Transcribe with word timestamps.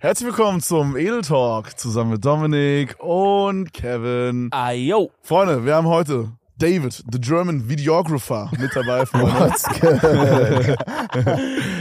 Herzlich 0.00 0.28
willkommen 0.28 0.60
zum 0.60 0.96
Edel 0.96 1.22
Talk 1.22 1.76
zusammen 1.78 2.12
mit 2.12 2.24
Dominik 2.24 2.96
und 3.00 3.72
Kevin. 3.72 4.48
Ayo. 4.52 5.10
Freunde, 5.22 5.64
wir 5.64 5.74
haben 5.74 5.88
heute 5.88 6.30
David, 6.56 7.02
the 7.10 7.20
German 7.20 7.68
Videographer, 7.68 8.50
mit 8.58 8.70
dabei. 8.74 9.04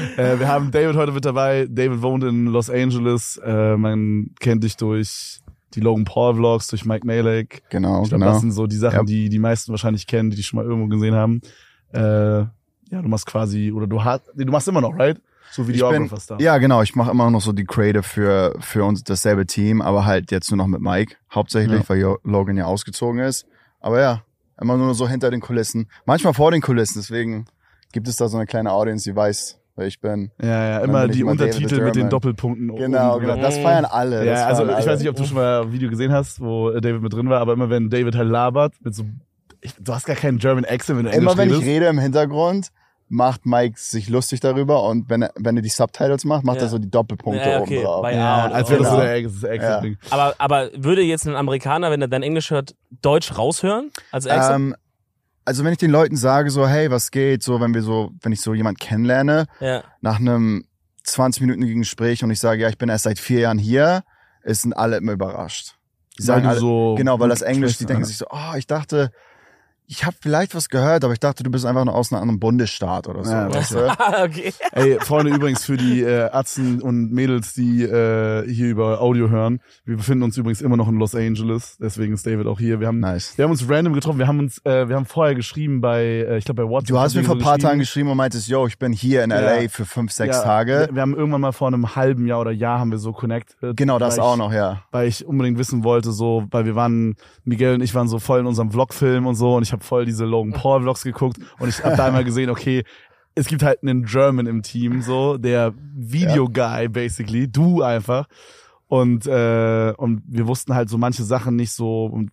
Äh, 0.18 0.40
wir 0.40 0.48
haben 0.48 0.72
David 0.72 0.96
heute 0.96 1.12
mit 1.12 1.26
dabei. 1.26 1.68
David 1.70 2.02
wohnt 2.02 2.24
in 2.24 2.48
Los 2.48 2.72
Angeles. 2.72 3.38
Äh, 3.46 3.78
man 3.78 4.32
kennt 4.40 4.64
dich 4.64 4.76
durch 4.76 5.42
die 5.76 5.80
Logan 5.80 6.06
Paul 6.06 6.34
Vlogs, 6.38 6.66
durch 6.70 6.86
Mike 6.86 7.06
Malek. 7.06 7.62
Genau, 7.70 8.02
Ich 8.02 8.10
glaube, 8.10 8.22
genau. 8.24 8.32
das 8.34 8.42
sind 8.42 8.52
so 8.52 8.66
die 8.66 8.78
Sachen, 8.78 8.96
Ja. 9.02 9.04
die 9.04 9.30
die 9.30 9.38
meisten 9.38 9.72
wahrscheinlich 9.72 10.08
kennen, 10.08 10.32
die 10.32 10.38
dich 10.38 10.48
schon 10.48 10.58
mal 10.58 10.66
irgendwo 10.66 10.88
gesehen 10.88 11.14
haben. 11.14 11.42
Äh, 11.94 12.00
ja, 12.00 12.50
du 12.90 13.08
machst 13.08 13.28
quasi, 13.28 13.72
oder 13.72 13.86
du 13.86 14.04
hast, 14.04 14.24
du 14.36 14.52
machst 14.52 14.68
immer 14.68 14.82
noch, 14.82 14.98
right? 14.98 15.22
So 15.52 15.62
Ich 15.64 15.68
bin, 15.68 15.76
Videographer-Stuff. 15.76 16.40
ja, 16.42 16.58
genau. 16.58 16.82
Ich 16.82 16.96
mache 16.96 17.12
immer 17.12 17.30
noch 17.32 17.42
so 17.42 17.52
die 17.54 17.66
Creative 17.66 18.04
für, 18.04 18.56
für 18.60 18.84
uns 18.84 19.04
dasselbe 19.04 19.46
Team, 19.46 19.82
aber 19.82 20.06
halt 20.06 20.32
jetzt 20.32 20.52
nur 20.52 20.58
noch 20.58 20.68
mit 20.68 20.82
Mike. 20.82 21.16
Hauptsächlich, 21.34 21.82
Ja. 21.82 21.90
weil 21.90 22.18
Logan 22.24 22.58
ja 22.58 22.66
ausgezogen 22.66 23.20
ist. 23.20 23.46
Aber 23.80 24.00
ja, 24.02 24.24
immer 24.60 24.76
nur 24.78 24.94
so 24.94 25.08
hinter 25.08 25.32
den 25.32 25.40
Kulissen. 25.42 25.90
Manchmal 26.06 26.34
vor 26.34 26.52
den 26.52 26.62
Kulissen. 26.62 27.00
Deswegen 27.00 27.46
gibt 27.94 28.08
es 28.08 28.18
da 28.18 28.28
so 28.28 28.38
eine 28.38 28.46
kleine 28.46 28.72
Audience, 28.72 29.10
die 29.10 29.16
weiß, 29.16 29.60
wer 29.76 29.88
ich 29.88 30.02
bin. 30.02 30.32
Ja, 30.42 30.48
ja, 30.48 30.80
immer 30.80 31.06
ich 31.06 31.12
die 31.12 31.22
immer 31.22 31.32
Untertitel 31.32 31.82
mit 31.82 31.96
den. 31.96 32.10
Doppelpunkten. 32.10 32.76
Genau, 32.76 33.16
oben 33.16 33.26
genau. 33.28 33.38
Das 33.42 33.58
feiern 33.58 33.86
alle. 33.86 34.26
Ja, 34.26 34.48
also 34.48 34.64
feiern 34.66 34.70
ich 34.72 34.76
alle. 34.86 34.94
weiß 34.94 35.00
nicht, 35.00 35.10
ob 35.10 35.16
du 35.16 35.24
schon 35.26 35.36
mal 35.38 35.62
ein 35.62 35.72
Video 35.72 35.90
gesehen 35.90 36.12
hast, 36.12 36.40
wo 36.42 36.72
äh, 36.72 36.82
David 36.82 37.02
mit 37.02 37.14
drin 37.14 37.30
war, 37.30 37.40
aber 37.40 37.54
immer 37.54 37.70
wenn 37.70 37.90
David 37.90 38.16
halt 38.16 38.28
labert, 38.30 38.74
mit 38.84 38.94
so, 38.96 39.04
ich, 39.62 39.74
du 39.80 39.94
hast 39.94 40.06
gar 40.06 40.16
keinen 40.16 40.40
German 40.40 40.66
Accent, 40.66 40.98
wenn 41.00 41.06
du 41.06 41.12
Immer 41.12 41.32
Englisch 41.32 41.38
wenn 41.38 41.48
ich 41.50 41.54
redest. 41.56 41.68
rede 41.70 41.86
im 41.88 42.00
Hintergrund, 42.00 42.70
macht 43.10 43.46
Mike 43.46 43.80
sich 43.80 44.10
lustig 44.10 44.40
darüber 44.42 44.84
und 44.84 45.10
wenn 45.10 45.22
er, 45.22 45.32
wenn 45.36 45.56
er 45.56 45.62
die 45.62 45.70
Subtitles 45.70 46.26
macht, 46.26 46.44
macht 46.44 46.58
Ja. 46.58 46.64
er 46.64 46.70
so 46.70 46.78
die 46.78 46.90
Doppelpunkte 46.90 47.50
Ja, 47.50 47.56
oben 47.58 47.64
okay. 47.64 47.84
drauf. 47.84 48.02
Bei- 48.02 48.14
ja, 48.14 48.48
Ja, 48.48 48.54
als 48.54 48.70
wäre 48.70 48.84
das 48.84 48.92
so 48.92 48.98
der 49.00 49.22
das 49.22 49.44
Accent-Ding. 49.46 49.98
Aber, 50.10 50.36
aber 50.38 50.70
würde 50.76 51.02
jetzt 51.02 51.26
ein 51.28 51.36
Amerikaner, 51.36 51.90
wenn 51.92 52.02
er 52.02 52.08
dein 52.08 52.24
Englisch 52.24 52.52
hört, 52.52 52.76
Deutsch 53.02 53.38
raushören 53.38 53.92
als 54.12 54.28
Accent? 54.28 54.56
Ähm, 54.56 54.76
also 55.46 55.64
wenn 55.64 55.72
ich 55.72 55.78
den 55.78 55.92
Leuten 55.92 56.18
sage 56.18 56.50
so, 56.50 56.68
hey, 56.68 56.92
was 56.92 57.12
geht, 57.12 57.42
so 57.44 57.62
wenn 57.62 57.74
wir 57.74 57.82
so, 57.82 58.12
wenn 58.22 58.34
ich 58.34 58.42
so 58.42 58.54
jemand 58.54 58.80
kennenlerne, 58.80 59.46
ja. 59.62 59.84
nach 60.02 60.20
einem 60.20 60.66
20-minütigen 61.06 61.80
Gespräch 61.80 62.24
und 62.24 62.32
ich 62.32 62.40
sage, 62.40 62.62
ja, 62.62 62.70
ich 62.70 62.78
bin 62.78 62.90
erst 62.90 63.06
seit 63.06 63.18
vier 63.20 63.40
Jahren 63.40 63.58
hier, 63.58 64.04
ist 64.44 64.64
sind 64.64 64.74
alle 64.74 64.98
immer 64.98 65.14
überrascht. 65.14 65.76
Die 66.20 66.24
sagen 66.24 66.46
alle, 66.48 66.60
so 66.60 66.96
genau, 66.98 67.20
weil 67.20 67.30
das 67.30 67.42
Englisch, 67.42 67.78
die 67.78 67.86
denken 67.86 68.04
ja. 68.04 68.08
sich 68.08 68.18
so, 68.18 68.26
oh, 68.30 68.56
ich 68.58 68.68
dachte, 68.68 69.12
ich 69.90 70.06
habe 70.06 70.18
vielleicht 70.20 70.54
was 70.54 70.68
gehört, 70.68 71.06
aber 71.06 71.14
ich 71.14 71.20
dachte, 71.20 71.44
du 71.44 71.50
bist 71.50 71.66
einfach 71.66 71.86
nur 71.86 71.96
aus 71.96 72.12
einem 72.12 72.22
anderen 72.22 72.40
Bundesstaat 72.42 73.08
oder 73.08 73.24
so. 73.24 73.32
Ja, 73.32 73.54
weißt 73.54 73.72
du? 73.74 73.88
okay. 74.24 74.54
Ey, 74.74 74.98
Freunde, 75.00 75.34
übrigens 75.34 75.64
für 75.64 75.78
die 75.78 76.02
äh, 76.02 76.30
Atzen 76.30 76.82
und 76.82 77.14
Mädels, 77.14 77.54
die 77.54 77.84
äh, 77.84 78.46
hier 78.52 78.68
über 78.68 79.00
Audio 79.00 79.30
hören. 79.30 79.62
Wir 79.86 79.96
befinden 79.96 80.24
uns 80.24 80.36
übrigens 80.38 80.62
immer 80.62 80.76
noch 80.76 80.90
in 80.90 80.96
Los 80.96 81.16
Angeles, 81.16 81.78
deswegen 81.80 82.14
ist 82.14 82.28
David 82.28 82.48
auch 82.48 82.60
hier. 82.60 82.82
Wir 82.82 82.88
haben, 82.88 83.00
Nice. 83.00 83.38
wir 83.38 83.46
haben 83.46 83.52
uns 83.52 83.68
random 83.70 83.94
getroffen. 83.94 84.20
Wir 84.20 84.28
haben 84.28 84.40
uns, 84.40 84.58
äh, 84.66 84.90
wir 84.90 84.96
haben 84.98 85.06
vorher 85.06 85.36
geschrieben 85.36 85.80
bei, 85.80 86.04
äh, 86.04 86.38
ich 86.38 86.44
glaube 86.44 86.64
bei 86.64 86.70
WhatsApp. 86.70 86.88
Du 86.90 87.00
hast 87.00 87.16
mir 87.16 87.24
vor 87.24 87.36
ein 87.36 87.42
paar. 87.42 87.58
Tagen 87.58 87.80
geschrieben 87.80 88.10
und 88.12 88.18
meintest, 88.18 88.48
yo, 88.50 88.68
ich 88.68 88.78
bin 88.78 88.94
hier 88.94 89.24
in 89.24 89.32
Ja. 89.32 89.40
LA 89.40 89.70
für 89.70 89.86
fünf, 89.86 90.12
sechs 90.12 90.36
Ja, 90.36 90.44
Tage. 90.44 90.88
Wir, 90.90 90.96
wir 90.96 91.02
haben 91.02 91.16
irgendwann 91.16 91.42
mal 91.42 91.54
vor 91.54 91.68
einem 91.68 91.96
halben 91.96 92.28
Jahr 92.28 92.42
oder 92.42 92.52
Jahr 92.52 92.80
haben 92.80 92.92
wir 92.92 93.00
so 93.00 93.14
connected. 93.14 93.76
Genau, 93.76 93.98
das 93.98 94.20
auch 94.20 94.34
ich, 94.34 94.38
noch, 94.38 94.54
ja. 94.54 94.84
Weil 94.92 95.08
ich 95.08 95.26
unbedingt 95.26 95.58
wissen 95.58 95.84
wollte, 95.84 96.12
so, 96.12 96.46
weil 96.52 96.66
wir 96.66 96.76
waren, 96.76 97.16
Miguel 97.46 97.74
und 97.74 97.82
ich 97.82 97.96
waren 97.96 98.08
so 98.08 98.20
voll 98.20 98.42
in 98.42 98.46
unserem 98.46 98.70
Vlogfilm 98.70 99.26
und 99.26 99.34
so 99.34 99.56
und 99.56 99.64
ich 99.64 99.72
habe 99.78 99.86
voll 99.86 100.06
diese 100.06 100.26
Logan 100.26 100.54
Paul 100.54 100.82
Vlogs 100.82 101.04
geguckt 101.04 101.38
und 101.60 101.70
ich 101.70 101.84
habe 101.84 101.96
da 101.96 102.06
einmal 102.06 102.24
gesehen, 102.24 102.50
okay, 102.50 102.84
es 103.36 103.48
gibt 103.48 103.64
halt 103.64 103.84
einen 103.84 104.04
German 104.04 104.48
im 104.48 104.64
Team, 104.64 105.02
so, 105.02 105.38
der 105.38 105.74
Video 105.96 106.50
Guy 106.50 106.88
basically, 106.90 107.48
du 107.48 107.84
einfach. 107.84 108.28
Und, 108.88 109.28
äh, 109.28 109.94
und 109.98 110.24
wir 110.28 110.48
wussten 110.48 110.74
halt 110.74 110.90
so 110.90 110.98
manche 110.98 111.24
Sachen 111.24 111.56
nicht 111.56 111.72
so 111.72 112.06
und 112.06 112.32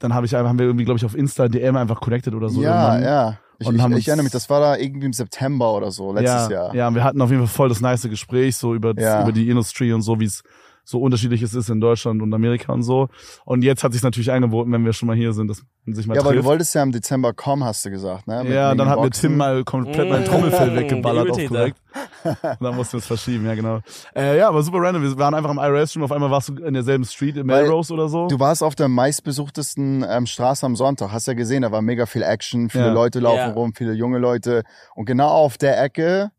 dann 0.00 0.14
habe 0.14 0.26
ich 0.26 0.34
einfach, 0.36 0.48
haben 0.48 0.58
wir 0.58 0.66
irgendwie, 0.66 0.84
glaube 0.84 0.98
ich, 0.98 1.04
auf 1.04 1.14
Insta 1.14 1.48
DM 1.48 1.76
einfach 1.76 2.00
connected 2.00 2.34
oder 2.34 2.48
so. 2.48 2.62
ja, 2.62 2.94
irgendwann. 2.96 3.04
ja. 3.04 3.38
Ich, 3.58 3.68
ich, 3.68 3.74
ich 3.74 4.08
erinnere 4.08 4.24
mich, 4.24 4.32
das 4.32 4.50
war 4.50 4.60
da 4.60 4.76
irgendwie 4.76 5.06
im 5.06 5.12
September 5.12 5.72
oder 5.74 5.90
so, 5.90 6.12
letztes 6.12 6.48
ja, 6.48 6.50
Jahr. 6.50 6.74
Ja, 6.74 6.88
und 6.88 6.96
wir 6.96 7.04
hatten 7.04 7.20
auf 7.22 7.30
jeden 7.30 7.46
Fall 7.46 7.54
voll 7.54 7.68
das 7.68 7.80
nice 7.80 8.02
Gespräch, 8.02 8.56
so 8.56 8.74
über, 8.74 8.94
Ja. 8.98 9.22
über 9.22 9.30
die 9.30 9.48
Industrie 9.48 9.92
und 9.92 10.02
so, 10.02 10.18
wie 10.18 10.24
es 10.24 10.42
so 10.84 11.00
unterschiedlich 11.00 11.40
es 11.42 11.54
ist 11.54 11.70
in 11.70 11.80
Deutschland 11.80 12.20
und 12.22 12.32
Amerika 12.34 12.72
und 12.72 12.82
so. 12.82 13.08
Und 13.44 13.64
jetzt 13.64 13.82
hat 13.84 13.92
sich 13.94 14.02
natürlich 14.02 14.30
angeboten, 14.30 14.70
wenn 14.72 14.84
wir 14.84 14.92
schon 14.92 15.06
mal 15.06 15.16
hier 15.16 15.32
sind, 15.32 15.48
dass 15.48 15.62
man 15.84 15.94
sich 15.94 16.06
mal 16.06 16.14
Ja, 16.14 16.20
aber 16.20 16.30
du 16.30 16.36
trifft. 16.36 16.46
wolltest 16.48 16.74
ja 16.74 16.82
im 16.82 16.92
Dezember 16.92 17.32
kommen, 17.32 17.64
hast 17.64 17.84
du 17.84 17.90
gesagt, 17.90 18.26
ne? 18.26 18.44
Mit 18.44 18.52
ja, 18.52 18.74
dann 18.74 18.88
hat 18.88 19.00
mir. 19.00 19.10
Tim 19.10 19.36
mal 19.36 19.64
komplett 19.64 20.08
mein 20.10 20.22
Mm, 20.22 20.26
Trommelfell 20.26 20.74
weggeballert 20.76 21.30
auf 21.30 21.44
korrekt. 21.46 21.78
Und 22.24 22.62
dann 22.62 22.74
mussten 22.76 22.94
wir 22.94 22.98
es 23.00 23.06
verschieben, 23.06 23.44
ja 23.46 23.54
genau. 23.54 23.80
Äh, 24.16 24.38
ja, 24.38 24.48
aber 24.48 24.62
super 24.62 24.78
random. 24.80 25.02
Wir 25.02 25.18
waren 25.18 25.34
einfach 25.34 25.50
im 25.50 25.58
IRS-Stream, 25.58 26.02
auf 26.04 26.12
einmal 26.12 26.30
warst 26.30 26.48
du 26.48 26.56
in 26.56 26.74
derselben 26.74 27.04
Street, 27.04 27.36
in 27.36 27.48
Weil 27.48 27.62
Melrose 27.64 27.92
oder 27.92 28.08
so. 28.08 28.28
Du 28.28 28.38
warst 28.40 28.62
auf 28.62 28.74
der 28.74 28.88
meistbesuchtesten 28.88 30.04
ähm, 30.08 30.26
Straße 30.26 30.64
am 30.64 30.76
Sonntag, 30.76 31.12
hast 31.12 31.26
ja 31.26 31.34
gesehen, 31.34 31.62
da 31.62 31.72
war 31.72 31.82
mega 31.82 32.06
viel 32.06 32.22
Action, 32.22 32.70
viele 32.70 32.86
Ja. 32.86 32.92
Leute 32.92 33.20
laufen 33.20 33.38
Ja. 33.38 33.52
rum, 33.52 33.72
viele 33.74 33.92
junge 33.92 34.18
Leute. 34.18 34.62
Und 34.94 35.04
genau 35.06 35.28
auf 35.28 35.58
der 35.58 35.82
Ecke 35.82 36.30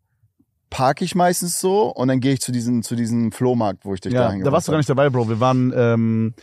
parke 0.69 1.05
ich 1.05 1.15
meistens 1.15 1.59
so 1.59 1.83
und 1.93 2.07
dann 2.07 2.19
gehe 2.19 2.33
ich 2.33 2.41
zu 2.41 2.51
diesem 2.51 2.83
zu 2.83 2.95
diesem 2.95 3.31
Flohmarkt, 3.31 3.85
wo 3.85 3.93
ich 3.93 4.01
dich 4.01 4.13
ja, 4.13 4.23
dahin 4.23 4.43
da 4.43 4.51
warst 4.51 4.67
du 4.67 4.71
gar 4.71 4.77
nicht 4.77 4.89
dabei, 4.89 5.09
Bro. 5.09 5.29
Wir 5.29 5.39
waren, 5.39 5.73
ähm, 5.75 6.33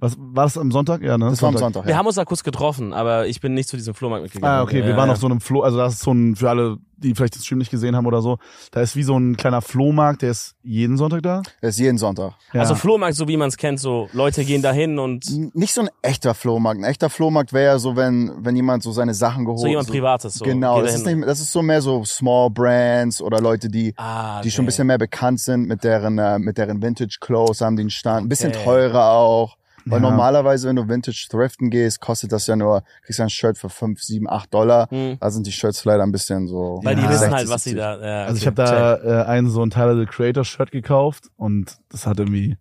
was, 0.00 0.16
war 0.18 0.44
das 0.44 0.56
am 0.56 0.70
Sonntag? 0.70 1.02
Ja, 1.02 1.18
ne? 1.18 1.30
Das 1.30 1.42
war 1.42 1.48
am 1.48 1.56
Sonntag, 1.56 1.84
Wir 1.84 1.92
ja. 1.92 1.96
haben 1.98 2.06
uns 2.06 2.14
da 2.16 2.24
kurz 2.24 2.42
getroffen, 2.44 2.92
aber 2.92 3.26
ich 3.26 3.40
bin 3.40 3.54
nicht 3.54 3.68
zu 3.68 3.76
diesem 3.76 3.94
Flohmarkt 3.94 4.22
mitgegangen. 4.22 4.56
Ah, 4.58 4.62
okay, 4.62 4.82
wir 4.84 4.90
Ja, 4.90 4.96
waren 4.96 5.08
ja. 5.08 5.12
auf 5.14 5.18
so 5.20 5.26
einem 5.26 5.40
Flo, 5.40 5.62
also 5.62 5.76
das 5.78 5.94
ist 5.94 6.02
so 6.02 6.12
ein, 6.12 6.36
für 6.36 6.48
alle, 6.50 6.76
die 6.98 7.14
vielleicht 7.14 7.34
den 7.36 7.42
Stream 7.42 7.58
nicht 7.58 7.70
gesehen 7.70 7.96
haben 7.96 8.06
oder 8.06 8.22
so, 8.22 8.38
da 8.70 8.80
ist 8.80 8.94
wie 8.96 9.02
so 9.02 9.16
ein 9.18 9.36
kleiner 9.36 9.60
Flohmarkt, 9.62 10.22
der 10.22 10.30
ist 10.30 10.54
jeden 10.62 10.96
Sonntag 10.96 11.22
da. 11.22 11.42
Das 11.60 11.70
ist 11.74 11.78
jeden 11.80 11.98
Sonntag. 11.98 12.34
Ja. 12.52 12.60
Also 12.60 12.74
Flohmarkt, 12.76 13.16
so 13.16 13.26
wie 13.28 13.36
man 13.36 13.48
es 13.48 13.56
kennt, 13.56 13.80
so 13.80 14.08
Leute 14.12 14.44
gehen 14.44 14.62
dahin 14.62 14.98
und 14.98 15.24
so 15.24 15.36
N- 15.36 15.50
Nicht 15.54 15.74
so 15.74 15.80
ein 15.82 15.88
echter 16.02 16.34
Flohmarkt. 16.34 16.80
Ein 16.80 16.84
echter 16.84 17.10
Flohmarkt 17.10 17.52
wäre 17.52 17.72
ja 17.72 17.78
so, 17.78 17.94
wenn, 17.96 18.32
wenn 18.38 18.54
jemand 18.56 18.82
so 18.84 18.92
seine 18.92 19.14
Sachen 19.14 19.44
geholt 19.44 19.68
jemand 19.68 19.88
Privates. 19.88 20.34
So. 20.34 20.44
Genau, 20.44 20.80
das 20.82 20.94
ist, 20.94 21.06
nicht, 21.06 21.26
das 21.26 21.40
ist 21.40 21.52
so 21.52 21.60
mehr 21.62 21.82
so 21.82 22.04
Small 22.04 22.50
Brands 22.50 23.20
oder 23.20 23.40
Leute, 23.40 23.68
die, 23.68 23.94
ah, 23.96 24.40
die 24.42 24.50
schon 24.50 24.62
ein 24.62 24.66
okay. 24.66 24.70
bisschen 24.70 24.86
mehr 24.86 24.98
bekannt 24.98 25.40
sind 25.40 25.66
mit 25.68 25.82
deren, 25.84 26.18
äh, 26.18 26.38
mit 26.38 26.56
deren 26.58 26.80
Vintage 26.82 27.18
Clothes, 27.20 27.60
haben 27.60 27.76
den 27.76 27.90
Stand. 27.90 28.26
Ein 28.26 28.28
bisschen 28.28 28.50
Okay. 28.50 28.64
teurer 28.64 29.10
auch. 29.10 29.57
Weil 29.90 30.02
Ja. 30.02 30.08
normalerweise, 30.10 30.68
wenn 30.68 30.76
du 30.76 30.88
Vintage 30.88 31.26
thriften 31.30 31.70
gehst, 31.70 32.00
kostet 32.00 32.32
das 32.32 32.46
ja 32.46 32.56
nur, 32.56 32.82
kriegst 33.02 33.18
du 33.18 33.22
ein 33.24 33.30
Shirt 33.30 33.58
für 33.58 33.68
5, 33.68 34.00
7, 34.02 34.28
8 34.28 34.52
Dollar. 34.52 34.88
Hm. 34.90 35.16
Da 35.20 35.30
sind 35.30 35.46
die 35.46 35.52
Shirts 35.52 35.84
leider 35.84 36.02
ein 36.02 36.12
bisschen 36.12 36.46
so. 36.46 36.80
Weil 36.82 36.94
die 36.96 37.02
Ja. 37.02 37.08
wissen 37.08 37.18
60, 37.30 37.36
halt, 37.36 37.48
was 37.48 37.64
sie 37.64 37.70
70. 37.70 38.00
da. 38.00 38.06
Ja, 38.06 38.24
Also 38.26 38.36
ich 38.36 38.48
okay. 38.48 38.62
habe 38.62 39.00
da 39.04 39.22
äh, 39.22 39.24
einen 39.26 39.48
so 39.48 39.62
ein 39.62 39.70
Tyler 39.70 39.96
the 39.98 40.06
Creator 40.06 40.44
Shirt 40.44 40.70
gekauft 40.70 41.28
und 41.36 41.76
das 41.90 42.06
hat 42.06 42.18
irgendwie 42.18 42.56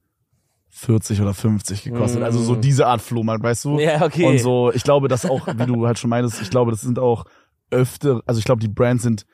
40 0.70 1.22
oder 1.22 1.34
50 1.34 1.84
gekostet. 1.84 2.22
Mm. 2.22 2.24
Also 2.24 2.40
so 2.42 2.56
diese 2.56 2.86
Art 2.88 3.02
Flohmarkt, 3.02 3.44
weißt 3.44 3.66
du? 3.66 3.80
Ja, 3.80 4.04
okay. 4.06 4.26
Und 4.26 4.40
so, 4.40 4.72
ich 4.72 4.84
glaube, 4.84 5.08
das 5.08 5.26
auch, 5.26 5.48
wie 5.48 5.66
du 5.66 5.88
halt 5.88 5.98
schon 5.98 6.10
meinst, 6.10 6.40
ich 6.42 6.50
glaube, 6.52 6.72
das 6.72 6.82
sind 6.82 7.00
auch 7.00 7.26
öfter, 7.72 8.22
also 8.26 8.38
ich 8.40 8.46
glaube, 8.46 8.62
die 8.62 8.68
Brands 8.68 9.04
sind 9.04 9.26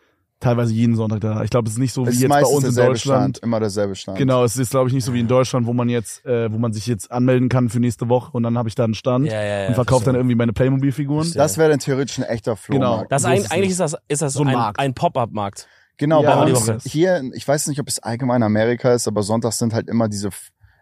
teilweise 0.44 0.74
jeden 0.74 0.96
Sonntag 0.96 1.22
da. 1.22 1.44
Ich 1.44 1.50
glaube, 1.50 1.68
es 1.68 1.74
ist 1.74 1.80
nicht 1.80 1.94
so 1.94 2.06
wie 2.06 2.12
jetzt 2.12 2.30
bei 2.30 2.44
uns 2.44 2.66
in 2.66 2.76
Deutschland. 2.76 3.38
Stand, 3.38 3.40
immer 3.40 3.60
derselbe 3.60 3.96
Stand. 3.96 4.18
Genau, 4.18 4.44
es 4.44 4.58
ist 4.58 4.72
glaube 4.72 4.90
ich 4.90 4.94
nicht 4.94 5.06
so 5.06 5.14
wie 5.14 5.20
in 5.20 5.28
Deutschland, 5.28 5.66
wo 5.66 5.74
man 5.74 5.90
jetzt, 5.90 6.26
äh, 6.26 6.52
wo 6.52 6.58
man 6.58 6.74
sich 6.74 6.86
jetzt 6.88 7.12
anmelden 7.12 7.50
kann 7.50 7.70
für 7.70 7.80
nächste 7.80 8.10
Woche 8.10 8.32
und 8.34 8.44
dann 8.44 8.58
habe 8.58 8.70
ich 8.70 8.76
da 8.76 8.84
einen 8.84 8.94
Stand 8.94 9.28
Ja, 9.28 9.42
ja, 9.42 9.62
ja, 9.62 9.68
und 9.70 9.76
verkaufe 9.76 10.06
dann 10.06 10.16
irgendwie 10.16 10.36
meine 10.36 10.54
Playmobil-Figuren. 10.54 11.32
Das 11.34 11.58
wäre 11.58 11.70
dann 11.70 11.80
theoretisch 11.80 12.18
ein 12.20 12.24
echter 12.26 12.56
Flohmarkt. 12.56 13.02
Genau. 13.02 13.08
Das 13.10 13.22
So 13.24 13.28
ein, 13.28 13.38
eigentlich 13.40 13.60
nicht. 13.62 13.72
ist 13.72 13.80
das, 13.80 13.96
ist 14.08 14.22
das 14.22 14.34
So 14.34 14.42
ein 14.42 14.50
ein, 14.50 14.54
Markt. 14.54 14.80
ein 14.80 14.94
Pop-up-Markt. 14.94 15.68
Genau, 15.98 16.24
Ja, 16.24 16.44
bei 16.44 16.52
uns 16.52 16.84
hier, 16.86 17.22
ich 17.34 17.48
weiß 17.48 17.68
nicht, 17.68 17.80
ob 17.80 17.88
es 17.88 18.00
allgemein 18.00 18.38
in 18.38 18.44
Amerika 18.44 18.94
ist, 18.94 19.08
aber 19.08 19.22
sonntags 19.24 19.60
sind 19.60 19.74
halt 19.74 19.88
immer 19.88 20.10
diese, 20.10 20.30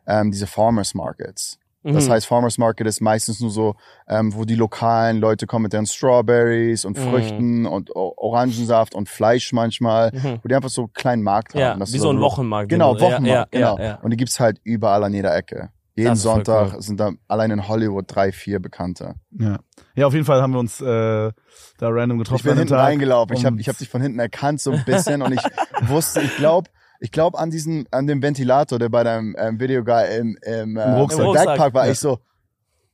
ähm, 0.07 0.31
diese 0.31 0.47
Farmers 0.47 0.93
Markets. 0.93 1.59
Das 1.83 2.07
Mhm. 2.07 2.11
heißt, 2.11 2.27
Farmers 2.27 2.57
Market 2.59 2.85
ist 2.85 3.01
meistens 3.01 3.39
nur 3.39 3.49
so, 3.49 3.75
ähm, 4.07 4.33
wo 4.35 4.45
die 4.45 4.53
lokalen 4.55 5.17
Leute 5.19 5.47
kommen 5.47 5.63
mit 5.63 5.73
ihren 5.73 5.87
Strawberries 5.87 6.85
und 6.85 6.97
Mhm. 6.97 7.09
Früchten 7.09 7.65
und 7.65 7.95
o 7.95 8.13
Orangensaft 8.17 8.93
und 8.93 9.09
Fleisch 9.09 9.51
manchmal, 9.51 10.11
Mhm. 10.13 10.39
wo 10.43 10.47
die 10.47 10.55
einfach 10.55 10.69
so 10.69 10.81
einen 10.81 10.93
kleinen 10.93 11.23
Markt 11.23 11.55
Ja, 11.55 11.69
haben. 11.71 11.79
Das 11.79 11.91
wie 11.91 11.97
ist 11.97 12.03
so 12.03 12.11
ein 12.11 12.19
Wochenmarkt. 12.19 12.69
Genau, 12.69 12.99
Wochenmarkt, 12.99 13.25
ja, 13.25 13.45
genau. 13.49 13.77
Ja, 13.79 13.83
ja. 13.83 13.95
Und 14.01 14.11
die 14.11 14.17
gibt's 14.17 14.39
halt 14.39 14.59
überall 14.63 15.03
an 15.03 15.13
jeder 15.13 15.35
Ecke. 15.35 15.69
Jeden 15.95 16.15
Sonntag 16.15 16.73
cool. 16.75 16.81
sind 16.81 16.99
da 16.99 17.11
allein 17.27 17.51
in 17.51 17.67
Hollywood 17.67 18.05
drei, 18.07 18.31
vier 18.31 18.59
Bekannte. 18.59 19.15
Ja. 19.37 19.59
ja, 19.93 20.07
auf 20.07 20.13
jeden 20.13 20.25
Fall 20.25 20.41
haben 20.41 20.53
wir 20.53 20.59
uns 20.59 20.79
äh, 20.79 20.85
da 20.85 21.33
random 21.81 22.17
getroffen. 22.19 22.37
Ich 22.37 22.43
bin 22.43 22.53
hinten 22.57 22.69
Tag. 22.73 22.79
reingelaufen. 22.85 23.35
Ich 23.35 23.43
habe 23.43 23.55
Und- 23.55 23.59
ich 23.59 23.67
hab 23.67 23.77
dich 23.77 23.89
von 23.89 24.01
hinten 24.01 24.19
erkannt 24.19 24.61
so 24.61 24.71
ein 24.71 24.83
bisschen 24.85 25.21
und 25.21 25.33
ich 25.33 25.41
wusste, 25.89 26.21
ich 26.21 26.35
glaube, 26.37 26.69
ich 27.01 27.11
glaube 27.11 27.37
an 27.37 27.49
diesen, 27.49 27.85
an 27.91 28.07
dem 28.07 28.21
Ventilator, 28.21 28.79
der 28.79 28.89
bei 28.89 29.03
deinem 29.03 29.35
ähm, 29.37 29.59
Videoguy 29.59 30.17
im, 30.17 30.37
im, 30.43 30.77
äh, 30.77 30.83
Rucksack. 30.93 31.19
Im 31.19 31.25
Rucksack. 31.25 31.45
Backpack 31.47 31.73
war, 31.73 31.85
Ja. 31.87 31.91
ich 31.91 31.99
so, 31.99 32.19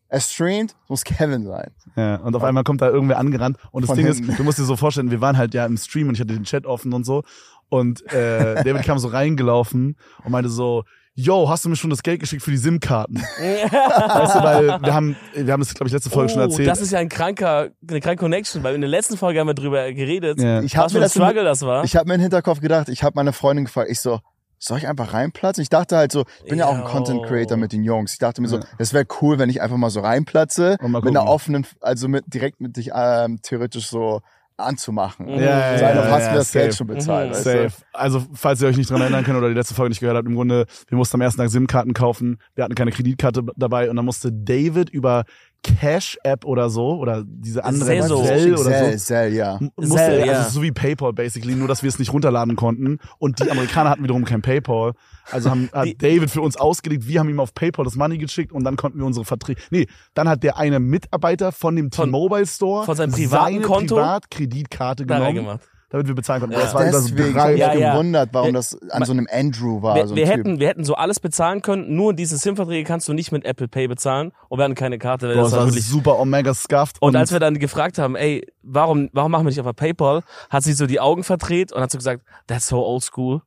er 0.09 0.21
streamt, 0.21 0.75
muss 0.87 1.03
Kevin 1.05 1.45
sein. 1.45 1.71
Ja, 1.95 2.15
und 2.15 2.35
auf 2.35 2.43
einmal 2.43 2.63
kommt 2.63 2.81
da 2.81 2.87
irgendwer 2.89 3.17
angerannt 3.19 3.57
und 3.71 3.81
das 3.83 3.89
Von 3.89 3.97
Ding 3.97 4.07
hinten. 4.07 4.29
ist, 4.29 4.39
du 4.39 4.43
musst 4.43 4.57
dir 4.57 4.63
so 4.63 4.77
vorstellen, 4.77 5.11
wir 5.11 5.19
waren 5.21 5.37
halt 5.37 5.53
ja 5.53 5.65
im 5.65 5.77
Stream 5.77 6.07
und 6.07 6.15
ich 6.15 6.21
hatte 6.21 6.33
den 6.33 6.45
Chat 6.45 6.65
offen 6.65 6.93
und 6.93 7.05
so 7.05 7.23
und 7.69 8.01
äh, 8.13 8.63
David 8.63 8.83
kam 8.83 8.97
so 8.97 9.09
reingelaufen 9.09 9.97
und 10.23 10.31
meinte 10.31 10.49
so, 10.49 10.85
yo, 11.19 11.49
hast 11.49 11.65
du 11.65 11.69
mir 11.69 11.75
schon 11.75 11.89
das 11.89 12.03
Geld 12.03 12.19
geschickt 12.19 12.43
für 12.43 12.51
die 12.51 12.57
SIM-Karten? 12.57 13.15
weißt 13.39 14.35
du, 14.35 14.43
weil 14.43 14.67
wir 14.81 14.93
haben, 14.93 15.15
wir 15.33 15.51
haben 15.51 15.59
das, 15.61 15.73
glaube 15.73 15.87
ich, 15.87 15.93
letzte 15.93 16.11
Folge 16.11 16.29
schon 16.29 16.39
Oh, 16.41 16.43
erzählt. 16.45 16.67
das 16.69 16.79
ist 16.79 16.91
ja 16.91 16.99
ein 16.99 17.09
kranker, 17.09 17.69
eine 17.89 17.99
kranke 17.99 18.19
Connection, 18.21 18.61
weil 18.63 18.75
in 18.75 18.81
der 18.81 18.89
letzten 18.89 19.17
Folge 19.17 19.39
haben 19.39 19.47
wir 19.47 19.55
drüber 19.55 19.91
geredet, 19.93 20.39
ja. 20.39 20.61
Ich 20.61 20.77
habe 20.77 20.85
was 20.85 20.93
mir 20.93 20.99
für 20.99 20.99
ein 20.99 21.01
das 21.03 21.11
Struggle 21.13 21.43
das 21.43 21.61
war. 21.63 21.83
ich 21.83 21.95
habe 21.95 22.07
mir 22.07 22.15
im 22.15 22.21
Hinterkopf 22.21 22.59
gedacht, 22.61 22.87
ich 22.89 23.01
habe 23.03 23.13
meine 23.15 23.33
Freundin 23.33 23.65
gefragt, 23.65 23.89
ich 23.89 23.99
so, 23.99 24.19
soll 24.59 24.77
ich 24.77 24.87
einfach 24.87 25.13
reinplatzen? 25.13 25.61
Ich 25.61 25.69
dachte 25.69 25.97
halt 25.97 26.11
so, 26.11 26.23
ich 26.43 26.49
bin 26.49 26.59
ja 26.59 26.65
auch 26.67 26.75
ein. 26.75 26.83
Content 26.83 27.23
Creator 27.25 27.57
mit 27.57 27.71
den 27.73 27.83
Jungs. 27.83 28.13
Ich 28.13 28.19
dachte 28.19 28.41
mir 28.41 28.47
so, 28.47 28.57
Ja. 28.57 28.63
das 28.77 28.93
wäre 28.93 29.05
cool, 29.21 29.37
wenn 29.39 29.49
ich 29.49 29.61
einfach 29.61 29.77
mal 29.77 29.89
so 29.91 29.99
reinplatze, 29.99 30.77
Und 30.81 30.91
mal 30.91 31.01
mit 31.01 31.15
einer 31.15 31.27
offenen, 31.27 31.65
also 31.81 32.07
mit 32.07 32.23
direkt 32.27 32.59
mit 32.61 32.75
dich 32.77 32.89
ähm, 32.93 33.39
theoretisch 33.43 33.87
so 33.87 34.21
anzumachen. 34.57 35.27
Ja, 35.29 35.35
So, 35.35 35.41
ja, 35.43 35.79
ja, 35.95 36.09
hast 36.11 36.25
ja, 36.25 36.31
mir 36.31 36.37
das 36.37 36.51
Geld 36.51 36.71
safe. 36.73 36.77
schon 36.77 36.87
bezahlt, 36.87 37.29
Mhm. 37.29 37.33
Safe. 37.35 37.69
Also, 37.93 38.25
falls 38.33 38.61
ihr 38.61 38.67
euch 38.67 38.77
nicht 38.77 38.89
dran 38.89 39.01
erinnern 39.01 39.23
könnt 39.23 39.37
oder 39.37 39.49
die 39.49 39.53
letzte 39.55 39.75
Folge 39.75 39.89
nicht 39.89 39.99
gehört 39.99 40.17
habt, 40.17 40.27
im 40.27 40.35
Grunde, 40.35 40.65
wir 40.87 40.97
mussten 40.97 41.15
am 41.17 41.21
ersten 41.21 41.39
Tag 41.41 41.49
SIM-Karten 41.49 41.93
kaufen. 41.93 42.39
Wir 42.55 42.63
hatten 42.63 42.75
keine 42.75 42.91
Kreditkarte 42.91 43.43
dabei 43.55 43.89
und 43.89 43.95
dann 43.95 44.05
musste 44.05 44.31
David 44.31 44.89
über 44.89 45.23
Cash-App 45.63 46.45
oder 46.45 46.69
so 46.69 46.97
oder 46.97 47.23
diese 47.25 47.63
andere. 47.63 47.85
Zelle 47.85 48.07
du? 48.07 48.15
oder 48.15 48.25
Zell, 48.69 48.97
so. 48.97 49.05
Zell, 49.05 49.33
ja. 49.33 49.59
Musste, 49.75 49.95
Zelle, 49.95 50.21
also 50.21 50.31
ja. 50.31 50.43
so 50.49 50.61
wie 50.61 50.71
PayPal 50.71 51.13
basically, 51.13 51.55
nur 51.55 51.67
dass 51.67 51.83
wir 51.83 51.89
es 51.89 51.99
nicht 51.99 52.13
runterladen 52.13 52.55
konnten. 52.55 52.99
Und 53.17 53.39
die 53.39 53.51
Amerikaner 53.51 53.89
hatten 53.89 54.03
wiederum 54.03 54.25
kein 54.25 54.41
PayPal. 54.41 54.93
Also 55.31 55.49
haben, 55.49 55.69
hat 55.73 55.85
Die- 55.85 55.97
David 55.97 56.31
für 56.31 56.41
uns 56.41 56.57
ausgelegt, 56.57 57.07
wir 57.07 57.19
haben 57.19 57.29
ihm 57.29 57.39
auf 57.39 57.53
PayPal 57.53 57.83
das 57.85 57.95
Money 57.95 58.17
geschickt 58.17 58.51
und 58.53 58.63
dann 58.63 58.75
konnten 58.77 58.99
wir 58.99 59.05
unsere 59.05 59.25
Verträge. 59.25 59.59
Nee, 59.71 59.87
dann 60.13 60.29
hat 60.29 60.43
der 60.43 60.57
eine 60.57 60.79
Mitarbeiter 60.79 61.51
von 61.51 61.75
dem 61.75 61.89
T-Mobile 61.91 62.45
Store 62.45 62.85
von 62.85 62.95
seinem 62.95 63.11
privaten 63.11 63.55
seine 63.55 63.65
Konto 63.65 63.95
Privatkreditkarte 63.95 65.05
genommen, 65.05 65.25
reingemacht. 65.25 65.61
Damit 65.89 66.07
wir 66.07 66.15
bezahlen 66.15 66.41
konnten. 66.41 66.55
Ja. 66.55 66.61
Das 66.61 66.73
war 66.73 66.83
das 66.85 67.05
Deswegen 67.05 67.33
drei, 67.33 67.53
ich 67.53 67.59
Ja, 67.59 67.69
mich 67.71 67.79
ja. 67.79 67.91
gewundert, 67.93 68.29
warum 68.33 68.49
Wir- 68.49 68.53
das 68.53 68.77
an 68.91 69.05
so 69.05 69.11
einem 69.13 69.27
Andrew 69.31 69.81
war. 69.81 69.95
Wir, 69.95 70.07
so 70.07 70.15
wir, 70.15 70.27
hätten, 70.27 70.59
wir 70.59 70.67
hätten 70.67 70.83
so 70.83 70.95
alles 70.95 71.19
bezahlen 71.19 71.61
können, 71.61 71.95
nur 71.95 72.13
diese 72.13 72.37
SIM-Verträge 72.37 72.83
kannst 72.85 73.07
du 73.07 73.13
nicht 73.13 73.31
mit 73.31 73.45
Apple 73.45 73.67
Pay 73.67 73.87
bezahlen 73.87 74.31
und 74.49 74.59
wir 74.59 74.63
hatten 74.65 74.75
keine 74.75 74.97
Karte. 74.99 75.27
Boah, 75.27 75.35
das 75.43 75.51
das 75.51 75.59
war 75.59 75.65
wirklich 75.67 75.85
super 75.85 76.19
omega 76.19 76.53
scuffed. 76.53 76.97
Und 77.01 77.15
als 77.15 77.31
wir 77.31 77.39
dann 77.39 77.57
gefragt 77.59 77.97
haben, 77.97 78.15
ey, 78.15 78.45
warum, 78.63 79.09
warum 79.13 79.31
machen 79.31 79.45
wir 79.45 79.49
nicht 79.49 79.63
der 79.63 79.73
PayPal, 79.73 80.23
hat 80.49 80.63
sie 80.63 80.73
so 80.73 80.87
die 80.87 80.99
Augen 80.99 81.23
verdreht 81.23 81.71
und 81.71 81.81
hat 81.81 81.91
so 81.91 81.97
gesagt, 81.97 82.23
that's 82.47 82.67
so 82.67 82.85
old 82.85 83.03
school. 83.03 83.41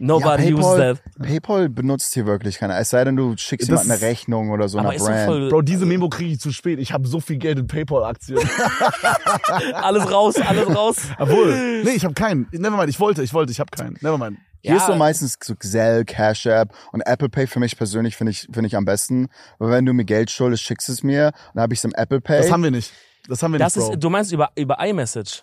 Nobody 0.00 0.50
ja, 0.50 0.54
uses 0.54 0.64
PayPal, 0.66 0.94
that. 0.96 1.26
PayPal 1.26 1.68
benutzt 1.68 2.14
hier 2.14 2.26
wirklich 2.26 2.58
keiner. 2.58 2.78
Es 2.78 2.90
sei 2.90 3.04
denn, 3.04 3.16
du 3.16 3.34
schickst 3.36 3.68
Das 3.70 3.82
jemand 3.84 3.90
eine 3.90 4.00
Rechnung 4.08 4.50
oder 4.50 4.68
so 4.68 4.78
einer 4.78 4.92
Brand. 4.92 5.26
voll, 5.26 5.48
Bro, 5.48 5.62
diese 5.62 5.86
Memo 5.86 6.08
kriege 6.08 6.32
ich 6.32 6.40
zu 6.40 6.52
spät. 6.52 6.78
Ich 6.78 6.92
habe 6.92 7.06
so 7.08 7.20
viel 7.20 7.36
Geld 7.38 7.58
in 7.58 7.66
PayPal-Aktien. 7.66 8.38
alles 9.74 10.10
raus, 10.10 10.36
alles 10.40 10.68
raus. 10.74 10.96
Obwohl, 11.18 11.82
nee, 11.84 11.90
ich 11.90 12.04
habe 12.04 12.14
keinen. 12.14 12.46
Nevermind, 12.52 12.88
ich 12.90 13.00
wollte, 13.00 13.22
ich 13.22 13.34
wollte, 13.34 13.52
ich 13.52 13.60
habe 13.60 13.70
keinen. 13.70 13.94
Nevermind. 14.00 14.38
Hier 14.60 14.72
Ja. 14.72 14.76
ist 14.78 14.86
so 14.86 14.94
meistens 14.96 15.36
so 15.42 15.54
Zelle, 15.54 16.04
Cash 16.04 16.46
App 16.46 16.72
und 16.92 17.00
Apple 17.02 17.28
Pay 17.28 17.46
für 17.46 17.60
mich 17.60 17.76
persönlich 17.76 18.16
finde 18.16 18.32
ich, 18.32 18.48
finde 18.52 18.66
ich 18.66 18.76
am 18.76 18.84
besten. 18.84 19.28
Weil 19.58 19.70
wenn 19.70 19.86
du 19.86 19.92
mir 19.92 20.04
Geld 20.04 20.30
schuldest, 20.30 20.64
schickst 20.64 20.88
es 20.88 21.02
mir, 21.02 21.32
dann 21.54 21.62
habe 21.62 21.74
ich 21.74 21.80
es 21.80 21.84
im 21.84 21.92
Apple 21.94 22.20
Pay. 22.20 22.38
Das 22.38 22.50
haben 22.50 22.62
wir 22.64 22.70
nicht. 22.72 22.92
Das 23.28 23.42
haben 23.42 23.52
wir 23.52 23.58
Das 23.58 23.76
nicht, 23.76 23.84
Bro. 23.86 23.92
ist, 23.94 24.02
du 24.02 24.10
meinst 24.10 24.32
über, 24.32 24.50
über 24.56 24.78
iMessage. 24.84 25.42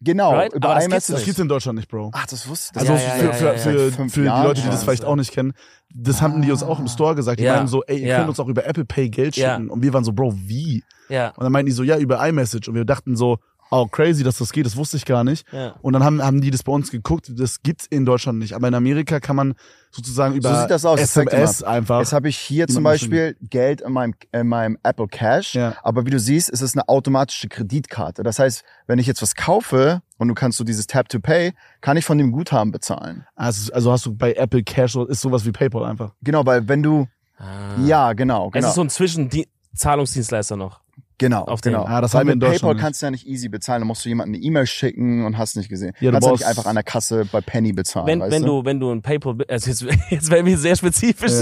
Genau, 0.00 0.32
Right? 0.32 0.52
über 0.52 0.68
Aber 0.70 0.74
das 0.76 0.84
gibt's 0.88 1.06
das 1.06 1.08
iMessage. 1.10 1.24
gibt's 1.26 1.40
in 1.40 1.48
Deutschland 1.48 1.76
nicht, 1.78 1.88
Bro. 1.90 2.10
Ach, 2.14 2.26
das 2.26 2.48
wusste 2.48 2.72
ich. 2.74 2.80
Also 2.80 2.92
Ja, 2.92 2.98
für, 2.98 3.06
ja, 3.26 3.32
für, 3.32 3.44
ja, 3.46 3.52
für, 3.54 3.70
ja. 3.70 3.78
für, 3.86 3.92
Fünf 3.92 4.14
die 4.14 4.20
Leute, 4.20 4.60
die 4.62 4.68
das 4.68 4.82
vielleicht 4.84 5.04
auch 5.04 5.16
nicht 5.16 5.32
kennen, 5.32 5.52
das 5.94 6.20
haben 6.22 6.42
die 6.42 6.50
uns 6.50 6.62
auch 6.62 6.78
im 6.78 6.88
Store 6.88 7.14
gesagt. 7.14 7.40
Die 7.40 7.44
Ja. 7.44 7.54
meinten 7.54 7.68
so, 7.68 7.82
ey, 7.84 7.98
ihr 8.00 8.08
Ja. 8.08 8.16
könnt 8.18 8.28
uns 8.28 8.40
auch 8.40 8.48
über 8.48 8.66
Apple 8.66 8.84
Pay 8.84 9.10
Geld 9.10 9.36
Ja. 9.36 9.56
schicken. 9.56 9.70
Und 9.70 9.82
wir 9.82 9.92
waren 9.92 10.04
so, 10.04 10.12
Bro, 10.12 10.34
wie? 10.36 10.84
Ja. 11.08 11.28
Und 11.30 11.42
dann 11.44 11.52
meinten 11.52 11.66
die 11.66 11.72
so, 11.72 11.82
ja, 11.82 11.96
über 11.98 12.26
iMessage. 12.26 12.68
Und 12.68 12.74
wir 12.74 12.84
dachten 12.84 13.16
so, 13.16 13.38
oh, 13.70 13.86
crazy, 13.86 14.22
dass 14.24 14.38
das 14.38 14.52
geht, 14.52 14.66
das 14.66 14.76
wusste 14.76 14.96
ich 14.96 15.04
gar 15.04 15.24
nicht. 15.24 15.46
Ja. 15.52 15.74
Und 15.82 15.92
dann 15.92 16.02
haben, 16.04 16.22
haben 16.22 16.40
die 16.40 16.50
das 16.50 16.62
bei 16.62 16.72
uns 16.72 16.90
geguckt, 16.90 17.30
das 17.36 17.62
gibt's 17.62 17.86
in 17.86 18.04
Deutschland 18.04 18.38
nicht. 18.38 18.54
Aber 18.54 18.68
in 18.68 18.74
Amerika 18.74 19.20
kann 19.20 19.36
man 19.36 19.54
sozusagen 19.90 20.34
über 20.34 20.60
sieht 20.60 20.70
das 20.70 20.84
aus, 20.84 21.00
SMS 21.00 21.62
einfach. 21.62 22.00
Jetzt 22.00 22.12
habe 22.12 22.28
ich 22.28 22.36
hier 22.38 22.66
zum 22.68 22.84
Beispiel 22.84 23.36
Geld 23.40 23.80
in 23.80 23.92
meinem, 23.92 24.14
in 24.32 24.46
meinem 24.48 24.78
Apple 24.82 25.08
Cash, 25.08 25.54
Ja. 25.54 25.74
aber 25.82 26.04
wie 26.06 26.10
du 26.10 26.18
siehst, 26.18 26.50
ist 26.50 26.60
es 26.60 26.74
eine 26.74 26.88
automatische 26.88 27.48
Kreditkarte. 27.48 28.22
Das 28.22 28.38
heißt, 28.38 28.62
wenn 28.86 28.98
ich 28.98 29.06
jetzt 29.06 29.22
was 29.22 29.34
kaufe 29.34 30.02
und 30.18 30.28
du 30.28 30.34
kannst 30.34 30.58
so 30.58 30.64
dieses 30.64 30.86
Tap 30.86 31.08
to 31.08 31.20
Pay, 31.20 31.52
kann 31.80 31.96
ich 31.96 32.04
von 32.04 32.18
dem 32.18 32.32
Guthaben 32.32 32.70
bezahlen. 32.72 33.24
also, 33.34 33.72
also 33.72 33.92
hast 33.92 34.04
du 34.06 34.14
bei 34.14 34.34
Apple 34.34 34.62
Cash, 34.62 34.92
so- 34.92 35.06
ist 35.06 35.20
sowas 35.20 35.44
wie 35.46 35.52
PayPal 35.52 35.84
einfach. 35.84 36.12
Genau, 36.22 36.44
weil 36.44 36.68
wenn 36.68 36.82
du, 36.82 37.06
Ah. 37.40 37.76
ja, 37.86 38.12
genau, 38.14 38.48
Es 38.48 38.52
genau, 38.54 38.68
ist 38.68 38.74
so 38.74 38.80
ein 38.82 38.90
Zwischenzahlungsdienstleister 38.90 40.56
noch. 40.56 40.80
Genau, 41.18 41.42
auf 41.44 41.60
den- 41.60 41.72
genau. 41.72 41.84
Ah, 41.84 42.00
das 42.00 42.14
weil 42.14 42.20
haben 42.20 42.26
wir 42.28 42.32
in 42.32 42.38
mit 42.38 42.42
PayPal 42.48 42.52
Deutschland 42.58 42.76
nicht. 42.76 42.82
kannst 42.84 43.02
du 43.02 43.06
ja 43.06 43.10
nicht 43.10 43.26
easy 43.26 43.48
bezahlen, 43.48 43.80
da 43.82 43.86
musst 43.86 44.04
du 44.04 44.08
jemandem 44.08 44.34
eine 44.36 44.42
E-Mail 44.44 44.66
schicken 44.66 45.24
und 45.26 45.36
hast 45.38 45.56
nicht 45.56 45.68
gesehen. 45.68 45.92
Ja, 46.00 46.10
du 46.10 46.14
kannst 46.14 46.26
ja 46.26 46.32
nicht 46.32 46.46
einfach 46.46 46.66
an 46.66 46.74
der 46.76 46.84
Kasse 46.84 47.26
bei 47.30 47.40
Penny 47.40 47.72
bezahlen, 47.72 48.06
Wenn, 48.06 48.20
weißt 48.20 48.32
wenn 48.32 48.42
du? 48.42 48.60
du, 48.60 48.64
wenn 48.64 48.80
du 48.80 48.90
ein 48.92 49.02
PayPal, 49.02 49.36
also 49.48 49.70
jetzt, 49.70 49.82
jetzt 50.10 50.30
werden 50.30 50.46
wir 50.46 50.56
sehr 50.58 50.76
spezifisch, 50.76 51.32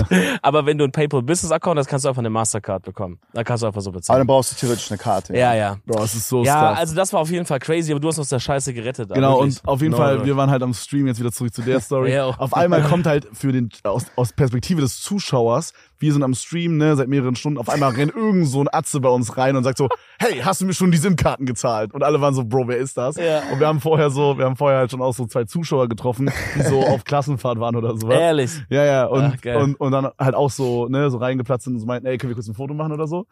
aber 0.43 0.67
wenn 0.67 0.79
du 0.79 0.85
ein 0.85 0.93
PayPal 0.93 1.23
Business 1.23 1.53
Account 1.53 1.79
hast, 1.79 1.87
kannst 1.89 2.05
du 2.05 2.09
einfach 2.09 2.21
eine 2.21 2.31
Mastercard 2.31 2.83
bekommen. 2.85 3.19
Da 3.33 3.45
kannst 3.45 3.63
du 3.63 3.67
einfach 3.67 3.81
so 3.81 3.91
Aber 3.91 3.99
bezahlen. 3.99 4.21
dann 4.21 4.27
brauchst 4.27 4.53
du 4.53 4.57
theoretisch 4.57 4.91
eine 4.91 4.99
Karte. 4.99 5.37
Ja, 5.37 5.55
ja. 5.55 5.77
Bro, 5.87 6.03
es 6.05 6.15
ist 6.15 6.29
so 6.29 6.45
Ja, 6.45 6.59
stuff. 6.69 6.79
also 6.79 6.95
das 6.95 7.13
war 7.13 7.21
auf 7.21 7.31
jeden 7.31 7.47
Fall 7.47 7.59
crazy, 7.59 7.93
aber 7.93 8.01
du 8.01 8.09
hast 8.09 8.19
uns 8.19 8.29
der 8.29 8.41
Scheiße 8.41 8.73
gerettet. 8.75 9.11
Genau, 9.13 9.39
wirklich. 9.41 9.61
und 9.63 9.69
auf 9.69 9.81
jeden 9.81 9.93
No, 9.93 9.97
Fall, 9.99 10.19
no. 10.19 10.25
wir 10.25 10.37
waren 10.37 10.51
halt 10.51 10.63
am 10.63 10.75
Stream, 10.75 11.07
jetzt 11.07 11.21
wieder 11.21 11.33
zurück 11.33 11.53
zu 11.55 11.63
der 11.63 11.81
Story. 11.81 12.13
Ja. 12.13 12.27
Auf 12.27 12.55
einmal 12.55 12.83
kommt 12.89 13.07
halt 13.07 13.27
für 13.33 13.53
den, 13.53 13.69
aus, 13.85 14.07
aus 14.17 14.33
Perspektive 14.33 14.81
des 14.81 15.01
Zuschauers, 15.01 15.73
wir 15.99 16.13
sind 16.13 16.23
am 16.23 16.35
Stream, 16.35 16.77
ne, 16.77 16.95
seit 16.97 17.09
mehreren 17.09 17.37
Stunden, 17.37 17.59
auf 17.59 17.69
einmal 17.71 17.93
rennt 17.93 18.15
irgend 18.15 18.47
so 18.47 18.61
ein 18.61 18.69
Atze 18.71 19.01
bei 19.01 19.09
uns 19.09 19.37
rein 19.39 19.57
und 19.57 19.65
sagt 19.67 19.79
so, 19.79 19.89
hey, 20.19 20.41
hast 20.43 20.61
du 20.61 20.65
mir 20.67 20.73
schon 20.75 20.91
die 20.91 20.99
SIM-Karten 20.99 21.45
gezahlt? 21.47 21.93
Und 21.93 22.03
alle 22.03 22.21
waren 22.21 22.35
so, 22.35 22.45
Bro, 22.45 22.69
wer 22.69 22.79
ist 22.79 22.97
das? 22.97 23.17
Ja. 23.17 23.43
Und 23.53 23.61
wir 23.61 23.67
haben 23.67 23.81
vorher 23.81 24.11
so, 24.11 24.39
wir 24.39 24.45
haben 24.47 24.57
vorher 24.57 24.79
halt 24.79 24.91
schon 24.91 25.03
auch 25.03 25.13
so 25.13 25.27
zwei 25.27 25.45
Zuschauer 25.45 25.89
getroffen, 25.89 26.31
die 26.57 26.63
so 26.63 26.81
auf 26.87 27.05
Klassenfahrt 27.05 27.61
waren 27.61 27.77
oder 27.77 27.97
sowas. 27.97 28.19
Ehrlich. 28.19 28.51
Ja, 28.71 28.85
ja, 28.85 29.05
und, 29.07 29.37
Ach, 29.47 29.57
und, 29.63 29.75
und 29.81 29.93
dann 29.93 30.09
halt 30.19 30.35
auch 30.35 30.51
so, 30.51 30.89
ne, 30.89 31.11
so 31.11 31.19
reingeplatzt 31.19 31.65
sind 31.65 31.75
und 31.75 31.81
so 31.81 31.87
meinten, 31.87 32.07
ey, 32.07 32.17
können 32.19 32.31
wir 32.31 32.35
kurz 32.35 32.49
ein 32.49 32.55
Foto 32.55 32.73
machen 32.75 32.93
oder 32.93 33.07
so? 33.07 33.27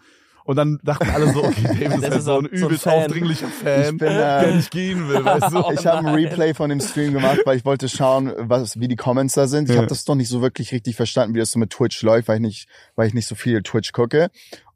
Und 0.47 0.57
dann 0.57 0.79
dachten 0.85 1.09
alle 1.09 1.33
so, 1.33 1.43
okay, 1.43 1.63
David 1.63 1.85
ist 1.87 1.95
Das 1.95 2.03
halt 2.03 2.15
ist 2.17 2.25
so 2.27 2.33
ein 2.37 2.43
so 2.43 2.49
ein 2.51 2.65
übelst 2.67 2.83
Fan. 2.85 2.93
aufdringlicher 2.93 3.47
Fan, 3.49 3.95
Ich 3.95 3.99
bin, 3.99 4.09
äh, 4.09 4.43
der 4.43 4.55
nicht 4.57 4.71
gehen 4.71 5.09
will, 5.09 5.25
weißt 5.25 5.51
du? 5.55 5.71
Ich 5.73 5.87
habe 5.87 6.07
ein 6.07 6.15
Replay 6.15 6.53
von 6.53 6.69
dem 6.69 6.81
Stream 6.81 7.15
gemacht, 7.15 7.39
weil 7.47 7.57
ich 7.57 7.65
wollte 7.65 7.89
schauen, 7.89 8.31
was, 8.37 8.79
wie 8.79 8.87
die 8.87 8.97
Comments 8.97 9.33
da 9.35 9.47
sind. 9.47 9.71
Ich 9.71 9.75
Ja. 9.75 9.79
habe 9.81 9.87
das 9.89 10.07
noch 10.07 10.17
nicht 10.17 10.29
so 10.29 10.43
wirklich 10.43 10.71
richtig 10.73 10.97
verstanden, 10.97 11.35
wie 11.35 11.39
das 11.39 11.51
so 11.51 11.59
mit 11.59 11.71
Twitch 11.71 12.03
läuft, 12.03 12.29
weil 12.29 12.37
ich 12.37 12.43
nicht, 12.43 12.69
weil 12.95 13.09
ich 13.09 13.15
nicht 13.15 13.27
so 13.27 13.35
viel 13.35 13.63
Twitch 13.63 13.93
gucke. 13.93 14.29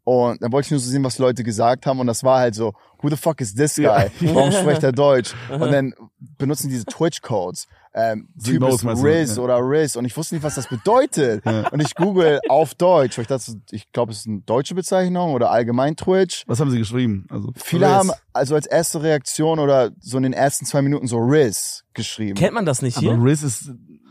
Und 0.08 0.40
dann 0.42 0.50
wollte 0.52 0.66
ich 0.66 0.70
nur 0.70 0.80
so 0.80 0.88
sehen, 0.90 1.04
was 1.04 1.18
Leute 1.18 1.44
gesagt 1.44 1.84
haben. 1.84 2.00
Und 2.00 2.06
das 2.06 2.24
war 2.24 2.38
halt 2.38 2.54
so, 2.54 2.72
who 3.02 3.10
the 3.10 3.16
fuck 3.16 3.42
is 3.42 3.54
this 3.54 3.76
guy? 3.76 3.84
Ja. 3.84 4.06
Warum 4.34 4.50
spricht 4.52 4.82
er 4.82 4.92
Deutsch? 4.92 5.34
Und 5.50 5.70
dann 5.70 5.92
benutzen 6.38 6.70
diese 6.70 6.86
Twitch-Codes. 6.86 7.66
Ähm, 7.94 8.28
Sie 8.36 8.52
typ 8.52 8.60
knows, 8.62 8.82
ist? 8.84 9.04
Riz 9.04 9.36
Ja. 9.36 9.42
oder 9.42 9.58
Riz. 9.58 9.96
Und 9.96 10.06
ich 10.06 10.16
wusste 10.16 10.34
nicht, 10.36 10.44
was 10.44 10.54
das 10.54 10.66
bedeutet. 10.68 11.44
Und 11.44 11.80
ich 11.80 11.94
google 11.94 12.40
auf 12.48 12.74
Deutsch. 12.74 13.18
weil 13.18 13.22
Ich 13.24 13.28
dachte, 13.28 13.52
ich 13.70 13.92
glaube, 13.92 14.12
es 14.12 14.20
ist 14.20 14.28
eine 14.28 14.40
deutsche 14.40 14.74
Bezeichnung 14.74 15.32
oder 15.34 15.50
allgemein 15.50 15.94
Twitch. 15.94 16.44
Was 16.46 16.58
haben 16.60 16.70
sie 16.70 16.78
geschrieben? 16.78 17.26
Also 17.28 17.52
Viele 17.56 17.84
Riz. 17.86 17.92
haben 17.94 18.10
also 18.32 18.54
als 18.54 18.66
erste 18.66 19.02
Reaktion 19.02 19.58
oder 19.58 19.90
so 20.00 20.16
in 20.16 20.22
den 20.22 20.32
ersten 20.32 20.64
zwei 20.64 20.80
Minuten 20.80 21.06
so 21.06 21.18
Riz 21.18 21.84
geschrieben. 21.92 22.34
Kennt 22.34 22.54
man 22.54 22.64
das 22.64 22.80
nicht 22.80 22.98
hier? 22.98 23.12
aber 23.12 23.24
Riz 23.24 23.42
ist 23.42 23.70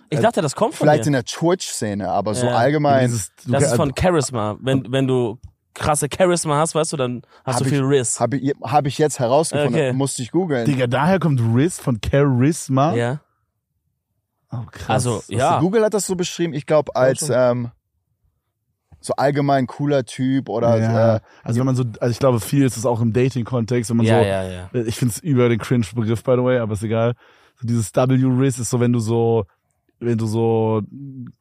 Ich 0.09 0.19
dachte, 0.19 0.41
das 0.43 0.55
kommt 0.55 0.75
von 0.75 0.85
Vielleicht 0.85 1.05
dir. 1.05 1.07
in 1.07 1.13
der 1.13 1.25
Twitch-Szene, 1.25 2.07
aber 2.09 2.35
so 2.35 2.45
Ja. 2.45 2.55
allgemein. 2.55 3.07
dieses, 3.07 3.31
Das 3.47 3.63
ist 3.63 3.73
von 3.75 3.93
Charisma. 3.99 4.57
Wenn, 4.61 4.91
wenn 4.91 5.07
du 5.07 5.39
krasse 5.77 6.07
Charisma 6.15 6.57
hast, 6.57 6.75
weißt 6.75 6.93
du, 6.93 6.97
dann 6.97 7.21
hast 7.45 7.55
Hab 7.55 7.63
du 7.63 7.69
ich- 7.69 7.71
viel 7.75 7.83
Riss. 7.83 8.19
Habe 8.19 8.37
ich, 8.37 8.53
hab 8.61 8.85
ich 8.85 8.97
jetzt 8.97 9.19
herausgefunden, 9.19 9.73
Okay. 9.75 9.93
musste 9.93 10.21
ich 10.21 10.31
googeln. 10.31 10.65
Digga, 10.65 10.87
daher 10.87 11.19
kommt 11.19 11.39
Riz 11.55 11.79
von 11.79 11.99
Charisma. 12.03 12.93
Ja. 12.95 13.21
Oh, 14.51 14.63
krass. 14.71 14.89
Also, 15.07 15.23
ja. 15.27 15.59
Google 15.59 15.83
hat 15.83 15.93
das 15.93 16.05
so 16.07 16.15
beschrieben, 16.15 16.53
ich 16.53 16.65
glaube, 16.65 16.95
als 16.95 17.29
ähm, 17.29 17.71
so 18.99 19.13
allgemein 19.15 19.67
cooler 19.67 20.05
Typ 20.05 20.49
oder 20.49 20.77
ja. 20.79 21.15
äh, 21.17 21.19
also 21.43 21.59
wenn 21.59 21.65
man 21.65 21.75
so, 21.75 21.83
also 21.99 22.11
ich 22.11 22.19
glaube, 22.19 22.39
viel 22.39 22.63
ist 22.65 22.77
es 22.77 22.85
auch 22.85 23.01
im 23.01 23.13
Dating-Kontext, 23.13 23.89
wenn 23.89 23.97
man 23.97 24.05
Ja, 24.05 24.19
so, 24.19 24.25
ja, 24.27 24.43
ja. 24.43 24.69
ich 24.85 24.95
find's 24.95 25.19
über 25.19 25.49
den 25.49 25.59
Cringe-Begriff, 25.59 26.23
by 26.23 26.31
the 26.37 26.43
way, 26.43 26.57
aber 26.59 26.73
ist 26.73 26.83
egal. 26.83 27.13
So 27.59 27.67
dieses 27.67 27.93
W-Riz 27.93 28.57
ist 28.59 28.69
so, 28.69 28.79
wenn 28.79 28.93
du 28.93 28.99
so, 28.99 29.45
wenn 29.99 30.17
du 30.17 30.27
so 30.27 30.81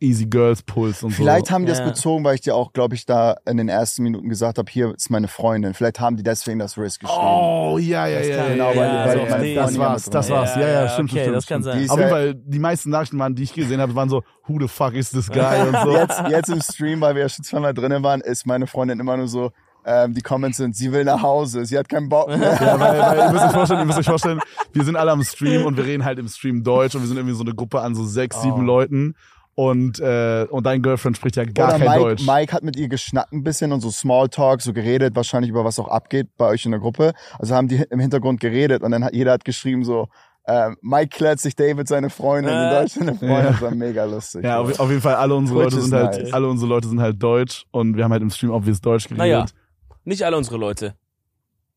Easy 0.00 0.24
Girls 0.26 0.62
pulst 0.62 1.04
und 1.04 1.10
vielleicht 1.10 1.46
so. 1.48 1.52
haben 1.54 1.66
die 1.66 1.68
das 1.70 1.80
Ja. 1.80 1.84
bezogen, 1.88 2.24
weil 2.24 2.36
ich 2.36 2.40
dir 2.40 2.54
auch, 2.54 2.72
glaube 2.72 2.94
ich, 2.94 3.04
da 3.04 3.36
in 3.46 3.58
den 3.58 3.68
ersten 3.68 4.02
Minuten 4.02 4.28
gesagt 4.30 4.56
habe, 4.58 4.70
hier 4.70 4.94
ist 4.94 5.10
meine 5.10 5.28
Freundin. 5.28 5.74
Vielleicht 5.74 6.00
haben 6.00 6.16
die 6.16 6.22
deswegen 6.22 6.58
das 6.58 6.78
Risk 6.78 7.00
geschrieben. 7.02 7.20
Oh, 7.22 7.76
ja, 7.78 8.06
ja, 8.06 8.18
Das 8.18 8.28
ja, 8.28 8.48
genau, 8.48 8.70
ja, 8.72 8.76
weil- 8.76 8.76
ja, 8.76 9.06
weil 9.06 9.18
ja, 9.18 9.22
meine 9.24 9.28
Freundin 9.28 9.54
das 9.56 9.78
war's, 9.78 10.04
das 10.10 10.30
war's. 10.30 10.54
Ja, 10.54 10.60
ja, 10.62 10.68
Ja, 10.68 10.82
ja, 10.84 10.88
stimmt, 10.88 11.10
okay, 11.12 11.20
stimmt, 11.20 11.36
das 11.36 11.44
stimmt. 11.44 11.64
kann 11.64 11.72
sein. 11.80 11.90
Auf 11.90 11.98
jeden 11.98 12.10
Fall, 12.10 12.34
die 12.34 12.58
meisten 12.58 12.90
Nachrichten 12.90 13.18
waren, 13.18 13.34
die 13.34 13.42
ich 13.42 13.52
gesehen 13.52 13.80
habe, 13.80 13.94
waren 13.94 14.08
so, 14.08 14.22
who 14.46 14.58
the 14.60 14.68
fuck 14.68 14.94
is 14.94 15.10
this 15.10 15.28
guy 15.30 15.60
und 15.68 15.76
so. 15.82 15.90
Jetzt, 15.92 16.22
jetzt 16.30 16.48
im 16.48 16.60
Stream, 16.62 17.00
weil 17.02 17.14
wir 17.14 17.22
ja 17.22 17.28
schon 17.28 17.44
zweimal 17.44 17.74
drinnen 17.74 18.02
waren, 18.02 18.20
ist 18.22 18.46
meine 18.46 18.66
Freundin 18.66 19.00
immer 19.00 19.16
nur 19.16 19.28
so, 19.28 19.50
ähm, 19.86 20.12
die 20.14 20.20
Comments 20.20 20.56
sind, 20.56 20.74
sie 20.76 20.92
will 20.92 21.04
nach 21.04 21.22
Hause, 21.22 21.64
sie 21.64 21.78
hat 21.78 21.88
keinen 21.88 22.08
Bock 22.08 22.26
mehr. 22.36 22.38
Ja, 22.60 22.78
weil, 22.80 23.00
weil 23.00 23.18
ihr 23.18 23.32
müsst 23.32 23.44
euch 23.46 23.52
vorstellen, 23.52 23.80
ihr 23.80 23.86
müsst 23.86 23.98
euch 24.00 24.06
vorstellen, 24.06 24.40
wir 24.72 24.84
sind 24.84 24.96
alle 24.96 25.12
am 25.12 25.22
Stream 25.22 25.64
und 25.64 25.76
wir 25.76 25.84
reden 25.86 26.04
halt 26.04 26.18
im 26.18 26.28
Stream 26.28 26.64
Deutsch 26.64 26.94
und 26.96 27.02
wir 27.02 27.08
sind 27.08 27.16
irgendwie 27.16 27.36
so 27.36 27.44
eine 27.44 27.54
Gruppe 27.54 27.80
an 27.80 27.94
so 27.94 28.04
sechs, 28.04 28.42
sieben 28.42 28.62
Oh. 28.62 28.66
Leuten 28.66 29.14
und 29.54 30.00
äh, 30.00 30.46
und 30.50 30.66
dein 30.66 30.82
Girlfriend 30.82 31.16
spricht 31.16 31.36
ja 31.36 31.44
gar 31.44 31.68
Oder 31.68 31.78
kein 31.78 31.88
Mike, 31.88 32.00
Deutsch. 32.00 32.26
Mike 32.26 32.52
hat 32.52 32.62
mit 32.62 32.76
ihr 32.76 32.88
geschnackt 32.88 33.32
ein 33.32 33.42
bisschen 33.42 33.72
und 33.72 33.80
so 33.80 33.90
Smalltalk, 33.90 34.60
so 34.60 34.72
geredet, 34.74 35.16
wahrscheinlich 35.16 35.50
über 35.50 35.64
was 35.64 35.78
auch 35.78 35.88
abgeht 35.88 36.28
bei 36.36 36.46
euch 36.48 36.64
in 36.66 36.72
der 36.72 36.80
Gruppe. 36.80 37.12
Also 37.38 37.54
haben 37.54 37.68
die 37.68 37.76
im 37.88 37.98
Hintergrund 38.00 38.40
geredet 38.40 38.82
und 38.82 38.90
dann 38.90 39.02
hat 39.04 39.14
jeder 39.14 39.32
hat 39.32 39.44
geschrieben 39.46 39.82
so, 39.84 40.08
ähm, 40.48 40.76
Mike 40.82 41.08
klärt 41.16 41.40
sich 41.40 41.56
David 41.56 41.88
seine 41.88 42.10
Freundin, 42.10 42.52
in 42.52 42.58
Äh. 42.58 42.70
Deutsch 42.80 42.92
seine 42.92 43.14
Freundin. 43.14 43.36
Ja. 43.36 43.50
Das 43.52 43.62
war 43.62 43.70
mega 43.74 44.04
lustig. 44.04 44.44
Ja, 44.44 44.58
auf, 44.60 44.78
auf 44.78 44.90
jeden 44.90 45.00
Fall 45.00 45.14
alle 45.14 45.34
unsere 45.34 45.62
Leute 45.62 45.80
sind 45.80 45.94
halt, 45.94 46.22
nice. 46.22 46.32
alle 46.34 46.48
unsere 46.48 46.68
Leute 46.68 46.88
sind 46.88 47.00
halt 47.00 47.22
deutsch 47.22 47.64
und 47.70 47.96
wir 47.96 48.04
haben 48.04 48.12
halt 48.12 48.22
im 48.22 48.30
Stream 48.30 48.50
obvious 48.50 48.80
Deutsch 48.80 49.04
geredet. 49.08 49.18
Naja. 49.18 49.46
Nicht 50.06 50.22
alle 50.22 50.36
unsere 50.36 50.56
Leute. 50.56 50.94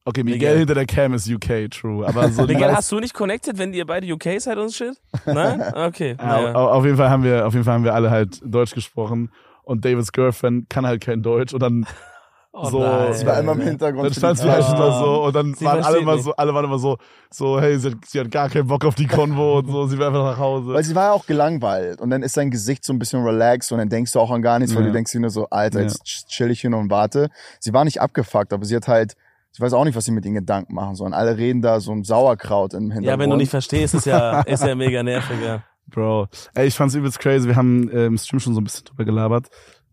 Okay, 0.05 0.23
Miguel, 0.23 0.37
Miguel. 0.37 0.57
hinter 0.59 0.75
der 0.75 0.85
Cam 0.85 1.13
ist 1.15 1.27
UK, 1.27 1.69
true. 1.71 2.07
Aber 2.07 2.29
so 2.29 2.43
Miguel, 2.47 2.71
hast 2.71 2.91
du 2.91 2.99
nicht 2.99 3.13
connected, 3.13 3.57
wenn 3.57 3.73
ihr 3.73 3.85
beide 3.85 4.11
UK 4.11 4.39
seid 4.39 4.57
und 4.57 4.71
shit? 4.71 4.95
Nein? 5.25 5.61
Okay. 5.73 6.15
Ja, 6.19 6.53
auf 6.53 6.85
jeden 6.85 6.95
Fall 6.95 7.09
haben 7.09 7.23
wir, 7.23 7.45
auf 7.47 7.53
jeden 7.53 7.65
Fall 7.65 7.73
haben 7.73 7.83
wir 7.83 7.93
alle 7.93 8.11
halt 8.11 8.39
Deutsch 8.43 8.73
gesprochen 8.73 9.31
und 9.63 9.83
Davids 9.83 10.11
Girlfriend 10.11 10.69
kann 10.69 10.85
halt 10.85 11.01
kein 11.01 11.23
Deutsch 11.23 11.53
und 11.53 11.61
dann 11.61 11.87
Oh 12.61 12.69
so- 12.69 12.79
nein. 12.79 13.13
Sie 13.13 13.25
war 13.25 13.39
immer 13.39 13.51
im 13.53 13.61
Hintergrund. 13.61 14.05
dann 14.05 14.13
stand 14.13 14.37
sie 14.39 14.49
halt 14.49 14.67
immer 14.67 14.99
so 14.99 15.23
und 15.25 15.35
dann 15.35 15.53
Sie 15.53 15.65
waren 15.65 15.83
alle 15.83 15.97
immer 15.99 16.15
nicht. 16.15 16.23
so, 16.25 16.33
alle 16.35 16.53
waren 16.53 16.65
immer 16.65 16.79
so, 16.79 16.97
so, 17.31 17.59
hey, 17.59 17.77
sie 17.79 17.91
hat, 17.91 17.97
sie 18.05 18.19
hat 18.19 18.31
gar 18.31 18.49
keinen 18.49 18.67
Bock 18.67 18.83
auf 18.85 18.95
die 18.95 19.07
Konvo 19.07 19.59
und 19.59 19.67
so, 19.71 19.87
sie 19.87 19.97
will 19.97 20.05
einfach 20.07 20.23
nach 20.23 20.37
Hause. 20.37 20.73
Weil 20.73 20.83
sie 20.83 20.95
war 20.95 21.05
ja 21.05 21.11
auch 21.13 21.25
gelangweilt 21.25 22.01
und 22.01 22.09
dann 22.09 22.23
ist 22.23 22.33
sein 22.33 22.51
Gesicht 22.51 22.83
so 22.83 22.91
ein 22.93 22.99
bisschen 22.99 23.23
relaxed 23.23 23.71
und 23.71 23.77
dann 23.77 23.89
denkst 23.89 24.11
du 24.13 24.19
auch 24.19 24.31
an 24.31 24.41
gar 24.41 24.59
nichts, 24.59 24.75
weil 24.75 24.81
Ja. 24.83 24.87
du 24.89 24.93
denkst 24.93 25.11
dir 25.11 25.19
nur 25.21 25.29
so, 25.29 25.47
Alter, 25.49 25.79
Ja. 25.79 25.85
jetzt 25.85 26.03
chill 26.03 26.51
ich 26.51 26.61
hin 26.61 26.73
und 26.73 26.89
warte. 26.89 27.29
Sie 27.59 27.73
war 27.73 27.85
nicht 27.85 28.01
abgefuckt, 28.01 28.51
aber 28.53 28.65
sie 28.65 28.75
hat 28.75 28.87
halt, 28.87 29.13
ich 29.53 29.59
weiß 29.61 29.73
auch 29.73 29.83
nicht, 29.85 29.95
was 29.95 30.05
sie 30.05 30.11
mit 30.11 30.25
ihren 30.25 30.35
Gedanken 30.35 30.73
machen 30.75 30.95
sollen. 30.95 31.13
Alle 31.13 31.37
reden 31.37 31.61
da 31.61 31.79
so 31.79 31.91
ein 31.91 32.03
Sauerkraut 32.03 32.73
im 32.73 32.91
Hintergrund. 32.91 33.05
ja, 33.05 33.17
wenn 33.19 33.29
du 33.29 33.35
nicht 33.35 33.49
verstehst, 33.49 33.93
ist 33.95 34.05
ja, 34.05 34.41
ist 34.45 34.63
ja 34.63 34.75
mega 34.75 35.01
nervig, 35.03 35.37
ja. 35.43 35.63
Bro, 35.87 36.27
ey, 36.53 36.67
ich 36.67 36.75
fand's 36.75 36.93
übelst 36.93 37.17
crazy. 37.19 37.47
Wir 37.47 37.55
haben 37.55 37.89
äh, 37.89 38.05
im 38.05 38.17
Stream 38.19 38.39
schon 38.39 38.53
so 38.53 38.61
ein 38.61 38.63
bisschen 38.63 38.85
drüber 38.85 39.05
gelabert. 39.05 39.47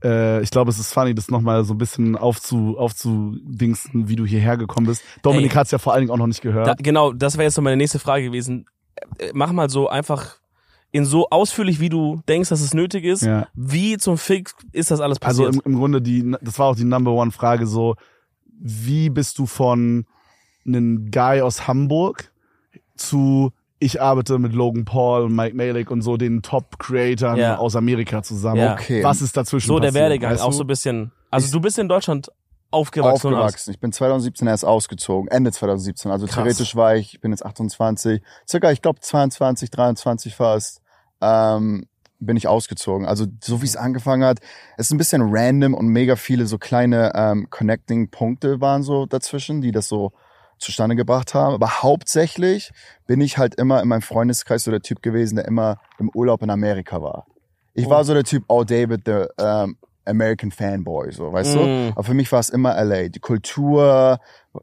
Äh, 0.07 0.43
ich 0.43 0.51
glaube, 0.51 0.71
es 0.71 0.79
ist 0.79 0.93
funny, 0.93 1.15
das 1.15 1.31
nochmal 1.31 1.65
so 1.65 1.75
ein 1.75 1.79
bisschen 1.79 2.17
aufzu, 2.17 2.77
aufzudingsten, 2.79 4.09
wie 4.09 4.17
du 4.17 4.25
hierher 4.25 4.57
gekommen 4.57 4.87
bist. 4.87 5.03
Dominik 5.23 5.51
Ey. 5.53 5.57
hat's 5.57 5.71
ja 5.71 5.79
vor 5.79 5.93
allen 5.93 6.03
Dingen 6.03 6.11
auch 6.13 6.19
noch 6.19 6.27
nicht 6.27 6.43
gehört. 6.43 6.67
Da, 6.67 6.75
genau, 6.79 7.13
das 7.13 7.35
wäre 7.37 7.45
jetzt 7.45 7.57
noch 7.57 7.65
meine 7.65 7.77
nächste 7.77 7.99
Frage 7.99 8.25
gewesen. 8.25 8.67
Äh, 9.19 9.31
Mach 9.35 9.53
mal 9.53 9.69
so 9.69 9.89
einfach 9.89 10.37
in 10.93 11.05
so 11.05 11.29
ausführlich, 11.31 11.81
wie 11.81 11.89
du 11.89 12.23
denkst, 12.29 12.49
dass 12.49 12.61
es 12.61 12.73
nötig 12.73 13.05
ist. 13.05 13.23
ja. 13.23 13.49
Wie 13.55 13.99
zum 13.99 14.17
Fick 14.19 14.53
ist 14.73 14.91
das 14.91 15.01
alles 15.01 15.21
Also 15.21 15.45
passiert? 15.45 15.67
im, 15.67 15.73
im 15.73 15.79
Grunde 15.79 16.01
die, 16.01 16.35
das 16.41 16.59
war 16.59 16.67
auch 16.69 16.77
die 16.77 16.85
Number 16.85 17.13
One 17.13 17.33
Frage 17.33 17.67
so, 17.67 17.97
wie 18.59 19.11
bist 19.11 19.39
du 19.39 19.47
von 19.47 20.07
einem 20.67 21.11
Guy 21.11 21.43
aus 21.43 21.67
Hamburg 21.69 22.33
zu 22.97 23.53
ich 23.79 24.01
arbeite 24.01 24.39
mit 24.39 24.53
Logan 24.55 24.85
Paul 24.85 25.25
und 25.25 25.35
Mike 25.37 25.55
Malik 25.57 25.91
und 25.91 26.03
so 26.03 26.17
den 26.17 26.43
Top-Creatoren 26.43 27.37
Ja. 27.37 27.59
aus 27.59 27.77
Amerika 27.77 28.23
zusammen. 28.23 28.57
Ja. 28.61 28.73
Okay. 28.75 29.05
Was 29.05 29.21
ist 29.21 29.37
dazwischen 29.37 29.67
so 29.69 29.79
der 29.79 29.89
passiert, 29.89 30.03
Werdegang, 30.05 30.33
weißt 30.33 30.43
auch 30.43 30.51
du? 30.51 30.57
so 30.57 30.65
ein 30.65 30.67
bisschen. 30.67 31.13
Also 31.31 31.47
Ich- 31.47 31.53
du 31.53 31.61
bist 31.61 31.79
in 31.79 31.89
Deutschland 31.89 32.31
aufgewachsen. 32.71 33.29
aufgewachsen. 33.35 33.71
Ich 33.73 33.81
bin 33.81 33.93
2017 33.93 34.49
erst 34.49 34.65
ausgezogen, 34.65 35.29
Ende 35.29 35.53
2017. 35.53 36.11
Also 36.11 36.27
Krass. 36.27 36.35
theoretisch 36.37 36.75
war 36.77 36.97
ich, 36.97 37.15
ich 37.15 37.21
bin 37.21 37.31
jetzt 37.33 37.45
28, 37.45 38.23
circa, 38.49 38.71
ich 38.73 38.83
glaube 38.83 39.01
22, 39.01 39.71
23 39.71 40.35
fast, 40.35 40.81
ähm, 41.21 41.87
bin 42.19 42.37
ich 42.37 42.49
ausgezogen. 42.49 43.07
Also 43.07 43.27
so 43.45 43.61
wie 43.61 43.67
es 43.67 43.77
angefangen 43.77 44.25
hat, 44.25 44.39
es 44.79 44.87
ist 44.87 44.93
ein 44.93 44.99
bisschen 44.99 45.23
random 45.31 45.75
und 45.75 45.89
mega 45.89 46.17
viele 46.17 46.47
so 46.47 46.57
kleine 46.59 47.13
ähm, 47.15 47.49
Connecting-Punkte 47.51 48.61
waren 48.61 48.83
so 48.83 49.05
dazwischen, 49.07 49.61
die 49.61 49.71
das 49.71 49.87
so 49.89 50.13
zustande 50.59 50.97
gebracht 50.97 51.35
haben. 51.35 51.55
Aber 51.55 51.83
hauptsächlich 51.83 52.73
bin 53.07 53.21
ich 53.21 53.39
halt 53.39 53.55
immer 53.57 53.83
in 53.83 53.89
meinem 53.89 54.03
Freundeskreis 54.03 54.65
so 54.65 54.71
der 54.71 54.81
Typ 54.81 55.03
gewesen, 55.03 55.37
der 55.37 55.45
immer 55.47 55.79
im 55.99 56.11
Urlaub 56.15 56.43
in 56.43 56.51
Amerika 56.51 57.03
war. 57.03 57.27
Ich 57.75 57.87
Oh. 57.87 57.91
war 57.91 58.05
so 58.05 58.15
der 58.15 58.25
Typ, 58.25 58.45
oh 58.49 58.65
David, 58.65 59.03
the 59.07 59.25
ähm, 59.39 59.77
American 60.07 60.51
Fanboy, 60.53 61.11
so, 61.13 61.33
weißt 61.33 61.57
du? 61.57 61.59
Mm. 61.61 61.93
Aber 61.93 62.05
für 62.05 62.15
mich 62.15 62.31
war 62.31 62.39
es 62.41 62.49
immer 62.49 62.75
LA. 62.83 63.09
Die 63.09 63.19
Kultur, 63.19 64.19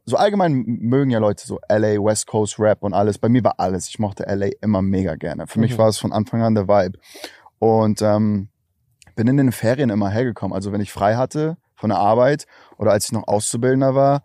so 0.05 0.15
allgemein 0.15 0.63
mögen 0.65 1.11
ja 1.11 1.19
Leute 1.19 1.45
so 1.45 1.59
LA, 1.67 2.01
West 2.03 2.27
Coast 2.27 2.57
Rap 2.59 2.81
und 2.81 2.93
alles. 2.93 3.17
Bei 3.19 3.27
mir 3.29 3.43
war 3.43 3.59
alles. 3.59 3.89
Ich 3.89 3.99
mochte 3.99 4.23
LA 4.23 4.47
immer 4.61 4.81
mega 4.81 5.15
gerne. 5.15 5.45
Für 5.47 5.59
mich 5.59 5.73
Mhm. 5.73 5.77
war 5.79 5.89
es 5.89 5.97
von 5.97 6.13
Anfang 6.13 6.41
an 6.41 6.55
der 6.55 6.67
Vibe. 6.69 6.97
Und 7.59 8.01
ähm, 8.01 8.49
bin 9.15 9.27
in 9.27 9.37
den 9.37 9.51
Ferien 9.51 9.89
immer 9.89 10.09
hergekommen. 10.09 10.55
Also 10.55 10.71
wenn 10.71 10.81
ich 10.81 10.91
frei 10.91 11.15
hatte 11.15 11.57
von 11.75 11.89
der 11.89 11.99
Arbeit 11.99 12.45
oder 12.77 12.91
als 12.91 13.05
ich 13.05 13.11
noch 13.11 13.27
Auszubildender 13.27 13.93
war, 13.95 14.23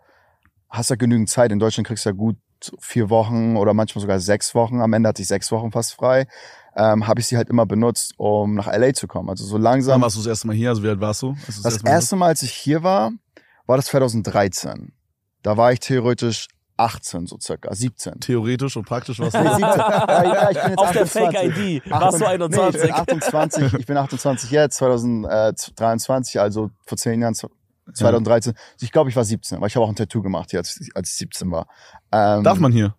hast 0.69 0.89
du 0.89 0.93
ja 0.93 0.97
genügend 0.97 1.29
Zeit. 1.29 1.51
In 1.51 1.59
Deutschland 1.59 1.87
kriegst 1.87 2.05
du 2.05 2.09
ja 2.09 2.15
gut 2.15 2.37
vier 2.79 3.09
Wochen 3.09 3.55
oder 3.57 3.73
manchmal 3.73 4.01
sogar 4.01 4.19
sechs 4.19 4.53
Wochen. 4.53 4.81
Am 4.81 4.91
Ende 4.93 5.09
hatte 5.09 5.21
ich 5.21 5.27
sechs 5.27 5.51
Wochen 5.51 5.71
fast 5.71 5.93
frei. 5.93 6.27
Ähm, 6.75 7.07
habe 7.07 7.19
ich 7.21 7.27
sie 7.27 7.37
halt 7.37 7.49
immer 7.49 7.65
benutzt, 7.65 8.13
um 8.17 8.53
nach 8.55 8.67
LA 8.67 8.93
zu 8.93 9.07
kommen. 9.07 9.29
Also 9.29 9.45
so 9.45 9.55
Wann 9.55 9.61
langsam. 9.61 10.01
warst 10.01 10.15
du 10.15 10.19
das 10.19 10.27
erste 10.27 10.47
Mal 10.47 10.55
hier? 10.55 10.69
Also 10.69 10.83
wie 10.83 10.89
alt 10.89 10.99
warst 11.01 11.21
du? 11.21 11.29
als 11.47 11.55
du 11.57 11.61
Das 11.63 11.83
Mal 11.83 11.89
erste 11.91 12.15
Mal, 12.15 12.27
als 12.27 12.43
ich 12.43 12.51
hier 12.51 12.83
war, 12.83 13.11
war 13.65 13.77
das 13.77 13.87
2013. 13.87 14.91
Da 15.41 15.57
war 15.57 15.71
ich 15.71 15.79
theoretisch 15.79 16.47
18, 16.77 17.27
so 17.27 17.37
circa, 17.41 17.73
17. 17.73 18.19
Theoretisch 18.21 18.77
und 18.77 18.85
praktisch 18.85 19.19
warst 19.19 19.33
Nee, 19.35 19.43
du. 19.43 19.49
17. 19.49 19.61
Ja, 19.67 20.23
ja, 20.23 20.49
ich 20.51 20.57
bin 20.61 20.69
jetzt 20.69 20.77
Auf 20.77 20.91
der 20.91 21.01
28. 21.03 21.11
Fake-ID 21.11 21.91
warst 21.91 22.21
du 22.21 22.25
Nee, 22.25 22.25
ich 22.25 22.41
21. 22.41 22.81
bin 22.81 22.91
28, 22.93 23.73
ich 23.79 23.85
bin 23.85 23.97
28 23.97 24.51
jetzt, 24.51 24.75
2023, 24.77 26.39
also 26.39 26.71
vor 26.85 26.97
zehn 26.97 27.21
Jahren, 27.21 27.35
2013. 27.93 28.53
Ich 28.81 28.91
glaube, 28.91 29.09
ich 29.09 29.15
war 29.15 29.23
17, 29.23 29.59
weil 29.61 29.67
ich 29.67 29.75
habe 29.75 29.85
auch 29.85 29.89
ein 29.89 29.95
Tattoo 29.95 30.21
gemacht 30.21 30.51
hier, 30.51 30.59
als, 30.59 30.79
ich- 30.81 30.95
als 30.95 31.09
ich 31.11 31.17
17 31.17 31.51
war. 31.51 31.67
Ähm, 32.11 32.43
Darf 32.43 32.59
man 32.59 32.71
hier? 32.71 32.95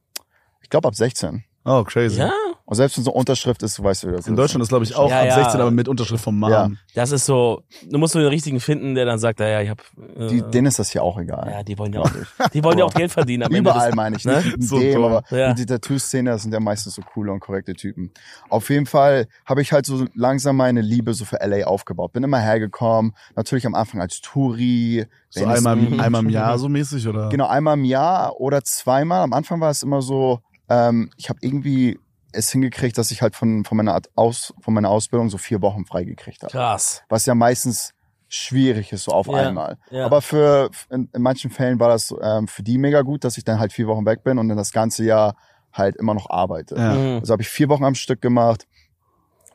Ich 0.63 0.69
glaube 0.71 0.89
ab 0.89 0.95
16. 0.95 1.45
Oh, 1.65 1.85
crazy. 1.85 2.19
ja, 2.19 2.33
Und 2.71 2.77
selbst 2.77 2.97
wenn 2.97 3.03
so 3.05 3.11
Unterschrift 3.11 3.65
ist, 3.65 3.77
du 3.79 3.83
weißt, 3.83 4.07
wie 4.07 4.13
das 4.13 4.29
In 4.29 4.35
ist. 4.35 4.39
Deutschland 4.39 4.63
ist, 4.63 4.69
glaube 4.69 4.85
ich, 4.85 4.95
auch 4.95 5.11
Ja, 5.11 5.19
ab 5.23 5.27
ja. 5.27 5.35
16, 5.43 5.61
aber 5.61 5.73
mit 5.73 5.89
Unterschrift 5.89 6.23
vom 6.23 6.39
Mom. 6.39 6.51
Ja. 6.51 6.71
das 6.95 7.11
ist 7.11 7.27
so, 7.27 7.63
du 7.91 7.99
musst 7.99 8.15
nur 8.15 8.23
den 8.23 8.31
richtigen 8.31 8.61
finden, 8.61 8.95
der 8.95 9.07
dann 9.07 9.19
sagt, 9.19 9.41
ja, 9.41 9.61
ich 9.61 9.69
hab, 9.69 9.81
äh, 10.17 10.29
Die, 10.29 10.43
denen 10.43 10.69
ist 10.69 10.79
das 10.79 10.89
hier 10.91 11.03
auch 11.03 11.19
egal. 11.19 11.51
ja, 11.51 11.63
die 11.65 11.77
wollen 11.77 11.93
ja 11.93 12.01
auch, 12.03 12.11
die 12.55 12.63
wollen 12.63 12.79
ja 12.79 12.85
auch 12.85 12.95
Geld 12.95 13.11
verdienen 13.11 13.43
am 13.43 13.53
Ende 13.53 13.69
Überall 13.71 13.89
des, 13.89 13.97
meine 13.97 14.17
ich, 14.17 14.25
ne? 14.25 14.41
nicht 14.57 14.63
So 14.63 14.79
dem, 14.79 14.95
dumm. 14.95 15.05
aber 15.05 15.37
Ja. 15.37 15.53
die 15.53 15.67
Tattoo-Szene, 15.67 16.31
das 16.31 16.43
sind 16.43 16.53
ja 16.53 16.61
meistens 16.61 16.95
so 16.95 17.03
coole 17.03 17.33
und 17.33 17.41
korrekte 17.41 17.75
Typen. 17.75 18.13
Auf 18.49 18.71
jeden 18.71 18.87
Fall 18.87 19.27
habe 19.45 19.63
ich 19.63 19.73
halt 19.73 19.85
so 19.85 20.07
langsam 20.15 20.55
meine 20.55 20.81
Liebe 20.81 21.13
so 21.13 21.25
für 21.25 21.39
LA 21.45 21.67
aufgebaut. 21.67 22.13
Bin 22.13 22.23
immer 22.23 22.39
hergekommen, 22.39 23.15
natürlich 23.35 23.67
am 23.67 23.75
Anfang 23.75 24.01
als 24.01 24.21
Touri. 24.21 25.07
So 25.29 25.41
Venice 25.41 25.57
einmal, 25.59 25.77
Beach. 25.77 26.01
einmal 26.01 26.23
im 26.23 26.31
Jahr 26.31 26.57
so 26.57 26.69
mäßig, 26.69 27.09
oder? 27.09 27.31
Genau, 27.31 27.49
einmal 27.49 27.75
im 27.77 27.85
Jahr 27.85 28.41
oder 28.41 28.63
zweimal. 28.63 29.23
Am 29.23 29.33
Anfang 29.33 29.61
war 29.61 29.71
es 29.71 29.83
immer 29.83 30.03
so, 30.03 30.39
ähm, 30.69 31.11
ich 31.17 31.29
habe 31.29 31.41
irgendwie 31.43 31.99
es 32.33 32.51
hingekriegt, 32.51 32.97
dass 32.99 33.11
ich 33.11 33.23
halt 33.23 33.37
von, 33.37 33.65
von, 33.65 33.77
meiner 33.77 33.95
Art 33.95 34.09
Aus, 34.15 34.55
von 34.61 34.75
meiner 34.75 34.91
Ausbildung 34.91 35.31
so 35.31 35.39
vier 35.39 35.63
Wochen 35.63 35.85
freigekriegt 35.85 36.43
habe. 36.43 36.53
Krass. 36.53 37.03
Was 37.09 37.27
ja 37.27 37.35
meistens 37.35 37.93
schwierig 38.29 38.93
ist, 38.93 39.05
so 39.05 39.13
auf 39.13 39.27
Ja, 39.27 39.49
einmal. 39.49 39.79
ja. 39.91 40.07
Aber 40.07 40.23
für 40.23 40.71
in, 40.89 41.09
in 41.13 41.23
manchen 41.23 41.51
Fällen 41.51 41.81
war 41.81 41.89
das 41.89 42.15
ähm, 42.23 42.47
für 42.47 42.63
die 42.63 42.79
mega 42.79 43.03
gut, 43.03 43.25
dass 43.25 43.37
ich 43.37 43.45
dann 43.45 43.59
halt 43.59 43.73
vier 43.73 43.89
Wochen 43.89 44.07
weg 44.07 44.23
bin 44.23 44.39
und 44.39 44.49
dann 44.49 44.57
das 44.57 44.73
ganze 44.73 45.05
Jahr 45.05 45.35
halt 45.73 45.97
immer 45.97 46.15
noch 46.15 46.31
arbeite. 46.31 46.77
Ja. 46.77 46.95
Mhm. 46.95 47.19
Also 47.21 47.33
habe 47.33 47.43
ich 47.43 47.49
vier 47.49 47.69
Wochen 47.69 47.85
am 47.85 47.95
Stück 47.95 48.21
gemacht. 48.21 48.67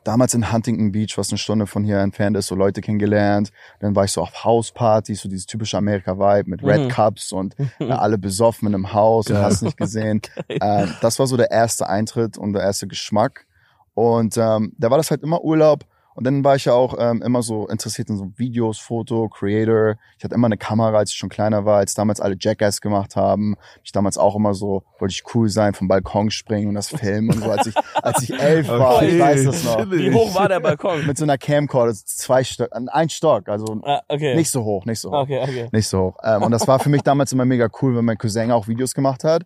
Damals 0.06 0.34
in 0.34 0.52
Huntington 0.52 0.92
Beach, 0.92 1.18
was 1.18 1.30
eine 1.30 1.38
Stunde 1.38 1.66
von 1.66 1.82
hier 1.82 1.98
entfernt 1.98 2.36
ist, 2.36 2.46
so 2.46 2.54
Leute 2.54 2.80
kennengelernt. 2.80 3.50
Dann 3.80 3.96
war 3.96 4.04
ich 4.04 4.12
so 4.12 4.22
auf 4.22 4.44
Hauspartys, 4.44 5.20
so 5.20 5.28
dieses 5.28 5.46
typische 5.46 5.76
Amerika-Vibe 5.78 6.48
mit 6.48 6.62
Red 6.62 6.82
Mhm. 6.82 6.88
Cups 6.88 7.32
und 7.32 7.56
äh, 7.80 7.90
alle 7.90 8.16
besoffen 8.16 8.68
in 8.68 8.74
einem 8.74 8.92
Haus 8.92 9.28
und 9.28 9.38
hast 9.38 9.62
nicht 9.62 9.76
gesehen. 9.76 10.22
ähm, 10.48 10.94
das 11.00 11.18
war 11.18 11.26
so 11.26 11.36
der 11.36 11.50
erste 11.50 11.88
Eintritt 11.88 12.38
und 12.38 12.52
der 12.52 12.62
erste 12.62 12.86
Geschmack. 12.86 13.46
Und 13.94 14.36
ähm, 14.36 14.74
da 14.78 14.90
war 14.90 14.98
das 14.98 15.10
halt 15.10 15.22
immer 15.24 15.42
Urlaub. 15.42 15.84
Und 16.16 16.24
dann 16.24 16.42
war 16.44 16.56
ich 16.56 16.64
ja 16.64 16.72
auch 16.72 16.96
ähm, 16.98 17.20
immer 17.20 17.42
so 17.42 17.68
interessiert 17.68 18.08
in 18.08 18.16
so 18.16 18.32
Videos, 18.36 18.78
Foto, 18.78 19.28
Creator. 19.28 19.96
Ich 20.16 20.24
hatte 20.24 20.34
immer 20.34 20.46
eine 20.46 20.56
Kamera, 20.56 20.96
als 20.96 21.10
ich 21.10 21.16
schon 21.18 21.28
kleiner 21.28 21.66
war, 21.66 21.76
als 21.76 21.92
damals 21.92 22.22
alle 22.22 22.36
Jackass 22.40 22.80
gemacht 22.80 23.16
haben. 23.16 23.54
Ich 23.84 23.92
damals 23.92 24.16
auch 24.16 24.34
immer 24.34 24.54
so, 24.54 24.82
wollte 24.98 25.12
ich 25.12 25.22
cool 25.34 25.50
sein, 25.50 25.74
vom 25.74 25.88
Balkon 25.88 26.30
springen 26.30 26.68
und 26.68 26.74
das 26.74 26.88
filmen 26.88 27.28
und 27.34 27.40
so, 27.42 27.50
als 27.50 27.66
ich, 27.66 27.74
als 28.02 28.22
ich 28.22 28.32
elf 28.32 28.66
war. 28.68 28.96
Okay, 28.96 29.08
Ich 29.16 29.20
weiß 29.20 29.44
das 29.44 29.64
noch. 29.64 29.90
Wie 29.90 30.10
hoch 30.10 30.34
war 30.34 30.48
der 30.48 30.60
Balkon? 30.60 31.06
Mit 31.06 31.18
so 31.18 31.24
einer 31.24 31.36
Camcorder, 31.36 31.92
zwei 31.92 32.42
Stock, 32.42 32.70
ein 32.72 33.10
Stock, 33.10 33.50
also 33.50 33.78
Ah, 33.84 34.00
okay. 34.08 34.34
nicht 34.34 34.50
so 34.50 34.64
hoch, 34.64 34.86
nicht 34.86 35.00
so 35.00 35.10
hoch. 35.10 35.18
Okay, 35.24 35.40
okay. 35.42 35.68
Nicht 35.70 35.86
so 35.86 35.98
hoch. 36.00 36.16
Ähm, 36.24 36.44
und 36.44 36.50
das 36.50 36.66
war 36.66 36.78
für 36.78 36.88
mich 36.88 37.02
damals 37.02 37.30
immer 37.34 37.44
mega 37.44 37.68
cool, 37.82 37.94
wenn 37.94 38.06
mein 38.06 38.16
Cousin 38.16 38.50
auch 38.52 38.68
Videos 38.68 38.94
gemacht 38.94 39.22
hat. 39.22 39.42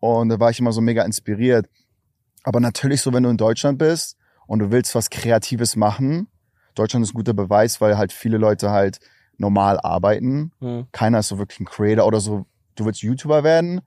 Und 0.00 0.30
da 0.30 0.40
war 0.40 0.48
ich 0.50 0.60
immer 0.60 0.72
so 0.72 0.80
mega 0.80 1.02
inspiriert. 1.04 1.66
Aber 2.42 2.58
natürlich 2.58 3.02
so, 3.02 3.12
wenn 3.12 3.22
du 3.22 3.28
in 3.28 3.36
Deutschland 3.36 3.76
bist 3.76 4.16
und 4.46 4.58
du 4.60 4.70
willst 4.70 4.94
was 4.94 5.10
Kreatives 5.10 5.76
machen, 5.76 6.28
Deutschland 6.74 7.04
ist 7.04 7.12
ein 7.12 7.16
guter 7.16 7.32
Beweis, 7.34 7.80
weil 7.80 7.96
halt 7.96 8.12
viele 8.12 8.36
Leute 8.38 8.70
halt 8.70 8.98
normal 9.38 9.78
arbeiten. 9.80 10.52
Hm. 10.60 10.86
Keiner 10.92 11.20
ist 11.20 11.28
so 11.28 11.38
wirklich 11.38 11.60
ein 11.60 11.64
Creator 11.66 12.06
oder 12.06 12.20
so, 12.20 12.46
du 12.74 12.84
willst 12.84 13.02
YouTuber 13.02 13.44
werden. 13.44 13.80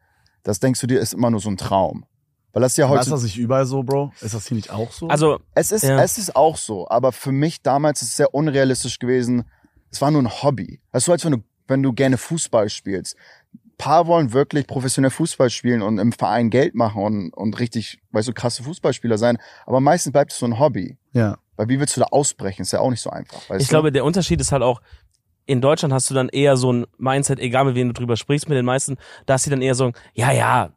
Das 0.44 0.60
denkst 0.60 0.80
du 0.82 0.88
dir, 0.88 1.00
ist 1.00 1.14
immer 1.14 1.30
nur 1.30 1.40
so 1.40 1.50
ein 1.50 1.58
Traum. 1.58 2.06
Weil 2.52 2.64
das 2.64 2.74
ist 2.74 2.78
ja 2.78 2.86
Aber 2.88 2.96
ist 2.96 3.02
heute. 3.02 3.12
das 3.12 3.24
nicht 3.24 3.38
überall 3.38 3.66
so, 3.66 3.84
Bro? 3.84 4.12
Ist 4.22 4.34
das 4.34 4.48
hier 4.48 4.56
nicht 4.56 4.72
auch 4.72 4.92
so? 4.92 5.08
Also, 5.08 5.40
Es 5.54 5.72
ist, 5.72 5.84
Ja. 5.84 6.02
es 6.02 6.18
ist 6.18 6.36
auch 6.36 6.58
so, 6.58 6.88
aber 6.90 7.12
für 7.12 7.32
mich 7.32 7.62
damals 7.62 8.02
ist 8.02 8.10
es 8.10 8.16
sehr 8.18 8.34
unrealistisch 8.34 8.98
gewesen. 8.98 9.44
Es 9.92 10.02
war 10.02 10.10
nur 10.10 10.22
ein 10.24 10.30
Hobby. 10.44 10.82
Das 10.92 11.04
ist 11.04 11.06
so, 11.06 11.12
als 11.12 11.24
wenn 11.26 11.34
du, 11.34 11.38
wenn 11.68 11.84
du 11.84 11.94
gerne 11.94 12.18
Fußball 12.18 12.70
spielst. 12.70 13.16
Ein 13.80 13.84
paar 13.86 14.08
wollen 14.08 14.34
wirklich 14.34 14.68
professionell 14.68 15.10
Fußball 15.12 15.50
spielen 15.50 15.82
und 15.82 16.00
im 16.00 16.12
Verein 16.12 16.50
Geld 16.50 16.76
machen 16.76 17.02
und, 17.02 17.34
und 17.34 17.60
richtig, 17.60 18.00
weißt 18.12 18.28
du, 18.28 18.34
krasse 18.34 18.62
Fußballspieler 18.64 19.18
sein. 19.18 19.38
Aber 19.66 19.80
meistens 19.80 20.12
bleibt 20.12 20.34
es 20.34 20.38
so 20.40 20.46
ein 20.46 20.60
Hobby. 20.60 20.98
ja. 21.14 21.38
Weil 21.56 21.68
wie 21.68 21.78
willst 21.78 21.98
du 21.98 22.00
da 22.00 22.08
ausbrechen? 22.08 22.62
Ist 22.62 22.72
ja 22.72 22.80
auch 22.80 22.90
nicht 22.90 23.02
so 23.02 23.10
einfach. 23.10 23.38
Weißt 23.50 23.62
ich 23.62 23.68
du? 23.68 23.72
glaube, 23.72 23.92
der 23.92 24.06
Unterschied 24.06 24.40
ist 24.40 24.54
halt 24.54 24.64
auch, 24.64 24.82
in 25.46 25.60
Deutschland 25.60 25.94
hast 25.94 26.10
du 26.10 26.14
dann 26.14 26.30
eher 26.30 26.56
so 26.56 26.72
ein 26.72 26.86
Mindset, 26.98 27.38
egal 27.40 27.66
mit 27.66 27.76
wem 27.76 27.90
du 27.90 27.94
drüber 27.94 28.16
sprichst, 28.16 28.48
mit 28.48 28.58
den 28.58 28.64
meisten, 28.64 28.96
da 29.26 29.34
hast 29.34 29.46
du 29.46 29.50
dann 29.50 29.62
eher 29.62 29.76
so, 29.76 29.88
ein, 29.88 29.94
ja, 30.14 30.32
ja, 30.32 30.70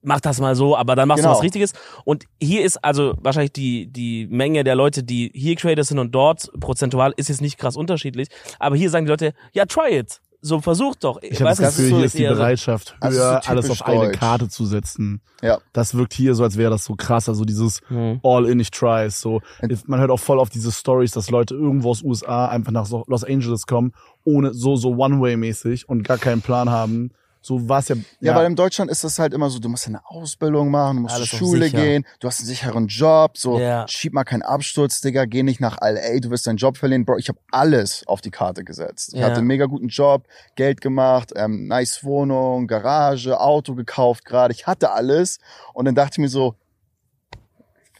mach 0.00 0.20
das 0.20 0.40
mal 0.40 0.54
so, 0.56 0.74
aber 0.74 0.96
dann 0.96 1.06
machst 1.08 1.22
Genau. 1.22 1.32
du 1.34 1.36
was 1.36 1.42
Richtiges. 1.42 1.74
Und 2.06 2.24
hier 2.40 2.64
ist 2.64 2.82
also 2.82 3.14
wahrscheinlich 3.20 3.52
die, 3.52 3.92
die 3.92 4.26
Menge 4.26 4.64
der 4.64 4.74
Leute, 4.74 5.02
die 5.02 5.30
hier 5.34 5.54
Creators 5.54 5.88
sind 5.88 5.98
und 5.98 6.12
dort 6.12 6.50
prozentual 6.60 7.12
ist 7.18 7.28
jetzt 7.28 7.42
nicht 7.42 7.58
krass 7.58 7.76
unterschiedlich. 7.76 8.28
Aber 8.58 8.74
hier 8.74 8.88
sagen 8.88 9.04
die 9.04 9.10
Leute, 9.10 9.34
ja, 9.52 9.66
try 9.66 9.98
it. 9.98 10.20
So 10.44 10.60
versuch 10.60 10.96
doch. 10.96 11.22
Ich 11.22 11.40
habe 11.40 11.50
das 11.50 11.58
Gefühl, 11.58 11.88
so 11.90 11.96
hier 11.98 12.04
ist 12.06 12.18
die 12.18 12.24
so- 12.26 12.30
Bereitschaft, 12.34 12.96
Also 13.00 13.16
so 13.18 13.24
höher 13.24 13.40
alles 13.46 13.64
typisch 13.66 13.80
auf 13.80 13.86
eine 13.88 14.06
deutsch. 14.06 14.18
Karte 14.18 14.48
zu 14.48 14.66
setzen. 14.66 15.20
Ja. 15.40 15.58
Das 15.72 15.94
wirkt 15.94 16.12
hier 16.12 16.34
so, 16.34 16.42
als 16.42 16.56
wäre 16.56 16.70
das 16.70 16.84
so 16.84 16.94
krass. 16.96 17.28
Also 17.28 17.44
dieses 17.44 17.80
Hm. 17.88 18.18
all 18.24 18.46
in, 18.46 18.58
ich 18.60 18.70
try. 18.72 19.08
So, 19.08 19.40
man 19.86 20.00
hört 20.00 20.10
auch 20.10 20.18
voll 20.20 20.40
auf 20.40 20.50
diese 20.50 20.72
Stories, 20.72 21.12
dass 21.12 21.30
Leute 21.30 21.54
irgendwo 21.54 21.90
aus 21.90 22.02
USA 22.02 22.46
einfach 22.48 22.72
nach 22.72 22.86
so- 22.86 23.04
Los 23.06 23.22
Angeles 23.24 23.66
kommen, 23.66 23.92
ohne 24.24 24.52
so 24.52 24.74
so 24.76 24.90
One-Way-mäßig 24.96 25.88
und 25.88 26.02
gar 26.02 26.18
keinen 26.18 26.42
Plan 26.42 26.68
haben. 26.70 27.12
So 27.44 27.68
was 27.68 27.88
ja. 27.88 27.96
Ja, 28.20 28.36
weil 28.36 28.46
in 28.46 28.54
Deutschland 28.54 28.88
ist 28.88 29.02
das 29.02 29.18
halt 29.18 29.34
immer 29.34 29.50
so, 29.50 29.58
du 29.58 29.68
musst 29.68 29.88
eine 29.88 30.06
Ausbildung 30.06 30.70
machen, 30.70 30.96
du 30.98 31.02
musst 31.02 31.16
Alles 31.16 31.28
zur 31.30 31.40
Schule 31.40 31.64
sicher. 31.64 31.76
gehen, 31.78 32.06
du 32.20 32.28
hast 32.28 32.38
einen 32.38 32.46
sicheren 32.46 32.86
Job, 32.86 33.36
so 33.36 33.58
Ja. 33.58 33.84
schieb 33.88 34.12
mal 34.12 34.22
keinen 34.22 34.42
Absturz, 34.42 35.00
Digga, 35.00 35.24
geh 35.24 35.42
nicht 35.42 35.60
nach 35.60 35.76
LA, 35.82 36.20
du 36.20 36.30
wirst 36.30 36.46
deinen 36.46 36.56
Job 36.56 36.76
verlieren. 36.76 37.04
Bro, 37.04 37.18
ich 37.18 37.28
habe 37.28 37.40
alles 37.50 38.04
auf 38.06 38.20
die 38.20 38.30
Karte 38.30 38.62
gesetzt. 38.62 39.10
Ich 39.12 39.20
Ja. 39.20 39.26
hatte 39.26 39.38
einen 39.38 39.48
mega 39.48 39.66
guten 39.66 39.88
Job, 39.88 40.28
Geld 40.54 40.80
gemacht, 40.80 41.32
ähm, 41.34 41.66
nice 41.66 42.04
Wohnung, 42.04 42.68
Garage, 42.68 43.40
Auto 43.40 43.74
gekauft 43.74 44.24
gerade. 44.24 44.54
Ich 44.54 44.68
hatte 44.68 44.92
alles 44.92 45.38
und 45.74 45.84
dann 45.86 45.96
dachte 45.96 46.12
ich 46.14 46.18
mir 46.18 46.28
so, 46.28 46.54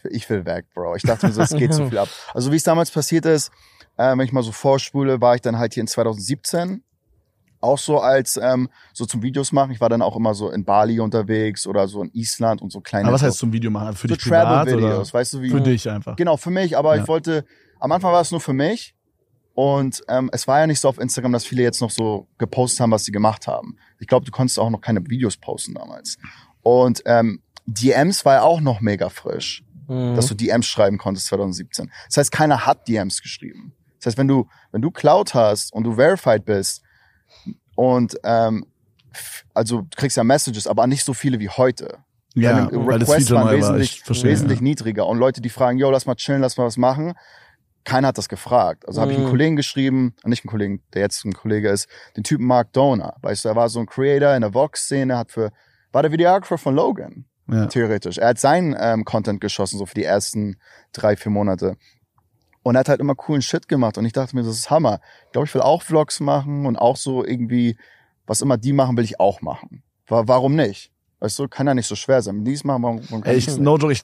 ich 0.09 0.29
will 0.29 0.45
weg, 0.45 0.65
Bro. 0.73 0.95
Ich 0.95 1.03
dachte 1.03 1.27
mir 1.27 1.33
so, 1.33 1.41
es 1.41 1.55
geht 1.55 1.73
zu 1.73 1.85
viel 1.89 1.97
ab. 1.97 2.07
Also 2.33 2.51
wie 2.51 2.55
es 2.57 2.63
damals 2.63 2.91
passiert 2.91 3.25
ist, 3.25 3.51
äh, 3.97 4.11
wenn 4.17 4.21
ich 4.21 4.31
mal 4.31 4.43
so 4.43 4.51
vorspule, 4.53 5.19
war 5.21 5.35
ich 5.35 5.41
dann 5.41 5.57
halt 5.57 5.73
hier 5.73 5.81
in 5.81 5.87
2017 5.87 6.83
auch 7.63 7.77
so 7.77 7.99
als 7.99 8.37
ähm, 8.37 8.69
so 8.93 9.05
zum 9.05 9.21
Videos 9.23 9.51
machen. 9.51 9.71
Ich 9.71 9.79
war 9.81 9.89
dann 9.89 10.01
auch 10.01 10.15
immer 10.15 10.33
so 10.33 10.49
in 10.51 10.65
Bali 10.65 10.99
unterwegs 10.99 11.65
oder 11.65 11.87
so 11.87 12.01
in 12.03 12.09
Island 12.13 12.61
und 12.61 12.71
so 12.71 12.81
kleine 12.81 13.05
Aber 13.07 13.15
was 13.15 13.23
heißt 13.23 13.37
zum 13.37 13.51
Video 13.53 13.71
machen? 13.71 13.93
Für 13.95 14.07
so 14.07 14.13
dich 14.15 14.23
privat 14.23 14.43
Travel 14.67 14.75
oder 14.75 14.87
Videos, 14.89 15.13
weißt 15.13 15.33
du 15.33 15.41
wie? 15.41 15.49
für 15.49 15.61
dich 15.61 15.89
einfach? 15.89 16.15
Genau, 16.15 16.37
für 16.37 16.51
mich, 16.51 16.77
aber 16.77 16.95
Ja. 16.95 17.01
ich 17.01 17.07
wollte, 17.07 17.45
am 17.79 17.91
Anfang 17.91 18.11
war 18.11 18.21
es 18.21 18.31
nur 18.31 18.41
für 18.41 18.53
mich 18.53 18.95
und 19.55 20.01
ähm, 20.07 20.29
es 20.33 20.47
war 20.47 20.59
ja 20.59 20.67
nicht 20.67 20.79
so 20.79 20.89
auf 20.89 20.97
Instagram, 20.99 21.31
dass 21.33 21.45
viele 21.45 21.63
jetzt 21.63 21.81
noch 21.81 21.91
so 21.91 22.27
gepostet 22.37 22.79
haben, 22.81 22.91
was 22.91 23.05
sie 23.05 23.11
gemacht 23.11 23.47
haben. 23.47 23.77
Ich 23.99 24.07
glaube, 24.07 24.25
du 24.25 24.31
konntest 24.31 24.59
auch 24.59 24.69
noch 24.69 24.81
keine 24.81 25.01
Videos 25.09 25.37
posten 25.37 25.73
damals. 25.75 26.17
Und 26.63 27.01
ähm, 27.05 27.41
DMs 27.65 28.25
war 28.25 28.33
ja 28.35 28.41
auch 28.43 28.61
noch 28.61 28.81
mega 28.81 29.09
frisch, 29.09 29.63
Mhm. 29.87 30.15
dass 30.15 30.27
du 30.27 30.33
DMs 30.35 30.65
schreiben 30.65 30.97
konntest 30.97 31.27
2017. 31.27 31.91
Das 32.07 32.15
heißt, 32.17 32.31
keiner 32.31 32.65
hat 32.65 32.87
DMs 32.87 33.21
geschrieben. 33.21 33.73
Das 33.99 34.07
heißt, 34.07 34.17
wenn 34.17 34.27
du, 34.29 34.47
wenn 34.71 34.81
du 34.81 34.91
Cloud 34.91 35.33
hast 35.33 35.73
und 35.73 35.83
du 35.83 35.95
verified 35.95 36.45
bist 36.45 36.82
und 37.75 38.15
ähm, 38.23 38.65
also 39.53 39.81
du 39.81 39.87
kriegst 39.95 40.17
ja 40.17 40.23
Messages, 40.23 40.67
aber 40.67 40.87
nicht 40.87 41.03
so 41.03 41.13
viele 41.13 41.39
wie 41.39 41.49
heute. 41.49 41.99
Ja, 42.35 42.65
Deine 42.65 42.85
weil 42.87 42.97
das 42.99 43.09
Requests 43.09 43.29
Feature 43.29 43.35
waren 43.45 43.45
war. 43.47 43.57
wesentlich, 43.57 43.91
Ich 43.97 44.03
verstehe. 44.03 44.31
wesentlich 44.31 44.59
ja. 44.59 44.63
niedriger. 44.63 45.05
Und 45.07 45.19
Leute, 45.19 45.39
die 45.41 45.49
fragen, 45.49 45.77
yo, 45.77 45.91
lass 45.91 46.07
mal 46.07 46.15
chillen, 46.15 46.41
lass 46.41 46.57
mal 46.57 46.65
was 46.65 46.77
machen. 46.77 47.13
Keiner 47.83 48.07
hat 48.07 48.17
das 48.17 48.27
gefragt. 48.27 48.87
Also 48.87 49.01
habe 49.01 49.11
ich 49.11 49.17
einen 49.17 49.27
Mhm. 49.27 49.31
Kollegen 49.31 49.55
geschrieben, 49.55 50.15
nicht 50.23 50.43
einen 50.43 50.49
Kollegen, 50.49 50.81
der 50.93 51.03
jetzt 51.03 51.25
ein 51.25 51.33
Kollege 51.33 51.69
ist, 51.69 51.87
den 52.17 52.23
Typen 52.23 52.47
Mark 52.47 52.73
Donor. 52.73 53.17
Weißt 53.21 53.45
du, 53.45 53.49
er 53.49 53.55
war 53.55 53.69
so 53.69 53.79
ein 53.81 53.85
Creator 53.85 54.33
in 54.35 54.41
der 54.41 54.53
Vox-Szene, 54.53 55.15
hat 55.17 55.31
für, 55.31 55.51
war 55.91 56.01
der 56.01 56.11
Videographer 56.11 56.57
von 56.57 56.73
Logan, 56.73 57.25
Ja. 57.51 57.67
theoretisch. 57.67 58.17
Er 58.17 58.29
hat 58.29 58.39
seinen 58.39 58.75
ähm, 58.79 59.05
Content 59.05 59.39
geschossen, 59.41 59.77
so 59.77 59.85
für 59.85 59.95
die 59.95 60.05
ersten 60.05 60.55
drei, 60.91 61.15
vier 61.15 61.31
Monate. 61.31 61.75
Und 62.63 62.75
er 62.75 62.79
hat 62.79 62.89
halt 62.89 62.99
immer 63.01 63.15
coolen 63.15 63.41
Shit 63.41 63.67
gemacht. 63.67 63.97
Und 63.97 64.05
ich 64.05 64.13
dachte 64.13 64.35
mir, 64.35 64.43
das 64.43 64.55
ist 64.57 64.69
Hammer. 64.71 64.99
Ich 65.27 65.31
glaube, 65.33 65.47
ich 65.47 65.53
will 65.53 65.61
auch 65.61 65.81
Vlogs 65.81 66.19
machen 66.21 66.65
und 66.65 66.77
auch 66.77 66.95
so 66.95 67.23
irgendwie, 67.25 67.77
was 68.25 68.41
immer 68.41 68.57
die 68.57 68.73
machen, 68.73 68.95
will 68.97 69.03
ich 69.03 69.19
auch 69.19 69.41
machen. 69.41 69.83
Wa- 70.07 70.23
Warum 70.25 70.55
nicht? 70.55 70.91
Weißt 71.19 71.37
du, 71.39 71.47
kann 71.47 71.67
ja 71.67 71.73
nicht 71.73 71.87
so 71.87 71.95
schwer 71.95 72.21
sein. 72.21 72.37
Wenn 72.37 72.45
die 72.45 72.53
es 72.53 72.63
machen, 72.63 72.83
warum, 72.83 73.01
warum 73.09 73.21
kann 73.21 73.35
ich 73.35 73.47
ich, 73.47 73.57
no 73.57 73.77
joke, 73.77 73.91
ich, 73.93 74.01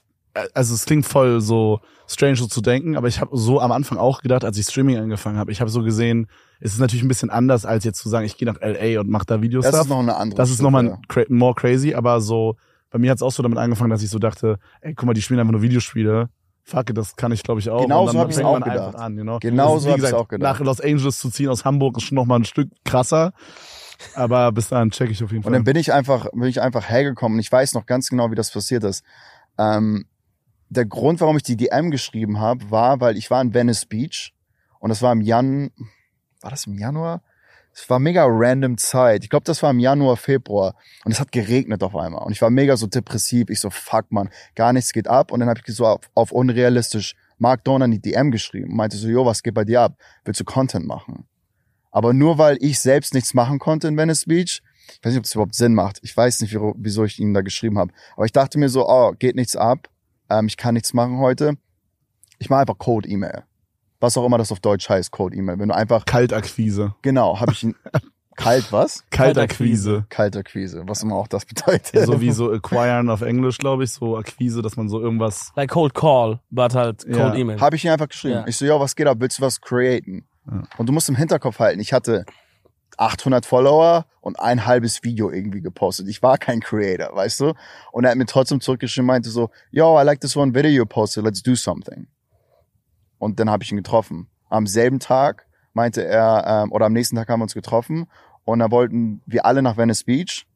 also 0.54 0.74
es 0.74 0.84
klingt 0.84 1.04
voll 1.06 1.40
so 1.40 1.80
strange 2.06 2.36
so 2.36 2.46
zu 2.46 2.60
denken, 2.60 2.96
aber 2.96 3.08
ich 3.08 3.20
habe 3.20 3.36
so 3.36 3.60
am 3.60 3.72
Anfang 3.72 3.98
auch 3.98 4.20
gedacht, 4.22 4.44
als 4.44 4.56
ich 4.58 4.66
Streaming 4.66 4.96
angefangen 4.98 5.36
habe, 5.38 5.52
ich 5.52 5.60
habe 5.60 5.70
so 5.70 5.82
gesehen, 5.82 6.28
es 6.60 6.72
ist 6.72 6.78
natürlich 6.80 7.02
ein 7.04 7.08
bisschen 7.08 7.30
anders, 7.30 7.64
als 7.64 7.84
jetzt 7.84 7.98
zu 7.98 8.08
sagen, 8.08 8.26
ich 8.26 8.36
gehe 8.36 8.46
nach 8.50 8.60
LA 8.60 9.00
und 9.00 9.08
mache 9.10 9.24
da 9.26 9.42
Videos. 9.42 9.64
Das 9.64 9.74
ist 9.82 9.88
noch 9.88 9.98
eine 10.00 10.16
andere 10.16 10.36
das 10.36 10.50
ist 10.50 10.60
nochmal 10.62 10.98
cra 11.08 11.22
more 11.28 11.54
crazy, 11.54 11.94
aber 11.94 12.20
so, 12.20 12.56
bei 12.90 12.98
mir 12.98 13.10
hat 13.10 13.16
es 13.18 13.22
auch 13.22 13.32
so 13.32 13.42
damit 13.42 13.58
angefangen, 13.58 13.90
dass 13.90 14.02
ich 14.02 14.10
so 14.10 14.18
dachte, 14.18 14.58
ey, 14.80 14.94
guck 14.94 15.06
mal, 15.06 15.14
die 15.14 15.22
spielen 15.22 15.40
einfach 15.40 15.52
nur 15.52 15.62
Videospiele. 15.62 16.28
Fuck 16.62 16.94
das 16.94 17.16
kann 17.16 17.32
ich, 17.32 17.42
glaube 17.42 17.60
ich, 17.60 17.68
auch. 17.70 17.82
Genau 17.82 18.02
und 18.02 18.06
so 18.08 18.12
dann 18.12 18.20
hab 18.22 18.28
ich's 18.28 18.36
fängt 18.36 18.48
auch 18.48 18.60
gedacht. 18.60 18.94
an, 18.94 19.16
you 19.16 19.22
know? 19.22 19.38
Genau 19.40 19.78
so 19.78 19.86
wie 19.86 19.90
hab 19.92 19.98
ich's 19.98 20.04
gesagt, 20.06 20.22
auch 20.22 20.28
gedacht. 20.28 20.60
Nach 20.60 20.64
Los 20.64 20.80
Angeles 20.80 21.18
zu 21.18 21.30
ziehen 21.30 21.48
aus 21.48 21.64
Hamburg 21.64 21.96
ist 21.96 22.04
schon 22.04 22.16
nochmal 22.16 22.40
ein 22.40 22.44
Stück 22.44 22.68
krasser. 22.84 23.32
Aber 24.14 24.50
bis 24.52 24.68
dahin 24.68 24.90
check 24.90 25.10
ich 25.10 25.22
auf 25.22 25.30
jeden 25.30 25.38
Und 25.40 25.44
Fall. 25.44 25.52
dann 25.52 25.64
bin 25.64 25.76
ich 25.76 25.92
einfach, 25.92 26.26
bin 26.32 26.44
ich 26.44 26.60
einfach 26.62 26.88
hergekommen 26.88 27.36
und 27.36 27.40
ich 27.40 27.50
weiß 27.52 27.74
noch 27.74 27.86
ganz 27.86 28.08
genau, 28.08 28.30
wie 28.30 28.34
das 28.34 28.50
passiert 28.50 28.84
ist. 28.84 29.04
Ähm, 29.58 30.06
der 30.68 30.86
Grund, 30.86 31.20
warum 31.20 31.36
ich 31.36 31.42
die 31.42 31.56
DM 31.56 31.90
geschrieben 31.90 32.38
habe, 32.40 32.70
war, 32.70 33.00
weil 33.00 33.16
ich 33.16 33.30
war 33.30 33.42
in 33.42 33.52
Venice 33.52 33.86
Beach 33.86 34.32
und 34.78 34.88
das 34.88 35.02
war 35.02 35.12
im 35.12 35.20
Jan, 35.20 35.70
war 36.40 36.50
das 36.50 36.66
im 36.66 36.78
Januar? 36.78 37.22
Es 37.82 37.88
war 37.90 37.98
mega 37.98 38.24
random 38.28 38.76
Zeit. 38.78 39.24
Ich 39.24 39.30
glaube, 39.30 39.44
das 39.44 39.62
war 39.62 39.70
im 39.70 39.78
Januar, 39.78 40.16
Februar 40.16 40.74
und 41.04 41.12
es 41.12 41.20
hat 41.20 41.32
geregnet 41.32 41.82
auf 41.82 41.96
einmal 41.96 42.22
und 42.24 42.32
ich 42.32 42.42
war 42.42 42.50
mega 42.50 42.76
so 42.76 42.86
depressiv. 42.86 43.48
Ich 43.50 43.60
so, 43.60 43.70
fuck 43.70 44.10
man, 44.12 44.28
gar 44.54 44.72
nichts 44.72 44.92
geht 44.92 45.08
ab 45.08 45.32
und 45.32 45.40
dann 45.40 45.48
habe 45.48 45.60
ich 45.64 45.74
so 45.74 45.86
auf, 45.86 46.00
auf 46.14 46.32
unrealistisch 46.32 47.14
Mark 47.38 47.64
Donner 47.64 47.86
in 47.86 47.92
die 47.92 48.00
DM 48.00 48.30
geschrieben 48.30 48.76
meinte 48.76 48.96
so, 48.98 49.08
jo, 49.08 49.24
was 49.24 49.42
geht 49.42 49.54
bei 49.54 49.64
dir 49.64 49.80
ab? 49.80 49.94
Willst 50.24 50.40
du 50.40 50.44
Content 50.44 50.86
machen? 50.86 51.26
Aber 51.90 52.12
nur 52.12 52.36
weil 52.38 52.58
ich 52.60 52.78
selbst 52.78 53.14
nichts 53.14 53.32
machen 53.34 53.58
konnte 53.58 53.88
in 53.88 53.96
Venice 53.96 54.26
Beach, 54.26 54.62
ich 54.92 54.98
weiß 55.04 55.12
nicht, 55.12 55.18
ob 55.18 55.22
das 55.24 55.34
überhaupt 55.34 55.54
Sinn 55.54 55.74
macht. 55.74 56.00
Ich 56.02 56.16
weiß 56.16 56.40
nicht, 56.40 56.54
wieso- 56.76 57.04
ich 57.04 57.18
ihm 57.18 57.32
da 57.32 57.40
geschrieben 57.42 57.78
habe. 57.78 57.92
Aber 58.16 58.24
ich 58.26 58.32
dachte 58.32 58.58
mir 58.58 58.68
so, 58.68 58.88
oh, 58.88 59.12
geht 59.18 59.36
nichts 59.36 59.54
ab. 59.56 59.88
Ähm, 60.28 60.46
ich 60.48 60.56
kann 60.56 60.74
nichts 60.74 60.92
machen 60.92 61.18
heute. 61.18 61.54
Ich 62.38 62.50
mache 62.50 62.60
einfach 62.62 62.78
Code-E-Mail. 62.78 63.44
Was 64.00 64.16
auch 64.16 64.24
immer 64.24 64.38
das 64.38 64.50
auf 64.50 64.60
Deutsch 64.60 64.88
heißt, 64.88 65.10
Code-E-Mail. 65.10 65.58
Wenn 65.58 65.68
du 65.68 65.74
einfach, 65.74 66.04
Kaltakquise. 66.06 66.94
genau, 67.02 67.38
habe 67.38 67.52
ich 67.52 67.64
ihn, 67.64 67.74
kalt 68.36 68.72
was? 68.72 69.04
Kaltakquise. 69.10 70.06
Kaltakquise, 70.08 70.82
was 70.86 71.02
immer 71.02 71.16
auch 71.16 71.28
das 71.28 71.44
bedeutet. 71.44 71.92
Ja, 71.94 72.06
so 72.06 72.20
wie 72.20 72.30
so 72.30 72.50
acquiren 72.50 73.10
auf 73.10 73.20
Englisch, 73.20 73.58
glaube 73.58 73.84
ich, 73.84 73.92
so 73.92 74.16
Akquise, 74.16 74.62
dass 74.62 74.76
man 74.76 74.88
so 74.88 75.00
irgendwas. 75.00 75.52
Like 75.54 75.70
Cold 75.70 75.94
Call, 75.94 76.40
but 76.50 76.74
halt 76.74 77.04
Ja. 77.06 77.16
Cold 77.18 77.34
Email. 77.38 77.60
Habe 77.60 77.76
ich 77.76 77.84
ihn 77.84 77.90
einfach 77.90 78.08
geschrieben. 78.08 78.36
Ja. 78.36 78.46
Ich 78.46 78.56
so, 78.56 78.64
ja, 78.64 78.80
was 78.80 78.96
geht 78.96 79.06
ab? 79.06 79.18
Willst 79.20 79.38
du 79.38 79.42
was 79.42 79.60
createn? 79.60 80.24
Ja. 80.50 80.62
Und 80.78 80.88
du 80.88 80.92
musst 80.92 81.08
im 81.10 81.16
Hinterkopf 81.16 81.58
halten, 81.58 81.80
ich 81.80 81.92
hatte 81.92 82.24
800 82.96 83.44
Follower 83.46 84.06
und 84.20 84.40
ein 84.40 84.66
halbes 84.66 85.02
Video 85.02 85.30
irgendwie 85.30 85.60
gepostet. 85.60 86.08
Ich 86.08 86.22
war 86.22 86.38
kein 86.38 86.60
Creator, 86.60 87.14
weißt 87.14 87.40
du? 87.40 87.54
Und 87.92 88.04
er 88.04 88.10
hat 88.10 88.18
mir 88.18 88.26
trotzdem 88.26 88.60
zurückgeschrieben, 88.60 89.06
meinte 89.06 89.30
so, 89.30 89.50
yo, 89.70 89.98
I 90.00 90.04
like 90.04 90.20
this 90.20 90.36
one 90.36 90.54
video 90.54 90.70
you 90.70 90.86
posted, 90.86 91.24
let's 91.24 91.42
do 91.42 91.54
something. 91.54 92.06
Und 93.20 93.38
dann 93.38 93.48
habe 93.48 93.62
ich 93.62 93.70
ihn 93.70 93.76
getroffen. 93.76 94.28
Am 94.48 94.66
selben 94.66 94.98
Tag 94.98 95.46
meinte 95.74 96.04
er, 96.04 96.44
ähm, 96.64 96.72
oder 96.72 96.86
am 96.86 96.92
nächsten 96.92 97.14
Tag 97.14 97.28
haben 97.28 97.38
wir 97.38 97.44
uns 97.44 97.54
getroffen 97.54 98.06
und 98.44 98.58
da 98.58 98.72
wollten 98.72 99.22
wir 99.26 99.46
alle 99.46 99.62
nach 99.62 99.76
Venice 99.76 100.02
Beach. 100.02 100.46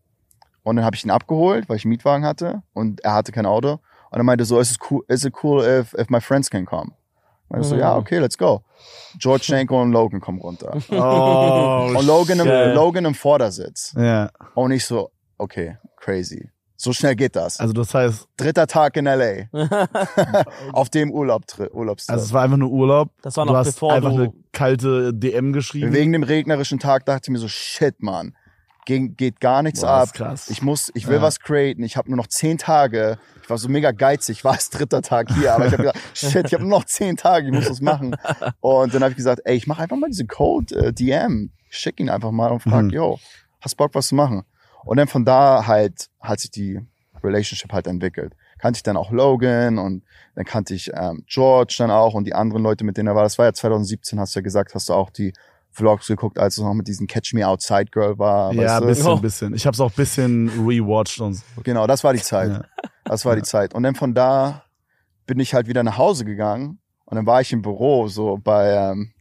Und 0.65 0.75
dann 0.77 0.85
habe 0.85 0.97
ich 0.97 1.05
ihn 1.05 1.11
abgeholt, 1.13 1.69
weil 1.69 1.77
ich 1.77 1.85
einen 1.85 1.91
Mietwagen 1.91 2.25
hatte 2.25 2.63
und 2.73 3.05
er 3.05 3.13
hatte 3.13 3.31
kein 3.31 3.47
Auto. 3.47 3.75
Und 4.11 4.19
er 4.21 4.25
meinte 4.25 4.45
so, 4.45 4.59
is 4.59 4.73
it 4.73 4.79
cool, 4.91 5.03
is 5.09 5.25
it 5.25 5.35
cool 5.45 5.63
if, 5.63 5.93
if 5.95 6.09
my 6.11 6.21
friends 6.21 6.51
can 6.51 6.65
come? 6.67 6.93
Und 7.49 7.61
ich 7.61 7.67
so, 7.67 7.75
Mhm. 7.75 7.81
ja, 7.83 7.97
okay, 7.97 8.19
let's 8.19 8.37
go. 8.39 8.63
George 9.19 9.45
Schenko 9.45 9.81
und 9.81 9.93
Logan 9.93 10.21
kommen 10.21 10.41
runter. 10.41 10.73
Oh, 10.91 11.93
Und 11.97 12.07
Logan 12.07 12.41
im. 12.41 12.75
Logan 12.75 13.05
im 13.05 13.15
Vordersitz. 13.15 13.95
Ja, 13.97 14.31
Und 14.55 14.73
ich 14.73 14.85
so, 14.87 15.11
okay, 15.39 15.77
crazy. 15.97 16.51
So 16.77 16.93
schnell 16.93 17.15
geht 17.15 17.37
das. 17.37 17.61
also 17.61 17.73
das 17.73 17.95
heißt, 17.95 18.27
Dritter 18.37 18.67
Tag 18.67 18.97
in 18.97 19.07
L.A. 19.07 19.49
auf 20.73 20.91
dem 20.91 21.11
Urlaub, 21.13 21.45
Urlaubstrip. 21.73 22.13
also 22.13 22.25
es 22.25 22.33
war 22.33 22.43
einfach 22.43 22.57
nur 22.57 22.71
Urlaub. 22.71 23.11
Das 23.23 23.37
war 23.37 23.47
du 23.47 23.53
noch 23.53 23.59
hast 23.61 23.75
bevor 23.75 23.93
einfach 23.95 24.11
du. 24.11 24.17
eine 24.17 24.33
kalte 24.53 25.15
DM 25.15 25.53
geschrieben. 25.53 25.93
Wegen 25.93 26.13
dem 26.13 26.23
regnerischen 26.25 26.79
Tag 26.79 27.07
dachte 27.07 27.23
ich 27.25 27.31
mir 27.31 27.39
so, 27.39 27.49
shit, 27.49 28.03
man. 28.03 28.35
Ging, 28.87 29.17
geht 29.17 29.41
gar 29.41 29.63
nichts 29.63 29.81
Boah, 29.81 29.87
das 29.87 29.97
ab. 30.01 30.05
ist 30.07 30.15
krass. 30.15 30.51
Ich 30.51 30.61
muss, 30.63 30.91
ich 30.95 31.07
will 31.07 31.17
Ja. 31.17 31.23
was 31.23 31.41
createn. 31.41 31.83
Ich 31.85 31.97
habe 31.97 32.11
nur 32.11 32.19
noch 32.19 32.27
zehn 32.27 32.59
Tage. 32.59 33.19
Ich 33.43 33.49
war 33.49 33.57
so 33.57 33.69
mega 33.71 33.93
geizig. 33.93 34.39
Ich 34.39 34.45
war 34.45 34.57
es 34.57 34.69
dritter 34.69 35.01
Tag 35.01 35.29
hier, 35.33 35.55
aber 35.55 35.67
ich 35.67 35.73
habe 35.73 35.85
gesagt, 35.85 35.99
shit, 36.15 36.45
ich 36.47 36.53
habe 36.53 36.65
nur 36.65 36.79
noch 36.81 36.85
zehn 36.85 37.17
Tage. 37.17 37.47
Ich 37.47 37.53
muss 37.55 37.67
das 37.69 37.81
machen. 37.81 38.15
Und 38.61 38.93
dann 38.93 39.03
habe 39.03 39.13
ich 39.13 39.17
gesagt, 39.17 39.41
ey, 39.47 39.57
ich 39.57 39.67
mache 39.67 39.83
einfach 39.83 39.97
mal 39.97 40.11
diese 40.11 40.27
Code 40.27 40.75
äh, 40.89 40.93
DM. 40.93 41.51
Ich 41.71 41.79
schick 41.79 41.99
ihn 41.99 42.11
einfach 42.11 42.31
mal 42.31 42.49
und 42.49 42.61
frag, 42.61 42.85
Mhm. 42.85 42.91
yo, 42.91 43.19
hast 43.63 43.77
Bock 43.77 43.95
was 43.95 44.09
zu 44.09 44.17
machen? 44.17 44.43
Und 44.85 44.97
dann 44.99 45.09
von 45.09 45.25
da 45.25 45.67
halt 45.67 46.09
hat 46.21 46.41
sich 46.41 46.51
die 46.51 46.81
Relationship 47.23 47.73
halt 47.73 47.87
entwickelt. 47.87 48.35
Kannte 48.59 48.79
ich 48.79 48.83
dann 48.83 48.97
auch 48.97 49.11
Logan 49.11 49.79
und 49.79 50.05
dann 50.35 50.45
kannte 50.45 50.75
ich 50.75 50.91
ähm, 50.95 51.25
George 51.27 51.75
dann 51.79 51.91
auch 51.91 52.15
und 52.15 52.25
die 52.25 52.35
anderen 52.35 52.63
Leute, 52.63 52.85
mit 52.85 52.97
denen 52.97 53.09
er 53.09 53.15
war. 53.15 53.23
Das 53.23 53.39
war 53.39 53.47
ja 53.47 53.53
2017, 53.53 54.19
hast 54.21 54.35
du 54.35 54.41
ja 54.41 54.43
gesagt, 54.43 54.75
hast 54.75 54.89
du 54.89 54.95
auch 54.95 55.11
die 55.11 55.33
Vlogs 55.71 56.07
geguckt, 56.07 56.39
als 56.39 56.57
es 56.57 56.63
noch 56.63 56.73
mit 56.75 56.87
diesem 56.87 57.07
Catch 57.07 57.35
Me 57.35 57.47
Outside 57.47 57.87
Girl 57.87 58.19
war. 58.19 58.53
ja, 58.53 58.79
du? 58.81 58.87
bisschen, 58.87 59.07
Oh. 59.07 59.17
bisschen. 59.17 59.55
Ich 59.55 59.67
habe 59.67 59.75
es 59.75 59.81
auch 59.81 59.91
bisschen 59.91 60.49
rewatcht 60.67 61.21
und 61.21 61.35
so. 61.35 61.43
Genau, 61.65 61.87
das 61.87 62.05
war 62.05 62.13
die 62.13 62.23
Zeit. 62.23 62.51
Ja. 62.51 62.65
Das 63.05 63.25
war 63.25 63.35
die 63.37 63.43
Zeit. 63.43 63.75
Und 63.75 63.83
dann 63.83 63.95
von 63.95 64.15
da 64.15 64.65
bin 65.27 65.41
ich 65.41 65.53
halt 65.55 65.67
wieder 65.67 65.83
nach 65.83 65.99
Hause 65.99 66.25
gegangen 66.25 66.79
und 67.07 67.17
dann 67.17 67.27
war 67.27 67.41
ich 67.41 67.53
im 67.53 67.63
Büro, 67.63 68.07
so 68.09 68.39
bei, 68.43 68.71
ähm, 68.73 69.13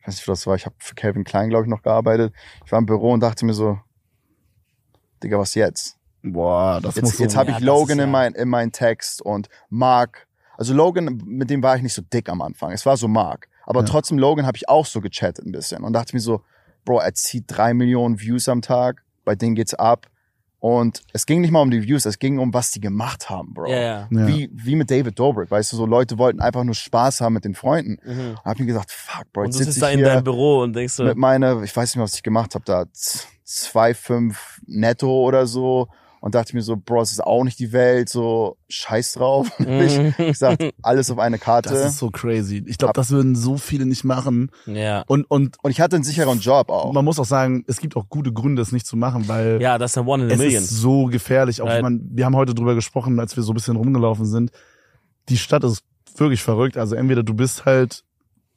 ich 0.00 0.06
weiß 0.06 0.16
nicht, 0.16 0.28
was 0.28 0.40
das 0.40 0.46
war, 0.46 0.54
ich 0.56 0.66
habe 0.66 0.74
für 0.78 0.94
Calvin 0.94 1.24
Klein, 1.24 1.48
glaube 1.48 1.64
ich, 1.64 1.70
noch 1.70 1.82
gearbeitet. 1.82 2.32
Ich 2.66 2.72
war 2.72 2.78
im 2.78 2.86
Büro 2.86 3.12
und 3.12 3.20
dachte 3.20 3.46
mir 3.46 3.54
so, 3.54 3.78
Digga, 5.22 5.38
was 5.38 5.54
jetzt? 5.54 5.96
Boah, 6.22 6.80
das 6.80 6.94
muss 6.96 7.10
Jetzt, 7.10 7.16
so. 7.18 7.22
jetzt 7.24 7.36
habe 7.36 7.50
ich 7.50 7.60
Logan 7.60 7.98
ist 7.98 8.04
in, 8.04 8.10
mein, 8.10 8.32
in 8.34 8.48
meinen 8.48 8.70
Text 8.72 9.22
und 9.22 9.48
Mark. 9.70 10.26
Also 10.56 10.72
Logan, 10.74 11.20
mit 11.26 11.50
dem 11.50 11.62
war 11.62 11.76
ich 11.76 11.82
nicht 11.82 11.94
so 11.94 12.02
dick 12.02 12.28
am 12.28 12.42
Anfang. 12.42 12.70
Es 12.72 12.86
war 12.86 12.96
so 12.96 13.08
Mark. 13.08 13.48
Aber 13.66 13.80
Ja. 13.80 13.86
trotzdem 13.86 14.18
Logan 14.18 14.46
habe 14.46 14.56
ich 14.56 14.68
auch 14.68 14.86
so 14.86 15.00
gechattet 15.00 15.44
ein 15.44 15.52
bisschen 15.52 15.82
und 15.82 15.92
dachte 15.92 16.14
mir 16.14 16.20
so, 16.20 16.42
Bro, 16.84 16.98
er 17.00 17.14
zieht 17.14 17.44
drei 17.46 17.74
Millionen 17.74 18.20
Views 18.20 18.48
am 18.48 18.60
Tag, 18.62 19.02
bei 19.24 19.34
denen 19.34 19.54
geht's 19.54 19.74
ab. 19.74 20.06
Und 20.58 21.02
es 21.12 21.26
ging 21.26 21.40
nicht 21.40 21.50
mal 21.50 21.60
um 21.60 21.72
die 21.72 21.82
Views, 21.82 22.04
es 22.06 22.20
ging 22.20 22.38
um, 22.38 22.54
was 22.54 22.70
die 22.70 22.78
gemacht 22.78 23.28
haben, 23.30 23.52
Bro. 23.52 23.68
Ja, 23.68 23.76
ja. 23.80 24.08
Ja. 24.10 24.26
Wie, 24.28 24.48
wie 24.52 24.76
mit 24.76 24.92
David 24.92 25.18
Dobrik, 25.18 25.50
weißt 25.50 25.72
du, 25.72 25.76
so 25.76 25.86
Leute 25.86 26.18
wollten 26.18 26.40
einfach 26.40 26.62
nur 26.62 26.76
Spaß 26.76 27.20
haben 27.20 27.32
mit 27.32 27.44
den 27.44 27.54
Freunden. 27.56 27.98
Mhm. 28.04 28.36
Hab 28.44 28.60
mir 28.60 28.66
gesagt, 28.66 28.92
fuck, 28.92 29.24
Bro, 29.32 29.40
Und 29.42 29.46
jetzt 29.48 29.54
du 29.54 29.58
sitze 29.64 29.72
sitzt 29.72 29.76
ich 29.78 29.82
da 29.82 29.90
in 29.90 29.98
hier 29.98 30.06
deinem 30.06 30.22
Büro 30.24 30.60
und 30.62 30.74
denkst 30.74 30.94
so, 30.94 31.02
mit 31.02 31.16
meiner, 31.16 31.62
ich 31.64 31.74
weiß 31.76 31.90
nicht 31.90 31.96
mehr, 31.96 32.04
was 32.04 32.14
ich 32.14 32.22
gemacht 32.22 32.54
habe, 32.54 32.64
da 32.64 32.84
2,5 33.52 34.34
netto 34.66 35.10
oder 35.24 35.46
so 35.46 35.88
und 36.20 36.36
dachte 36.36 36.54
mir 36.54 36.62
so, 36.62 36.76
Bro, 36.76 37.02
es 37.02 37.10
ist 37.12 37.22
auch 37.24 37.42
nicht 37.42 37.58
die 37.58 37.72
Welt, 37.72 38.08
so 38.08 38.56
scheiß 38.68 39.14
drauf. 39.14 39.48
ich 39.58 39.66
Mhm. 39.98 40.14
gesagt, 40.18 40.62
alles 40.80 41.10
auf 41.10 41.18
eine 41.18 41.38
Karte. 41.38 41.70
Das 41.70 41.84
ist 41.84 41.98
so 41.98 42.10
crazy. 42.10 42.62
Ich 42.66 42.78
glaube, 42.78 42.92
das 42.94 43.10
würden 43.10 43.34
so 43.34 43.56
viele 43.56 43.86
nicht 43.86 44.04
machen. 44.04 44.50
ja. 44.66 45.02
Und, 45.08 45.28
und 45.28 45.56
und 45.62 45.70
ich 45.72 45.80
hatte 45.80 45.96
einen 45.96 46.04
sicheren 46.04 46.38
Job 46.38 46.70
auch. 46.70 46.92
man 46.92 47.04
muss 47.04 47.18
auch 47.18 47.24
sagen, 47.24 47.64
es 47.66 47.78
gibt 47.80 47.96
auch 47.96 48.08
gute 48.08 48.32
Gründe, 48.32 48.62
es 48.62 48.70
nicht 48.70 48.86
zu 48.86 48.96
machen, 48.96 49.26
weil 49.26 49.60
Ja, 49.60 49.78
das 49.78 49.92
ist 49.92 49.98
ein 49.98 50.06
One 50.06 50.24
in 50.24 50.30
a 50.30 50.34
es 50.34 50.38
Million. 50.38 50.62
ist 50.62 50.70
so 50.70 51.06
gefährlich. 51.06 51.60
Auch 51.60 51.66
Right. 51.66 51.76
wenn 51.78 51.82
man, 51.82 52.00
wir 52.12 52.24
haben 52.24 52.36
heute 52.36 52.54
drüber 52.54 52.74
gesprochen, 52.76 53.18
als 53.18 53.34
wir 53.36 53.42
so 53.42 53.50
ein 53.52 53.54
bisschen 53.54 53.74
rumgelaufen 53.76 54.24
sind. 54.26 54.52
Die 55.28 55.36
Stadt 55.38 55.64
ist 55.64 55.82
wirklich 56.16 56.42
verrückt. 56.42 56.76
Also 56.76 56.94
entweder 56.94 57.22
du 57.24 57.34
bist 57.34 57.64
halt, 57.64 58.04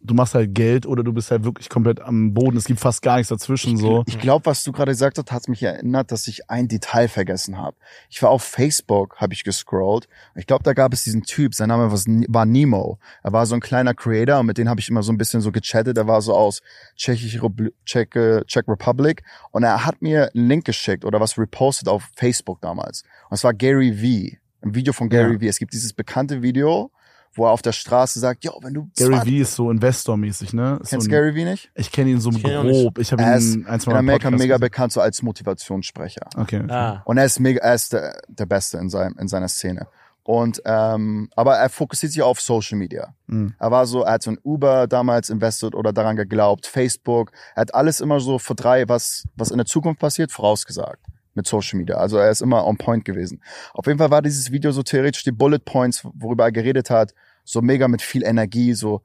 du 0.05 0.13
machst 0.13 0.35
halt 0.35 0.53
Geld 0.53 0.85
oder 0.85 1.03
du 1.03 1.11
bist 1.13 1.31
halt 1.31 1.43
wirklich 1.43 1.69
komplett 1.69 1.99
am 2.01 2.33
Boden. 2.33 2.57
Es 2.57 2.65
gibt 2.65 2.79
fast 2.79 3.01
gar 3.01 3.17
nichts 3.17 3.29
dazwischen 3.29 3.77
so. 3.77 4.03
Ich 4.07 4.19
glaube, 4.19 4.45
was 4.45 4.63
du 4.63 4.71
gerade 4.71 4.91
gesagt 4.91 5.17
hast, 5.17 5.31
hat 5.31 5.47
mich 5.47 5.63
erinnert, 5.63 6.11
dass 6.11 6.27
ich 6.27 6.49
ein 6.49 6.67
Detail 6.67 7.07
vergessen 7.07 7.57
habe. 7.57 7.75
Ich 8.09 8.21
war 8.21 8.29
auf 8.29 8.43
Facebook, 8.43 9.17
habe 9.17 9.33
ich 9.33 9.43
gescrollt. 9.43 10.07
Ich 10.35 10.47
glaube, 10.47 10.63
da 10.63 10.73
gab 10.73 10.93
es 10.93 11.03
diesen 11.03 11.23
Typ, 11.23 11.53
sein 11.55 11.69
Name 11.69 11.91
war 11.91 12.45
Nemo. 12.45 12.99
Er 13.23 13.33
war 13.33 13.45
so 13.45 13.55
ein 13.55 13.61
kleiner 13.61 13.93
Creator 13.93 14.39
und 14.39 14.45
mit 14.45 14.57
dem 14.57 14.69
habe 14.69 14.79
ich 14.79 14.89
immer 14.89 15.03
so 15.03 15.11
ein 15.11 15.17
bisschen 15.17 15.41
so 15.41 15.51
gechattet. 15.51 15.97
Er 15.97 16.07
war 16.07 16.21
so 16.21 16.33
aus 16.35 16.61
Tschechische 16.95 17.39
Repl- 17.39 17.73
Czech, 17.85 18.09
Czech 18.47 18.67
Republic 18.67 19.23
und 19.51 19.63
er 19.63 19.85
hat 19.85 20.01
mir 20.01 20.31
einen 20.33 20.47
Link 20.47 20.65
geschickt 20.65 21.05
oder 21.05 21.19
was 21.19 21.37
repostet 21.37 21.89
auf 21.89 22.09
Facebook 22.15 22.61
damals. 22.61 23.03
Und 23.29 23.35
es 23.35 23.43
war 23.43 23.53
Gary 23.53 23.93
V. 23.93 24.37
Ein 24.61 24.73
Video 24.73 24.93
von 24.93 25.09
Gary 25.09 25.33
Ja. 25.33 25.39
V. 25.39 25.45
Es 25.45 25.59
gibt 25.59 25.73
dieses 25.73 25.93
bekannte 25.93 26.41
Video, 26.41 26.91
wo 27.35 27.45
er 27.45 27.51
auf 27.51 27.61
der 27.61 27.73
Straße 27.73 28.19
sagt, 28.19 28.43
yo, 28.43 28.57
wenn 28.61 28.73
du 28.73 28.89
Gary 28.97 29.13
20 29.13 29.31
Vee 29.31 29.41
ist 29.41 29.55
so 29.55 29.69
Investor-mäßig, 29.69 30.53
ne? 30.53 30.79
Ist 30.81 30.89
Kennst 30.89 31.05
so 31.05 31.09
du 31.09 31.15
ein, 31.15 31.21
Gary 31.21 31.33
V 31.33 31.49
nicht? 31.49 31.69
Ich 31.75 31.91
kenne 31.91 32.09
ihn 32.11 32.19
so 32.19 32.29
Ich 32.31 32.41
grob. 32.41 32.97
Ich 32.97 33.11
habe 33.11 33.21
Er 33.21 33.35
ist 33.37 33.55
ihn 33.55 33.65
ein, 33.67 33.79
zwei 33.79 33.91
In 33.91 33.95
Mal 33.95 33.99
im 33.99 34.05
Amerika 34.09 34.29
Podcast 34.29 34.41
mega 34.41 34.55
gesehen. 34.55 34.61
bekannt 34.61 34.91
so 34.93 35.01
als 35.01 35.21
Motivationssprecher. 35.21 36.27
Okay. 36.35 36.61
okay. 36.63 36.71
Ah. 36.71 37.01
Und 37.05 37.17
er 37.17 37.25
ist 37.25 37.39
mega, 37.39 37.61
er 37.61 37.75
ist 37.75 37.93
der, 37.93 38.21
der 38.27 38.45
Beste 38.45 38.77
in, 38.77 38.89
seinem, 38.89 39.15
in 39.19 39.27
seiner 39.27 39.47
Szene. 39.47 39.87
Und 40.23 40.59
ähm, 40.65 41.29
aber 41.35 41.57
er 41.57 41.69
fokussiert 41.69 42.11
sich 42.11 42.23
auf 42.23 42.41
Social 42.41 42.79
Media. 42.79 43.13
Mhm. 43.27 43.53
Er 43.59 43.69
war 43.69 43.85
so, 43.85 44.01
er 44.01 44.13
hat 44.13 44.23
so 44.23 44.31
in 44.31 44.39
Uber 44.43 44.87
damals 44.87 45.29
investiert 45.29 45.75
oder 45.75 45.93
daran 45.93 46.15
geglaubt, 46.15 46.65
Facebook. 46.65 47.31
Er 47.55 47.61
hat 47.61 47.75
alles 47.75 47.99
immer 47.99 48.19
so 48.19 48.39
für 48.39 48.55
drei, 48.55 48.89
was 48.89 49.27
was 49.35 49.51
in 49.51 49.57
der 49.57 49.67
Zukunft 49.67 49.99
passiert, 49.99 50.31
vorausgesagt 50.31 51.05
mit 51.35 51.45
Social 51.45 51.77
Media. 51.77 51.97
Also 51.97 52.17
er 52.17 52.31
ist 52.31 52.41
immer 52.41 52.65
on 52.65 52.77
point 52.77 53.05
gewesen. 53.05 53.41
Auf 53.73 53.85
jeden 53.85 53.99
Fall 53.99 54.09
war 54.09 54.21
dieses 54.21 54.51
Video 54.51 54.71
so 54.71 54.81
theoretisch 54.81 55.23
die 55.23 55.31
Bullet 55.31 55.59
Points, 55.59 56.03
worüber 56.13 56.45
er 56.45 56.51
geredet 56.51 56.89
hat, 56.89 57.13
so 57.45 57.62
mega 57.62 57.88
mit 57.88 58.01
viel 58.01 58.23
Energie. 58.23 58.73
So, 58.73 59.01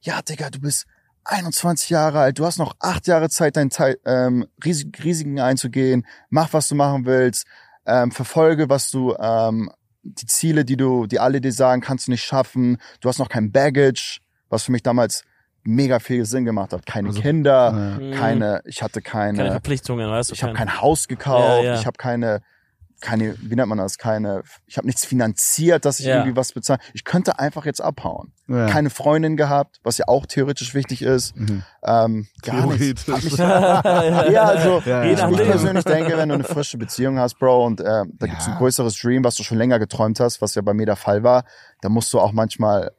ja, 0.00 0.20
Digga, 0.22 0.50
du 0.50 0.58
bist 0.60 0.86
21 1.24 1.90
Jahre 1.90 2.18
alt, 2.18 2.38
du 2.40 2.44
hast 2.44 2.58
noch 2.58 2.74
acht 2.80 3.06
Jahre 3.06 3.28
Zeit, 3.28 3.56
dein 3.56 3.70
Teil, 3.70 3.96
ähm, 4.04 4.46
Risik 4.64 5.04
Risiken 5.04 5.38
einzugehen. 5.38 6.04
Mach, 6.30 6.52
was 6.52 6.66
du 6.68 6.74
machen 6.74 7.06
willst. 7.06 7.46
Ähm, 7.86 8.10
verfolge, 8.10 8.68
was 8.68 8.90
du 8.90 9.14
ähm, 9.20 9.70
die 10.02 10.26
Ziele, 10.26 10.64
die 10.64 10.76
du, 10.76 11.06
die 11.06 11.20
alle 11.20 11.40
dir 11.40 11.52
sagen, 11.52 11.80
kannst 11.80 12.08
du 12.08 12.10
nicht 12.10 12.24
schaffen. 12.24 12.78
Du 13.00 13.08
hast 13.08 13.18
noch 13.18 13.28
kein 13.28 13.52
Baggage, 13.52 14.18
was 14.48 14.64
für 14.64 14.72
mich 14.72 14.82
damals 14.82 15.22
mega 15.64 16.00
viel 16.00 16.24
Sinn 16.26 16.44
gemacht 16.44 16.72
hat. 16.72 16.86
Keine 16.86 17.08
Also, 17.08 17.20
Kinder, 17.20 17.70
Mhm. 17.72 18.10
keine, 18.14 18.62
ich 18.64 18.82
hatte 18.82 19.00
keine, 19.00 19.38
Keine 19.38 19.50
Verpflichtungen, 19.52 20.10
weißt 20.10 20.30
du? 20.30 20.34
ich 20.34 20.42
habe 20.42 20.54
kein- 20.54 20.66
kein 20.66 20.80
Haus 20.80 21.06
gekauft, 21.06 21.62
Ja, 21.62 21.74
ja. 21.74 21.74
ich 21.80 21.86
habe 21.86 21.96
keine, 21.98 22.40
keine, 23.02 23.36
wie 23.40 23.54
nennt 23.54 23.68
man 23.68 23.76
das, 23.76 23.98
keine, 23.98 24.42
ich 24.66 24.78
habe 24.78 24.86
nichts 24.86 25.04
finanziert, 25.04 25.84
dass 25.84 26.00
ich 26.00 26.06
Ja. 26.06 26.16
irgendwie 26.16 26.36
was 26.36 26.52
bezahle. 26.52 26.78
Ich 26.94 27.04
könnte 27.04 27.38
einfach 27.38 27.66
jetzt 27.66 27.82
abhauen. 27.82 28.32
Ja. 28.48 28.66
Keine 28.68 28.88
Freundin 28.88 29.36
gehabt, 29.36 29.80
was 29.82 29.98
ja 29.98 30.06
auch 30.08 30.24
theoretisch 30.24 30.72
wichtig 30.74 31.02
ist. 31.02 31.36
Mhm. 31.36 31.62
Ähm, 31.82 32.26
gar. 32.42 32.62
Theoretisch. 32.62 33.36
Ja, 33.38 34.44
also 34.44 34.82
Ja, 34.86 35.04
ich 35.04 35.18
nachdem. 35.18 35.46
persönlich 35.46 35.84
denke, 35.84 36.16
wenn 36.16 36.28
du 36.30 36.36
eine 36.36 36.44
frische 36.44 36.78
Beziehung 36.78 37.18
hast, 37.18 37.38
Bro, 37.38 37.66
und 37.66 37.80
äh, 37.80 38.04
da 38.18 38.26
gibt's 38.26 38.46
ein 38.48 38.56
größeres 38.56 38.98
Dream, 38.98 39.24
was 39.24 39.34
du 39.34 39.42
schon 39.42 39.58
länger 39.58 39.78
geträumt 39.78 40.18
hast, 40.20 40.40
was 40.40 40.54
ja 40.54 40.62
bei 40.62 40.72
mir 40.72 40.86
der 40.86 40.96
Fall 40.96 41.22
war, 41.22 41.44
da 41.82 41.88
musst 41.88 42.12
du 42.12 42.20
auch 42.20 42.32
manchmal 42.32 42.92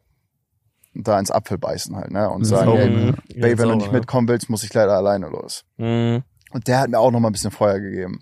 da 0.94 1.18
ins 1.18 1.32
Apfel 1.32 1.58
beißen 1.58 1.96
halt, 1.96 2.12
ne? 2.12 2.30
Und 2.30 2.42
Das 2.42 2.50
sagen, 2.50 2.72
ist 2.74 2.80
ey, 2.80 2.90
Mhm. 2.90 3.16
Baby, 3.42 3.58
wenn 3.58 3.70
du 3.70 3.76
nicht 3.76 3.92
mitkommen 3.92 4.28
willst, 4.28 4.50
muss 4.50 4.64
ich 4.64 4.74
leider 4.74 4.94
alleine 4.94 5.28
los. 5.28 5.64
Mhm. 5.78 6.24
Und 6.52 6.68
der 6.68 6.80
hat 6.82 6.90
mir 6.90 7.00
auch 7.00 7.10
noch 7.10 7.20
mal 7.20 7.30
ein 7.30 7.34
bisschen 7.34 7.50
Feuer 7.50 7.80
gegeben. 7.80 8.20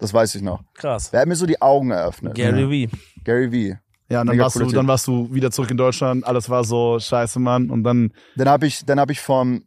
Das 0.00 0.12
weiß 0.14 0.34
ich 0.34 0.42
noch. 0.42 0.62
Krass. 0.74 1.10
Der 1.10 1.20
hat 1.20 1.28
mir 1.28 1.36
so 1.36 1.46
die 1.46 1.60
Augen 1.60 1.90
eröffnet. 1.90 2.34
Gary 2.34 2.88
V. 2.88 2.96
Gary 3.24 3.48
V. 3.74 3.78
Ja, 4.08 4.22
und 4.22 4.26
dann 4.26 4.34
Mega 4.36 4.44
warst, 4.44 4.56
du, 4.56 4.66
dann 4.66 4.88
warst 4.88 5.06
du 5.06 5.32
wieder 5.32 5.50
zurück 5.52 5.70
in 5.70 5.76
Deutschland. 5.76 6.26
Alles 6.26 6.48
war 6.50 6.64
so 6.64 6.98
scheiße, 6.98 7.38
Mann. 7.38 7.70
Und 7.70 7.84
dann, 7.84 8.12
Dann 8.34 8.48
habe 8.48 8.66
ich, 8.66 8.84
dann 8.84 8.98
habe 8.98 9.12
ich 9.12 9.20
von, 9.20 9.64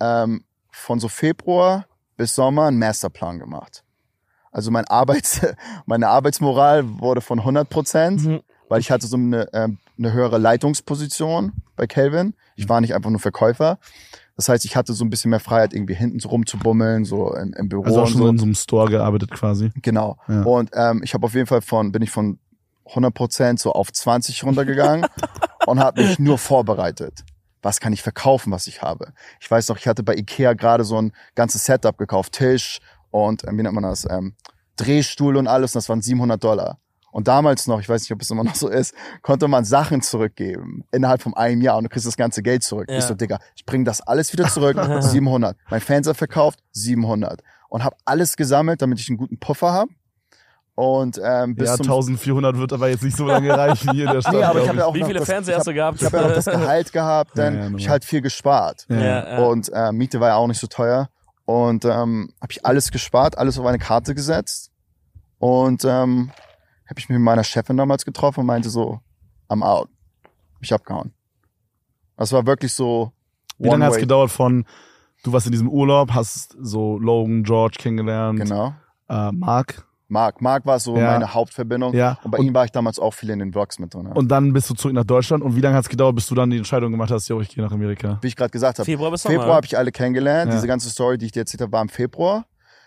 ähm, 0.00 0.42
von 0.70 1.00
so 1.00 1.08
Februar 1.08 1.86
bis 2.16 2.34
Sommer 2.34 2.66
einen 2.66 2.78
Masterplan 2.78 3.38
gemacht. 3.38 3.84
Also 4.52 4.70
mein 4.70 4.86
Arbeits, 4.86 5.40
meine 5.86 6.08
Arbeitsmoral 6.08 6.98
wurde 7.00 7.20
von 7.20 7.40
100 7.40 7.68
Prozent, 7.68 8.24
Mhm. 8.24 8.40
weil 8.68 8.80
ich 8.80 8.90
hatte 8.90 9.06
so 9.06 9.16
eine, 9.16 9.48
ähm, 9.52 9.78
eine 9.98 10.12
höhere 10.12 10.38
Leitungsposition 10.38 11.52
bei 11.76 11.86
Calvin. 11.86 12.34
Ich 12.56 12.68
war 12.68 12.80
nicht 12.80 12.94
einfach 12.94 13.10
nur 13.10 13.20
Verkäufer. 13.20 13.78
Das 14.38 14.48
heißt, 14.48 14.64
ich 14.64 14.76
hatte 14.76 14.92
so 14.92 15.04
ein 15.04 15.10
bisschen 15.10 15.32
mehr 15.32 15.40
Freiheit, 15.40 15.74
irgendwie 15.74 15.96
hinten 15.96 16.20
so 16.20 16.28
rumzubummeln, 16.28 17.04
so 17.04 17.34
im, 17.34 17.52
im 17.54 17.68
Büro 17.68 17.82
also 17.82 18.02
auch 18.02 18.06
schon 18.06 18.18
so. 18.18 18.22
so 18.22 18.30
in 18.30 18.38
so 18.38 18.44
einem 18.44 18.54
Store 18.54 18.88
gearbeitet 18.88 19.32
quasi. 19.32 19.72
Genau. 19.82 20.16
Ja. 20.28 20.42
Und 20.42 20.70
ähm, 20.74 21.00
ich 21.02 21.12
habe 21.12 21.26
auf 21.26 21.34
jeden 21.34 21.48
Fall 21.48 21.60
von, 21.60 21.90
bin 21.90 22.02
ich 22.02 22.12
von 22.12 22.38
100% 22.86 23.58
so 23.58 23.72
auf 23.72 23.92
20 23.92 24.44
runtergegangen 24.44 25.06
und 25.66 25.80
habe 25.80 26.04
mich 26.04 26.20
nur 26.20 26.38
vorbereitet. 26.38 27.24
Was 27.62 27.80
kann 27.80 27.92
ich 27.92 28.04
verkaufen, 28.04 28.52
was 28.52 28.68
ich 28.68 28.80
habe? 28.80 29.12
Ich 29.40 29.50
weiß 29.50 29.68
noch, 29.70 29.76
ich 29.76 29.88
hatte 29.88 30.04
bei 30.04 30.14
Ikea 30.14 30.52
gerade 30.52 30.84
so 30.84 31.02
ein 31.02 31.10
ganzes 31.34 31.64
Setup 31.64 31.98
gekauft, 31.98 32.34
Tisch 32.34 32.78
und 33.10 33.42
ähm, 33.42 33.58
wie 33.58 33.64
nennt 33.64 33.74
man 33.74 33.82
das, 33.82 34.06
ähm, 34.08 34.34
Drehstuhl 34.76 35.36
und 35.36 35.48
alles, 35.48 35.74
und 35.74 35.80
das 35.80 35.88
waren 35.88 36.00
700 36.00 36.42
Dollar. 36.44 36.78
Und 37.18 37.26
damals 37.26 37.66
noch, 37.66 37.80
ich 37.80 37.88
weiß 37.88 38.02
nicht, 38.02 38.12
ob 38.12 38.22
es 38.22 38.30
immer 38.30 38.44
noch 38.44 38.54
so 38.54 38.68
ist, 38.68 38.94
konnte 39.22 39.48
man 39.48 39.64
Sachen 39.64 40.02
zurückgeben 40.02 40.84
innerhalb 40.92 41.20
von 41.20 41.34
einem 41.34 41.60
Jahr 41.60 41.76
und 41.76 41.82
du 41.82 41.88
kriegst 41.88 42.06
das 42.06 42.16
ganze 42.16 42.44
Geld 42.44 42.62
zurück. 42.62 42.86
Ja. 42.88 42.98
Ich 42.98 43.02
so, 43.06 43.14
Digga, 43.14 43.40
ich 43.56 43.66
bring 43.66 43.84
das 43.84 44.00
alles 44.00 44.32
wieder 44.32 44.46
zurück, 44.46 44.78
700. 45.00 45.56
Mein 45.68 45.80
Fernseher 45.80 46.14
verkauft, 46.14 46.60
700. 46.70 47.42
Und 47.70 47.82
habe 47.82 47.96
alles 48.04 48.36
gesammelt, 48.36 48.82
damit 48.82 49.00
ich 49.00 49.08
einen 49.08 49.18
guten 49.18 49.36
Puffer 49.40 49.72
habe. 49.72 49.90
Und 50.76 51.20
ähm, 51.20 51.56
bis 51.56 51.70
Ja, 51.70 51.76
zum 51.76 51.86
1400 51.86 52.56
wird 52.56 52.72
aber 52.72 52.88
jetzt 52.88 53.02
nicht 53.02 53.16
so 53.16 53.26
lange 53.26 53.50
reichen 53.50 53.90
hier 53.94 54.06
in 54.06 54.12
der 54.12 54.20
Stadt. 54.20 54.34
Nee, 54.34 54.44
aber 54.44 54.62
ich 54.62 54.68
habe 54.68 54.78
ja 54.78 54.86
auch 54.86 54.94
Wie 54.94 55.00
noch 55.00 55.06
viele 55.08 55.18
das, 55.18 55.28
Fernseher 55.28 55.56
hast 55.56 55.66
du 55.66 55.74
gehabt? 55.74 56.00
Ich 56.00 56.06
habe 56.06 56.18
ja 56.18 56.22
noch 56.28 56.34
das 56.36 56.44
Gehalt 56.44 56.92
gehabt, 56.92 57.36
Ja, 57.36 57.42
dann 57.50 57.58
ja, 57.58 57.64
hab 57.64 57.78
ich 57.78 57.88
halt 57.88 58.04
viel 58.04 58.20
gespart. 58.20 58.86
Ja. 58.88 58.96
Ja, 58.96 59.28
ja. 59.28 59.38
Und 59.44 59.72
äh, 59.74 59.90
Miete 59.90 60.20
war 60.20 60.28
ja 60.28 60.36
auch 60.36 60.46
nicht 60.46 60.60
so 60.60 60.68
teuer. 60.68 61.08
Und 61.46 61.84
ähm, 61.84 62.32
habe 62.40 62.52
ich 62.52 62.64
alles 62.64 62.92
gespart, 62.92 63.36
alles 63.36 63.58
auf 63.58 63.66
eine 63.66 63.80
Karte 63.80 64.14
gesetzt. 64.14 64.70
Und 65.40 65.84
ähm, 65.84 66.30
habe 66.88 66.98
ich 66.98 67.08
mich 67.08 67.18
mit 67.18 67.24
meiner 67.24 67.44
Chefin 67.44 67.76
damals 67.76 68.04
getroffen 68.04 68.40
und 68.40 68.46
meinte 68.46 68.70
so, 68.70 69.00
I'm 69.48 69.62
out. 69.62 69.88
Ich 70.60 70.72
abgehauen. 70.72 71.12
Das 72.16 72.32
war 72.32 72.46
wirklich 72.46 72.72
so. 72.72 73.12
Wie 73.58 73.68
lange 73.68 73.84
hat 73.84 73.92
es 73.92 73.98
gedauert 73.98 74.30
von, 74.30 74.64
du 75.24 75.32
warst 75.32 75.46
in 75.46 75.52
diesem 75.52 75.68
Urlaub, 75.68 76.12
hast 76.12 76.56
so 76.60 76.98
Logan, 76.98 77.42
George 77.44 77.76
kennengelernt, 77.78 78.40
Genau. 78.40 78.74
äh, 79.08 79.32
Mark. 79.32 79.84
Mark. 80.10 80.40
Mark 80.40 80.64
war 80.64 80.78
so 80.80 80.96
Ja. 80.96 81.12
meine 81.12 81.34
Hauptverbindung. 81.34 81.92
Ja. 81.94 82.18
Und 82.22 82.30
bei 82.30 82.38
Und- 82.38 82.46
ihm 82.46 82.54
war 82.54 82.64
ich 82.64 82.72
damals 82.72 82.98
auch 82.98 83.12
viel 83.12 83.28
in 83.30 83.40
den 83.40 83.52
Vlogs 83.52 83.78
mit 83.78 83.92
drin. 83.92 84.04
ne? 84.04 84.14
Und 84.14 84.28
dann 84.28 84.52
bist 84.54 84.70
du 84.70 84.74
zurück 84.74 84.94
nach 84.94 85.04
Deutschland. 85.04 85.42
Und 85.44 85.54
wie 85.54 85.60
lange 85.60 85.76
hat 85.76 85.82
es 85.84 85.88
gedauert, 85.90 86.14
bis 86.14 86.26
du 86.28 86.34
dann 86.34 86.48
die 86.50 86.56
Entscheidung 86.56 86.90
gemacht 86.92 87.10
hast, 87.10 87.28
jo, 87.28 87.40
ich 87.42 87.50
gehe 87.50 87.62
nach 87.62 87.72
Amerika? 87.72 88.18
Wie 88.22 88.28
ich 88.28 88.34
gerade 88.36 88.50
gesagt 88.50 88.78
habe, 88.78 88.86
Februar 88.86 89.10
bis 89.10 89.22
Sommer. 89.22 89.34
Februar 89.40 89.56
habe 89.56 89.66
ich 89.66 89.76
alle 89.76 89.92
kennengelernt. 89.92 90.48
Ja. 90.50 90.54
Diese 90.56 90.66
ganze 90.66 90.88
Story, 90.88 91.18
die 91.18 91.26
ich 91.26 91.32
dir 91.32 91.40
erzählt 91.40 91.60
habe, 91.60 91.72
war 91.72 91.82
im 91.82 91.90
Februar. 91.90 92.46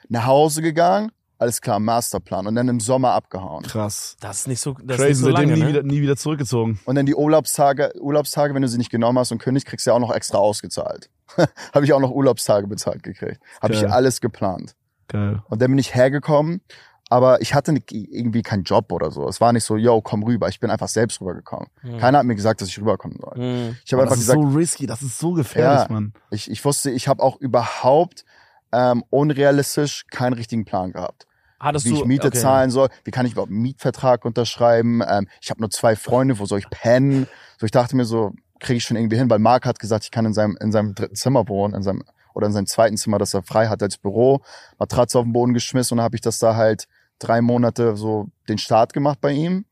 Nach 0.09 0.25
Hause 0.25 0.61
gegangen, 0.63 1.11
alles 1.41 1.59
klar, 1.59 1.79
Masterplan. 1.79 2.45
Und 2.45 2.53
dann 2.53 2.67
im 2.67 2.79
Sommer 2.79 3.13
abgehauen. 3.13 3.63
Krass. 3.63 4.15
Das 4.19 4.41
ist 4.41 4.47
nicht 4.47 4.59
so, 4.59 4.73
das 4.73 4.97
ist 4.97 5.03
Crazy, 5.03 5.07
nicht 5.07 5.17
so 5.17 5.25
seitdem 5.25 5.49
lange, 5.49 5.53
nie, 5.53 5.59
ne? 5.61 5.67
wieder, 5.69 5.83
nie 5.83 6.01
wieder 6.01 6.15
zurückgezogen. 6.15 6.79
Und 6.85 6.95
dann 6.95 7.07
die 7.07 7.15
Urlaubstage, 7.15 7.93
Urlaubstage, 7.99 8.53
wenn 8.53 8.61
du 8.61 8.67
sie 8.67 8.77
nicht 8.77 8.91
genommen 8.91 9.17
hast 9.17 9.31
und 9.31 9.39
kündigst, 9.39 9.67
kriegst 9.67 9.87
du 9.87 9.89
ja 9.89 9.95
auch 9.95 9.99
noch 9.99 10.13
extra 10.13 10.37
ausgezahlt. 10.37 11.09
habe 11.73 11.83
ich 11.83 11.93
auch 11.93 11.99
noch 11.99 12.11
Urlaubstage 12.11 12.67
bezahlt 12.67 13.01
gekriegt. 13.01 13.41
Habe 13.59 13.73
ich 13.73 13.89
alles 13.89 14.21
geplant. 14.21 14.75
Geil. 15.07 15.41
Und 15.49 15.61
dann 15.61 15.71
bin 15.71 15.79
ich 15.79 15.95
hergekommen, 15.95 16.61
aber 17.09 17.41
ich 17.41 17.55
hatte 17.55 17.75
irgendwie 17.89 18.43
keinen 18.43 18.63
Job 18.63 18.91
oder 18.91 19.09
so. 19.09 19.27
Es 19.27 19.41
war 19.41 19.51
nicht 19.51 19.63
so, 19.63 19.77
yo, 19.77 19.99
komm 19.99 20.21
rüber. 20.21 20.47
Ich 20.47 20.59
bin 20.59 20.69
einfach 20.69 20.89
selbst 20.89 21.21
rübergekommen. 21.21 21.69
Hm. 21.81 21.97
Keiner 21.97 22.19
hat 22.19 22.25
mir 22.25 22.35
gesagt, 22.35 22.61
dass 22.61 22.69
ich 22.69 22.79
rüberkommen 22.79 23.17
soll. 23.19 23.35
Hm. 23.35 23.77
Ich 23.83 23.91
habe 23.93 24.03
einfach 24.03 24.15
das 24.15 24.25
ist 24.25 24.31
gesagt, 24.31 24.51
so 24.51 24.57
risky, 24.57 24.85
das 24.85 25.01
ist 25.01 25.17
so 25.17 25.33
gefährlich, 25.33 25.89
Ja. 25.89 25.91
Mann. 25.91 26.13
Ich, 26.29 26.51
ich 26.51 26.63
wusste, 26.63 26.91
ich 26.91 27.07
habe 27.07 27.23
auch 27.23 27.37
überhaupt 27.37 28.25
ähm, 28.71 29.03
unrealistisch 29.09 30.05
keinen 30.11 30.33
richtigen 30.33 30.65
Plan 30.65 30.91
gehabt. 30.91 31.25
Hattest 31.61 31.85
wie 31.85 31.93
ich 31.93 32.05
Miete 32.05 32.27
okay. 32.27 32.39
zahlen 32.39 32.71
soll, 32.71 32.89
wie 33.03 33.11
kann 33.11 33.27
ich 33.27 33.33
überhaupt 33.33 33.51
einen 33.51 33.61
Mietvertrag 33.61 34.25
unterschreiben. 34.25 35.01
Ähm, 35.07 35.27
ich 35.39 35.51
habe 35.51 35.61
nur 35.61 35.69
zwei 35.69 35.95
Freunde, 35.95 36.39
wo 36.39 36.45
soll 36.45 36.57
ich 36.57 36.69
pennen? 36.71 37.27
So, 37.59 37.65
ich 37.65 37.71
dachte 37.71 37.95
mir 37.95 38.05
so, 38.05 38.33
kriege 38.59 38.77
ich 38.77 38.83
schon 38.83 38.97
irgendwie 38.97 39.17
hin, 39.17 39.29
weil 39.29 39.37
Marc 39.37 39.67
hat 39.67 39.77
gesagt, 39.77 40.05
ich 40.05 40.11
kann 40.11 40.25
in 40.25 40.33
seinem, 40.33 40.57
in 40.59 40.71
seinem 40.71 40.95
dritten 40.95 41.15
Zimmer 41.15 41.47
wohnen, 41.47 41.75
in 41.75 41.83
seinem, 41.83 42.03
oder 42.33 42.47
in 42.47 42.53
sein 42.53 42.65
zweiten 42.65 42.97
Zimmer, 42.97 43.19
das 43.19 43.35
er 43.35 43.43
frei 43.43 43.67
hat 43.67 43.83
als 43.83 43.97
Büro, 43.97 44.41
Matratze 44.79 45.19
auf 45.19 45.25
den 45.25 45.33
Boden 45.33 45.53
geschmissen 45.53 45.95
und 45.95 45.97
dann 45.97 46.05
habe 46.05 46.15
ich 46.15 46.21
das 46.21 46.39
da 46.39 46.55
halt 46.55 46.87
drei 47.19 47.41
Monate 47.41 47.95
so 47.95 48.27
den 48.49 48.57
Start 48.57 48.93
gemacht 48.93 49.19
bei 49.21 49.31
ihm. 49.31 49.65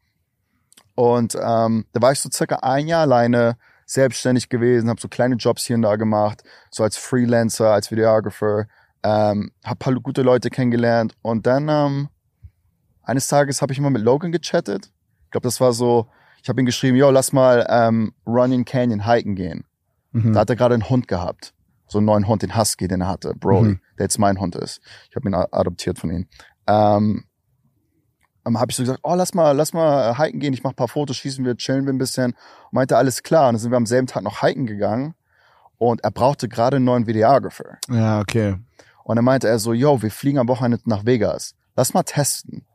Und 0.94 1.36
ähm, 1.36 1.86
da 1.94 2.02
war 2.02 2.12
ich 2.12 2.20
so 2.20 2.30
circa 2.32 2.58
ein 2.58 2.88
Jahr 2.88 3.02
alleine 3.02 3.58
selbstständig 3.86 4.50
gewesen, 4.50 4.90
habe 4.90 5.02
so 5.02 5.08
kleine 5.08 5.36
Jobs 5.36 5.66
hier 5.66 5.76
und 5.76 5.82
da 5.82 5.96
gemacht, 5.96 6.44
so 6.70 6.84
als 6.84 6.98
Freelancer, 6.98 7.72
als 7.72 7.90
Videographer, 7.90 8.68
ähm, 9.04 9.52
habe 9.66 9.78
paar 9.78 9.94
gute 9.96 10.22
Leute 10.22 10.50
kennengelernt 10.50 11.16
und 11.22 11.48
dann 11.48 11.70
ähm, 11.70 12.10
eines 13.04 13.28
Tages 13.28 13.62
habe 13.62 13.72
ich 13.74 13.80
immer 13.80 13.90
mit 13.90 14.02
Logan 14.02 14.32
gechattet. 14.32 14.92
Ich 15.26 15.32
glaube, 15.32 15.48
das 15.48 15.60
war 15.62 15.74
so, 15.74 16.08
ich 16.44 16.50
habe 16.50 16.62
ihm 16.62 16.66
geschrieben, 16.66 16.98
yo, 16.98 17.10
lass 17.10 17.34
mal 17.34 17.66
ähm, 17.70 18.14
Running 18.26 18.66
Canyon 18.66 19.06
hiken 19.06 19.36
gehen. 19.36 19.66
Mhm. 20.12 20.34
Da 20.34 20.42
hat 20.42 20.50
er 20.50 20.56
gerade 20.56 20.74
einen 20.74 20.90
Hund 20.90 21.08
gehabt. 21.08 21.54
So 21.88 21.98
einen 21.98 22.06
neuen 22.06 22.28
Hund, 22.28 22.44
den 22.44 22.56
Husky, 22.56 22.88
den 22.88 23.02
er 23.02 23.08
hatte, 23.08 23.34
Broly, 23.34 23.70
Mhm. 23.70 23.80
der 23.98 24.06
jetzt 24.06 24.20
mein 24.20 24.40
Hund 24.40 24.56
ist. 24.56 24.80
Ich 25.10 25.16
habe 25.16 25.28
ihn 25.28 25.34
adoptiert 25.34 25.98
von 25.98 26.12
ihm. 26.12 26.28
Ähm, 26.68 27.26
habe 28.46 28.72
ich 28.72 28.76
so 28.78 28.84
gesagt, 28.84 29.00
oh, 29.04 29.16
lass 29.16 29.34
mal, 29.34 29.52
lass 29.52 29.74
mal 29.74 30.12
äh, 30.12 30.16
hiken 30.16 30.40
gehen, 30.40 30.54
ich 30.54 30.64
mache 30.64 30.74
paar 30.76 30.88
Fotos, 30.88 31.18
schießen 31.18 31.44
wir, 31.46 31.56
chillen 31.58 31.86
wir 31.86 31.94
ein 31.94 31.98
bisschen. 31.98 32.32
Und 32.32 32.74
meinte, 32.74 32.98
alles 32.98 33.24
klar. 33.24 33.48
Und 33.48 33.54
dann 33.54 33.60
sind 33.60 33.72
wir 33.72 33.78
am 33.78 33.86
selben 33.86 34.08
Tag 34.08 34.24
noch 34.24 34.42
hiken 34.42 34.66
gegangen 34.66 35.14
und 35.78 36.04
er 36.04 36.12
brauchte 36.12 36.48
gerade 36.48 36.78
einen 36.78 36.86
neuen 36.86 37.08
Videographer. 37.08 37.78
Ja, 37.90 38.20
okay. 38.20 38.58
Und 39.10 39.16
dann 39.16 39.26
meinte 39.26 39.48
er 39.48 39.58
so, 39.58 39.74
yo, 39.74 40.04
wir 40.04 40.12
fliegen 40.12 40.38
am 40.38 40.48
Wochenende 40.48 40.80
nach 40.86 41.04
Vegas. 41.04 41.56
Lass 41.76 41.96
mal 41.96 42.04
testen. 42.04 42.68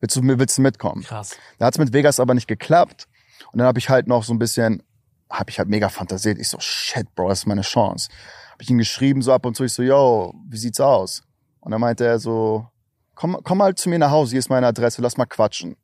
Willst 0.00 0.16
du, 0.16 0.20
willst 0.24 0.58
du 0.58 0.62
mitkommen? 0.62 1.04
Krass. 1.04 1.36
Da 1.58 1.66
hat's 1.66 1.78
mit 1.78 1.92
Vegas 1.92 2.18
aber 2.18 2.34
nicht 2.34 2.48
geklappt. 2.48 3.06
Und 3.52 3.60
dann 3.60 3.68
habe 3.68 3.78
ich 3.78 3.88
halt 3.88 4.08
noch 4.08 4.24
so 4.24 4.34
ein 4.34 4.40
bisschen, 4.40 4.82
habe 5.30 5.48
ich 5.48 5.60
halt 5.60 5.68
mega 5.68 5.88
fantasiert. 5.88 6.38
Ich 6.38 6.48
so, 6.48 6.58
shit, 6.58 7.14
Bro, 7.14 7.28
das 7.28 7.38
ist 7.38 7.46
meine 7.46 7.60
Chance. 7.60 8.08
Habe 8.50 8.64
ich 8.64 8.70
ihm 8.70 8.78
geschrieben 8.78 9.22
so 9.22 9.32
ab 9.32 9.46
und 9.46 9.56
zu. 9.56 9.62
Ich 9.62 9.74
so, 9.74 9.84
yo, 9.84 10.34
wie 10.48 10.56
sieht's 10.56 10.80
aus? 10.80 11.22
Und 11.60 11.70
dann 11.70 11.80
meinte 11.80 12.04
er 12.04 12.18
so, 12.18 12.66
komm, 13.14 13.38
komm 13.44 13.58
mal 13.58 13.76
zu 13.76 13.88
mir 13.88 14.00
nach 14.00 14.10
Hause. 14.10 14.32
Hier 14.32 14.40
ist 14.40 14.50
meine 14.50 14.66
Adresse. 14.66 15.00
Lass 15.00 15.16
mal 15.16 15.26
quatschen. 15.26 15.76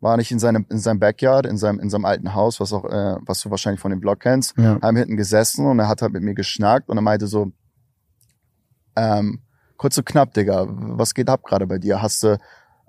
War 0.00 0.16
nicht 0.16 0.32
in 0.32 0.40
seinem 0.40 0.66
in 0.70 0.78
seinem 0.78 0.98
Backyard, 0.98 1.46
in 1.46 1.56
seinem 1.56 1.78
in 1.78 1.88
seinem 1.88 2.04
alten 2.04 2.34
Haus, 2.34 2.58
was 2.58 2.72
auch 2.72 2.84
äh, 2.84 3.14
was 3.20 3.42
du 3.42 3.50
wahrscheinlich 3.50 3.80
von 3.80 3.92
dem 3.92 4.00
Blog 4.00 4.18
kennst. 4.18 4.58
Ja. 4.58 4.80
Haben 4.82 4.96
hinten 4.96 5.16
gesessen 5.16 5.66
und 5.66 5.78
er 5.78 5.86
hat 5.86 6.02
halt 6.02 6.14
mit 6.14 6.24
mir 6.24 6.34
geschnackt 6.34 6.88
und 6.88 6.98
er 6.98 7.02
meinte 7.02 7.28
so, 7.28 7.52
ähm, 9.00 9.40
kurz 9.76 9.96
und 9.96 10.04
knapp, 10.04 10.34
Digga, 10.34 10.66
was 10.68 11.14
geht 11.14 11.28
ab 11.28 11.42
gerade 11.44 11.66
bei 11.66 11.78
dir? 11.78 12.02
Hast 12.02 12.22
du, 12.22 12.38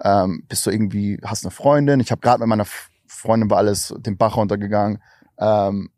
ähm, 0.04 0.44
bist 0.50 0.66
du 0.66 0.72
irgendwie, 0.72 1.20
hast 1.24 1.46
eine 1.46 1.52
Freundin? 1.52 2.00
Ich 2.02 2.12
habe 2.12 2.22
gerade 2.22 2.40
mit 2.40 2.50
meiner 2.50 2.66
Freundin 3.08 3.50
war 3.50 3.60
alles 3.60 3.94
den 3.98 4.18
Bach 4.18 4.36
runtergegangen. 4.36 5.02
Ähm, 5.38 5.90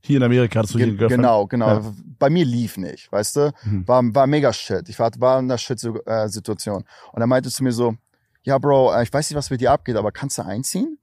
Hier 0.00 0.16
in 0.16 0.22
Amerika 0.22 0.60
hattest 0.60 0.74
du 0.74 0.78
ge 0.78 0.96
genau, 0.96 1.46
genau. 1.46 1.68
Ja. 1.68 1.94
Bei 2.18 2.30
mir 2.30 2.44
lief 2.44 2.78
nicht, 2.78 3.12
weißt 3.12 3.36
du? 3.36 3.52
Mhm. 3.64 3.86
War, 3.86 4.02
war 4.14 4.26
mega 4.26 4.52
shit. 4.52 4.88
Ich 4.88 4.98
war, 4.98 5.10
war 5.18 5.38
in 5.38 5.46
einer 5.46 5.58
Shit-Situation. 5.58 6.84
Und 7.12 7.20
er 7.20 7.26
meinte 7.26 7.50
zu 7.50 7.62
mir 7.62 7.72
so, 7.72 7.96
ja, 8.42 8.56
Bro, 8.58 8.94
äh, 8.94 9.02
ich 9.02 9.12
weiß 9.12 9.28
nicht, 9.28 9.36
was 9.36 9.50
mit 9.50 9.60
dir 9.60 9.72
abgeht, 9.72 9.96
aber 9.96 10.12
kannst 10.12 10.38
du 10.38 10.42
einziehen? 10.44 10.98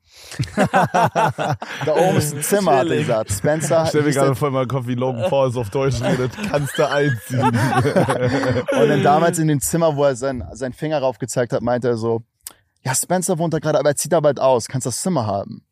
Da 0.66 1.58
oben 1.96 2.18
ist 2.18 2.36
ein 2.36 2.42
Zimmer, 2.44 2.78
hat 2.78 2.88
er 2.90 2.98
gesagt. 2.98 3.32
Spencer, 3.32 3.84
Ich 3.84 3.90
stell 3.90 4.02
mir 4.04 4.12
gerade 4.12 4.28
der- 4.28 4.36
vor 4.36 4.52
meinen 4.52 4.68
Kopf, 4.68 4.88
wie 4.88 4.96
Logan 4.96 5.30
Paul 5.30 5.52
so 5.52 5.62
auf 5.62 5.70
Deutsch 5.70 6.02
redet. 6.02 6.32
Kannst 6.50 6.78
du 6.78 6.90
einziehen. 6.90 7.42
Und 8.82 8.90
dann 8.90 9.04
damals 9.04 9.40
in 9.40 9.48
dem 9.48 9.60
Zimmer, 9.62 9.96
wo 9.96 10.04
er 10.04 10.16
sein, 10.16 10.44
seinen 10.54 10.74
Finger 10.74 11.00
rauf 11.00 11.18
gezeigt 11.20 11.54
hat, 11.54 11.62
meinte 11.62 11.88
er 11.90 11.98
so, 11.98 12.24
ja, 12.84 12.94
Spencer 12.94 13.38
wohnt 13.40 13.54
da 13.54 13.60
gerade, 13.60 13.80
aber 13.80 13.90
er 13.90 13.96
zieht 13.96 14.12
da 14.12 14.20
bald 14.20 14.40
aus. 14.40 14.68
Kannst 14.68 14.86
das 14.88 15.02
Zimmer 15.02 15.26
haben? 15.26 15.64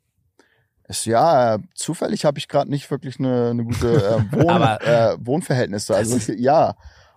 Ich 0.89 0.97
so, 0.97 1.11
ja, 1.11 1.55
äh, 1.55 1.59
zufällig 1.75 2.25
habe 2.25 2.37
ich 2.39 2.47
gerade 2.47 2.69
nicht 2.69 2.89
wirklich 2.91 3.19
eine, 3.19 3.49
eine 3.51 3.63
gute 3.63 3.95
äh, 3.95 4.31
Wohn, 4.31 4.61
äh, 4.61 5.15
Wohnverhältnisse. 5.19 5.95
Also 5.95 6.31
ja. 6.33 6.75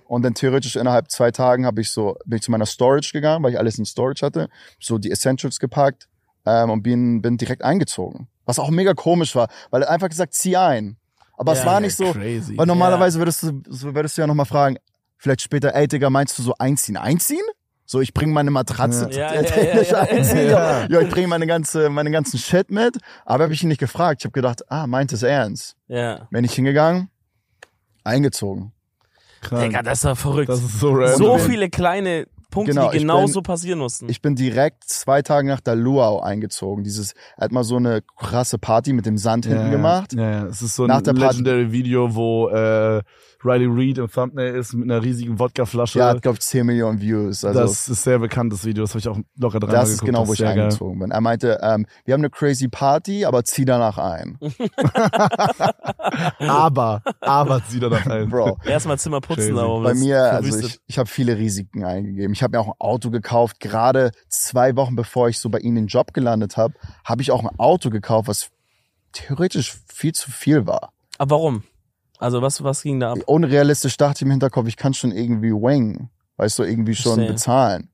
Und 0.09 0.23
dann 0.23 0.35
theoretisch 0.35 0.77
innerhalb 0.77 1.11
zwei 1.11 1.33
Tagen 1.33 1.67
habe 1.67 1.81
ich 1.81 1.91
so, 1.91 2.17
bin 2.27 2.37
ich 2.37 2.43
zu 2.43 2.53
meiner 2.53 2.67
Storage 2.67 3.11
gegangen, 3.13 3.43
weil 3.43 3.53
ich 3.53 3.59
alles 3.59 3.77
in 3.79 3.85
Storage 3.85 4.25
hatte, 4.25 4.49
so 4.79 4.99
die 4.99 5.11
Essentials 5.11 5.59
gepackt 5.59 6.07
ähm, 6.47 6.71
und 6.71 6.83
bin, 6.83 7.21
bin 7.23 7.37
direkt 7.37 7.63
eingezogen. 7.63 8.29
Was 8.45 8.59
auch 8.59 8.71
mega 8.71 8.95
komisch 8.95 9.35
war, 9.35 9.49
weil 9.71 9.83
er 9.83 9.91
einfach 9.91 10.09
gesagt, 10.09 10.35
zieh 10.35 10.57
ein. 10.57 10.97
Aber 11.37 11.53
es 11.53 11.59
Ja, 11.61 11.67
war 11.67 11.81
nicht 11.81 11.97
so, 11.97 12.13
Crazy. 12.13 12.57
weil 12.57 12.67
normalerweise 12.67 13.19
würdest 13.19 13.43
du, 13.43 13.63
so 13.69 13.95
würdest 13.95 14.17
du 14.17 14.23
ja 14.23 14.27
nochmal 14.27 14.47
fragen, 14.47 14.77
vielleicht 15.19 15.43
später, 15.43 15.75
ey 15.75 15.87
Digga, 15.89 16.09
meinst 16.09 16.39
du 16.39 16.43
so 16.43 16.55
einziehen? 16.59 16.97
Einziehen? 16.97 17.43
So, 17.89 18.01
ich 18.01 18.13
bringe 18.15 18.33
meine 18.33 18.51
Matratze 18.51 19.09
Ja. 19.13 19.33
Ja, 19.33 19.35
ja, 19.35 19.41
ja, 19.43 19.43
technisch 19.43 19.91
ja. 20.33 20.41
Ja. 20.43 20.87
Ja, 20.89 21.01
ich 21.01 21.09
bringe 21.11 21.29
meine 21.29 21.47
ganze, 21.47 21.89
meine 21.91 22.11
ganzen 22.11 22.39
Shit 22.39 22.71
mit. 22.71 22.97
Aber 23.25 23.45
habe 23.45 23.53
ich 23.55 23.63
ihn 23.63 23.69
nicht 23.69 23.79
gefragt. 23.79 24.23
Ich 24.23 24.25
habe 24.25 24.33
gedacht, 24.33 24.63
ah, 24.71 24.87
meint 24.89 25.13
es 25.13 25.23
ernst. 25.23 25.77
Ja. 25.87 26.27
Bin 26.31 26.45
ich 26.45 26.53
hingegangen, 26.55 27.11
eingezogen. 28.05 28.73
Krank. 29.41 29.63
Digga, 29.63 29.83
das 29.83 30.03
war 30.05 30.17
verrückt. 30.17 30.49
Das 30.49 30.61
ist 30.63 30.81
so 30.81 30.93
random. 30.93 31.17
so 31.17 31.39
viele 31.39 31.69
kleine 31.71 32.27
Punkte, 32.57 32.73
Genau, 32.73 32.91
die 32.91 32.97
ich 32.97 33.03
genau 33.03 33.23
bin- 33.25 33.33
so 33.33 33.43
passieren 33.43 33.79
mussten. 33.81 34.09
Ich 34.09 34.23
bin 34.23 34.35
direkt 34.35 34.85
zwei 34.85 35.21
Tage 35.23 35.47
nach 35.47 35.61
der 35.61 35.77
Luau 35.77 36.21
eingezogen. 36.21 36.85
Dieses, 36.85 37.13
er 37.37 37.45
hat 37.45 37.53
mal 37.53 37.65
so 37.65 37.77
eine 37.77 38.03
krasse 38.19 38.59
Party 38.59 38.93
mit 38.95 39.05
dem 39.05 39.19
Sand 39.19 39.45
hinten 39.47 39.65
ja, 39.67 39.71
gemacht. 39.71 40.15
Ja, 40.15 40.31
ja. 40.31 40.47
Es 40.47 40.63
ist 40.63 40.75
so 40.75 40.87
Nach 40.87 40.99
ein 40.99 41.05
der 41.05 41.13
Party- 41.13 41.39
legendary 41.43 41.71
Video, 41.73 42.15
wo 42.15 42.49
äh, 42.49 43.03
Riley 43.45 43.67
Reid 43.69 43.99
im 43.99 44.11
Thumbnail 44.11 44.55
ist 44.55 44.73
mit 44.75 44.91
einer 44.91 45.03
riesigen 45.03 45.39
Wodkaflasche. 45.39 45.99
Ja, 45.99 46.09
hat, 46.09 46.23
glaube 46.23 46.37
ich, 46.37 46.41
10 46.41 46.67
Millionen 46.67 47.01
Views. 47.01 47.45
Also 47.45 47.61
das 47.61 47.89
ist 47.89 48.03
sehr 48.03 48.19
bekanntes 48.19 48.65
Video, 48.65 48.83
das 48.85 48.91
habe 48.91 48.99
ich 49.01 49.09
auch 49.09 49.19
locker 49.39 49.61
dreimal 49.61 49.77
Das 49.77 49.91
ist 49.91 49.95
geguckt. 50.01 50.07
genau, 50.07 50.21
das 50.21 50.29
wo 50.29 50.33
ich 50.33 50.39
sehr 50.39 50.49
geil. 50.55 50.65
eingezogen 50.65 50.99
bin. 50.99 51.11
Er 51.11 51.21
meinte, 51.21 51.59
ähm, 51.63 51.87
wir 52.05 52.15
haben 52.15 52.21
eine 52.23 52.31
crazy 52.31 52.69
Party, 52.69 53.25
aber 53.25 53.45
zieh 53.45 53.65
danach 53.65 53.99
ein. 53.99 54.39
Aber, 56.39 57.03
aber 57.21 57.63
zieh 57.69 57.81
da 57.81 57.89
noch 57.89 58.07
ein. 58.07 58.29
Bro, 58.29 58.59
Erstmal 58.65 58.99
Zimmer 58.99 59.21
putzen, 59.21 59.55
Crazy. 59.55 59.59
aber 59.59 59.83
bei 59.83 59.95
mir, 59.95 60.23
also 60.33 60.59
ich, 60.59 60.79
ich 60.87 60.99
habe 60.99 61.09
viele 61.09 61.37
Risiken 61.37 61.85
eingegeben. 61.85 62.33
Ich 62.33 62.43
habe 62.43 62.57
mir 62.57 62.61
auch 62.63 62.69
ein 62.69 62.75
Auto 62.81 63.11
gekauft. 63.11 63.61
Gerade 63.61 64.13
zwei 64.29 64.77
Wochen 64.77 64.97
bevor 64.97 65.29
ich 65.29 65.39
so 65.39 65.49
bei 65.51 65.59
Ihnen 65.59 65.77
den 65.77 65.87
Job 65.87 66.13
gelandet 66.15 66.57
habe, 66.57 66.75
habe 67.05 67.23
ich 67.23 67.31
auch 67.31 67.43
ein 67.45 67.59
Auto 67.59 67.91
gekauft, 67.91 68.29
was 68.29 68.49
theoretisch 69.13 69.77
viel 69.93 70.13
zu 70.13 70.31
viel 70.31 70.67
war. 70.67 70.93
Aber 71.19 71.31
warum? 71.37 71.63
Also 72.19 72.43
was, 72.43 72.63
was 72.65 72.83
ging 72.83 73.01
da 73.01 73.13
ab? 73.13 73.19
Unrealistisch 73.27 73.97
dachte 73.97 74.19
ich 74.19 74.23
im 74.23 74.31
Hinterkopf, 74.31 74.67
ich 74.69 74.77
kann 74.77 74.95
schon 74.95 75.13
irgendwie 75.13 75.53
wing, 75.53 76.09
weißt 76.37 76.59
du, 76.59 76.63
irgendwie 76.65 76.95
schon 76.95 77.15
Verstehe. 77.15 77.33
bezahlen. 77.33 77.89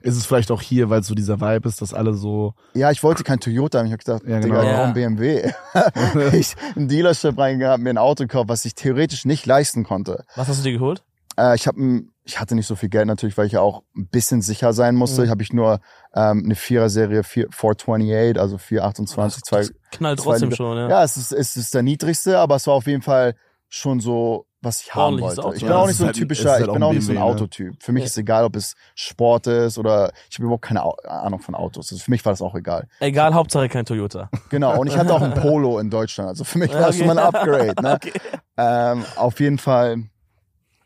Ist 0.00 0.16
es 0.18 0.26
vielleicht 0.26 0.50
auch 0.50 0.60
hier, 0.60 0.90
weil 0.90 1.02
so 1.02 1.14
dieser 1.14 1.40
Vibe 1.40 1.66
ist, 1.66 1.80
dass 1.80 1.94
alle 1.94 2.12
so. 2.12 2.52
Ja, 2.74 2.90
ich 2.90 3.02
wollte 3.02 3.24
kein 3.24 3.40
Toyota. 3.40 3.82
Ich 3.84 3.90
habe 3.90 3.96
gedacht, 4.04 4.22
Ja, 4.26 4.38
genau. 4.38 4.60
Digga, 4.60 4.64
Ja. 4.70 4.78
warum 4.80 4.92
BMW? 4.92 5.50
ich 6.34 6.54
in 6.76 6.82
ein 6.82 6.88
Dealership 6.88 7.38
reingegangen, 7.38 7.72
hab 7.72 7.80
mir 7.80 7.88
ein 7.90 7.96
Auto 7.98 8.24
gekauft, 8.24 8.50
was 8.50 8.66
ich 8.66 8.74
theoretisch 8.74 9.24
nicht 9.24 9.46
leisten 9.46 9.82
konnte. 9.82 10.24
Was 10.36 10.48
hast 10.48 10.58
du 10.58 10.64
dir 10.64 10.72
geholt? 10.72 11.02
Äh, 11.38 11.54
ich 11.56 11.66
habe 11.66 12.02
ich 12.26 12.40
hatte 12.40 12.54
nicht 12.54 12.66
so 12.66 12.74
viel 12.74 12.88
Geld 12.88 13.06
natürlich, 13.06 13.36
weil 13.36 13.46
ich 13.46 13.52
ja 13.52 13.60
auch 13.60 13.82
ein 13.96 14.08
bisschen 14.08 14.40
sicher 14.40 14.72
sein 14.72 14.94
musste. 14.94 15.20
Mhm. 15.20 15.24
Ich 15.26 15.30
habe 15.30 15.42
ich 15.42 15.52
nur 15.52 15.80
ähm, 16.14 16.42
eine 16.44 16.54
Vierer-Serie 16.54 17.22
4, 17.22 17.48
428, 17.50 18.40
also 18.40 18.56
428, 18.58 19.42
zwei, 19.42 19.58
Das 19.58 19.72
knallt 19.90 20.20
zwei 20.20 20.30
trotzdem 20.30 20.48
Liter. 20.50 20.56
schon, 20.56 20.76
ja. 20.78 20.88
ja, 20.88 21.04
es 21.04 21.16
ist, 21.18 21.32
es 21.32 21.56
ist 21.56 21.74
der 21.74 21.82
niedrigste, 21.82 22.38
aber 22.38 22.56
es 22.56 22.66
war 22.66 22.74
auf 22.74 22.86
jeden 22.86 23.02
Fall 23.02 23.34
schon 23.68 24.00
so, 24.00 24.46
was 24.62 24.80
ich 24.82 24.94
haben 24.94 25.14
Ordentliches 25.20 25.36
wollte. 25.36 25.48
Auto. 25.48 25.56
Ich 25.56 25.62
Ja, 25.62 25.68
bin 25.68 25.76
auch 25.76 25.82
es 25.82 25.88
nicht 25.88 25.96
so 25.98 26.04
ein 26.04 26.06
halt- 26.06 26.16
typischer, 26.16 26.50
halt 26.52 26.62
ich 26.62 26.68
auch 26.68 26.72
bin 26.74 26.82
auch 26.82 26.92
nicht 26.94 27.04
so 27.04 27.12
ein? 27.12 27.18
Autotyp. 27.18 27.74
Für 27.82 27.92
mich 27.92 28.02
Ja. 28.04 28.06
ist 28.06 28.16
egal, 28.16 28.44
ob 28.44 28.56
es 28.56 28.74
Sport 28.94 29.46
ist 29.48 29.76
oder 29.76 30.12
ich 30.30 30.36
habe 30.38 30.44
überhaupt 30.44 30.62
keine 30.64 30.82
Ahnung 31.06 31.40
von 31.40 31.54
Autos. 31.54 31.90
Also 31.92 32.02
für 32.02 32.10
mich 32.10 32.24
war 32.24 32.32
das 32.32 32.40
auch 32.40 32.54
egal. 32.54 32.86
Egal, 33.00 33.34
Hauptsache 33.34 33.68
kein 33.68 33.84
Toyota. 33.84 34.30
Genau, 34.48 34.78
und 34.80 34.86
ich 34.86 34.96
hatte 34.96 35.12
auch 35.12 35.20
ein 35.20 35.34
Polo 35.34 35.78
in 35.80 35.90
Deutschland. 35.90 36.30
Also 36.30 36.44
für 36.44 36.58
mich 36.58 36.72
war 36.72 36.80
das 36.86 36.96
Okay. 36.96 36.98
schon 36.98 37.06
mal 37.08 37.18
ein 37.18 37.26
Upgrade. 37.26 37.82
Ne? 37.82 37.94
Okay. 38.04 38.12
Ähm, 38.56 39.04
auf 39.16 39.40
jeden 39.40 39.58
Fall, 39.58 40.04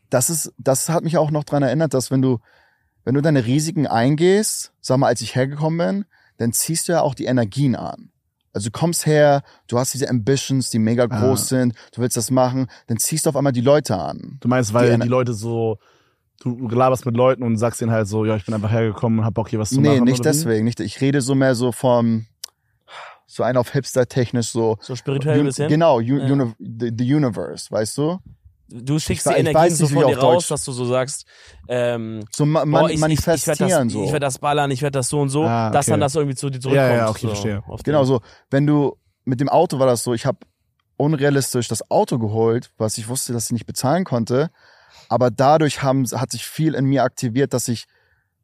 das 0.09 0.29
ist, 0.29 0.53
das 0.57 0.89
hat 0.89 1.03
mich 1.03 1.17
auch 1.17 1.31
noch 1.31 1.43
dran 1.43 1.63
erinnert, 1.63 1.93
dass 1.93 2.11
wenn 2.11 2.21
du, 2.21 2.39
wenn 3.05 3.15
du 3.15 3.21
deine 3.21 3.45
Risiken 3.45 3.87
eingehst, 3.87 4.71
sag 4.81 4.97
mal, 4.97 5.07
als 5.07 5.21
ich 5.21 5.35
hergekommen 5.35 5.77
bin, 5.77 6.05
dann 6.37 6.53
ziehst 6.53 6.87
du 6.87 6.93
ja 6.93 7.01
auch 7.01 7.15
die 7.15 7.25
Energien 7.25 7.75
an. 7.75 8.11
Also 8.53 8.69
du 8.69 8.71
kommst 8.77 9.05
her, 9.05 9.43
du 9.67 9.77
hast 9.77 9.93
diese 9.93 10.09
Ambitions, 10.09 10.69
die 10.71 10.79
mega 10.79 11.03
Ah. 11.09 11.19
groß 11.19 11.49
sind, 11.49 11.75
du 11.93 12.01
willst 12.01 12.17
das 12.17 12.31
machen, 12.31 12.67
dann 12.87 12.97
ziehst 12.97 13.25
du 13.25 13.29
auf 13.29 13.35
einmal 13.35 13.53
die 13.53 13.61
Leute 13.61 13.95
an. 13.97 14.37
Du 14.39 14.47
meinst, 14.47 14.73
weil 14.73 14.95
Die 14.95 15.01
die, 15.03 15.07
Leute 15.07 15.33
so. 15.33 15.77
Du 16.41 16.67
laberst 16.69 17.05
mit 17.05 17.17
Leuten 17.17 17.43
und 17.43 17.57
sagst 17.57 17.81
denen 17.81 17.91
halt 17.91 18.07
so, 18.07 18.23
ja, 18.25 18.37
ich 18.37 18.45
bin 18.45 18.55
einfach 18.55 18.71
hergekommen 18.71 19.19
und 19.19 19.25
hab 19.25 19.33
Bock 19.33 19.49
hier 19.49 19.59
was 19.59 19.69
zu 19.71 19.81
nee, 19.81 19.89
machen. 19.89 20.05
nicht 20.05 20.21
oder 20.21 20.31
wie? 20.31 20.33
deswegen. 20.33 20.63
Nicht, 20.63 20.79
ich 20.79 21.01
rede 21.01 21.19
so 21.21 21.35
mehr 21.35 21.53
so 21.53 21.73
vom, 21.73 22.27
so 23.27 23.43
ein 23.43 23.57
auf 23.57 23.71
Hipster-technisch 23.73 24.49
so. 24.49 24.77
So 24.79 24.95
spirituell 24.95 25.39
ein 25.39 25.45
bisschen. 25.45 25.67
Genau, 25.67 25.99
Ja. 25.99 26.15
uni 26.33 26.53
the, 26.57 26.91
the 26.97 27.13
Universe, 27.13 27.69
weißt 27.69 27.97
du? 27.97 28.19
Du 28.71 28.99
schickst 28.99 29.25
Ich 29.27 29.33
die 29.35 29.47
ich 29.49 29.53
weiß 29.53 29.77
so 29.79 29.87
von 29.87 30.05
dir 30.07 30.17
raus, 30.19 30.43
Deutsch- 30.43 30.47
dass 30.49 30.63
du 30.65 30.71
so 30.71 30.85
sagst, 30.85 31.25
ähm, 31.67 32.23
So 32.31 32.45
ma 32.45 32.59
boah, 32.59 32.65
man, 32.67 32.83
ich, 32.85 32.89
ich, 32.91 32.93
ich 32.95 33.01
manifestieren 33.01 33.59
werde 33.69 33.83
das, 33.85 33.93
so. 33.93 34.03
ich 34.03 34.11
werd 34.11 34.23
das 34.23 34.37
ballern, 34.37 34.69
ich 34.71 34.81
werde 34.83 34.99
das 34.99 35.09
so 35.09 35.19
und 35.21 35.29
so, 35.29 35.43
Ah, 35.43 35.71
dass 35.71 35.85
okay. 35.85 35.91
dann 35.93 35.99
das 36.01 36.13
irgendwie 36.15 36.35
zu 36.35 36.49
dir 36.51 36.59
zurückkommt. 36.59 36.89
Ja, 36.89 36.95
ja, 36.95 37.09
okay, 37.09 37.19
so, 37.21 37.27
verstehe. 37.29 37.63
Genau 37.83 38.01
den- 38.01 38.05
so. 38.07 38.21
Wenn 38.51 38.67
du 38.67 38.95
mit 39.25 39.39
dem 39.39 39.49
Auto 39.49 39.79
war 39.79 39.87
das 39.87 40.03
so, 40.03 40.13
ich 40.13 40.25
habe 40.27 40.37
unrealistisch 40.97 41.67
das 41.67 41.89
Auto 41.89 42.19
geholt, 42.19 42.71
was 42.77 42.97
ich 42.97 43.07
wusste, 43.07 43.33
dass 43.33 43.45
ich 43.45 43.51
nicht 43.51 43.65
bezahlen 43.65 44.03
konnte. 44.03 44.49
Aber 45.07 45.31
dadurch 45.31 45.81
haben, 45.81 46.05
hat 46.05 46.31
sich 46.31 46.45
viel 46.45 46.73
in 46.75 46.85
mir 46.85 47.03
aktiviert, 47.03 47.53
dass 47.53 47.67
ich 47.67 47.85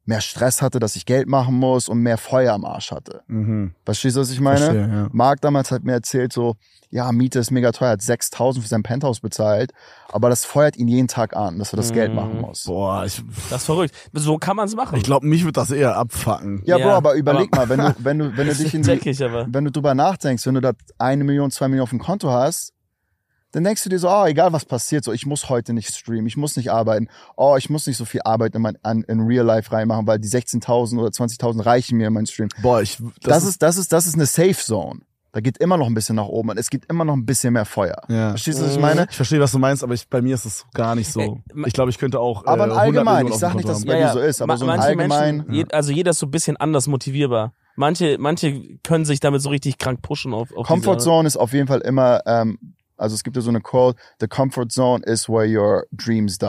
mehr 0.06 0.22
Stress 0.22 0.62
hatte, 0.62 0.80
dass 0.80 0.96
ich 0.96 1.06
Geld 1.06 1.28
machen 1.28 1.56
muss 1.56 1.90
und 1.90 2.00
mehr 2.00 2.18
Feuer 2.18 2.54
am 2.54 2.64
Arsch 2.64 2.92
hatte. 2.92 3.22
Mhm. 3.28 3.74
Verstehst 3.86 4.16
du, 4.16 4.22
was 4.22 4.30
ich 4.30 4.40
meine? 4.40 4.60
Verstehe, 4.60 4.82
ja. 4.88 5.10
Marc 5.12 5.42
damals 5.42 5.72
hat 5.72 5.84
mir 5.84 5.94
erzählt 5.94 6.32
so, 6.32 6.56
ja, 6.92 7.12
Miete 7.12 7.40
ist 7.40 7.50
mega 7.52 7.72
teuer, 7.72 7.90
hat 7.90 8.02
6000 8.02 8.64
für 8.64 8.70
sein 8.70 8.84
Penthouse 8.84 9.20
bezahlt, 9.20 9.72
aber 10.12 10.30
das 10.30 10.46
feuert 10.46 10.78
ihn 10.78 10.88
jeden 10.88 11.08
Tag 11.08 11.36
an, 11.36 11.58
dass 11.60 11.74
er 11.74 11.78
das 11.78 11.92
Geld 11.92 12.14
machen 12.14 12.40
muss. 12.40 12.66
Boah, 12.66 13.04
ich, 13.06 13.22
Das 13.50 13.62
ist 13.62 13.66
verrückt. 13.66 13.94
So 14.14 14.38
kann 14.38 14.56
man 14.56 14.68
es 14.68 14.76
machen. 14.76 14.96
ich 14.96 15.04
glaube, 15.04 15.26
mich 15.26 15.44
wird 15.44 15.58
das 15.58 15.72
eher 15.72 15.98
abfacken. 15.98 16.62
Ja, 16.66 16.78
Ja, 16.78 16.86
Bro, 16.88 16.96
aber 16.96 17.14
überleg 17.16 17.50
aber- 17.52 17.66
mal, 17.66 17.70
wenn 17.70 17.80
du, 17.80 17.96
wenn 18.06 18.20
du, 18.20 18.38
wenn 18.38 18.48
du 18.48 18.54
dich 18.56 18.74
in 18.74 18.88
ich 18.88 19.24
aber. 19.24 19.48
wenn 19.50 19.66
du 19.66 19.72
drüber 19.72 19.96
nachdenkst, 19.96 20.46
wenn 20.46 20.54
du 20.54 20.62
da 20.62 20.72
eine 21.00 21.24
Million, 21.24 21.50
zwei 21.52 21.68
Millionen 21.68 21.84
auf 21.84 21.90
dem 21.90 22.00
Konto 22.00 22.30
hast, 22.30 22.74
dann 23.56 23.64
denkst 23.64 23.84
du 23.84 23.90
dir 23.90 24.00
so, 24.00 24.10
oh, 24.10 24.26
egal 24.26 24.52
was 24.54 24.66
passiert, 24.66 25.04
so, 25.04 25.12
ich 25.14 25.26
muss 25.26 25.50
heute 25.50 25.74
nicht 25.74 25.94
streamen, 25.96 26.28
ich 26.28 26.38
muss 26.38 26.56
nicht 26.58 26.72
arbeiten, 26.72 27.08
oh, 27.38 27.56
ich 27.58 27.70
muss 27.70 27.88
nicht 27.88 27.98
so 27.98 28.06
viel 28.06 28.22
Arbeit 28.26 28.54
in, 28.56 28.62
mein, 28.62 28.78
an, 28.84 29.04
in 29.08 29.22
Real 29.22 29.46
Life 29.46 29.72
reinmachen, 29.72 30.06
weil 30.08 30.20
die 30.20 30.28
16.000 30.28 31.00
oder 31.00 31.10
20.000 31.10 31.66
reichen 31.66 31.98
mir 31.98 32.08
in 32.08 32.14
meinen 32.14 32.28
Stream. 32.28 32.50
Boah, 32.62 32.82
ich, 32.82 32.98
Das, 33.22 33.44
ist, 33.46 33.62
das 33.62 33.78
ist, 33.78 33.92
das 33.94 34.08
ist 34.08 34.16
eine 34.16 34.26
Safe 34.26 34.54
Zone. 34.56 35.00
Da 35.32 35.42
geht 35.42 35.58
immer 35.58 35.76
noch 35.76 35.88
ein 35.88 35.94
bisschen 35.94 36.16
nach 36.16 36.28
oben 36.28 36.52
und 36.52 36.58
es 36.58 36.70
gibt 36.70 36.90
immer 36.90 37.04
noch 37.04 37.14
ein 37.14 37.26
bisschen 37.26 37.52
mehr 37.52 37.66
Feuer. 37.66 38.02
Ja. 38.08 38.30
Verstehst 38.30 38.60
du, 38.60 38.64
was 38.66 38.72
ich 38.72 38.80
meine? 38.80 39.06
Ich 39.10 39.18
verstehe, 39.18 39.42
was 39.42 39.52
du 39.52 39.60
meinst, 39.60 39.84
aber 39.84 39.94
ich, 39.94 40.08
bei 40.08 40.22
mir 40.22 40.34
ist 40.36 40.46
es 40.46 40.66
gar 40.74 40.96
nicht 40.96 41.12
so. 41.12 41.42
Ma- 41.54 41.68
ich 41.68 41.74
glaube, 41.74 41.90
ich 41.92 41.98
könnte 41.98 42.22
auch. 42.22 42.46
Aber 42.46 42.64
äh, 42.64 42.68
im 42.68 42.72
100 42.72 42.78
Allgemeinen, 42.80 43.06
Millionen 43.16 43.34
ich 43.34 43.40
sag 43.42 43.54
nicht, 43.56 43.68
dass 43.68 43.80
es 43.80 43.86
bei 43.86 43.98
dir 43.98 44.14
so 44.14 44.20
ist, 44.20 44.42
aber 44.42 44.54
Ma- 44.54 44.58
so 44.58 44.66
Allgemeinen. 44.68 45.38
Menschen, 45.40 45.54
je, 45.54 45.66
also 45.74 45.92
jeder 45.92 46.12
ist 46.12 46.20
so 46.20 46.28
ein 46.28 46.32
bisschen 46.32 46.56
anders 46.56 46.88
motivierbar. 46.88 47.52
Manche, 47.76 48.16
manche 48.18 48.78
können 48.84 49.04
sich 49.04 49.20
damit 49.20 49.42
so 49.42 49.50
richtig 49.50 49.78
krank 49.78 50.02
pushen 50.02 50.34
auf, 50.34 50.56
auf 50.56 50.68
Comfort 50.68 50.96
diese- 50.96 51.06
Zone 51.06 51.28
ist 51.28 51.36
auf 51.36 51.52
jeden 51.52 51.68
Fall 51.68 51.82
immer, 51.82 52.22
ähm, 52.26 52.58
also 52.98 53.16
es 53.16 53.24
gibt 53.24 53.36
ja 53.36 53.42
so 53.42 53.50
eine 53.50 53.62
Quote, 53.62 54.00
the 54.20 54.28
comfort 54.28 54.68
zone 54.72 55.04
is 55.06 55.28
where 55.30 55.46
your 55.48 55.84
dreams 55.92 56.38
die. 56.38 56.48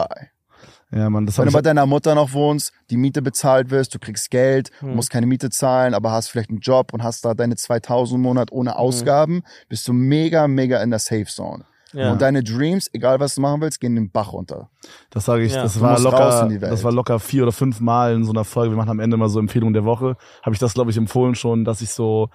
Ja, 0.92 1.10
Mann, 1.10 1.26
das 1.26 1.36
Wenn 1.38 1.46
du 1.46 1.52
bei 1.52 1.62
deiner 1.62 1.84
Mutter 1.84 2.14
noch 2.14 2.32
wohnst, 2.32 2.72
die 2.90 2.96
Miete 2.96 3.20
bezahlt 3.20 3.70
wirst, 3.70 3.92
du 3.94 3.98
kriegst 3.98 4.30
Geld, 4.30 4.70
Hm. 4.78 4.94
musst 4.94 5.10
keine 5.10 5.26
Miete 5.26 5.50
zahlen, 5.50 5.94
aber 5.94 6.12
hast 6.12 6.28
vielleicht 6.28 6.50
einen 6.50 6.60
Job 6.60 6.92
und 6.94 7.02
hast 7.02 7.24
da 7.24 7.34
deine 7.34 7.56
2000 7.56 8.16
im 8.18 8.22
Monat 8.22 8.50
Hm. 8.50 8.58
ohne 8.58 8.76
Ausgaben, 8.78 9.42
bist 9.68 9.86
du 9.88 9.92
mega, 9.92 10.46
mega 10.46 10.80
in 10.82 10.90
der 10.90 11.00
Safe 11.00 11.26
Zone. 11.26 11.64
Ja. 11.92 12.12
Und 12.12 12.20
deine 12.20 12.42
Dreams, 12.42 12.88
egal 12.92 13.20
was 13.20 13.34
du 13.36 13.40
machen 13.40 13.60
willst, 13.62 13.80
gehen 13.80 13.94
den 13.94 14.10
Bach 14.10 14.32
runter. 14.32 14.68
Das 15.10 15.24
sage 15.24 15.44
ich, 15.44 15.54
Ja. 15.54 15.62
das 15.62 15.80
war 15.80 15.98
locker, 15.98 16.48
das 16.60 16.84
war 16.84 16.92
locker 16.92 17.18
vier 17.18 17.44
oder 17.44 17.52
fünf 17.52 17.80
Mal 17.80 18.14
in 18.14 18.24
so 18.24 18.32
einer 18.32 18.44
Folge. 18.44 18.72
Wir 18.72 18.76
machen 18.76 18.90
am 18.90 19.00
Ende 19.00 19.16
mal 19.16 19.28
so 19.28 19.38
Empfehlungen 19.38 19.72
der 19.72 19.84
Woche. 19.84 20.16
Habe 20.42 20.52
ich 20.54 20.58
das, 20.58 20.74
glaube 20.74 20.90
ich, 20.90 20.96
empfohlen 20.98 21.34
schon, 21.34 21.64
dass 21.64 21.80
ich 21.80 21.90
so, 21.90 22.28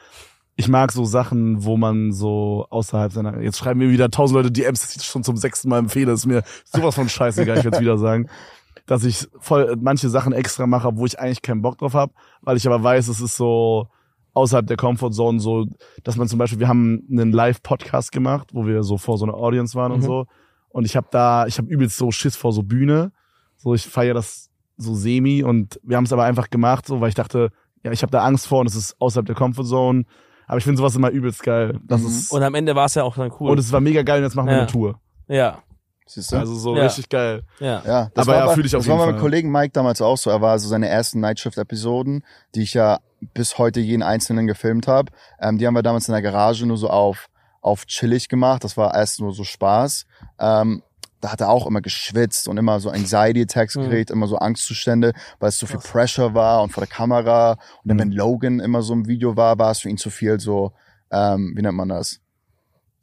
ich 0.56 0.68
mag 0.68 0.92
so 0.92 1.06
Sachen, 1.06 1.64
wo 1.64 1.78
man 1.78 2.12
so 2.12 2.68
außerhalb 2.70 3.12
seiner, 3.12 3.42
jetzt 3.42 3.58
schreiben 3.58 3.80
mir 3.80 3.90
wieder 3.90 4.12
tausend 4.12 4.36
Leute 4.38 4.52
DMs, 4.52 4.82
dass 4.82 4.92
ich 4.92 4.98
das 4.98 5.06
schon 5.06 5.24
zum 5.24 5.38
sechsten 5.38 5.70
Mal 5.70 5.80
empfehle. 5.80 6.12
ist 6.12 6.26
mir 6.26 6.44
sowas 6.66 6.96
von 6.96 7.10
scheißegal, 7.10 7.58
ich 7.58 7.64
werde 7.64 7.80
wieder 7.80 7.98
sagen. 7.98 8.28
Dass 8.88 9.04
ich 9.04 9.28
voll 9.40 9.78
manche 9.80 10.10
Sachen 10.10 10.34
extra 10.34 10.66
mache, 10.66 10.90
wo 10.98 11.06
ich 11.06 11.20
eigentlich 11.20 11.42
keinen 11.42 11.62
Bock 11.62 11.78
drauf 11.78 11.94
habe, 11.94 12.14
weil 12.42 12.58
ich 12.58 12.66
aber 12.68 12.82
weiß, 12.84 13.08
es 13.10 13.22
ist 13.22 13.38
so 13.38 13.88
außerhalb 14.34 14.66
der 14.66 14.76
Comfortzone 14.78 15.40
so, 15.40 15.68
dass 16.04 16.16
man 16.16 16.28
zum 16.28 16.40
Beispiel, 16.40 16.60
wir 16.60 16.68
haben 16.68 17.06
einen 17.10 17.32
Live-Podcast 17.32 18.12
gemacht, 18.12 18.50
wo 18.54 18.66
wir 18.66 18.82
so 18.84 18.98
vor 18.98 19.18
so 19.18 19.26
einer 19.26 19.36
Audience 19.36 19.76
waren 19.76 19.92
und 19.92 20.00
Mhm. 20.00 20.06
so. 20.06 20.26
Und 20.70 20.86
ich 20.86 20.96
habe 20.96 21.08
da, 21.12 21.46
ich 21.48 21.58
habe 21.58 21.70
übelst 21.70 21.98
so 21.98 22.12
Schiss 22.12 22.36
vor 22.36 22.54
so 22.54 22.64
Bühne. 22.64 23.12
So, 23.58 23.74
ich 23.76 23.86
feiere 23.86 24.14
das 24.16 24.50
so 24.78 24.96
semi 24.96 25.44
und 25.44 25.80
wir 25.84 25.96
haben 25.98 26.06
es 26.06 26.14
aber 26.14 26.24
einfach 26.24 26.50
gemacht, 26.50 26.86
so, 26.88 27.02
weil 27.02 27.10
ich 27.10 27.16
dachte, 27.16 27.52
ja, 27.84 27.92
ich 27.92 28.02
habe 28.02 28.12
da 28.12 28.24
Angst 28.26 28.48
vor 28.48 28.62
und 28.62 28.68
es 28.68 28.76
ist 28.76 28.96
außerhalb 29.00 29.26
der 29.28 29.36
Comfortzone. 29.36 30.06
Aber 30.52 30.58
ich 30.58 30.66
finde 30.66 30.80
sowas 30.80 30.94
immer 30.98 31.10
übelst 31.12 31.44
geil. 31.44 31.80
Das 31.88 32.02
Mhm. 32.02 32.08
ist, 32.08 32.32
Und 32.34 32.44
am 32.44 32.56
Ende 32.56 32.76
war 32.76 32.86
es 32.88 32.96
ja 32.96 33.04
auch 33.04 33.16
dann 33.16 33.32
cool. 33.40 33.52
und 33.52 33.58
es 33.58 33.72
war 33.72 33.80
mega 33.80 34.02
geil 34.02 34.18
und 34.18 34.26
jetzt 34.26 34.36
machen 34.36 34.48
wir 34.48 34.54
Ja. 34.56 34.60
eine 34.64 34.68
Tour. 34.68 35.00
ja, 35.30 35.60
Siehst 36.06 36.30
du? 36.34 36.36
Also 36.40 36.56
so 36.56 36.76
Ja. 36.76 36.84
richtig 36.84 37.08
geil. 37.08 37.44
ja. 37.62 37.82
Ja, 37.86 38.12
das 38.14 38.28
Aber 38.28 38.34
war, 38.34 38.40
ja, 38.42 38.46
bei- 38.48 38.54
fühl 38.56 38.66
ich 38.66 38.76
auf 38.76 38.82
das 38.84 38.90
war 38.90 38.96
jeden 38.98 39.06
bei 39.06 39.12
meinem. 39.14 39.22
Kollegen 39.22 39.50
Mike 39.50 39.72
damals 39.72 40.02
auch 40.02 40.18
so. 40.18 40.30
Er 40.30 40.42
war 40.42 40.60
so 40.60 40.68
seine 40.68 40.90
ersten 40.90 41.22
Nightshift-Episoden, 41.22 42.26
die 42.54 42.64
ich 42.64 42.74
ja 42.74 43.00
bis 43.34 43.58
heute 43.58 43.80
jeden 43.80 44.04
einzelnen 44.04 44.46
gefilmt 44.46 44.90
habe. 44.90 45.10
Ähm, 45.40 45.58
die 45.58 45.66
haben 45.66 45.74
wir 45.74 45.84
damals 45.84 46.10
in 46.10 46.12
der 46.14 46.22
Garage 46.22 46.66
nur 46.66 46.76
so 46.76 46.90
auf, 46.90 47.30
auf 47.62 47.86
chillig 47.86 48.28
gemacht. 48.28 48.64
Das 48.66 48.76
war 48.76 48.94
erst 48.94 49.22
nur 49.22 49.32
so 49.34 49.46
Spaß. 49.46 50.06
Ähm, 50.38 50.84
da 51.22 51.32
hat 51.32 51.42
er 51.42 51.50
auch 51.50 51.68
immer 51.68 51.82
geschwitzt 51.82 52.48
und 52.48 52.58
immer 52.58 52.80
so 52.80 52.90
Anxiety-Attacks 52.90 53.76
Mhm. 53.76 53.82
gekriegt, 53.84 54.10
immer 54.12 54.28
so 54.28 54.38
Angstzustände, 54.38 55.14
weil 55.40 55.50
es 55.50 55.58
zu 55.58 55.68
viel 55.68 55.80
Pressure 55.80 56.34
war 56.34 56.64
und 56.64 56.72
vor 56.72 56.82
der 56.82 56.92
Kamera. 56.94 57.52
Und 57.52 57.60
dann, 57.86 58.00
wenn 58.00 58.12
Logan 58.12 58.60
immer 58.60 58.82
so 58.82 58.94
im 58.94 59.08
Video 59.08 59.36
war, 59.38 59.58
war 59.60 59.72
es 59.72 59.80
für 59.80 59.90
ihn 59.90 59.98
zu 59.98 60.10
viel 60.10 60.40
so, 60.40 60.74
ähm, 61.12 61.54
wie 61.56 61.62
nennt 61.62 61.76
man 61.76 61.90
das? 61.90 62.21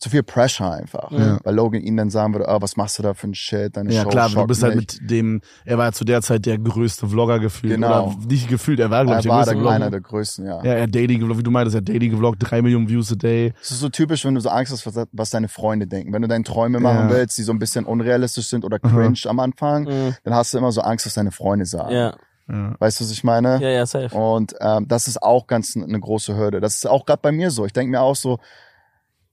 Zu 0.00 0.10
viel 0.10 0.22
Pressure 0.22 0.70
einfach. 0.70 1.10
Ja. 1.10 1.38
Weil 1.42 1.54
Logan 1.56 1.80
ihn 1.82 1.96
dann 1.96 2.08
sagen 2.08 2.32
würde, 2.32 2.46
ah, 2.48 2.62
was 2.62 2.76
machst 2.76 2.98
du 3.00 3.02
da 3.02 3.14
für 3.14 3.26
ein 3.26 3.34
Shit? 3.34 3.76
Deine 3.76 3.92
Ja 3.92 4.02
Show 4.04 4.10
klar, 4.10 4.28
du 4.30 4.46
bist 4.46 4.62
halt 4.62 4.76
mich. 4.76 4.86
mit 5.00 5.10
dem, 5.10 5.40
er 5.64 5.76
war 5.76 5.86
ja 5.86 5.92
zu 5.92 6.04
der 6.04 6.22
Zeit 6.22 6.46
der 6.46 6.56
größte 6.56 7.08
Vlogger 7.08 7.40
gefühlt. 7.40 7.74
Genau. 7.74 8.06
Oder 8.06 8.16
nicht 8.28 8.48
gefühlt, 8.48 8.78
er 8.78 8.90
war, 8.90 9.02
glaube 9.04 9.16
Er 9.16 9.18
ich, 9.18 9.22
der 9.24 9.30
war 9.32 9.38
größte 9.38 9.54
der, 9.54 9.60
Vlogger. 9.60 9.74
einer 9.74 9.90
der 9.90 10.00
größten, 10.00 10.46
ja. 10.46 10.62
Ja, 10.62 10.72
er 10.74 10.82
hat 10.84 10.94
daily 10.94 11.18
gevloggt, 11.18 11.40
wie 11.40 11.42
du 11.42 11.50
meintest, 11.50 11.74
er 11.74 11.78
hat 11.80 11.88
daily 11.88 12.08
gevloggt, 12.10 12.36
drei 12.40 12.62
Millionen 12.62 12.88
Views 12.88 13.10
a 13.10 13.16
day. 13.16 13.52
Es 13.60 13.72
ist 13.72 13.80
so 13.80 13.88
typisch, 13.88 14.24
wenn 14.24 14.36
du 14.36 14.40
so 14.40 14.50
Angst 14.50 14.70
hast, 14.72 14.86
was, 14.86 15.06
was 15.10 15.30
deine 15.30 15.48
Freunde 15.48 15.88
denken. 15.88 16.12
Wenn 16.12 16.22
du 16.22 16.28
deine 16.28 16.44
Träume 16.44 16.78
machen 16.78 17.08
Ja. 17.08 17.14
willst, 17.16 17.36
die 17.36 17.42
so 17.42 17.50
ein 17.50 17.58
bisschen 17.58 17.84
unrealistisch 17.84 18.46
sind 18.46 18.64
oder 18.64 18.78
cringe 18.78 19.18
am 19.26 19.40
Anfang, 19.40 19.82
Mhm. 19.84 20.14
dann 20.22 20.34
hast 20.34 20.54
du 20.54 20.58
immer 20.58 20.70
so 20.70 20.80
Angst, 20.80 21.06
was 21.06 21.14
deine 21.14 21.32
Freunde 21.32 21.66
sagen. 21.66 21.92
Ja, 21.92 22.14
Ja. 22.48 22.74
Weißt 22.78 23.00
du, 23.00 23.04
was 23.04 23.10
ich 23.10 23.24
meine? 23.24 23.60
ja, 23.60 23.68
ja, 23.68 23.84
safe. 23.84 24.16
Und 24.16 24.54
ähm, 24.60 24.86
das 24.88 25.06
ist 25.08 25.20
auch 25.22 25.46
ganz 25.48 25.76
eine 25.76 25.98
große 26.00 26.36
Hürde. 26.36 26.60
Das 26.60 26.76
ist 26.76 26.86
auch 26.86 27.04
gerade 27.04 27.20
bei 27.20 27.32
mir 27.32 27.50
so. 27.50 27.66
Ich 27.66 27.72
denke 27.72 27.90
mir 27.90 28.00
auch 28.00 28.16
so, 28.16 28.38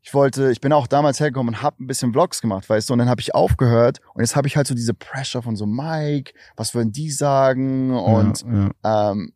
ich 0.05 0.13
wollte, 0.13 0.51
ich 0.51 0.61
bin 0.61 0.71
auch 0.71 0.85
damals 0.85 1.19
hergekommen 1.19 1.55
und 1.55 1.61
habe 1.63 1.83
ein 1.83 1.87
bisschen 1.87 2.13
Vlogs 2.13 2.39
gemacht, 2.39 2.69
weißt 2.69 2.89
du, 2.89 2.93
und 2.93 2.99
dann 2.99 3.09
habe 3.09 3.21
ich 3.21 3.33
aufgehört 3.33 4.01
und 4.13 4.21
jetzt 4.21 4.35
habe 4.35 4.47
ich 4.47 4.55
halt 4.55 4.67
so 4.67 4.75
diese 4.75 4.93
Pressure 4.93 5.41
von 5.41 5.55
so 5.55 5.65
Mike, 5.65 6.33
was 6.55 6.75
würden 6.75 6.91
die 6.91 7.09
sagen 7.09 7.91
und 7.91 8.43
ja, 8.43 8.69
ja. 8.83 9.11
ähm, 9.11 9.33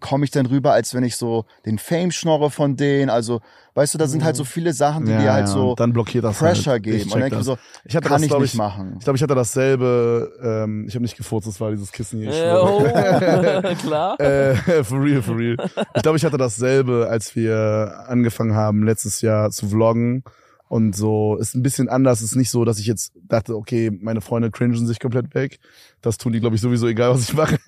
komme 0.00 0.24
ich 0.24 0.30
dann 0.30 0.46
rüber, 0.46 0.72
als 0.72 0.94
wenn 0.94 1.02
ich 1.02 1.16
so 1.16 1.44
den 1.64 1.78
Fame 1.78 2.10
schnorre 2.10 2.50
von 2.50 2.76
denen. 2.76 3.10
Also, 3.10 3.40
weißt 3.74 3.94
du, 3.94 3.98
da 3.98 4.06
sind 4.06 4.22
halt 4.24 4.36
so 4.36 4.44
viele 4.44 4.72
Sachen, 4.72 5.06
die 5.06 5.12
ja, 5.12 5.18
dir 5.18 5.32
halt 5.32 5.46
ja, 5.46 5.52
so 5.52 5.74
dann 5.74 5.92
blockiert 5.92 6.24
das 6.24 6.38
Pressure 6.38 6.72
halt. 6.72 6.82
geben. 6.82 6.96
Ich 6.96 7.14
Und 7.14 7.20
denke 7.20 7.42
so, 7.42 7.56
Ich 7.84 7.96
hatte 7.96 8.08
kann 8.08 8.20
das, 8.20 8.30
ich 8.30 8.38
nicht 8.38 8.54
ich, 8.54 8.58
machen. 8.58 8.96
Ich 8.98 9.04
glaube, 9.04 9.16
ich 9.16 9.22
hatte 9.22 9.34
dasselbe, 9.34 10.32
ähm, 10.42 10.86
ich 10.88 10.94
habe 10.94 11.02
nicht 11.02 11.16
gefurzt, 11.16 11.48
das 11.48 11.60
war 11.60 11.70
dieses 11.70 11.92
Kissen 11.92 12.20
hier. 12.20 12.32
Äh, 12.32 12.54
oh, 12.54 12.82
klar. 13.80 14.20
Äh, 14.20 14.54
for 14.84 15.02
real, 15.02 15.22
for 15.22 15.36
real. 15.36 15.56
Ich 15.94 16.02
glaube, 16.02 16.18
ich 16.18 16.24
hatte 16.24 16.38
dasselbe, 16.38 17.08
als 17.10 17.34
wir 17.34 18.04
angefangen 18.06 18.54
haben, 18.54 18.82
letztes 18.84 19.20
Jahr 19.20 19.50
zu 19.50 19.68
vloggen. 19.68 20.22
Und 20.68 20.94
so, 20.94 21.36
ist 21.36 21.54
ein 21.54 21.62
bisschen 21.62 21.88
anders. 21.88 22.20
Ist 22.20 22.36
nicht 22.36 22.50
so, 22.50 22.66
dass 22.66 22.78
ich 22.78 22.84
jetzt 22.86 23.12
dachte, 23.26 23.56
okay, 23.56 23.90
meine 23.90 24.20
Freunde 24.20 24.50
cringen 24.50 24.86
sich 24.86 25.00
komplett 25.00 25.34
weg. 25.34 25.60
Das 26.02 26.18
tun 26.18 26.32
die, 26.34 26.40
glaube 26.40 26.56
ich, 26.56 26.60
sowieso 26.60 26.86
egal, 26.86 27.10
was 27.14 27.22
ich 27.22 27.32
mache. 27.34 27.58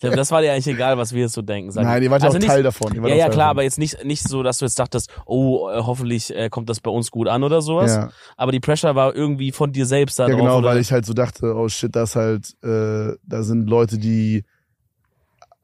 Das 0.00 0.30
war 0.30 0.40
dir 0.40 0.52
eigentlich 0.52 0.74
egal, 0.74 0.96
was 0.96 1.12
wir 1.12 1.20
jetzt 1.22 1.34
so 1.34 1.42
denken. 1.42 1.70
Sag 1.70 1.84
Nein, 1.84 2.02
ihr 2.02 2.10
wart 2.10 2.22
ja 2.22 2.28
Also 2.28 2.38
auch 2.38 2.40
nicht- 2.40 2.48
Teil 2.48 2.62
davon. 2.62 2.94
Ja, 2.94 3.08
ja, 3.08 3.26
klar, 3.26 3.28
davon. 3.28 3.40
aber 3.42 3.62
jetzt 3.64 3.78
nicht, 3.78 4.04
nicht 4.06 4.26
so, 4.26 4.42
dass 4.42 4.56
du 4.58 4.64
jetzt 4.64 4.78
dachtest, 4.78 5.10
oh, 5.26 5.68
äh, 5.68 5.82
hoffentlich 5.82 6.34
äh, 6.34 6.48
kommt 6.48 6.70
das 6.70 6.80
bei 6.80 6.90
uns 6.90 7.10
gut 7.10 7.28
an 7.28 7.42
oder 7.44 7.60
sowas. 7.60 7.94
Ja. 7.94 8.10
Aber 8.38 8.52
die 8.52 8.60
Pressure 8.60 8.94
war 8.94 9.14
irgendwie 9.14 9.52
von 9.52 9.72
dir 9.72 9.84
selbst 9.84 10.18
da 10.18 10.24
Ja, 10.24 10.30
drauf. 10.30 10.40
genau, 10.40 10.58
oder? 10.58 10.68
weil 10.68 10.78
ich 10.78 10.92
halt 10.92 11.04
so 11.04 11.12
dachte, 11.12 11.54
oh 11.54 11.68
shit, 11.68 11.94
das 11.94 12.16
halt, 12.16 12.54
äh, 12.64 13.12
da 13.22 13.42
sind 13.42 13.68
Leute, 13.68 13.98
die 13.98 14.44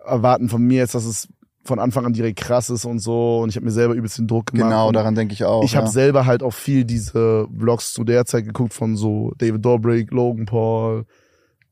erwarten 0.05 0.49
von 0.51 0.62
mir 0.62 0.79
jetzt, 0.79 0.94
dass 0.94 1.05
es 1.07 1.29
von 1.62 1.79
Anfang 1.79 2.07
an 2.07 2.12
direkt 2.12 2.38
krass 2.38 2.70
ist 2.70 2.85
und 2.85 3.01
so. 3.01 3.40
Und 3.40 3.51
ich 3.51 3.57
habe 3.57 3.66
mir 3.66 3.73
selber 3.73 3.94
übelst 3.94 4.18
den 4.18 4.27
Druck 4.27 4.46
gemacht. 4.46 4.68
Genau, 4.68 4.92
daran 4.92 5.14
denke 5.14 5.35
ich 5.35 5.44
auch. 5.44 5.62
Ich 5.62 5.77
habe 5.77 5.87
ja. 5.87 5.92
selber 5.92 6.27
halt 6.27 6.42
auch 6.42 6.55
viel 6.55 6.85
diese 6.85 7.46
Vlogs 7.57 7.92
zu 7.92 8.05
der 8.05 8.25
Zeit 8.25 8.44
geguckt 8.44 8.73
von 8.73 8.96
so 8.96 9.33
David 9.38 9.64
Dobrik, 9.64 10.11
Logan 10.11 10.46
Paul, 10.46 11.05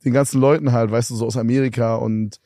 den 0.04 0.12
ganzen 0.12 0.40
Leuten 0.40 0.72
halt, 0.72 0.90
weißt 0.90 1.10
du, 1.10 1.16
so 1.16 1.26
aus 1.26 1.36
Amerika 1.36 1.96
und 1.96 2.38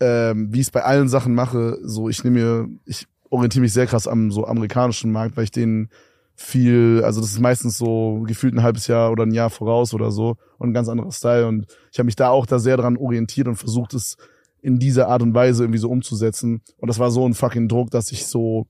ähm, 0.00 0.52
wie 0.52 0.60
ich 0.60 0.66
es 0.66 0.70
bei 0.70 0.82
allen 0.82 1.08
Sachen 1.08 1.34
mache, 1.34 1.78
so 1.82 2.08
ich 2.08 2.22
nehme 2.24 2.40
mir, 2.40 2.68
ich 2.84 3.06
orientiere 3.30 3.62
mich 3.62 3.72
sehr 3.72 3.86
krass 3.86 4.06
am 4.06 4.30
so 4.30 4.46
amerikanischen 4.46 5.12
Markt, 5.12 5.36
weil 5.36 5.44
ich 5.44 5.50
den 5.50 5.88
viel, 6.34 7.02
also 7.04 7.20
das 7.20 7.30
ist 7.30 7.40
meistens 7.40 7.78
so 7.78 8.24
gefühlt 8.26 8.54
ein 8.54 8.62
halbes 8.62 8.86
Jahr 8.86 9.12
oder 9.12 9.24
ein 9.24 9.32
Jahr 9.32 9.50
voraus 9.50 9.94
oder 9.94 10.10
so 10.10 10.36
und 10.58 10.70
ein 10.70 10.74
ganz 10.74 10.88
anderer 10.88 11.12
Style 11.12 11.46
und 11.46 11.66
ich 11.92 11.98
habe 11.98 12.06
mich 12.06 12.16
da 12.16 12.30
auch 12.30 12.46
da 12.46 12.58
sehr 12.58 12.76
dran 12.76 12.96
orientiert 12.96 13.48
und 13.48 13.56
versucht 13.56 13.94
es 13.94 14.16
in 14.62 14.78
dieser 14.78 15.08
Art 15.08 15.22
und 15.22 15.34
Weise 15.34 15.64
irgendwie 15.64 15.78
so 15.78 15.90
umzusetzen 15.90 16.62
und 16.78 16.88
das 16.88 16.98
war 16.98 17.10
so 17.10 17.26
ein 17.28 17.34
fucking 17.34 17.68
Druck, 17.68 17.90
dass 17.90 18.10
ich 18.12 18.26
so 18.26 18.66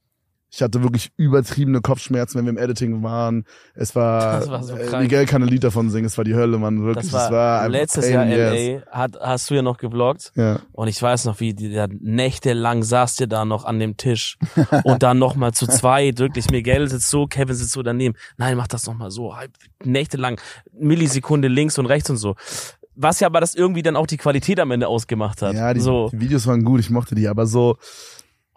ich 0.55 0.61
hatte 0.61 0.83
wirklich 0.83 1.11
übertriebene 1.17 1.81
Kopfschmerzen, 1.81 2.39
wenn 2.39 2.45
wir 2.45 2.51
im 2.51 2.59
Editing 2.59 3.03
waren. 3.03 3.47
Es 3.75 3.97
war, 3.97 4.41
Das 4.41 4.51
war 4.51 4.63
so 4.63 4.77
äh. 4.77 5.01
Miguel 5.01 5.25
kann 5.25 5.43
ein 5.43 5.49
Lied 5.49 5.65
davon 5.65 5.89
singen, 5.89 6.05
es 6.05 6.19
war 6.19 6.25
die 6.25 6.35
Hölle, 6.35 6.59
Mann, 6.59 6.83
wirklich. 6.83 7.07
das 7.07 7.13
war, 7.13 7.27
es 7.27 7.33
war 7.33 7.69
letztes 7.71 8.11
Jahr 8.11 8.27
the 8.27 8.35
LA, 8.35 8.83
hat, 8.91 9.19
hast 9.19 9.49
du 9.49 9.55
ja 9.55 9.63
noch 9.63 9.79
gevloggt. 9.79 10.31
Ja. 10.35 10.61
Und 10.73 10.89
ich 10.89 11.01
weiß 11.01 11.25
noch, 11.25 11.41
wie 11.41 11.55
die 11.55 11.73
da 11.73 11.87
nächtelang 11.89 12.83
saßt 12.83 13.21
ihr 13.23 13.29
da 13.29 13.47
noch 13.47 13.65
an 13.65 13.79
dem 13.79 13.97
Tisch. 13.97 14.37
und 14.85 15.03
dann 15.03 15.19
noch 15.19 15.37
mal 15.37 15.53
zu 15.53 15.67
zweit, 15.67 16.19
wirklich. 16.19 16.51
Miguel 16.51 16.87
sitzt 16.87 17.09
so, 17.09 17.27
Kevin 17.27 17.55
sitzt 17.55 17.73
so 17.73 17.83
daneben. 17.83 18.15
Nein, 18.37 18.59
mach 18.59 18.69
das 18.69 18.87
noch 18.87 18.95
mal 18.95 19.11
so. 19.11 19.35
Nächtelang, 19.83 20.39
Millisekunde 20.79 21.49
links 21.49 21.79
und 21.79 21.87
rechts 21.87 22.11
und 22.11 22.19
so. 22.19 22.35
Was 23.03 23.21
ja 23.21 23.27
aber 23.27 23.41
das 23.41 23.55
irgendwie 23.55 23.83
dann 23.83 23.97
auch 23.97 24.07
die 24.07 24.17
Qualität 24.17 24.61
am 24.61 24.71
Ende 24.71 24.89
ausgemacht 24.89 25.43
hat. 25.43 25.55
Ja, 25.55 25.75
die, 25.75 25.81
so. 25.81 26.09
die 26.13 26.21
Videos 26.21 26.47
waren 26.47 26.65
gut, 26.65 26.81
ich 26.81 26.91
mochte 26.91 27.15
die, 27.15 27.29
aber 27.29 27.47
so, 27.47 27.77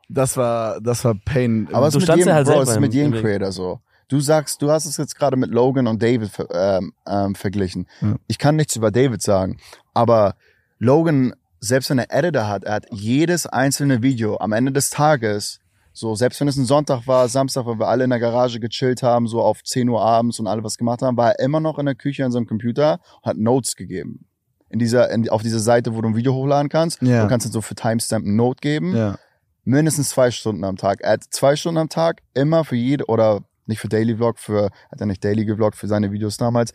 das 0.07 0.37
war, 0.37 0.79
das 0.81 1.03
war 1.03 1.15
Pain. 1.25 1.67
Aber 1.73 1.87
es 1.87 1.93
Du 1.93 1.99
ist 1.99 2.07
mit 2.07 2.17
jedem, 2.17 2.29
ja 2.29 2.35
halt 2.35 2.47
Bro, 2.47 2.61
es 2.61 2.69
ist 2.69 2.79
mit 2.79 2.93
jedem. 2.93 3.13
Creator 3.13 3.51
so. 3.51 3.79
Du 4.07 4.19
sagst, 4.19 4.61
du 4.61 4.69
hast 4.69 4.85
es 4.85 4.97
jetzt 4.97 5.15
gerade 5.15 5.35
mit 5.35 5.49
Logan 5.49 5.87
und 5.87 6.01
David 6.03 6.29
ver- 6.29 6.47
ähm, 6.53 6.93
ähm, 7.07 7.33
verglichen. 7.33 7.87
Ja. 8.01 8.15
Ich 8.27 8.37
kann 8.37 8.55
nichts 8.55 8.75
über 8.75 8.91
David 8.91 9.21
sagen, 9.23 9.57
aber 9.93 10.35
Logan 10.77 11.33
selbst 11.59 11.89
wenn 11.89 11.97
er 11.97 12.13
Editor 12.13 12.47
hat, 12.47 12.63
er 12.63 12.73
hat 12.75 12.85
jedes 12.91 13.47
einzelne 13.47 14.03
Video 14.03 14.37
am 14.37 14.51
Ende 14.51 14.71
des 14.71 14.91
Tages, 14.91 15.59
so 15.93 16.13
selbst 16.13 16.39
wenn 16.39 16.47
es 16.47 16.57
ein 16.57 16.65
Sonntag 16.65 17.07
war, 17.07 17.27
Samstag, 17.27 17.65
weil 17.65 17.79
wir 17.79 17.87
alle 17.87 18.03
in 18.03 18.11
der 18.11 18.19
Garage 18.19 18.59
gechillt 18.59 19.01
haben, 19.01 19.27
so 19.27 19.41
auf 19.41 19.63
10 19.63 19.89
Uhr 19.89 20.01
abends 20.01 20.39
und 20.39 20.45
alle 20.45 20.63
was 20.63 20.77
gemacht 20.77 21.01
haben, 21.01 21.17
war 21.17 21.31
er 21.31 21.39
immer 21.39 21.59
noch 21.59 21.79
in 21.79 21.85
der 21.87 21.95
Küche 21.95 22.23
an 22.23 22.31
seinem 22.31 22.45
Computer 22.45 22.99
und 23.21 23.29
hat 23.29 23.37
Notes 23.37 23.75
gegeben. 23.75 24.27
In 24.76 24.80
dieser, 24.80 25.09
in, 25.09 25.30
auf 25.30 25.41
dieser 25.41 25.59
Seite, 25.59 25.95
wo 25.95 26.01
du 26.01 26.09
ein 26.09 26.17
Video 26.17 26.34
hochladen 26.34 26.67
kannst. 26.67 27.01
Ja. 27.01 27.21
Du 27.23 27.30
kannst 27.30 27.45
dann 27.45 27.53
so 27.53 27.61
für 27.61 27.76
Timestamp 27.76 28.26
ein 28.26 28.36
Note 28.36 28.59
geben 28.59 28.93
Ja. 28.93 29.15
mindestens 29.63 30.09
zwei 30.09 30.32
Stunden 30.32 30.65
am 30.65 30.76
Tag. 30.76 30.99
Er 30.99 31.13
hat 31.13 31.23
zwei 31.30 31.55
Stunden 31.55 31.78
am 31.78 31.88
Tag 31.88 32.21
immer 32.34 32.65
für 32.65 32.76
jede, 32.76 33.05
oder 33.05 33.39
nicht 33.67 33.80
für 33.80 33.88
Daily 33.88 34.17
Vlog, 34.17 34.38
für, 34.38 34.65
hat 34.91 34.99
er 34.99 35.05
nicht 35.05 35.23
Daily 35.23 35.45
gevloggt 35.45 35.78
für 35.78 35.88
seine 35.88 36.11
Videos 36.11 36.36
damals, 36.36 36.73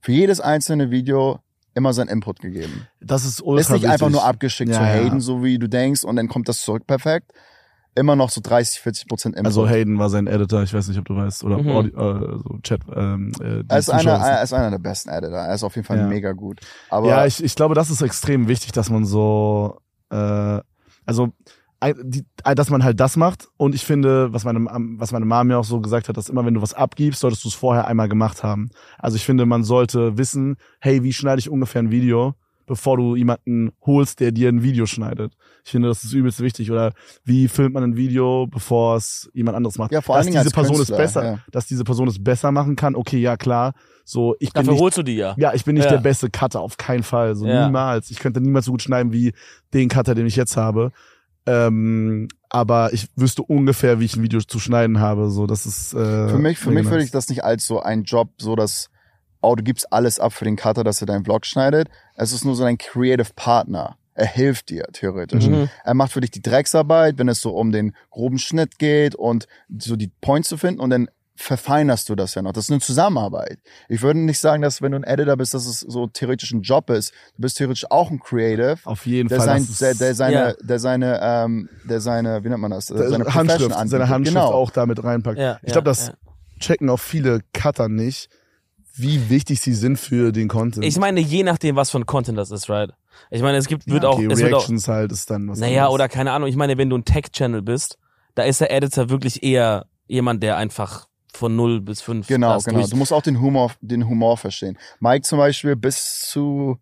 für 0.00 0.12
jedes 0.12 0.40
einzelne 0.40 0.92
Video 0.92 1.40
immer 1.74 1.92
sein 1.92 2.06
Input 2.06 2.38
gegeben. 2.38 2.86
Das 3.00 3.24
ist 3.24 3.42
ultra 3.42 3.60
Ist 3.60 3.70
nicht 3.70 3.84
einfach 3.92 4.06
wichtig. 4.06 4.12
nur 4.20 4.24
abgeschickt 4.24 4.70
Ja, 4.70 4.76
zu 4.76 4.82
ja. 4.82 4.86
Hayden, 4.88 5.20
so 5.20 5.42
wie 5.42 5.58
du 5.58 5.68
denkst, 5.68 6.04
und 6.04 6.14
dann 6.14 6.28
kommt 6.28 6.48
das 6.48 6.60
zurück 6.62 6.86
perfekt. 6.86 7.32
Immer 7.94 8.14
noch 8.16 8.30
so 8.30 8.40
30, 8.42 8.80
40 8.80 9.08
Prozent 9.08 9.34
Input. 9.34 9.46
Also 9.46 9.68
Hayden 9.68 9.98
war 9.98 10.10
sein 10.10 10.26
Editor, 10.26 10.62
ich 10.62 10.72
weiß 10.72 10.88
nicht, 10.88 10.98
ob 10.98 11.06
du 11.06 11.16
weißt, 11.16 11.42
oder 11.44 11.58
Mhm. 11.58 11.70
Audio, 11.70 12.34
äh, 12.34 12.38
so 12.38 12.58
Chat. 12.62 12.80
Ähm, 12.94 13.32
äh, 13.40 13.64
er 13.68 13.78
ist, 13.78 13.90
einer, 13.90 14.12
er 14.12 14.42
ist 14.42 14.52
einer 14.52 14.70
der 14.70 14.78
besten 14.78 15.08
Editor. 15.10 15.38
Er 15.38 15.54
ist 15.54 15.64
auf 15.64 15.74
jeden 15.74 15.86
Fall 15.86 15.98
Ja. 15.98 16.06
mega 16.06 16.32
gut. 16.32 16.60
Aber 16.88 17.08
ja, 17.08 17.26
ich, 17.26 17.42
ich 17.42 17.54
glaube, 17.56 17.74
das 17.74 17.90
ist 17.90 18.00
extrem 18.02 18.46
wichtig, 18.48 18.72
dass 18.72 18.90
man 18.90 19.04
so, 19.04 19.78
äh, 20.10 20.60
also, 21.04 21.32
die, 22.02 22.26
dass 22.44 22.68
man 22.70 22.84
halt 22.84 23.00
das 23.00 23.16
macht. 23.16 23.48
Und 23.56 23.74
ich 23.74 23.84
finde, 23.86 24.32
was 24.32 24.44
meine, 24.44 24.60
was 24.98 25.12
meine 25.12 25.24
Mom 25.24 25.46
mir 25.46 25.58
auch 25.58 25.64
so 25.64 25.80
gesagt 25.80 26.08
hat, 26.08 26.16
dass 26.16 26.28
immer, 26.28 26.44
wenn 26.44 26.54
du 26.54 26.60
was 26.62 26.74
abgibst, 26.74 27.20
solltest 27.20 27.42
du 27.44 27.48
es 27.48 27.54
vorher 27.54 27.86
einmal 27.86 28.08
gemacht 28.08 28.42
haben. 28.42 28.68
Also 28.98 29.16
ich 29.16 29.24
finde, 29.24 29.46
man 29.46 29.64
sollte 29.64 30.18
wissen, 30.18 30.56
hey, 30.80 31.02
wie 31.02 31.12
schneide 31.14 31.38
ich 31.40 31.48
ungefähr 31.48 31.82
ein 31.82 31.90
Video, 31.90 32.34
bevor 32.70 32.96
du 32.96 33.16
jemanden 33.16 33.72
holst, 33.84 34.20
der 34.20 34.30
dir 34.30 34.48
ein 34.48 34.62
Video 34.62 34.86
schneidet. 34.86 35.34
Ich 35.64 35.72
finde, 35.72 35.88
das 35.88 36.04
ist 36.04 36.12
übelst 36.12 36.40
wichtig. 36.40 36.70
Oder 36.70 36.92
wie 37.24 37.48
filmt 37.48 37.74
man 37.74 37.82
ein 37.82 37.96
Video, 37.96 38.46
bevor 38.46 38.94
es 38.94 39.28
jemand 39.34 39.56
anderes 39.56 39.76
macht? 39.76 39.90
Ja, 39.90 40.00
vor 40.00 40.14
allen 40.14 40.26
dass 40.26 40.32
Dingen 40.32 40.44
diese 40.44 40.48
als 40.48 40.54
Person 40.54 40.76
Künstler, 40.76 40.96
es 40.96 41.02
besser, 41.02 41.24
ja. 41.24 41.38
dass 41.50 41.66
diese 41.66 41.82
Person 41.82 42.06
es 42.06 42.22
besser 42.22 42.52
machen 42.52 42.76
kann. 42.76 42.94
Okay, 42.94 43.18
ja 43.18 43.36
klar. 43.36 43.74
So, 44.04 44.36
ich 44.38 44.52
bin 44.52 44.60
Dafür 44.62 44.72
nicht 44.74 44.82
holst 44.82 44.98
du 44.98 45.02
die 45.02 45.16
ja. 45.16 45.34
ja, 45.36 45.52
ich 45.52 45.64
bin 45.64 45.74
nicht 45.74 45.86
Ja. 45.86 45.90
der 45.90 45.98
beste 45.98 46.30
Cutter, 46.30 46.60
auf 46.60 46.76
keinen 46.76 47.02
Fall. 47.02 47.34
So 47.34 47.44
Ja. 47.46 47.66
niemals. 47.66 48.10
Ich 48.12 48.20
könnte 48.20 48.40
niemals 48.40 48.66
so 48.66 48.70
gut 48.70 48.82
schneiden 48.82 49.12
wie 49.12 49.32
den 49.74 49.88
Cutter, 49.88 50.14
den 50.14 50.26
ich 50.26 50.36
jetzt 50.36 50.56
habe. 50.56 50.92
Ähm, 51.46 52.28
aber 52.48 52.92
ich 52.92 53.08
wüsste 53.16 53.42
ungefähr, 53.42 53.98
wie 53.98 54.04
ich 54.04 54.16
ein 54.16 54.22
Video 54.22 54.40
zu 54.40 54.60
schneiden 54.60 55.00
habe. 55.00 55.30
So, 55.30 55.46
das 55.46 55.66
ist 55.66 55.94
äh, 55.94 56.28
für 56.28 56.38
mich, 56.38 56.58
für 56.58 56.70
mich 56.70 56.86
würde 56.88 57.02
ich 57.02 57.10
das 57.10 57.28
nicht 57.28 57.42
als 57.42 57.66
so 57.66 57.80
ein 57.80 58.04
Job, 58.04 58.30
so 58.38 58.54
dass, 58.54 58.88
oh, 59.40 59.54
du 59.54 59.62
gibst 59.62 59.92
alles 59.92 60.20
ab 60.20 60.32
für 60.32 60.44
den 60.44 60.56
Cutter, 60.56 60.84
dass 60.84 61.00
er 61.00 61.06
deinen 61.06 61.24
Vlog 61.24 61.46
schneidet. 61.46 61.88
Es 62.20 62.32
ist 62.32 62.44
nur 62.44 62.54
so 62.54 62.64
ein 62.64 62.76
Creative 62.76 63.30
Partner. 63.34 63.96
Er 64.14 64.26
hilft 64.26 64.68
dir, 64.68 64.84
theoretisch. 64.92 65.46
Mhm. 65.46 65.70
Er 65.84 65.94
macht 65.94 66.12
für 66.12 66.20
dich 66.20 66.30
die 66.30 66.42
Drecksarbeit, 66.42 67.16
wenn 67.18 67.28
es 67.28 67.40
so 67.40 67.52
um 67.56 67.72
den 67.72 67.94
groben 68.10 68.38
Schnitt 68.38 68.78
geht 68.78 69.14
und 69.14 69.46
so 69.78 69.96
die 69.96 70.10
Points 70.20 70.48
zu 70.50 70.58
finden 70.58 70.80
und 70.80 70.90
dann 70.90 71.08
verfeinerst 71.36 72.10
du 72.10 72.14
das 72.16 72.34
ja 72.34 72.42
noch. 72.42 72.52
Das 72.52 72.64
ist 72.64 72.70
eine 72.70 72.80
Zusammenarbeit. 72.80 73.60
Ich 73.88 74.02
würde 74.02 74.18
nicht 74.20 74.38
sagen, 74.38 74.60
dass 74.60 74.82
wenn 74.82 74.92
du 74.92 74.98
ein 74.98 75.04
Editor 75.04 75.38
bist, 75.38 75.54
dass 75.54 75.64
es 75.64 75.80
so 75.80 76.06
theoretisch 76.06 76.52
ein 76.52 76.60
Job 76.60 76.90
ist. 76.90 77.12
Du 77.36 77.42
bist 77.42 77.56
theoretisch 77.56 77.90
auch 77.90 78.10
ein 78.10 78.20
Creative. 78.20 78.76
Auf 78.84 79.06
jeden 79.06 79.30
Der, 79.30 79.40
Fall. 79.40 79.58
sein, 79.62 79.76
der, 79.80 79.94
der 79.94 80.14
seine, 80.14 80.34
Ja. 80.34 80.52
der 80.60 80.78
seine, 80.78 81.20
ähm, 81.22 81.70
der 81.88 82.02
seine, 82.02 82.44
wie 82.44 82.50
nennt 82.50 82.60
man 82.60 82.72
das? 82.72 82.86
der 82.86 83.08
seine 83.08 83.24
Handschrift, 83.34 83.74
seine. 83.88 84.08
Handschrift 84.10 84.36
genau. 84.36 84.52
auch 84.52 84.70
damit 84.70 85.02
reinpackt. 85.02 85.38
Ja, 85.38 85.58
ich 85.62 85.68
ja, 85.68 85.72
glaube, 85.72 85.86
das 85.86 86.08
ja. 86.08 86.14
checken 86.58 86.90
auch 86.90 87.00
viele 87.00 87.40
Cutter 87.54 87.88
nicht, 87.88 88.28
wie 89.02 89.30
wichtig 89.30 89.60
sie 89.60 89.74
sind 89.74 89.98
für 89.98 90.32
den 90.32 90.48
Content. 90.48 90.84
Ich 90.84 90.98
meine, 90.98 91.20
je 91.20 91.42
nachdem, 91.42 91.76
was 91.76 91.90
für 91.90 91.98
ein 91.98 92.06
Content 92.06 92.36
das 92.38 92.50
ist, 92.50 92.68
right? 92.70 92.90
Ich 93.30 93.42
meine, 93.42 93.58
es 93.58 93.66
gibt, 93.66 93.86
wird 93.86 94.02
ja, 94.04 94.08
auch, 94.08 94.14
okay, 94.16 94.26
es 94.30 94.38
wird 94.40 94.52
auch, 94.54 94.58
Reactions 94.58 94.88
halt 94.88 95.12
ist 95.12 95.30
dann 95.30 95.48
was 95.48 95.58
naja, 95.58 95.82
anderes. 95.82 95.94
oder 95.94 96.08
keine 96.08 96.32
Ahnung, 96.32 96.48
ich 96.48 96.56
meine, 96.56 96.78
wenn 96.78 96.88
du 96.90 96.96
ein 96.96 97.04
Tech-Channel 97.04 97.62
bist, 97.62 97.98
da 98.34 98.42
ist 98.44 98.60
der 98.60 98.72
Editor 98.72 99.10
wirklich 99.10 99.42
eher 99.42 99.86
jemand, 100.06 100.42
der 100.42 100.56
einfach 100.56 101.06
von 101.32 101.54
0 101.54 101.80
bis 101.80 102.00
5 102.02 102.26
Genau, 102.26 102.54
das 102.54 102.64
genau. 102.64 102.78
durch- 102.78 102.90
Du 102.90 102.96
musst 102.96 103.12
auch 103.12 103.22
den 103.22 103.40
Humor, 103.40 103.70
den 103.80 104.08
Humor 104.08 104.36
verstehen. 104.36 104.78
Mike 105.00 105.22
zum 105.22 105.38
Beispiel 105.38 105.76
bis 105.76 106.28
zu, 106.28 106.78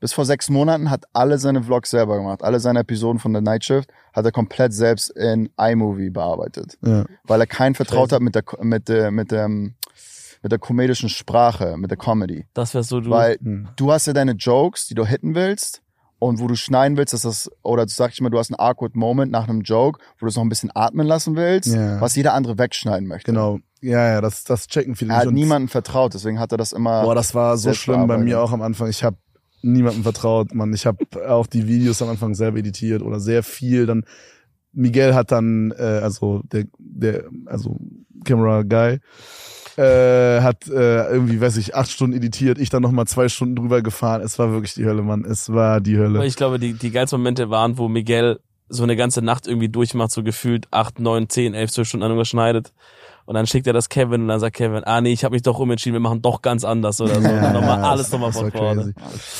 bis 0.00 0.12
vor 0.12 0.24
sechs 0.24 0.50
Monaten 0.50 0.90
hat 0.90 1.04
alle 1.12 1.38
seine 1.38 1.62
Vlogs 1.62 1.90
selber 1.90 2.16
gemacht. 2.16 2.42
Alle 2.42 2.58
seine 2.58 2.80
Episoden 2.80 3.20
von 3.20 3.32
der 3.32 3.42
Night 3.42 3.64
Shift 3.64 3.88
hat 4.12 4.24
er 4.24 4.32
komplett 4.32 4.72
selbst 4.72 5.10
in 5.10 5.50
iMovie 5.56 6.10
bearbeitet. 6.10 6.76
Ja. 6.84 7.04
Weil 7.24 7.40
er 7.40 7.46
keinen 7.46 7.74
vertraut 7.76 8.08
Crazy. 8.10 8.14
hat 8.16 8.22
mit 8.22 8.34
der, 8.34 8.44
mit 8.64 8.88
der, 8.88 9.10
mit 9.12 9.30
dem, 9.30 9.74
mit 10.42 10.52
der 10.52 10.58
komedischen 10.58 11.08
Sprache, 11.08 11.76
mit 11.76 11.90
der 11.90 11.98
Comedy. 11.98 12.46
Das 12.54 12.74
wärst 12.74 12.88
so 12.90 13.00
du. 13.00 13.10
Weil 13.10 13.36
Hm. 13.42 13.68
du 13.76 13.92
hast 13.92 14.06
ja 14.06 14.12
deine 14.12 14.32
Jokes, 14.32 14.86
die 14.86 14.94
du 14.94 15.06
hitten 15.06 15.34
willst. 15.34 15.80
Und 16.18 16.38
wo 16.38 16.46
du 16.46 16.54
schneiden 16.54 16.96
willst, 16.96 17.12
dass 17.14 17.22
das, 17.22 17.50
oder 17.64 17.84
sag 17.88 18.12
ich 18.12 18.20
mal, 18.20 18.30
du 18.30 18.38
hast 18.38 18.48
einen 18.52 18.60
awkward 18.60 18.94
Moment 18.94 19.32
nach 19.32 19.48
einem 19.48 19.62
Joke, 19.62 19.98
wo 20.20 20.26
du 20.26 20.28
es 20.28 20.36
noch 20.36 20.44
ein 20.44 20.48
bisschen 20.48 20.70
atmen 20.72 21.04
lassen 21.04 21.34
willst, 21.34 21.74
Ja. 21.74 22.00
was 22.00 22.14
jeder 22.14 22.32
andere 22.34 22.58
wegschneiden 22.58 23.08
möchte. 23.08 23.32
Genau. 23.32 23.58
Ja, 23.80 24.06
ja, 24.08 24.20
das, 24.20 24.44
das 24.44 24.68
checken 24.68 24.94
viele 24.94 25.12
Er 25.12 25.16
hat 25.18 25.32
niemandem 25.32 25.66
vertraut, 25.66 26.14
deswegen 26.14 26.38
hat 26.38 26.52
er 26.52 26.58
das 26.58 26.72
immer. 26.72 27.02
Boah, 27.02 27.16
das 27.16 27.34
war 27.34 27.56
so 27.58 27.72
schlimm 27.72 28.06
bei 28.06 28.18
mir 28.18 28.40
auch 28.40 28.52
am 28.52 28.62
Anfang. 28.62 28.88
Ich 28.88 29.02
habe 29.02 29.16
niemandem 29.62 30.04
vertraut, 30.04 30.54
Mann. 30.54 30.72
Ich 30.72 30.86
habe 30.86 31.04
auch 31.28 31.48
die 31.48 31.66
Videos 31.66 32.00
am 32.02 32.10
Anfang 32.10 32.36
selber 32.36 32.58
editiert 32.58 33.02
oder 33.02 33.18
sehr 33.18 33.42
viel. 33.42 33.86
Dann 33.86 34.04
Miguel 34.72 35.16
hat 35.16 35.32
dann, 35.32 35.72
äh, 35.76 35.82
also 35.82 36.42
der, 36.44 36.66
der, 36.78 37.24
also 37.46 37.76
Camera 38.24 38.62
Guy, 38.62 39.00
äh, 39.76 40.40
hat 40.40 40.68
äh, 40.68 41.08
irgendwie, 41.08 41.40
weiß 41.40 41.56
ich, 41.56 41.74
acht 41.74 41.90
Stunden 41.90 42.16
editiert. 42.16 42.58
Ich 42.58 42.70
dann 42.70 42.82
noch 42.82 42.92
mal 42.92 43.06
zwei 43.06 43.28
Stunden 43.28 43.56
drüber 43.56 43.82
gefahren. 43.82 44.22
Es 44.22 44.38
war 44.38 44.50
wirklich 44.52 44.74
die 44.74 44.84
Hölle, 44.84 45.02
Mann. 45.02 45.24
Es 45.24 45.52
war 45.52 45.80
die 45.80 45.96
Aber 45.96 46.04
Hölle. 46.04 46.26
ich 46.26 46.36
glaube, 46.36 46.58
die, 46.58 46.74
die 46.74 46.90
geilsten 46.90 47.20
Momente 47.20 47.50
waren, 47.50 47.78
wo 47.78 47.88
Miguel 47.88 48.40
so 48.68 48.82
eine 48.82 48.96
ganze 48.96 49.22
Nacht 49.22 49.46
irgendwie 49.46 49.68
durchmacht, 49.68 50.10
so 50.10 50.22
gefühlt 50.22 50.66
8, 50.70 50.98
9, 50.98 51.28
10, 51.28 51.54
11, 51.54 51.70
12 51.72 51.88
Stunden 51.88 52.04
an 52.04 52.10
irgendwas 52.10 52.28
schneidet. 52.28 52.72
Und 53.24 53.34
dann 53.34 53.46
schickt 53.46 53.66
er 53.66 53.72
das 53.72 53.88
Kevin 53.88 54.22
und 54.22 54.28
dann 54.28 54.40
sagt 54.40 54.56
Kevin, 54.56 54.82
ah 54.84 55.00
nee, 55.00 55.12
ich 55.12 55.24
habe 55.24 55.34
mich 55.34 55.42
doch 55.42 55.58
umentschieden, 55.58 55.94
wir 55.94 56.00
machen 56.00 56.22
doch 56.22 56.42
ganz 56.42 56.64
anders 56.64 57.00
oder 57.00 57.20
so. 57.20 57.28
Und 57.28 57.52
nochmal 57.52 57.80
alles 57.84 58.10
nochmal 58.10 58.32
von 58.32 58.50
vorne. 58.50 58.94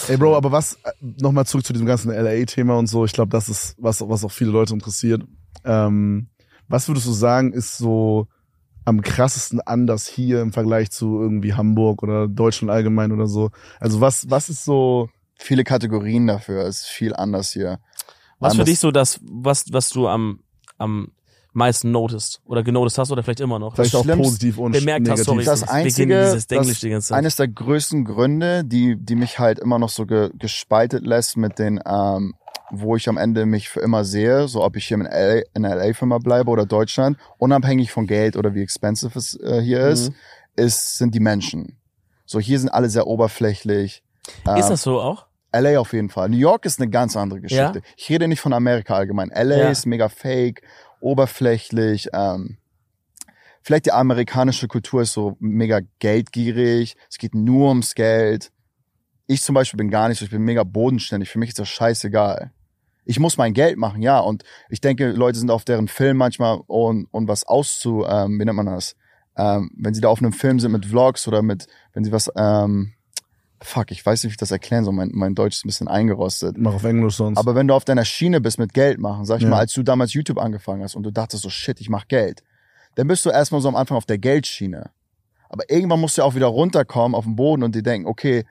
Ey, 0.08 0.16
Bro, 0.16 0.36
aber 0.36 0.52
was, 0.52 0.78
nochmal 1.00 1.46
zurück 1.46 1.66
zu 1.66 1.72
diesem 1.72 1.86
ganzen 1.86 2.12
LA-Thema 2.12 2.76
und 2.76 2.86
so, 2.86 3.04
ich 3.04 3.12
glaube, 3.12 3.30
das 3.30 3.48
ist, 3.48 3.74
was, 3.78 4.06
was 4.08 4.24
auch 4.24 4.30
viele 4.30 4.50
Leute 4.50 4.72
interessiert. 4.74 5.22
Ähm, 5.64 6.28
was 6.68 6.88
würdest 6.88 7.06
du 7.06 7.12
sagen, 7.12 7.52
ist 7.52 7.76
so 7.76 8.28
am 8.84 9.00
krassesten 9.02 9.60
anders 9.60 10.06
hier 10.06 10.40
im 10.40 10.52
Vergleich 10.52 10.90
zu 10.90 11.20
irgendwie 11.20 11.54
Hamburg 11.54 12.02
oder 12.02 12.28
Deutschland 12.28 12.70
allgemein 12.70 13.12
oder 13.12 13.26
so? 13.26 13.50
Also 13.80 14.00
was, 14.00 14.28
was 14.30 14.48
ist 14.48 14.64
so, 14.64 15.08
viele 15.42 15.64
Kategorien 15.64 16.26
dafür. 16.26 16.62
Es 16.66 16.80
ist 16.82 16.86
viel 16.86 17.14
anders 17.14 17.52
hier. 17.52 17.78
Was 18.38 18.54
für 18.54 18.60
Anders- 18.60 18.66
dich 18.70 18.78
so 18.80 18.90
das, 18.90 19.20
was, 19.22 19.72
was 19.72 19.90
du 19.90 20.08
am, 20.08 20.40
am 20.78 21.12
meisten 21.52 21.90
notest 21.90 22.40
oder 22.44 22.62
genotest 22.62 22.98
hast 22.98 23.10
oder 23.12 23.22
vielleicht 23.22 23.40
immer 23.40 23.58
noch? 23.58 23.74
vielleicht 23.74 23.94
auch 23.94 24.06
positiv 24.06 24.58
und 24.58 24.72
bemerkt 24.72 25.08
hast, 25.08 25.18
negativ? 25.18 25.24
sorry, 25.24 25.44
Das 25.44 25.68
Einzige, 25.68 26.14
das, 26.16 26.46
Englisch 26.46 26.80
die 26.80 26.90
ganze 26.90 27.08
Zeit. 27.08 27.18
eines 27.18 27.36
der 27.36 27.48
größten 27.48 28.04
Gründe, 28.04 28.64
die, 28.64 28.96
die 28.96 29.16
mich 29.16 29.38
halt 29.38 29.58
immer 29.58 29.78
noch 29.78 29.90
so 29.90 30.06
ge, 30.06 30.30
gespaltet 30.38 31.04
lässt 31.04 31.36
mit 31.36 31.58
den, 31.58 31.80
ähm, 31.84 32.34
wo 32.74 32.96
ich 32.96 33.08
am 33.08 33.18
Ende 33.18 33.44
mich 33.44 33.68
für 33.68 33.80
immer 33.80 34.02
sehe, 34.04 34.48
so 34.48 34.64
ob 34.64 34.76
ich 34.76 34.86
hier 34.88 34.96
in 34.96 35.02
LA, 35.04 35.42
in 35.54 35.62
LA 35.62 35.92
für 35.92 36.06
immer 36.06 36.18
bleibe 36.20 36.50
oder 36.50 36.64
Deutschland, 36.64 37.18
unabhängig 37.38 37.92
von 37.92 38.06
Geld 38.06 38.34
oder 38.36 38.54
wie 38.54 38.62
expensive 38.62 39.16
es 39.18 39.38
äh, 39.40 39.60
hier 39.60 39.80
ist, 39.82 40.08
Mhm. 40.08 40.14
ist, 40.56 40.98
sind 40.98 41.14
die 41.14 41.20
Menschen. 41.20 41.76
So, 42.24 42.40
hier 42.40 42.58
sind 42.58 42.70
alle 42.70 42.88
sehr 42.88 43.06
oberflächlich. 43.06 44.02
Ist 44.26 44.46
Ähm, 44.46 44.56
das 44.70 44.82
so 44.82 45.00
auch? 45.00 45.26
LA 45.52 45.78
auf 45.78 45.92
jeden 45.92 46.08
Fall. 46.08 46.30
New 46.30 46.38
York 46.38 46.64
ist 46.64 46.80
eine 46.80 46.88
ganz 46.88 47.14
andere 47.14 47.42
Geschichte. 47.42 47.80
Ja? 47.80 47.84
Ich 47.98 48.08
rede 48.08 48.26
nicht 48.26 48.40
von 48.40 48.54
Amerika 48.54 48.94
allgemein. 48.96 49.28
LA 49.30 49.56
Ja. 49.58 49.70
ist 49.70 49.84
mega 49.84 50.08
fake, 50.08 50.62
oberflächlich. 51.00 52.08
Ähm, 52.14 52.56
vielleicht 53.60 53.84
die 53.86 53.92
amerikanische 53.92 54.66
Kultur 54.66 55.02
ist 55.02 55.12
so 55.12 55.36
mega 55.40 55.80
geldgierig. 55.98 56.96
Es 57.10 57.18
geht 57.18 57.34
nur 57.34 57.68
ums 57.68 57.94
Geld. 57.94 58.50
Ich 59.26 59.42
zum 59.42 59.54
Beispiel 59.54 59.76
bin 59.78 59.90
gar 59.90 60.08
nicht 60.08 60.18
so. 60.18 60.24
Ich 60.24 60.30
bin 60.30 60.42
mega 60.42 60.64
bodenständig. 60.64 61.28
Für 61.28 61.38
mich 61.38 61.50
ist 61.50 61.58
das 61.58 61.68
scheißegal. 61.68 62.50
Ich 63.04 63.18
muss 63.18 63.36
mein 63.36 63.52
Geld 63.52 63.78
machen, 63.78 64.00
ja. 64.02 64.18
Und 64.20 64.44
ich 64.68 64.80
denke, 64.80 65.10
Leute 65.10 65.38
sind 65.38 65.50
auf 65.50 65.64
deren 65.64 65.88
Film 65.88 66.16
manchmal 66.16 66.60
und, 66.66 67.06
und 67.10 67.28
was 67.28 67.44
auszu, 67.44 68.04
ähm, 68.06 68.38
wie 68.38 68.44
nennt 68.44 68.56
man 68.56 68.66
das? 68.66 68.94
Ähm, 69.36 69.70
wenn 69.76 69.94
sie 69.94 70.00
da 70.00 70.08
auf 70.08 70.18
einem 70.20 70.32
Film 70.32 70.60
sind 70.60 70.72
mit 70.72 70.86
Vlogs 70.86 71.26
oder 71.26 71.42
mit, 71.42 71.66
wenn 71.94 72.04
sie 72.04 72.12
was, 72.12 72.30
ähm, 72.36 72.92
fuck, 73.60 73.90
ich 73.90 74.04
weiß 74.04 74.22
nicht, 74.22 74.32
wie 74.32 74.34
ich 74.34 74.38
das 74.38 74.50
erklären 74.50 74.84
soll. 74.84 74.92
Mein, 74.92 75.10
mein 75.12 75.34
Deutsch 75.34 75.56
ist 75.56 75.64
ein 75.64 75.68
bisschen 75.68 75.88
eingerostet. 75.88 76.56
Mach 76.58 76.74
auf 76.74 76.84
Englisch 76.84 77.16
sonst. 77.16 77.38
Aber 77.38 77.54
wenn 77.54 77.66
du 77.68 77.74
auf 77.74 77.84
deiner 77.84 78.04
Schiene 78.04 78.40
bist 78.40 78.58
mit 78.58 78.74
Geld 78.74 78.98
machen, 78.98 79.24
sag 79.24 79.38
ich 79.38 79.44
Ja. 79.44 79.50
mal, 79.50 79.58
als 79.58 79.72
du 79.72 79.82
damals 79.82 80.12
YouTube 80.12 80.38
angefangen 80.38 80.82
hast 80.82 80.94
und 80.94 81.02
du 81.02 81.10
dachtest 81.10 81.42
so, 81.42 81.48
shit, 81.48 81.80
ich 81.80 81.88
mach 81.88 82.08
Geld, 82.08 82.42
dann 82.94 83.08
bist 83.08 83.24
du 83.24 83.30
erstmal 83.30 83.60
so 83.60 83.68
am 83.68 83.76
Anfang 83.76 83.96
auf 83.96 84.04
der 84.06 84.18
Geldschiene. 84.18 84.90
Aber 85.48 85.64
irgendwann 85.70 86.00
musst 86.00 86.16
du 86.18 86.22
ja 86.22 86.26
auch 86.26 86.34
wieder 86.34 86.46
runterkommen 86.46 87.14
auf 87.14 87.24
den 87.24 87.36
Boden 87.36 87.62
und 87.62 87.74
dir 87.74 87.82
denken, 87.82 88.06
okay, 88.06 88.44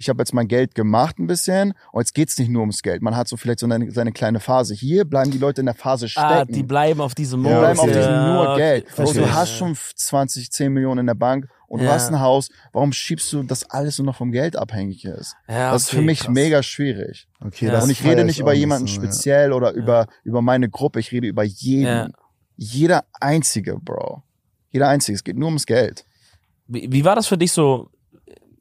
ich 0.00 0.08
habe 0.08 0.20
jetzt 0.20 0.32
mein 0.32 0.46
Geld 0.46 0.74
gemacht 0.76 1.18
ein 1.18 1.26
bisschen 1.26 1.74
und 1.92 2.00
jetzt 2.00 2.14
geht's 2.14 2.38
nicht 2.38 2.48
nur 2.50 2.60
ums 2.60 2.82
Geld. 2.82 3.02
Man 3.02 3.16
hat 3.16 3.26
so 3.26 3.36
vielleicht 3.36 3.58
so 3.58 3.66
eine, 3.66 3.90
seine 3.90 4.12
kleine 4.12 4.38
Phase. 4.38 4.72
Hier 4.74 5.04
bleiben 5.04 5.30
die 5.32 5.38
Leute 5.38 5.60
in 5.60 5.66
der 5.66 5.74
Phase 5.74 6.08
stecken. 6.08 6.26
Ah, 6.26 6.44
die 6.44 6.62
bleiben 6.62 7.00
auf 7.00 7.14
diesem 7.16 7.42
Die 7.42 7.48
Ja, 7.50 7.58
bleiben 7.58 7.80
auf 7.80 7.86
diesem 7.86 8.00
Ja, 8.02 8.32
nur 8.46 8.56
Geld. 8.56 8.88
Verstehe. 8.88 9.22
du 9.22 9.32
hast 9.32 9.56
schon 9.56 9.74
20, 9.74 10.52
10 10.52 10.72
Millionen 10.72 11.00
in 11.00 11.06
der 11.06 11.14
Bank 11.14 11.48
und 11.66 11.80
du 11.80 11.86
Ja. 11.86 11.92
hast 11.94 12.08
ein 12.10 12.20
Haus. 12.20 12.48
Warum 12.72 12.92
schiebst 12.92 13.32
du 13.32 13.42
das 13.42 13.64
alles 13.70 13.98
nur 13.98 14.06
noch 14.06 14.14
vom 14.16 14.30
Geld 14.30 14.54
abhängig 14.56 15.04
ist? 15.04 15.34
Ja, 15.48 15.72
das 15.72 15.82
ist 15.82 15.90
für 15.90 16.00
mich 16.00 16.20
krass. 16.20 16.28
mega 16.34 16.62
schwierig. 16.62 17.26
Okay, 17.44 17.66
Ja. 17.66 17.72
das 17.72 17.84
Und 17.84 17.90
ich 17.90 18.04
rede 18.04 18.24
nicht 18.24 18.38
über 18.38 18.54
jemanden 18.54 18.86
so, 18.86 18.94
ja. 18.94 19.02
speziell 19.02 19.52
oder 19.52 19.72
über, 19.72 20.06
über 20.22 20.42
meine 20.42 20.70
Gruppe. 20.70 21.00
Ich 21.00 21.10
rede 21.10 21.26
über 21.26 21.42
jeden. 21.42 21.86
Ja. 21.86 22.08
Jeder 22.56 23.04
einzige, 23.20 23.78
Bro. 23.80 24.22
Jeder 24.70 24.88
einzige. 24.88 25.16
Es 25.16 25.24
geht 25.24 25.36
nur 25.36 25.46
ums 25.48 25.66
Geld. 25.66 26.04
Wie, 26.68 26.86
wie 26.92 27.04
war 27.04 27.16
das 27.16 27.26
für 27.26 27.38
dich 27.38 27.50
so, 27.52 27.90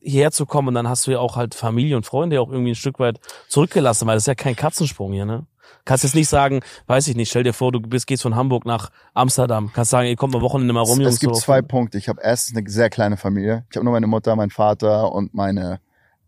hierher 0.08 0.32
zu 0.32 0.45
kommen 0.45 0.70
und 0.70 0.74
dann 0.74 0.88
hast 0.88 1.05
du 1.08 1.12
ja 1.12 1.20
auch 1.20 1.36
halt 1.36 1.53
Familie 1.55 1.95
und 1.97 2.05
Freunde 2.05 2.41
auch 2.41 2.49
irgendwie 2.49 2.72
ein 2.72 2.76
Stück 2.76 2.99
weit 2.99 3.20
zurückgelassen, 3.47 4.08
weil 4.08 4.16
das 4.16 4.24
ist 4.24 4.28
ja 4.28 4.36
kein 4.36 4.55
Katzensprung 4.55 5.14
hier, 5.14 5.26
ne? 5.26 5.45
Kannst 5.84 6.03
jetzt 6.03 6.16
nicht 6.16 6.30
sagen, 6.30 6.62
weiß 6.88 7.08
ich 7.08 7.16
nicht, 7.16 7.30
stell 7.30 7.43
dir 7.43 7.53
vor, 7.53 7.72
du 7.72 7.80
bist, 7.80 8.08
gehst 8.08 8.24
von 8.24 8.36
Hamburg 8.36 8.66
nach 8.66 8.89
Amsterdam. 9.14 9.72
Kannst 9.74 9.91
sagen, 9.91 10.08
ihr 10.08 10.16
kommt 10.16 10.36
am 10.36 10.41
Wochenende 10.41 10.74
mal 10.74 10.82
rum, 10.82 10.99
Es, 10.99 11.03
Jungs. 11.03 11.14
es 11.16 11.20
gibt 11.20 11.36
so. 11.36 11.41
zwei 11.41 11.62
Punkte. 11.62 11.97
Ich 11.97 12.10
habe 12.10 12.22
erstens 12.22 12.58
eine 12.58 12.70
sehr 12.70 12.89
kleine 12.89 13.16
Familie. 13.18 13.66
Ich 13.70 13.76
habe 13.76 13.86
nur 13.86 13.93
meine 13.93 14.08
Mutter, 14.08 14.36
meinen 14.36 14.49
Vater 14.49 15.12
und 15.14 15.34
meine 15.34 15.80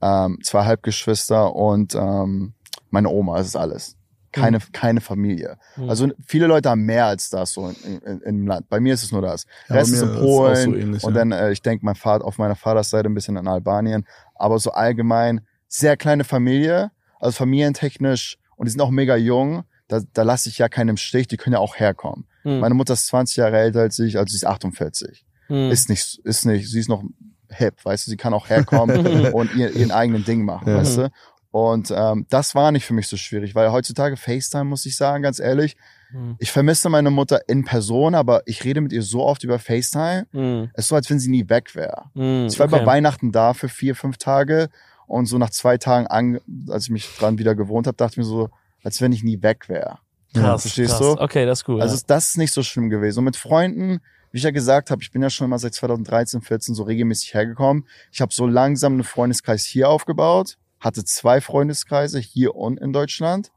ähm, 0.01 0.39
zwei 0.43 0.63
Halbgeschwister 0.65 1.55
und 1.55 1.93
ähm, 1.95 2.53
meine 2.89 3.09
Oma. 3.09 3.37
Das 3.37 3.47
ist 3.47 3.55
alles. 3.55 3.97
Keine, 4.31 4.59
keine 4.71 5.01
Familie. 5.01 5.57
Mhm. 5.75 5.89
Also 5.89 6.07
viele 6.25 6.47
Leute 6.47 6.69
haben 6.69 6.83
mehr 6.85 7.05
als 7.05 7.29
das 7.29 7.53
so 7.53 7.69
in, 7.69 7.99
in, 7.99 8.21
im 8.21 8.47
Land. 8.47 8.69
Bei 8.69 8.79
mir 8.79 8.93
ist 8.93 9.03
es 9.03 9.11
nur 9.11 9.21
das. 9.21 9.45
Ja, 9.67 9.75
Rest 9.75 9.93
ist 9.93 10.01
in 10.01 10.09
ist 10.09 10.15
es 10.15 10.17
auch 10.17 10.21
so 10.21 10.37
Polen 10.37 10.75
ähnlich, 10.75 11.03
und 11.03 11.13
ja. 11.13 11.19
dann, 11.19 11.31
äh, 11.31 11.51
ich 11.51 11.61
denke, 11.61 11.85
mein 11.85 11.95
Vater 11.95 12.25
auf 12.25 12.37
meiner 12.37 12.55
Vatersseite 12.55 13.09
ein 13.09 13.13
bisschen 13.13 13.37
in 13.37 13.47
Albanien. 13.47 14.05
Aber 14.35 14.59
so 14.59 14.71
allgemein 14.71 15.41
sehr 15.67 15.97
kleine 15.97 16.23
Familie, 16.23 16.91
also 17.19 17.35
familientechnisch 17.37 18.37
und 18.55 18.65
die 18.67 18.71
sind 18.71 18.81
auch 18.81 18.91
mega 18.91 19.15
jung. 19.15 19.63
Da, 19.87 20.01
da 20.13 20.21
lasse 20.23 20.49
ich 20.49 20.57
ja 20.59 20.69
keinen 20.69 20.89
im 20.89 20.97
Stich. 20.97 21.27
Die 21.27 21.37
können 21.37 21.53
ja 21.53 21.59
auch 21.59 21.75
herkommen. 21.77 22.25
Hm. 22.43 22.59
Meine 22.59 22.75
Mutter 22.75 22.93
ist 22.93 23.07
20 23.07 23.37
Jahre 23.37 23.57
älter 23.57 23.81
als 23.81 23.97
ich, 23.99 24.17
also 24.17 24.31
sie 24.31 24.37
ist 24.37 24.45
48 24.45 25.25
Hm. 25.47 25.71
ist 25.71 25.89
nicht, 25.89 26.19
ist 26.23 26.45
nicht, 26.45 26.69
sie 26.69 26.79
ist 26.79 26.89
noch 26.89 27.03
hip, 27.49 27.73
weißt 27.83 28.05
du, 28.05 28.11
sie 28.11 28.17
kann 28.17 28.35
auch 28.35 28.49
herkommen 28.49 29.25
und 29.33 29.55
ihr, 29.55 29.75
ihren 29.75 29.89
eigenen 29.91 30.23
Ding 30.23 30.45
machen, 30.45 30.69
Ja. 30.69 30.77
weißt 30.77 30.97
du. 30.97 31.09
Und 31.51 31.91
ähm, 31.95 32.27
das 32.29 32.53
war 32.53 32.71
nicht 32.71 32.85
für 32.85 32.93
mich 32.93 33.07
so 33.07 33.17
schwierig, 33.17 33.55
weil 33.55 33.71
heutzutage 33.71 34.17
FaceTime, 34.17 34.65
muss 34.65 34.85
ich 34.85 34.95
sagen, 34.95 35.23
ganz 35.23 35.39
ehrlich, 35.39 35.75
Hm. 36.11 36.35
ich 36.39 36.51
vermisse 36.51 36.89
meine 36.89 37.11
Mutter 37.11 37.41
in 37.47 37.65
Person, 37.65 38.15
aber 38.15 38.41
ich 38.45 38.63
rede 38.63 38.81
mit 38.81 38.91
ihr 38.91 39.03
so 39.03 39.23
oft 39.23 39.43
über 39.43 39.59
FaceTime, 39.59 40.25
Hm. 40.31 40.69
es 40.73 40.85
ist 40.85 40.87
so, 40.89 40.95
als 40.95 41.09
wenn 41.09 41.19
sie 41.19 41.29
nie 41.29 41.47
weg 41.49 41.75
wäre. 41.75 42.05
Hm. 42.15 42.47
Ich 42.47 42.57
war 42.59 42.67
okay. 42.67 42.77
über 42.77 42.85
Weihnachten 42.85 43.31
da 43.31 43.53
für 43.53 43.69
vier, 43.69 43.95
fünf 43.95 44.17
Tage 44.17 44.69
und 45.07 45.25
so 45.25 45.37
nach 45.37 45.49
zwei 45.49 45.77
Tagen, 45.77 46.07
an, 46.07 46.39
als 46.69 46.83
ich 46.85 46.89
mich 46.91 47.09
dran 47.17 47.39
wieder 47.39 47.55
gewohnt 47.55 47.87
habe, 47.87 47.97
dachte 47.97 48.13
ich 48.13 48.17
mir 48.17 48.23
so, 48.23 48.49
als 48.83 49.01
wenn 49.01 49.11
ich 49.11 49.23
nie 49.23 49.41
weg 49.41 49.69
wäre. 49.69 49.97
Krass, 50.33 50.61
verstehst 50.61 50.97
krass. 50.97 51.15
du? 51.15 51.21
Okay, 51.21 51.45
das 51.47 51.61
ist 51.61 51.67
cool. 51.67 51.81
Also 51.81 51.93
ja. 51.93 51.97
ist 51.97 52.09
das 52.09 52.37
nicht 52.37 52.53
so 52.53 52.61
schlimm 52.61 52.91
gewesen. 52.91 53.19
Und 53.19 53.25
mit 53.25 53.35
Freunden, 53.35 53.99
wie 54.31 54.37
ich 54.37 54.43
ja 54.43 54.51
gesagt 54.51 54.91
habe, 54.91 55.01
ich 55.01 55.11
bin 55.11 55.23
ja 55.23 55.31
schon 55.31 55.49
mal 55.49 55.57
seit 55.57 55.73
2013, 55.73 56.41
14 56.41 56.75
so 56.75 56.83
regelmäßig 56.83 57.33
hergekommen. 57.33 57.87
Ich 58.11 58.21
habe 58.21 58.31
so 58.31 58.45
langsam 58.45 58.93
einen 58.93 59.03
Freundeskreis 59.03 59.65
hier 59.65 59.89
aufgebaut, 59.89 60.58
hatte 60.79 61.03
zwei 61.03 61.41
Freundeskreise 61.41 62.19
hier 62.19 62.55
und 62.55 62.79
in 62.79 62.93
Deutschland 62.93 63.51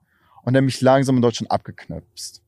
und 0.45 0.55
dann 0.55 0.65
mich 0.65 0.81
langsam 0.81 1.17
in 1.17 1.23
Deutschland 1.23 1.51
abgeknüpft. 1.51 2.41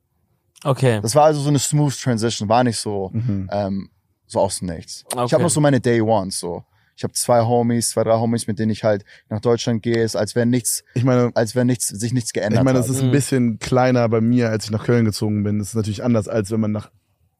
okay. 0.64 1.00
Das 1.02 1.14
war 1.14 1.24
also 1.24 1.40
so 1.40 1.48
eine 1.48 1.58
smooth 1.58 1.98
Transition, 2.00 2.48
war 2.48 2.64
nicht 2.64 2.78
so 2.78 3.10
Mhm. 3.12 3.48
ähm, 3.52 3.90
so 4.26 4.40
aus 4.40 4.58
dem 4.58 4.68
Nichts. 4.68 5.04
Okay. 5.12 5.26
Ich 5.26 5.32
habe 5.34 5.42
noch 5.42 5.50
so 5.50 5.60
meine 5.60 5.80
Day 5.80 6.00
Ones 6.00 6.38
so. 6.40 6.64
Ich 6.96 7.02
habe 7.02 7.12
zwei 7.12 7.42
Homies, 7.42 7.90
zwei, 7.90 8.04
drei 8.04 8.16
Homies, 8.18 8.46
mit 8.46 8.58
denen 8.58 8.70
ich 8.70 8.84
halt 8.84 9.04
nach 9.28 9.40
Deutschland 9.40 9.82
gehe, 9.82 10.02
ist, 10.02 10.14
als 10.16 10.34
wäre 10.36 10.46
nichts, 10.46 10.84
Ich 10.94 11.02
meine, 11.04 11.30
als 11.34 11.54
wäre 11.56 11.64
nichts, 11.64 11.88
sich 11.88 12.12
nichts 12.12 12.32
geändert 12.32 12.60
ich 12.60 12.64
meine, 12.64 12.78
hat. 12.78 12.84
es 12.84 12.90
ist 12.90 13.00
Mhm. 13.02 13.08
ein 13.08 13.12
bisschen 13.12 13.58
kleiner 13.58 14.08
bei 14.08 14.20
mir, 14.20 14.50
als 14.50 14.64
ich 14.66 14.70
nach 14.70 14.84
Köln 14.84 15.04
gezogen 15.04 15.42
bin. 15.42 15.58
Das 15.58 15.68
ist 15.68 15.74
natürlich 15.74 16.04
anders, 16.04 16.28
als 16.28 16.50
wenn 16.52 16.60
man 16.60 16.70
nach 16.72 16.90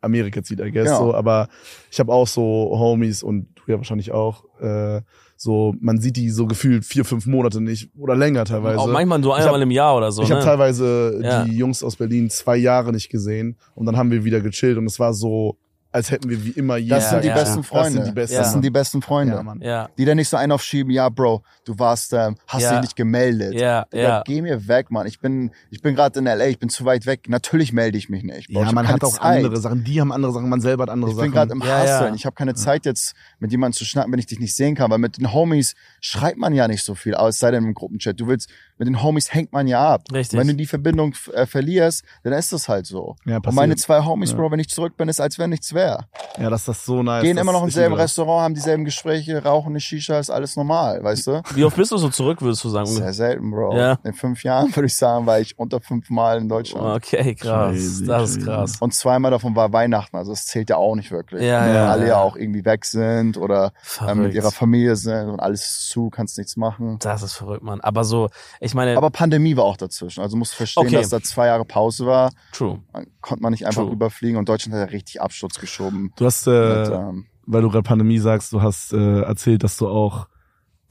Amerika 0.00 0.42
zieht, 0.42 0.58
I 0.60 0.70
guess. 0.72 0.84
Genau. 0.84 0.98
So, 1.06 1.14
aber 1.14 1.48
ich 1.90 1.98
habe 2.00 2.12
auch 2.12 2.26
so 2.26 2.42
Homies 2.78 3.22
und 3.22 3.48
du 3.54 3.62
ja 3.72 3.76
wahrscheinlich 3.78 4.10
auch. 4.12 4.44
Äh, 4.60 5.00
so, 5.36 5.74
man 5.80 5.98
sieht 6.00 6.16
die 6.16 6.30
so 6.30 6.46
gefühlt 6.46 6.84
vier, 6.84 7.04
fünf 7.04 7.26
Monate 7.26 7.60
nicht 7.60 7.90
oder 7.98 8.14
länger 8.14 8.44
teilweise. 8.44 8.78
auch 8.78 8.86
manchmal 8.86 9.22
so 9.22 9.32
einmal 9.32 9.54
hab- 9.54 9.60
im 9.62 9.70
Jahr 9.70 9.96
oder 9.96 10.10
so. 10.12 10.22
ich 10.22 10.28
ne? 10.28 10.36
habe 10.36 10.44
teilweise 10.44 11.20
Ja. 11.22 11.44
die 11.44 11.56
Jungs 11.56 11.82
aus 11.82 11.96
Berlin 11.96 12.30
zwei 12.30 12.56
Jahre 12.56 12.92
nicht 12.92 13.08
gesehen 13.10 13.56
und 13.74 13.86
dann 13.86 13.96
haben 13.96 14.10
wir 14.10 14.24
wieder 14.24 14.40
gechillt 14.40 14.78
und 14.78 14.86
es 14.86 14.98
war 15.00 15.12
so, 15.14 15.56
als 15.94 16.10
hätten 16.10 16.28
wir 16.28 16.44
wie 16.44 16.50
immer 16.50 16.76
jeden 16.76 16.90
das 16.90 17.08
sind 17.10 17.22
die 17.24 17.28
besten 17.28 17.58
Das 17.58 17.66
Freunde. 17.68 17.90
sind 17.92 18.06
die 18.08 18.12
besten. 18.12 18.36
Das 18.36 18.52
sind 18.52 18.64
die 18.64 18.70
besten 18.70 19.00
Freunde. 19.02 19.42
Mann. 19.44 19.60
ja, 19.62 19.88
Die 19.96 20.04
dann 20.04 20.16
nicht 20.16 20.28
so 20.28 20.36
einen 20.36 20.50
aufschieben, 20.50 20.90
ja, 20.92 21.08
Bro, 21.08 21.42
du 21.64 21.78
warst, 21.78 22.12
ähm, 22.12 22.34
hast 22.48 22.68
dich 22.70 22.80
nicht 22.80 22.96
gemeldet. 22.96 23.54
ja, 23.54 23.84
Digga, 23.92 24.02
ja. 24.02 24.22
Geh 24.26 24.42
mir 24.42 24.66
weg, 24.66 24.90
Mann. 24.90 25.06
Ich 25.06 25.20
bin, 25.20 25.52
ich 25.70 25.80
bin 25.82 25.94
gerade 25.94 26.18
in 26.18 26.24
LA, 26.24 26.46
ich 26.48 26.58
bin 26.58 26.68
zu 26.68 26.84
weit 26.84 27.06
weg. 27.06 27.28
Natürlich 27.28 27.72
melde 27.72 27.96
ich 27.96 28.08
mich 28.08 28.24
nicht. 28.24 28.48
Bro. 28.48 28.62
Ja, 28.62 28.66
ich 28.66 28.72
man 28.72 28.88
hat 28.88 29.04
auch 29.04 29.12
Zeit. 29.18 29.36
andere 29.44 29.56
Sachen, 29.58 29.84
die 29.84 30.00
haben 30.00 30.10
andere 30.10 30.32
Sachen, 30.32 30.48
man 30.48 30.60
selber 30.60 30.82
hat 30.82 30.90
andere 30.90 31.10
Ich 31.10 31.16
Sachen. 31.16 31.26
bin 31.26 31.32
gerade 31.32 31.52
im 31.52 31.60
Ja, 31.60 31.84
ja. 32.08 32.14
Ich 32.14 32.26
habe 32.26 32.34
keine 32.34 32.54
Zeit 32.54 32.84
jetzt 32.86 33.14
mit 33.38 33.52
jemandem 33.52 33.76
zu 33.78 33.84
schnacken, 33.84 34.10
wenn 34.12 34.18
ich 34.18 34.26
dich 34.26 34.40
nicht 34.40 34.56
sehen 34.56 34.74
kann, 34.74 34.90
weil 34.90 34.98
mit 34.98 35.18
den 35.18 35.32
Homies 35.32 35.74
schreibt 36.00 36.38
man 36.38 36.52
ja 36.54 36.66
nicht 36.66 36.82
so 36.84 36.96
viel, 36.96 37.14
aus 37.14 37.38
sei 37.38 37.52
denn 37.52 37.62
im 37.64 37.72
Gruppenchat. 37.74 38.18
Du 38.18 38.26
willst, 38.26 38.50
mit 38.78 38.88
den 38.88 39.00
Homies 39.00 39.32
hängt 39.32 39.52
man 39.52 39.68
ja 39.68 39.94
ab. 39.94 40.02
Richtig. 40.12 40.40
Wenn 40.40 40.48
du 40.48 40.54
die 40.54 40.66
Verbindung 40.66 41.14
äh, 41.32 41.46
verlierst, 41.46 42.02
dann 42.24 42.32
ist 42.32 42.52
das 42.52 42.68
halt 42.68 42.86
so. 42.86 43.14
Ja, 43.26 43.36
Und 43.36 43.54
meine 43.54 43.74
passiert. 43.74 43.78
zwei 43.86 44.04
Homies. 44.04 44.32
Bro, 44.34 44.50
wenn 44.50 44.58
ich 44.58 44.68
zurück 44.70 44.96
bin, 44.96 45.08
ist 45.08 45.20
als 45.20 45.38
wenn 45.38 45.50
nichts 45.50 45.72
wäre. 45.72 45.83
Ja, 45.86 46.50
das 46.50 46.66
ist 46.68 46.84
so 46.84 47.02
nice. 47.02 47.22
Gehen 47.22 47.36
das 47.36 47.42
immer 47.42 47.52
noch 47.52 47.62
im 47.64 47.70
selben 47.70 47.94
das. 47.94 48.04
Restaurant, 48.04 48.42
haben 48.44 48.54
dieselben 48.54 48.84
Gespräche, 48.84 49.42
rauchen 49.42 49.70
eine 49.70 49.80
Shisha, 49.80 50.18
ist 50.18 50.30
alles 50.30 50.56
normal, 50.56 51.02
weißt 51.02 51.26
du? 51.26 51.42
Wie 51.54 51.64
oft 51.64 51.76
bist 51.76 51.92
du 51.92 51.96
so 51.98 52.08
zurück, 52.08 52.42
würdest 52.42 52.64
du 52.64 52.68
sagen? 52.68 52.86
Sehr 52.86 53.12
selten, 53.12 53.50
Bro. 53.50 53.76
Ja. 53.76 53.98
In 54.04 54.12
fünf 54.14 54.42
Jahren, 54.44 54.68
würde 54.76 54.86
ich 54.86 54.96
sagen, 54.96 55.26
war 55.26 55.40
ich 55.40 55.58
unter 55.58 55.80
fünf 55.80 56.10
Mal 56.10 56.38
in 56.38 56.48
Deutschland. 56.48 56.84
Okay, 56.96 57.34
krass. 57.34 57.72
Crazy, 57.72 58.06
das 58.06 58.30
ist 58.30 58.44
krass. 58.44 58.76
Und 58.80 58.94
zweimal 58.94 59.30
davon 59.30 59.54
war 59.56 59.72
Weihnachten, 59.72 60.16
also 60.16 60.32
es 60.32 60.46
zählt 60.46 60.70
ja 60.70 60.76
auch 60.76 60.94
nicht 60.94 61.10
wirklich. 61.10 61.42
Ja, 61.42 61.60
Weil 61.62 61.74
ja, 61.74 61.90
alle 61.90 62.06
ja 62.08 62.16
auch 62.18 62.36
irgendwie 62.36 62.64
weg 62.64 62.84
sind 62.84 63.36
oder 63.36 63.72
ähm, 64.06 64.22
mit 64.22 64.34
ihrer 64.34 64.50
Familie 64.50 64.96
sind 64.96 65.28
und 65.28 65.40
alles 65.40 65.60
ist 65.64 65.88
zu, 65.90 66.10
kannst 66.10 66.38
nichts 66.38 66.56
machen. 66.56 66.98
Das 67.00 67.22
ist 67.22 67.34
verrückt, 67.34 67.62
Mann. 67.62 67.80
Aber 67.80 68.04
so, 68.04 68.28
ich 68.60 68.74
meine, 68.74 68.96
Aber 68.96 69.10
Pandemie 69.10 69.56
war 69.56 69.64
auch 69.64 69.76
dazwischen. 69.76 70.20
Also 70.20 70.36
musst 70.36 70.52
du 70.52 70.56
verstehen, 70.56 70.86
Okay. 70.86 70.96
dass 70.96 71.08
da 71.08 71.20
zwei 71.20 71.46
Jahre 71.46 71.64
Pause 71.64 72.06
war. 72.06 72.32
true. 72.52 72.80
Man 72.92 73.06
konnte 73.20 73.42
man 73.42 73.52
nicht 73.52 73.66
einfach 73.66 73.82
True. 73.82 73.92
rüberfliegen 73.92 74.36
und 74.38 74.48
Deutschland 74.48 74.74
hat 74.74 74.88
ja 74.88 74.92
richtig 74.92 75.20
Absturz 75.20 75.58
geschoben. 75.78 76.12
Du 76.16 76.24
hast, 76.26 76.46
Mit, 76.46 76.54
äh, 76.54 76.94
ähm, 76.94 77.26
weil 77.46 77.62
du 77.62 77.68
gerade 77.70 77.82
Pandemie 77.82 78.18
sagst, 78.18 78.52
du 78.52 78.62
hast 78.62 78.92
äh, 78.92 79.20
erzählt, 79.22 79.62
dass 79.64 79.76
du 79.76 79.88
auch, 79.88 80.26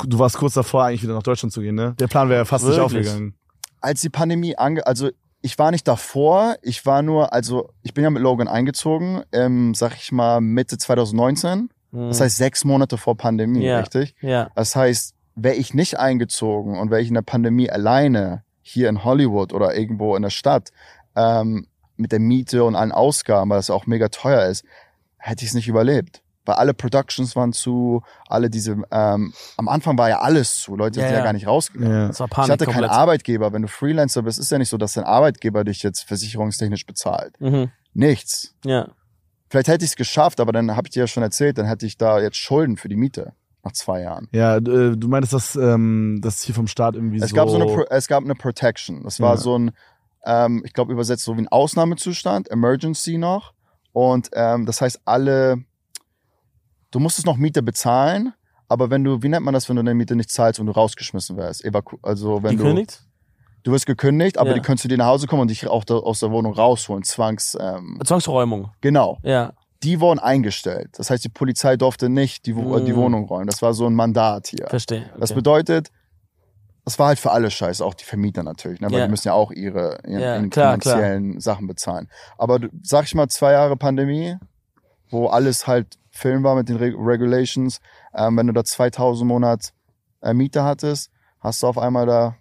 du 0.06 0.20
warst 0.20 0.38
kurz 0.38 0.54
davor, 0.54 0.86
eigentlich 0.86 1.04
wieder 1.04 1.14
nach 1.14 1.24
Deutschland 1.24 1.52
zu 1.54 1.62
gehen, 1.62 1.76
ne? 1.76 1.96
Der 2.00 2.08
Plan 2.08 2.30
wäre 2.30 2.40
ja 2.42 2.46
fast 2.46 2.66
nicht 2.66 2.78
Wirklich? 2.78 3.08
aufgegangen. 3.08 3.36
als 3.82 4.02
die 4.02 4.10
Pandemie 4.10 4.56
ange, 4.58 4.86
also 4.86 5.10
ich 5.42 5.60
war 5.60 5.72
nicht 5.72 5.88
davor, 5.88 6.56
ich 6.62 6.86
war 6.86 7.02
nur, 7.02 7.34
also 7.34 7.70
ich 7.82 7.94
bin 7.94 8.04
ja 8.04 8.10
mit 8.10 8.22
Logan 8.22 8.48
eingezogen, 8.48 9.24
ähm, 9.34 9.74
sag 9.74 9.96
ich 9.96 10.12
mal 10.12 10.40
Mitte 10.42 10.78
2019. 10.78 11.70
Das 11.92 12.22
heißt 12.22 12.38
sechs 12.38 12.66
Monate 12.66 12.98
vor 12.98 13.16
Pandemie. 13.18 13.66
Ja. 13.66 13.80
richtig? 13.82 14.16
ja, 14.22 14.50
Das 14.56 14.76
heißt, 14.76 15.14
wäre 15.36 15.54
ich 15.56 15.76
nicht 15.76 16.00
eingezogen 16.00 16.80
und 16.80 16.90
wäre 16.90 17.02
ich 17.02 17.10
in 17.10 17.14
der 17.14 17.22
Pandemie 17.22 17.70
alleine 17.70 18.44
hier 18.64 18.90
in 18.90 19.04
Hollywood 19.04 19.54
oder 19.54 19.76
irgendwo 19.76 20.16
in 20.16 20.24
der 20.24 20.32
Stadt 20.32 20.70
ähm, 21.16 21.68
mit 21.98 22.12
der 22.12 22.20
Miete 22.20 22.64
und 22.64 22.76
allen 22.76 22.92
Ausgaben, 22.92 23.50
weil 23.50 23.58
das 23.60 23.70
auch 23.70 23.86
mega 23.86 24.10
teuer 24.10 24.46
ist, 24.48 24.64
hätte 25.18 25.44
ich 25.44 25.50
es 25.50 25.56
nicht 25.56 25.68
überlebt. 25.68 26.22
Weil 26.46 26.56
alle 26.56 26.74
Productions 26.74 27.38
waren 27.38 27.54
zu, 27.54 28.02
alle 28.28 28.50
diese, 28.50 28.76
ähm, 28.92 29.34
am 29.56 29.70
Anfang 29.70 29.98
war 29.98 30.10
ja 30.10 30.20
alles 30.20 30.60
zu, 30.60 30.76
Leute 30.76 31.00
Ja, 31.00 31.06
sind 31.06 31.14
ja, 31.14 31.20
ja. 31.20 31.24
gar 31.24 31.32
nicht 31.34 31.48
rausgegangen. 31.48 31.94
Ja. 31.94 32.08
das 32.08 32.20
war 32.20 32.28
Ich 32.28 32.32
Panik 32.34 32.52
hatte 32.52 32.66
keinen 32.66 32.74
komplett. 32.74 32.92
Arbeitgeber. 32.92 33.54
Wenn 33.54 33.62
du 33.62 33.70
Freelancer 33.70 34.24
bist, 34.24 34.40
ist 34.40 34.52
ja 34.52 34.58
nicht 34.58 34.68
so, 34.68 34.78
dass 34.78 34.94
dein 34.94 35.06
Arbeitgeber 35.06 35.64
dich 35.64 35.84
jetzt 35.84 36.02
versicherungstechnisch 36.04 36.86
bezahlt. 36.86 37.40
Mhm. 37.40 37.72
Nichts. 37.94 38.56
Ja, 38.66 38.90
Vielleicht 39.50 39.68
hätte 39.68 39.86
ich 39.86 39.92
es 39.92 39.96
geschafft, 39.96 40.40
aber 40.40 40.52
dann 40.52 40.76
habe 40.76 40.88
ich 40.88 40.94
dir 40.94 41.02
ja 41.02 41.08
schon 41.08 41.22
erzählt, 41.22 41.60
dann 41.60 41.68
hätte 41.68 41.86
ich 41.86 41.96
da 41.96 42.20
jetzt 42.20 42.38
Schulden 42.38 42.76
für 42.76 42.90
die 42.90 42.96
Miete 42.96 43.34
nach 43.64 43.72
zwei 43.74 44.02
Jahren. 44.02 44.28
Ja, 44.32 44.58
äh, 44.58 44.62
du 44.98 45.08
meintest, 45.08 45.32
dass 45.34 45.56
ähm, 45.56 46.20
das 46.24 46.42
hier 46.42 46.56
vom 46.56 46.66
Staat 46.68 46.96
irgendwie 46.96 47.20
Es 47.22 47.30
so. 47.30 47.36
gab 47.36 47.50
so 47.50 47.56
eine, 47.56 47.66
Pro 47.68 47.84
es 47.90 48.08
gab 48.08 48.24
eine 48.24 48.34
Protection. 48.34 49.04
Das 49.04 49.20
war 49.20 49.36
Ja. 49.36 49.38
so 49.38 49.58
ein, 49.58 49.72
ähm, 50.26 50.62
ich 50.66 50.74
glaube 50.74 50.92
übersetzt 50.94 51.24
so 51.24 51.36
wie 51.38 51.42
ein 51.42 51.48
Ausnahmezustand, 51.48 52.50
Emergency 52.52 53.18
noch. 53.18 53.54
Und 53.92 54.30
ähm, 54.34 54.66
das 54.66 54.82
heißt, 54.82 55.02
alle, 55.06 55.64
du 56.92 57.00
musstest 57.00 57.26
noch 57.26 57.38
Miete 57.38 57.62
bezahlen, 57.62 58.34
aber 58.68 58.90
wenn 58.90 59.04
du, 59.04 59.22
wie 59.22 59.30
nennt 59.30 59.46
man 59.46 59.54
das, 59.54 59.70
wenn 59.70 59.76
du 59.76 59.84
deine 59.84 59.96
Miete 59.96 60.16
nicht 60.16 60.32
zahlst 60.32 60.60
und 60.60 60.66
du 60.68 60.72
rausgeschmissen 60.72 61.38
wärst? 61.38 61.64
Evaku 61.64 61.98
also 62.02 62.42
wenn 62.44 62.58
du, 62.58 62.64
gekündigt? 62.64 63.04
du 63.64 63.72
wirst 63.72 63.86
gekündigt, 63.86 64.38
aber 64.38 64.50
Ja. 64.52 64.56
die 64.56 64.62
können 64.62 64.78
zu 64.78 64.88
dir 64.88 64.98
nach 64.98 65.08
Hause 65.08 65.28
kommen 65.28 65.42
und 65.44 65.50
dich 65.52 65.68
auch 65.68 65.84
da, 65.84 65.96
aus 65.96 66.20
der 66.22 66.32
Wohnung 66.32 66.54
rausholen, 66.54 67.04
zwangs, 67.04 67.58
ähm, 67.60 68.00
Zwangsräumung. 68.04 68.72
genau. 68.82 69.20
Ja, 69.24 69.54
Die 69.84 70.00
wurden 70.00 70.20
eingestellt. 70.20 70.92
Das 70.98 71.10
heißt, 71.10 71.26
die 71.26 71.30
Polizei 71.30 71.76
durfte 71.76 72.08
nicht 72.08 72.46
die, 72.46 72.56
Wo- 72.56 72.80
Mm. 72.80 72.86
die 72.86 72.96
Wohnung 72.96 73.26
räumen. 73.26 73.48
Das 73.48 73.62
war 73.62 73.74
so 73.74 73.86
ein 73.86 73.94
Mandat 73.94 74.48
hier. 74.48 74.66
verstehe. 74.70 75.12
Das 75.20 75.32
Okay. 75.32 75.36
bedeutet, 75.40 75.92
das 76.86 77.00
war 77.00 77.08
halt 77.08 77.20
für 77.20 77.32
alle 77.32 77.50
scheiße, 77.50 77.84
auch 77.84 77.94
die 77.94 78.04
Vermieter 78.04 78.44
natürlich, 78.44 78.82
ne? 78.82 78.92
weil 78.92 79.00
Ja. 79.00 79.06
die 79.06 79.12
müssen 79.12 79.28
ja 79.28 79.34
auch 79.34 79.52
ihre, 79.52 80.00
ihren, 80.06 80.22
Ja, 80.22 80.36
ihren 80.36 80.50
klar, 80.50 80.78
finanziellen 80.78 81.40
Sachen 81.40 81.68
bezahlen. 81.68 82.10
Aber 82.38 82.60
sag 82.82 83.06
ich 83.06 83.16
mal, 83.16 83.28
zwei 83.30 83.54
Jahre 83.54 83.78
Pandemie, 83.78 84.38
wo 85.10 85.28
alles 85.28 85.68
halt 85.68 85.98
Film 86.12 86.44
war 86.44 86.56
mit 86.56 86.70
den 86.70 86.76
Re 86.78 86.94
Regulations, 86.96 87.80
ähm, 88.14 88.38
wenn 88.38 88.48
du 88.48 88.54
da 88.54 88.64
2000 88.64 89.22
im 89.24 89.28
Monat 89.30 89.74
äh, 90.22 90.34
Miete 90.34 90.64
hattest, 90.64 91.10
hast 91.40 91.64
du 91.64 91.68
auf 91.68 91.78
einmal 91.78 92.06
da 92.06 92.36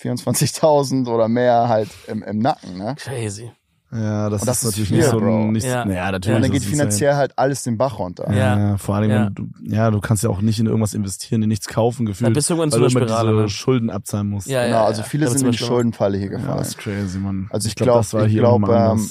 24.000 0.00 1.08
oder 1.08 1.28
mehr 1.28 1.68
halt 1.68 1.88
im, 2.06 2.22
im 2.22 2.38
Nacken, 2.38 2.76
ne? 2.76 2.94
Crazy. 2.98 3.50
Ja, 3.92 4.28
das, 4.30 4.42
das 4.42 4.56
ist 4.56 4.62
ist 4.62 4.70
natürlich 4.70 4.88
viel, 4.88 4.98
nicht 4.98 5.08
so 5.10 5.18
Bro. 5.20 5.42
ein, 5.44 5.52
nicht, 5.52 5.64
Ja. 5.66 5.86
ja, 5.88 6.10
natürlich. 6.10 6.36
Und 6.36 6.42
dann 6.42 6.50
geht 6.50 6.64
finanziell 6.64 7.14
halt 7.14 7.38
alles 7.38 7.62
den 7.62 7.78
Bach 7.78 7.98
runter. 8.00 8.30
Ja, 8.32 8.58
Ja. 8.58 8.76
vor 8.78 8.96
allem, 8.96 9.10
Ja. 9.10 9.30
du, 9.30 9.46
ja, 9.62 9.90
du 9.92 10.00
kannst 10.00 10.24
ja 10.24 10.30
auch 10.30 10.40
nicht 10.40 10.58
in 10.58 10.66
irgendwas 10.66 10.92
investieren, 10.92 11.40
dir 11.40 11.46
nichts 11.46 11.68
kaufen, 11.68 11.98
Dann 12.04 12.06
gefühlt, 12.06 12.34
bist 12.34 12.50
du 12.50 12.54
irgendwann 12.54 12.72
weil 12.72 12.88
du 12.88 12.96
immer 12.96 13.06
Spirale. 13.06 13.30
diese 13.30 13.42
Ne? 13.42 13.48
Schulden 13.48 13.90
abzahlen 13.90 14.28
musst. 14.28 14.48
Ja, 14.48 14.64
Genau, 14.64 14.76
ja, 14.78 14.84
also 14.84 15.02
viele 15.04 15.28
sind 15.28 15.44
in 15.44 15.52
die 15.52 15.58
Schuldenfalle 15.58 16.18
hier 16.18 16.30
Ja, 16.32 16.36
gefallen. 16.38 16.58
das 16.58 16.68
ist 16.68 16.78
crazy, 16.78 17.18
Mann. 17.18 17.48
Also 17.52 17.68
ich 17.68 17.76
glaub- 17.76 18.02
ich 18.02 18.10
hier 18.10 18.40
glaub, 18.40 18.68
ähm, 18.68 19.08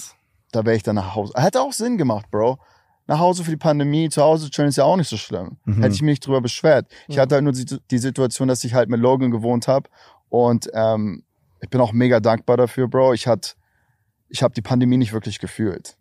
da 0.52 0.66
wäre 0.66 0.76
ich 0.76 0.84
dann 0.84 0.96
nach 0.96 1.16
Hause. 1.16 1.32
Hätte 1.38 1.62
auch 1.62 1.72
Sinn 1.72 1.98
gemacht, 1.98 2.26
Bro. 2.30 2.60
Nach 3.08 3.20
Hause 3.20 3.44
für 3.46 3.52
die 3.52 3.58
Pandemie, 3.58 4.10
zu 4.10 4.22
Hause 4.24 4.50
chillen 4.50 4.68
ist 4.70 4.78
ja 4.78 4.84
auch 4.84 4.98
nicht 4.98 5.08
so 5.10 5.16
schlimm. 5.16 5.58
Mhm. 5.66 5.76
Hätte 5.82 5.94
ich 5.96 6.02
mich 6.02 6.14
nicht 6.14 6.28
drüber 6.28 6.42
beschwert. 6.42 6.88
Ich 7.08 7.16
Mhm. 7.16 7.22
hatte 7.22 7.36
halt 7.36 7.44
nur 7.46 7.54
die, 7.54 7.66
die 7.92 7.98
Situation, 7.98 8.48
dass 8.50 8.64
ich 8.64 8.74
halt 8.74 8.90
mit 8.90 9.00
Logan 9.00 9.32
gewohnt 9.32 9.68
habe 9.70 9.90
und 10.30 10.68
ähm, 10.74 11.24
ich 11.62 11.70
bin 11.70 11.80
auch 11.82 11.94
mega 11.94 12.20
dankbar 12.20 12.58
dafür, 12.58 12.88
Bro. 12.88 13.14
Ich 13.14 13.28
hat, 13.28 13.56
ich 14.36 14.44
habe 14.44 14.54
die 14.54 14.62
Pandemie 14.62 14.98
nicht 14.98 15.14
wirklich 15.14 15.40
gefühlt. 15.40 15.98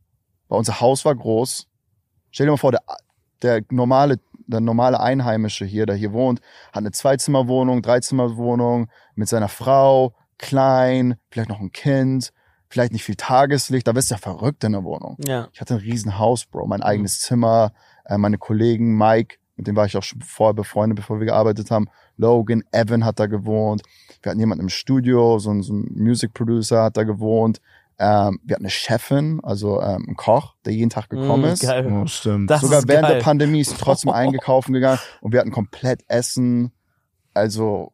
Weil 0.49 0.59
unser 0.59 0.81
Haus 0.81 1.05
war 1.05 1.15
groß. 1.15 1.69
Stell 2.33 2.47
dir 2.47 2.51
mal 2.53 2.57
vor, 2.57 2.73
der, 2.73 2.83
der 3.43 3.63
normale, 3.71 4.19
der 4.49 4.61
normale 4.61 4.99
Einheimische 4.99 5.65
hier, 5.65 5.87
der 5.87 5.95
hier 5.95 6.13
wohnt, 6.13 6.41
hat 6.73 6.79
eine 6.79 6.91
Zweizimmerwohnung, 6.91 7.81
Dreizimmerwohnung 7.81 8.91
mit 9.15 9.29
seiner 9.29 9.49
Frau, 9.49 10.15
klein, 10.37 11.15
vielleicht 11.31 11.49
noch 11.49 11.61
ein 11.61 11.71
Kind, 11.71 12.33
vielleicht 12.69 12.93
nicht 12.93 13.05
viel 13.05 13.15
Tageslicht. 13.15 13.87
Da 13.87 13.95
wirst 13.95 14.11
du 14.11 14.17
ja 14.17 14.19
verrückt 14.19 14.65
in 14.65 14.73
der 14.73 14.83
Wohnung. 14.83 15.17
Ja. 15.25 15.49
Ich 15.53 15.61
hatte 15.61 15.75
ein 15.75 15.81
riesen 15.81 16.19
Haus, 16.19 16.45
Bro, 16.45 16.67
mein 16.67 16.83
eigenes 16.83 17.21
Zimmer, 17.21 17.73
äh, 18.05 18.19
meine 18.19 18.39
Kollegen, 18.39 18.99
Mike, 18.99 19.37
mit 19.55 19.69
dem 19.69 19.77
war 19.77 19.87
ich 19.87 19.97
auch 19.97 20.03
schon 20.03 20.23
vorher 20.23 20.55
befreundet, 20.55 20.97
bevor 20.97 21.21
wir 21.21 21.27
gearbeitet 21.27 21.71
haben. 21.71 21.87
Logan, 22.17 22.65
Evan 22.73 23.05
hat 23.05 23.21
da 23.21 23.27
gewohnt. 23.27 23.83
Wir 24.23 24.31
hatten 24.31 24.41
jemanden 24.41 24.65
im 24.65 24.69
Studio, 24.69 25.39
so 25.39 25.51
ein, 25.51 25.63
so 25.63 25.73
ein 25.73 25.93
Music 25.95 26.35
Producer 26.35 26.83
hat 26.83 26.97
da 26.97 27.05
gewohnt. 27.05 27.61
Ähm, 27.99 28.41
wir 28.43 28.55
hatten 28.57 28.65
eine 28.65 28.71
Chefin, 28.71 29.41
also 29.45 29.81
ähm, 29.81 30.05
einen 30.07 30.17
Koch, 30.17 30.55
der 30.65 30.73
jeden 30.73 30.91
Tag 30.91 31.09
gekommen 31.09 31.43
Mm, 31.43 31.53
ist. 31.53 31.63
Geil. 31.63 31.87
Oh, 31.93 32.07
stimmt. 32.07 32.51
Das 32.51 32.63
Sogar 32.63 32.81
ist 32.81 32.89
während 32.89 33.07
geil. 33.07 33.17
der 33.19 33.23
Pandemie 33.23 33.61
ist 33.61 33.79
trotzdem 33.79 34.11
eingekauft 34.13 34.69
gegangen 34.69 34.99
und 35.21 35.33
wir 35.33 35.41
hatten 35.41 35.53
komplett 35.53 36.03
Essen. 36.09 36.73
Also, 37.35 37.93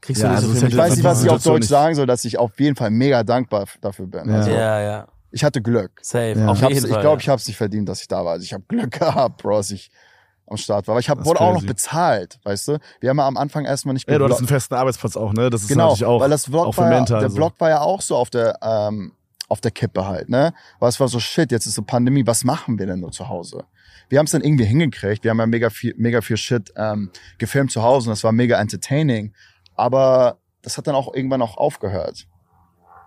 Kriegst 0.00 0.20
Ja, 0.22 0.28
du 0.30 0.34
nicht 0.34 0.44
also 0.44 0.60
so 0.60 0.66
ich 0.66 0.76
weiß 0.76 0.96
nicht, 0.96 1.04
was 1.04 1.22
ich 1.22 1.30
auf 1.30 1.42
Deutsch 1.44 1.60
nicht- 1.60 1.68
sagen 1.68 1.94
soll, 1.94 2.06
dass 2.06 2.24
ich 2.24 2.36
auf 2.38 2.58
jeden 2.58 2.74
Fall 2.74 2.90
mega 2.90 3.22
dankbar 3.22 3.66
dafür 3.80 4.06
bin. 4.08 4.28
Ja. 4.28 4.34
Also, 4.36 4.50
Ja, 4.50 4.80
ja. 4.80 5.08
ich 5.30 5.44
hatte 5.44 5.62
Glück. 5.62 5.92
Safe. 6.02 6.34
Ja. 6.36 6.48
Auf 6.48 6.60
Ich, 6.60 6.68
jeden 6.68 6.84
ich 6.86 6.90
Fall. 6.90 7.00
glaube, 7.00 7.16
ja. 7.18 7.20
ich 7.20 7.28
habe 7.28 7.38
es 7.40 7.46
nicht 7.46 7.56
verdient, 7.56 7.88
dass 7.88 8.00
ich 8.02 8.08
da 8.08 8.24
war. 8.24 8.32
Also 8.32 8.42
ich 8.44 8.52
habe 8.52 8.64
Glück 8.66 8.90
gehabt, 8.98 9.40
Bro, 9.40 9.58
dass 9.58 9.70
ich 9.70 9.92
am 10.52 10.56
Start 10.58 10.86
war. 10.86 10.92
Aber 10.94 11.00
ich 11.00 11.10
hab, 11.10 11.18
ist 11.20 11.26
wurde 11.26 11.40
auch 11.40 11.48
noch 11.52 11.60
crazy. 11.60 11.66
bezahlt, 11.66 12.38
weißt 12.44 12.68
du? 12.68 12.78
Wir 13.00 13.10
haben 13.10 13.18
ja 13.18 13.26
am 13.26 13.36
Anfang 13.36 13.64
erstmal 13.64 13.94
nicht 13.94 14.08
ja, 14.08 14.18
du 14.18 14.24
hattest 14.24 14.40
einen 14.40 14.48
festen 14.48 14.74
Arbeitsplatz 14.74 15.16
auch, 15.16 15.32
ne? 15.32 15.50
Das 15.50 15.62
ist 15.62 15.68
Genau, 15.68 15.88
natürlich 15.88 16.04
auch, 16.04 16.20
weil 16.20 16.30
das 16.30 16.44
Vlog 16.46 16.76
war 16.76 16.92
ja, 16.92 17.04
der 17.04 17.30
so. 17.30 17.36
Vlog 17.36 17.54
war 17.58 17.70
ja 17.70 17.80
auch 17.80 18.00
so 18.00 18.16
auf 18.16 18.30
der, 18.30 18.58
ähm, 18.62 19.12
auf 19.48 19.60
der 19.60 19.70
Kippe 19.70 20.06
halt, 20.06 20.28
ne? 20.28 20.54
Weil 20.78 20.88
es 20.88 21.00
war 21.00 21.08
so, 21.08 21.18
shit, 21.20 21.50
jetzt 21.50 21.66
ist 21.66 21.74
so 21.74 21.82
Pandemie, 21.82 22.26
was 22.26 22.44
machen 22.44 22.78
wir 22.78 22.86
denn 22.86 23.00
nur 23.00 23.10
zu 23.12 23.28
Hause? 23.28 23.64
Wir 24.08 24.18
haben 24.18 24.26
es 24.26 24.32
dann 24.32 24.42
irgendwie 24.42 24.64
hingekriegt. 24.64 25.24
Wir 25.24 25.30
haben 25.30 25.38
ja 25.38 25.46
mega 25.46 25.70
viel, 25.70 25.94
mega 25.96 26.20
viel 26.20 26.36
Shit 26.36 26.72
ähm, 26.76 27.10
gefilmt 27.38 27.70
zu 27.72 27.82
Hause 27.82 28.08
und 28.08 28.12
das 28.12 28.24
war 28.24 28.32
mega 28.32 28.60
entertaining. 28.60 29.32
Aber 29.74 30.36
das 30.62 30.76
hat 30.76 30.86
dann 30.86 30.94
auch 30.94 31.14
irgendwann 31.14 31.40
auch 31.42 31.56
aufgehört. 31.56 32.26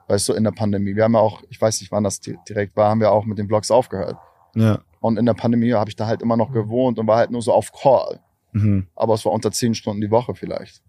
Weißt 0.07 0.29
du, 0.29 0.33
in 0.33 0.43
der 0.43 0.51
Pandemie. 0.51 0.95
Wir 0.95 1.03
haben 1.03 1.13
ja 1.13 1.19
auch, 1.19 1.41
ich 1.49 1.59
weiß 1.59 1.79
nicht, 1.81 1.91
wann 1.91 2.03
das 2.03 2.19
di- 2.19 2.37
direkt 2.47 2.75
war, 2.75 2.89
haben 2.89 2.99
wir 2.99 3.11
auch 3.11 3.25
mit 3.25 3.37
den 3.37 3.47
Vlogs 3.47 3.71
aufgehört. 3.71 4.17
Ja. 4.55 4.79
Und 4.99 5.17
in 5.17 5.25
der 5.25 5.33
Pandemie 5.33 5.73
habe 5.73 5.89
ich 5.89 5.95
da 5.95 6.07
halt 6.07 6.21
immer 6.21 6.37
noch 6.37 6.51
gewohnt 6.51 6.97
und 6.97 7.07
war 7.07 7.17
halt 7.17 7.31
nur 7.31 7.41
so 7.41 7.53
auf 7.53 7.71
Call. 7.71 8.19
Mhm. 8.53 8.87
Aber 8.95 9.13
es 9.13 9.25
war 9.25 9.31
unter 9.31 9.51
zehn 9.51 9.75
Stunden 9.75 10.01
die 10.01 10.11
Woche 10.11 10.33
vielleicht. 10.33 10.81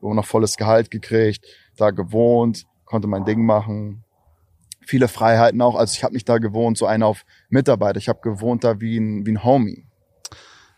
Wo 0.00 0.14
noch 0.14 0.24
volles 0.24 0.56
Gehalt 0.56 0.90
gekriegt, 0.90 1.44
da 1.76 1.90
gewohnt, 1.90 2.66
konnte 2.84 3.08
mein 3.08 3.24
Ding 3.24 3.44
machen. 3.44 4.04
Viele 4.86 5.08
Freiheiten 5.08 5.60
auch. 5.62 5.74
Also 5.74 5.94
ich 5.94 6.04
habe 6.04 6.14
nicht 6.14 6.28
da 6.28 6.38
gewohnt, 6.38 6.78
so 6.78 6.86
einer 6.86 7.06
auf 7.06 7.24
Mitarbeiter. 7.48 7.98
Ich 7.98 8.08
habe 8.08 8.20
gewohnt 8.22 8.64
da 8.64 8.80
wie 8.80 8.98
ein, 8.98 9.26
wie 9.26 9.32
ein 9.32 9.44
Homie. 9.44 9.84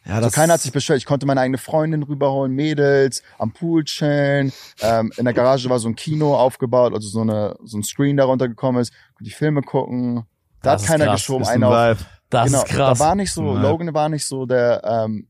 Ja, 0.04 0.16
Also 0.16 0.30
keiner 0.30 0.54
hat 0.54 0.60
sich 0.60 0.72
beschwert. 0.72 0.98
Ich 0.98 1.06
konnte 1.06 1.26
meine 1.26 1.40
eigene 1.40 1.58
Freundin 1.58 2.02
rüberholen, 2.02 2.52
Mädels, 2.52 3.22
am 3.38 3.52
Pool 3.52 3.84
chillen. 3.84 4.52
Ähm, 4.80 5.12
in 5.16 5.24
der 5.24 5.34
Garage 5.34 5.70
war 5.70 5.78
so 5.78 5.88
ein 5.88 5.94
Kino 5.94 6.34
aufgebaut, 6.36 6.92
also 6.92 7.08
so, 7.08 7.20
eine, 7.20 7.56
so 7.64 7.78
ein 7.78 7.82
Screen 7.84 8.16
darunter 8.16 8.48
gekommen 8.48 8.80
ist. 8.80 8.92
Konnte 9.14 9.28
ich 9.28 9.36
Filme 9.36 9.62
gucken. 9.62 10.24
Da 10.62 10.72
Das 10.72 10.82
hat 10.82 10.88
keiner 10.88 11.04
krass. 11.06 11.20
geschoben. 11.20 11.46
ein 11.46 11.62
Einer 11.64 11.92
auf. 11.92 11.98
Das 12.30 12.46
genau, 12.46 12.62
ist 12.62 12.68
krass. 12.68 12.98
Da 12.98 13.04
war 13.04 13.14
nicht 13.14 13.32
so, 13.32 13.54
Ja. 13.54 13.60
Logan 13.60 13.92
war 13.94 14.08
nicht 14.08 14.26
so 14.26 14.46
der, 14.46 14.82
ähm, 14.84 15.26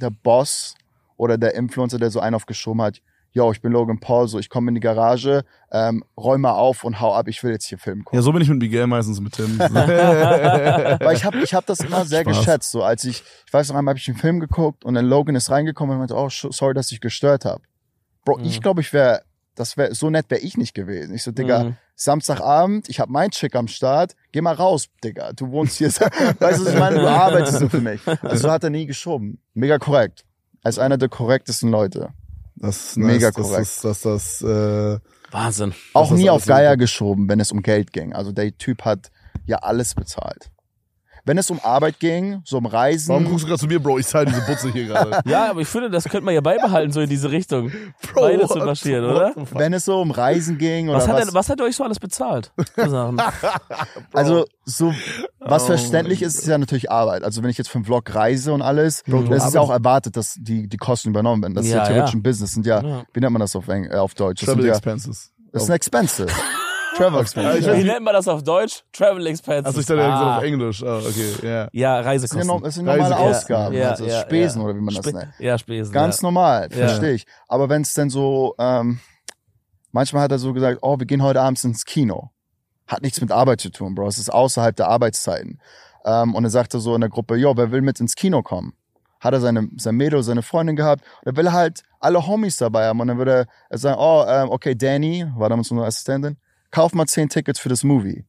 der 0.00 0.10
Boss 0.10 0.74
oder 1.16 1.36
der 1.38 1.54
Influencer, 1.54 1.98
der 1.98 2.10
so 2.10 2.20
einen 2.20 2.34
aufgeschoben 2.34 2.80
hat. 2.82 3.00
Yo, 3.32 3.52
ich 3.52 3.60
bin 3.60 3.70
Logan 3.72 4.00
Paul, 4.00 4.26
so 4.28 4.38
ich 4.38 4.48
komme 4.48 4.70
in 4.70 4.74
die 4.76 4.80
Garage, 4.80 5.44
ähm, 5.70 6.02
räum 6.16 6.40
mal 6.40 6.52
auf 6.54 6.84
und 6.84 7.00
hau 7.02 7.14
ab, 7.14 7.28
ich 7.28 7.42
will 7.44 7.52
jetzt 7.52 7.66
hier 7.66 7.76
Filmen 7.76 8.02
gucken. 8.02 8.16
Ja, 8.18 8.22
so 8.22 8.32
bin 8.32 8.40
ich 8.40 8.48
mit 8.48 8.58
Miguel 8.60 8.86
meistens 8.86 9.20
mit 9.20 9.34
Tim. 9.34 9.58
Weil 9.58 11.16
ich 11.16 11.24
habe 11.24 11.38
ich 11.42 11.52
hab 11.52 11.66
das 11.66 11.80
immer 11.80 12.06
sehr 12.06 12.22
Spaß. 12.22 12.38
geschätzt. 12.38 12.70
So 12.70 12.82
als 12.82 13.04
ich, 13.04 13.22
ich 13.46 13.52
weiß 13.52 13.68
noch 13.68 13.76
einmal, 13.76 13.92
habe 13.92 13.98
ich 13.98 14.08
einen 14.08 14.16
Film 14.16 14.40
geguckt 14.40 14.86
und 14.86 14.94
dann 14.94 15.04
Logan 15.04 15.34
ist 15.36 15.50
reingekommen 15.50 15.92
und 15.94 15.98
meinte, 15.98 16.14
oh, 16.14 16.28
sorry, 16.30 16.72
dass 16.72 16.90
ich 16.92 17.00
gestört 17.02 17.44
habe. 17.44 17.62
Bro, 18.24 18.38
Mhm. 18.38 18.44
ich 18.44 18.62
glaube, 18.62 18.80
ich 18.80 18.92
wäre, 18.94 19.20
das 19.56 19.76
wäre 19.76 19.94
so 19.94 20.10
nett 20.10 20.26
wäre 20.28 20.40
ich 20.40 20.56
nicht 20.56 20.74
gewesen. 20.74 21.14
Ich 21.14 21.22
so, 21.22 21.32
Digga, 21.32 21.64
Mhm. 21.64 21.76
Samstagabend, 21.94 22.88
ich 22.88 23.00
habe 23.00 23.10
mein 23.10 23.30
Chick 23.30 23.56
am 23.56 23.68
Start, 23.68 24.14
geh 24.30 24.40
mal 24.42 24.54
raus, 24.54 24.88
Digga. 25.02 25.32
Du 25.32 25.50
wohnst 25.50 25.78
hier. 25.78 25.88
weißt 25.90 26.60
du, 26.60 26.64
was 26.66 26.72
ich 26.72 26.78
meine? 26.78 27.00
Du 27.00 27.08
arbeitest 27.08 27.58
so 27.58 27.68
für 27.68 27.80
mich. 27.80 28.00
Also 28.22 28.36
so 28.36 28.50
hat 28.50 28.62
er 28.64 28.70
nie 28.70 28.86
geschoben. 28.86 29.38
Mega 29.54 29.78
korrekt. 29.78 30.24
Als 30.62 30.78
einer 30.78 30.98
der 30.98 31.08
korrektesten 31.08 31.70
Leute. 31.70 32.10
Das 32.54 32.88
ist 32.90 32.96
Mega 32.96 33.28
nice, 33.28 33.34
korrekt. 33.34 33.60
Das, 33.60 33.80
dass 33.80 34.00
das, 34.02 34.42
äh, 34.42 34.98
Wahnsinn. 35.30 35.74
Auch 35.92 36.10
das 36.10 36.18
nie 36.18 36.30
auf 36.30 36.46
Geier 36.46 36.76
geschoben, 36.76 37.28
wenn 37.28 37.40
es 37.40 37.50
um 37.52 37.62
Geld 37.62 37.92
ging. 37.92 38.12
Also 38.14 38.32
der 38.32 38.56
Typ 38.56 38.84
hat 38.84 39.10
ja 39.46 39.58
alles 39.58 39.94
bezahlt. 39.94 40.50
Wenn 41.26 41.36
es 41.38 41.50
um 41.50 41.60
Arbeit 41.62 41.98
ging, 42.00 42.40
so 42.44 42.56
um 42.58 42.66
Reisen. 42.66 43.08
warum 43.10 43.24
guckst 43.26 43.42
du 43.44 43.48
gerade 43.48 43.60
zu 43.60 43.66
mir, 43.66 43.80
Bro? 43.80 43.98
Ich 43.98 44.06
zahle 44.06 44.26
diese 44.26 44.40
Butze 44.42 44.72
hier 44.72 44.86
gerade. 44.86 45.20
Ja, 45.26 45.50
aber 45.50 45.60
ich 45.60 45.68
finde, 45.68 45.90
das 45.90 46.04
könnte 46.04 46.24
man 46.24 46.34
ja 46.34 46.40
beibehalten, 46.40 46.92
so 46.92 47.00
in 47.00 47.08
diese 47.10 47.30
Richtung. 47.30 47.70
Bro, 48.12 48.20
Beide 48.22 48.46
zu 48.46 48.58
marschieren, 48.58 49.04
oder? 49.04 49.32
wenn 49.52 49.72
es 49.72 49.84
so 49.84 50.00
um 50.00 50.10
Reisen 50.12 50.56
ging 50.56 50.88
oder 50.88 50.98
Was 50.98 51.08
was. 51.08 51.14
hat, 51.20 51.28
er, 51.28 51.34
was 51.34 51.48
hat 51.50 51.60
er 51.60 51.66
euch 51.66 51.76
so 51.76 51.84
alles 51.84 51.98
bezahlt? 51.98 52.52
also 54.12 54.44
so 54.64 54.92
was 55.40 55.62
Oh 55.64 55.66
verständlich 55.66 56.22
ist, 56.22 56.36
ist 56.38 56.46
ja 56.46 56.58
natürlich 56.58 56.90
Arbeit. 56.90 57.22
Also 57.24 57.42
wenn 57.42 57.50
ich 57.50 57.58
jetzt 57.58 57.68
für 57.68 57.76
einen 57.78 57.84
Vlog 57.84 58.14
reise 58.14 58.52
und 58.52 58.62
alles, 58.62 59.02
Bro, 59.06 59.24
das 59.24 59.46
ist 59.46 59.54
ja 59.54 59.60
auch 59.60 59.70
erwartet, 59.70 60.16
dass 60.16 60.34
die 60.38 60.68
die 60.68 60.76
Kosten 60.76 61.10
übernommen 61.10 61.42
werden. 61.42 61.54
Das 61.54 61.64
ist 61.66 61.72
ja, 61.72 61.78
Ja, 61.78 61.84
theoretisch 61.86 62.12
ja. 62.14 62.18
ein 62.18 62.22
Business. 62.22 62.52
Sind 62.52 62.66
ja, 62.66 62.82
Ja. 62.82 63.04
wie 63.12 63.20
nennt 63.20 63.32
man 63.32 63.40
das 63.40 63.54
auf, 63.56 63.68
Eng 63.68 63.84
äh, 63.86 63.96
auf 63.96 64.14
Deutsch? 64.14 64.40
Das, 64.40 64.46
Travel 64.46 64.62
sind 64.62 64.68
ja, 64.70 64.76
Expenses. 64.76 65.32
das 65.52 65.62
ist 65.64 65.70
ein 65.70 65.76
Expensive. 65.76 66.28
Travel 66.96 67.24
ja. 67.34 67.54
weiß 67.54 67.78
Wie 67.78 67.84
nennt 67.84 68.02
man 68.02 68.14
das 68.14 68.28
auf 68.28 68.42
Deutsch? 68.42 68.82
Travel 68.92 69.26
Expenses. 69.26 69.66
Also 69.66 69.80
ich 69.80 69.86
dachte, 69.86 70.02
ah. 70.04 70.38
auf 70.38 70.42
Englisch. 70.42 70.82
Ah, 70.82 70.98
okay, 70.98 71.32
ja. 71.42 71.48
Ja, 71.48 71.62
Das 71.68 71.72
sind 71.72 71.74
ja 71.74 72.00
Reisekosten. 72.00 72.46
noch, 72.46 72.62
das 72.62 72.74
sind 72.74 72.84
normale 72.84 73.02
Reisekosten. 73.14 73.34
Ausgaben, 73.56 73.74
Ja, 73.76 73.90
also 73.90 74.04
ja, 74.06 74.20
Spesen 74.20 74.60
ja. 74.60 74.64
oder 74.66 74.76
wie 74.76 74.80
man 74.80 74.94
das 74.94 75.04
Spe- 75.04 75.16
nennt. 75.16 75.32
Ja, 75.38 75.58
Spesen. 75.58 75.92
Ganz 75.92 76.20
ja. 76.20 76.22
normal, 76.26 76.68
Ja. 76.70 76.88
verstehe 76.88 77.12
ich. 77.12 77.26
Aber 77.48 77.68
wenn 77.68 77.82
es 77.82 77.94
denn 77.94 78.10
so, 78.10 78.54
ähm, 78.58 79.00
manchmal 79.92 80.22
hat 80.22 80.32
er 80.32 80.38
so 80.38 80.52
gesagt, 80.52 80.78
oh, 80.82 80.98
wir 80.98 81.06
gehen 81.06 81.22
heute 81.22 81.40
abends 81.40 81.64
ins 81.64 81.84
Kino. 81.84 82.30
Hat 82.86 83.02
nichts 83.02 83.20
mit 83.20 83.32
Arbeit 83.32 83.60
zu 83.60 83.70
tun, 83.70 83.94
Bro. 83.94 84.06
Es 84.08 84.18
ist 84.18 84.32
außerhalb 84.32 84.76
der 84.76 84.88
Arbeitszeiten. 84.88 85.60
Ähm, 86.04 86.34
und 86.34 86.44
er 86.44 86.50
sagte 86.50 86.78
so 86.78 86.94
in 86.94 87.00
der 87.00 87.10
Gruppe, 87.10 87.36
jo, 87.36 87.56
wer 87.56 87.72
will 87.72 87.82
mit 87.82 87.98
ins 88.00 88.14
Kino 88.14 88.42
kommen? 88.42 88.74
Hat 89.18 89.32
er 89.32 89.40
seine, 89.40 89.68
sein 89.76 89.96
Mädel, 89.96 90.22
seine 90.22 90.42
Freundin 90.42 90.76
gehabt. 90.76 91.02
Und 91.24 91.32
er 91.32 91.36
will 91.36 91.50
halt 91.52 91.82
alle 91.98 92.24
Homies 92.26 92.58
dabei 92.58 92.86
haben. 92.86 93.00
Und 93.00 93.08
dann 93.08 93.18
würde 93.18 93.46
er 93.70 93.78
sagen, 93.78 93.98
oh, 93.98 94.24
ähm, 94.28 94.50
okay, 94.50 94.76
Danny, 94.76 95.26
war 95.34 95.48
damals 95.48 95.70
unsere 95.70 95.86
Assistentin, 95.88 96.36
kauf 96.76 96.92
mal 96.92 97.06
zehn 97.06 97.30
Tickets 97.30 97.58
für 97.58 97.70
das 97.70 97.84
Movie. 97.84 98.26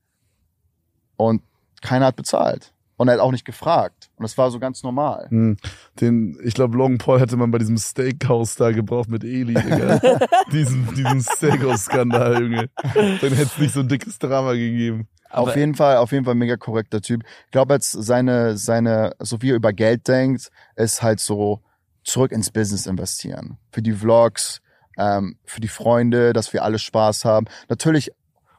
Und 1.18 1.42
keiner 1.82 2.06
hat 2.06 2.16
bezahlt. 2.16 2.72
Und 2.96 3.10
er 3.10 3.16
hat 3.16 3.20
auch 3.20 3.34
nicht 3.34 3.44
gefragt. 3.44 4.10
Und 4.16 4.24
das 4.24 4.38
war 4.38 4.52
so 4.52 4.58
ganz 4.58 4.84
normal. 4.84 5.28
Hm. 5.30 5.58
Den, 6.00 6.40
ich 6.42 6.54
glaube, 6.54 6.78
Logan 6.78 6.98
Paul 6.98 7.20
hätte 7.20 7.36
man 7.36 7.52
bei 7.52 7.58
diesem 7.58 7.78
Steakhouse 7.78 8.56
da 8.56 8.72
gebraucht 8.72 9.10
mit 9.10 9.26
Eli, 9.26 9.54
Digga. 9.54 10.00
diesen, 10.54 10.88
diesen 10.96 11.22
Steakhouse-Skandal, 11.22 12.42
Junge. 12.42 12.70
Dann 12.94 13.34
hätte 13.34 13.52
es 13.54 13.58
nicht 13.58 13.74
so 13.74 13.82
ein 13.82 13.90
dickes 13.90 14.18
Drama 14.18 14.54
gegeben. 14.54 15.10
Aber- 15.30 15.50
auf 15.50 15.58
jeden 15.58 15.76
Fall, 15.76 15.98
auf 15.98 16.14
jeden 16.14 16.24
Fall 16.24 16.36
mega 16.36 16.56
korrekter 16.56 17.02
Typ. 17.02 17.24
Ich 17.48 17.52
glaube 17.52 17.74
jetzt 17.74 17.92
seine, 17.92 18.58
seine, 18.58 19.12
so 19.20 19.42
wie 19.42 19.52
er 19.52 19.58
über 19.58 19.74
Geld 19.74 20.08
denkt, 20.08 20.52
ist 20.78 21.04
halt 21.04 21.20
so 21.20 21.62
zurück 22.06 22.32
ins 22.32 22.50
Business 22.50 22.88
investieren. 22.88 23.58
Für 23.72 23.82
die 23.82 23.92
Vlogs, 23.92 24.62
ähm, 24.98 25.38
für 25.46 25.62
die 25.62 25.68
Freunde, 25.68 26.34
dass 26.34 26.54
wir 26.54 26.64
alle 26.64 26.80
Spaß 26.80 27.26
haben. 27.26 27.46
Natürlich, 27.70 28.12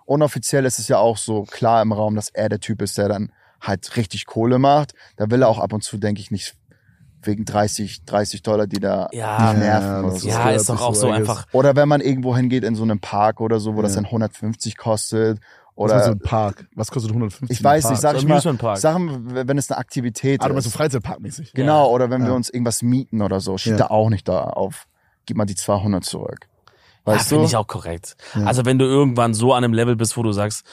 unoffiziell 0.08 0.64
ist 0.64 0.78
es 0.78 0.88
ja 0.88 0.98
auch 0.98 1.16
so 1.18 1.42
klar 1.44 1.82
im 1.82 1.92
Raum, 1.92 2.14
dass 2.16 2.28
er 2.30 2.48
der 2.48 2.60
Typ 2.60 2.82
ist, 2.82 2.98
der 2.98 3.08
dann 3.08 3.30
halt 3.60 3.96
richtig 3.96 4.26
Kohle 4.26 4.58
macht. 4.58 4.92
Da 5.16 5.30
will 5.30 5.42
er 5.42 5.48
auch 5.48 5.58
ab 5.58 5.72
und 5.72 5.82
zu, 5.82 5.98
denke 5.98 6.20
ich, 6.20 6.30
nicht 6.30 6.54
wegen 7.22 7.44
30, 7.44 8.04
30 8.04 8.42
Dollar, 8.42 8.66
die 8.66 8.78
da 8.80 9.08
Ja. 9.12 9.42
nicht 9.52 9.58
nerven 9.58 9.86
Ja, 9.88 10.00
oder 10.00 10.10
das 10.12 10.20
so. 10.22 10.28
Ja, 10.28 10.50
ist 10.50 10.68
doch 10.68 10.80
auch 10.80 10.94
so, 10.94 11.00
so 11.02 11.10
einfach. 11.10 11.46
Oder 11.52 11.74
wenn 11.76 11.88
man 11.88 12.00
irgendwo 12.00 12.36
hingeht 12.36 12.62
in 12.64 12.74
so 12.76 12.84
einem 12.84 13.00
Park 13.00 13.40
oder 13.40 13.58
so, 13.60 13.74
wo 13.76 13.82
das 13.82 13.92
Ja. 13.96 14.02
dann 14.02 14.10
150 14.10 14.76
kostet 14.76 15.40
Was 15.76 15.92
meinst 15.92 16.06
du 16.06 16.10
Oder 16.10 16.14
mit 16.14 16.22
Park? 16.24 16.66
Was 16.74 16.90
kostet 16.90 17.10
150? 17.12 17.50
ich 17.58 17.62
weiß 17.64 17.90
nicht, 17.90 18.00
sag 18.00 18.12
So 18.12 18.18
ich 18.18 18.26
mal. 18.26 18.76
Sachen, 18.76 19.34
wenn 19.34 19.58
es 19.58 19.70
eine 19.70 19.78
Aktivität 19.78 20.40
Ah, 20.42 20.48
du 20.48 20.54
meinst 20.54 20.64
so 20.64 20.68
ist. 20.70 20.76
Freizeitparkmäßig. 20.76 21.52
Genau, 21.52 21.86
Ja. 21.86 21.90
oder 21.92 22.08
wenn 22.10 22.24
wir 22.24 22.34
uns 22.34 22.48
irgendwas 22.50 22.82
mieten 22.82 23.20
oder 23.20 23.40
so, 23.40 23.58
steht 23.58 23.72
Ja. 23.72 23.78
da 23.78 23.86
auch 23.88 24.08
nicht 24.10 24.26
da 24.28 24.44
auf, 24.44 24.86
gib 25.26 25.36
mal 25.36 25.44
die 25.44 25.54
200 25.56 26.04
zurück. 26.04 26.46
Ja, 27.12 27.16
Weißt 27.18 27.28
finde 27.28 27.42
du? 27.44 27.48
ich 27.48 27.56
auch 27.56 27.66
korrekt. 27.66 28.16
Ja. 28.34 28.44
Also 28.44 28.64
wenn 28.64 28.78
du 28.78 28.84
irgendwann 28.84 29.34
so 29.34 29.52
an 29.54 29.64
einem 29.64 29.72
Level 29.74 29.96
bist, 29.96 30.16
wo 30.16 30.22
du 30.22 30.32
sagst, 30.32 30.64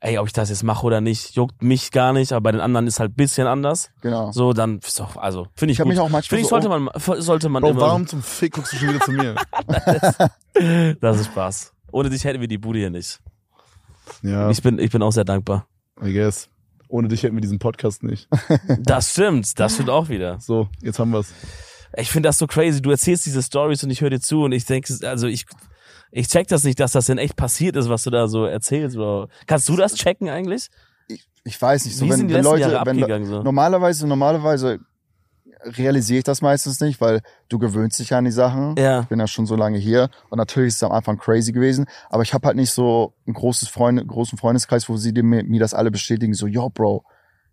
ey, 0.00 0.18
ob 0.18 0.26
ich 0.26 0.32
das 0.32 0.48
jetzt 0.48 0.64
mache 0.64 0.84
oder 0.84 1.00
nicht, 1.00 1.36
juckt 1.36 1.62
mich 1.62 1.92
gar 1.92 2.12
nicht, 2.12 2.32
aber 2.32 2.40
bei 2.40 2.52
den 2.52 2.60
anderen 2.60 2.86
ist 2.88 2.98
halt 2.98 3.14
bisschen 3.16 3.46
anders. 3.46 3.90
Genau. 4.00 4.32
So, 4.32 4.52
dann 4.52 4.78
ist 4.80 4.98
doch, 4.98 5.16
also 5.16 5.46
finde 5.54 5.72
ich, 5.72 5.78
Ich 5.78 5.82
gut. 5.84 5.90
mich 5.92 6.00
auch 6.00 6.08
manchmal 6.08 6.40
Finde 6.40 6.42
ich, 6.42 6.48
so, 6.48 6.60
sollte 6.60 6.68
man, 6.68 7.22
sollte 7.22 7.48
man 7.48 7.62
Bro, 7.62 7.70
immer. 7.70 7.80
warum 7.82 8.06
zum 8.08 8.20
Fick 8.22 8.54
guckst 8.54 8.72
du 8.72 8.76
schon 8.78 8.88
wieder 8.88 9.00
zu 9.00 9.12
mir? 9.12 9.36
Das 11.00 11.18
ist 11.20 11.26
Spaß. 11.26 11.72
Ohne 11.92 12.10
dich 12.10 12.24
hätten 12.24 12.40
wir 12.40 12.48
die 12.48 12.58
Bude 12.58 12.78
hier 12.78 12.90
nicht. 12.90 13.20
Ja, 14.22 14.50
Ich 14.50 14.62
bin, 14.62 14.78
ich 14.78 14.90
bin 14.90 15.02
auch 15.02 15.12
sehr 15.12 15.24
dankbar. 15.24 15.66
I 16.02 16.12
guess. 16.12 16.48
Ohne 16.88 17.08
dich 17.08 17.22
hätten 17.22 17.34
wir 17.36 17.40
diesen 17.40 17.58
Podcast 17.58 18.02
nicht. 18.02 18.28
Das 18.80 19.12
stimmt, 19.12 19.58
das 19.58 19.74
stimmt 19.74 19.90
auch 19.90 20.08
wieder. 20.08 20.38
So, 20.40 20.68
jetzt 20.82 20.98
haben 20.98 21.12
wir's. 21.12 21.32
Ich 21.96 22.10
finde 22.10 22.28
das 22.28 22.38
so 22.38 22.46
crazy. 22.46 22.80
Du 22.82 22.90
erzählst 22.90 23.26
diese 23.26 23.42
Stories 23.42 23.84
und 23.84 23.90
ich 23.90 24.00
höre 24.00 24.10
dir 24.10 24.20
zu 24.20 24.42
und 24.42 24.52
ich 24.52 24.64
denke, 24.64 24.94
also 25.06 25.26
ich, 25.26 25.44
ich 26.12 26.28
check 26.28 26.46
das 26.48 26.62
nicht, 26.62 26.78
dass 26.78 26.92
das 26.92 27.06
denn 27.06 27.18
echt 27.18 27.36
passiert 27.36 27.74
ist, 27.74 27.88
was 27.88 28.04
du 28.04 28.10
da 28.10 28.28
so 28.28 28.44
erzählst. 28.44 28.96
Oder 28.96 29.28
kannst 29.46 29.68
du 29.68 29.76
das 29.76 29.94
checken 29.94 30.28
eigentlich? 30.28 30.68
ich, 31.08 31.26
ich 31.44 31.60
weiß 31.60 31.84
nicht, 31.86 31.96
so 31.96 32.04
Wie 32.06 32.10
wenn, 32.10 32.16
sind 32.18 32.28
die 32.28 32.34
wenn 32.34 32.44
Leute, 32.44 32.60
Jahre 32.60 32.86
wenn, 32.86 32.96
abgegangen 33.02 33.26
so? 33.26 33.42
normalerweise, 33.42 34.06
normalerweise 34.06 34.78
realisiere 35.64 36.18
ich 36.18 36.24
das 36.24 36.42
meistens 36.42 36.80
nicht, 36.80 37.00
weil 37.00 37.20
du 37.48 37.58
gewöhnst 37.58 37.98
dich 37.98 38.14
an 38.14 38.24
die 38.24 38.30
Sachen. 38.32 38.74
Ja. 38.76 39.00
Ich 39.00 39.06
bin 39.06 39.18
ja 39.20 39.26
schon 39.26 39.46
so 39.46 39.54
lange 39.56 39.78
hier 39.78 40.08
und 40.30 40.38
natürlich 40.38 40.68
ist 40.68 40.76
es 40.76 40.82
am 40.82 40.92
Anfang 40.92 41.18
crazy 41.18 41.52
gewesen, 41.52 41.86
aber 42.10 42.22
ich 42.22 42.34
habe 42.34 42.46
halt 42.46 42.56
nicht 42.56 42.70
so 42.72 43.14
ein 43.26 43.32
großes 43.32 43.68
Freunde, 43.68 44.04
großen 44.04 44.38
Freundeskreis, 44.38 44.88
wo 44.88 44.96
sie 44.96 45.12
mir, 45.12 45.44
mir 45.44 45.60
das 45.60 45.74
alle 45.74 45.90
bestätigen, 45.90 46.34
so, 46.34 46.46
yo, 46.46 46.68
Bro, 46.70 47.04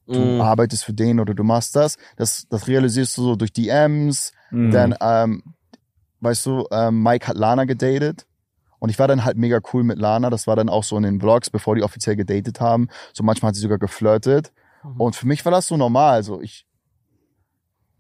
du 0.07 0.20
Mm. 0.20 0.41
arbeitest 0.41 0.86
für 0.86 0.93
den 0.93 1.20
oder 1.20 1.36
du 1.36 1.43
machst 1.43 1.76
das. 1.76 1.97
Das, 2.18 2.47
das 2.49 2.68
realisierst 2.68 3.16
du 3.18 3.22
so 3.24 3.36
durch 3.36 3.53
DMs. 3.53 4.32
Mhm. 4.49 4.72
Dann, 4.72 4.95
ähm, 4.99 5.43
weißt 6.22 6.47
du, 6.47 6.66
ähm, 6.72 7.03
Mike 7.03 7.28
hat 7.28 7.38
Lana 7.38 7.66
gedatet. 7.66 8.26
Und 8.80 8.90
ich 8.90 8.98
war 9.00 9.08
dann 9.08 9.26
halt 9.26 9.38
mega 9.38 9.60
cool 9.74 9.84
mit 9.84 10.00
Lana. 10.00 10.30
Das 10.30 10.48
war 10.48 10.56
dann 10.56 10.70
auch 10.70 10.84
so 10.84 10.96
in 10.98 11.04
den 11.04 11.20
Vlogs, 11.20 11.50
bevor 11.50 11.76
die 11.76 11.84
offiziell 11.84 12.16
gedatet 12.16 12.62
haben. 12.62 12.88
So 13.14 13.24
manchmal 13.24 13.50
hat 13.50 13.56
sie 13.56 13.62
sogar 13.62 13.78
geflirtet. 13.78 14.52
Mhm. 14.84 15.02
Und 15.02 15.16
für 15.16 15.28
mich 15.28 15.44
war 15.46 15.52
das 15.52 15.68
so 15.68 15.76
normal. 15.78 16.24
So 16.24 16.40
ich, 16.42 16.66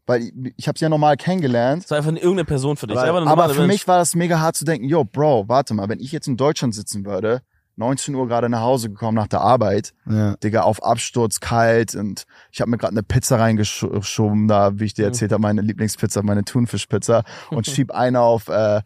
weil 0.05 0.21
ich, 0.23 0.33
ich 0.57 0.67
habe 0.67 0.79
sie 0.79 0.85
ja 0.85 0.89
normal 0.89 1.17
kennengelernt. 1.17 1.83
Das 1.83 1.91
war 1.91 1.97
einfach 1.97 2.11
irgendeine 2.11 2.45
Person 2.45 2.77
für 2.77 2.87
dich. 2.87 2.97
Eine 2.97 3.11
Aber 3.27 3.49
für 3.49 3.61
Mensch. 3.61 3.73
mich 3.73 3.87
war 3.87 3.97
das 3.99 4.15
mega 4.15 4.39
hart 4.39 4.55
zu 4.55 4.65
denken, 4.65 4.87
yo, 4.87 5.03
Bro, 5.03 5.45
warte 5.47 5.73
mal, 5.73 5.87
wenn 5.89 5.99
ich 5.99 6.11
jetzt 6.11 6.27
in 6.27 6.37
Deutschland 6.37 6.73
sitzen 6.73 7.05
würde, 7.05 7.41
19 7.75 8.13
Uhr 8.15 8.27
gerade 8.27 8.49
nach 8.49 8.61
Hause 8.61 8.89
gekommen 8.89 9.15
nach 9.15 9.27
der 9.27 9.39
Arbeit, 9.41 9.93
ja. 10.09 10.35
Digga, 10.37 10.63
auf 10.63 10.83
Absturz, 10.83 11.39
kalt 11.39 11.95
und 11.95 12.25
ich 12.51 12.59
habe 12.59 12.69
mir 12.71 12.77
gerade 12.77 12.91
eine 12.91 13.03
Pizza 13.03 13.39
reingeschoben, 13.39 14.47
da, 14.49 14.77
wie 14.79 14.85
ich 14.85 14.93
dir 14.95 15.03
Mhm. 15.03 15.09
erzählt 15.09 15.31
habe, 15.31 15.41
meine 15.41 15.61
Lieblingspizza, 15.61 16.21
meine 16.23 16.43
Thunfischpizza 16.43 17.23
und 17.51 17.67
schieb 17.67 17.91
eine 17.91 18.19
auf, 18.19 18.49
äh, 18.49 18.81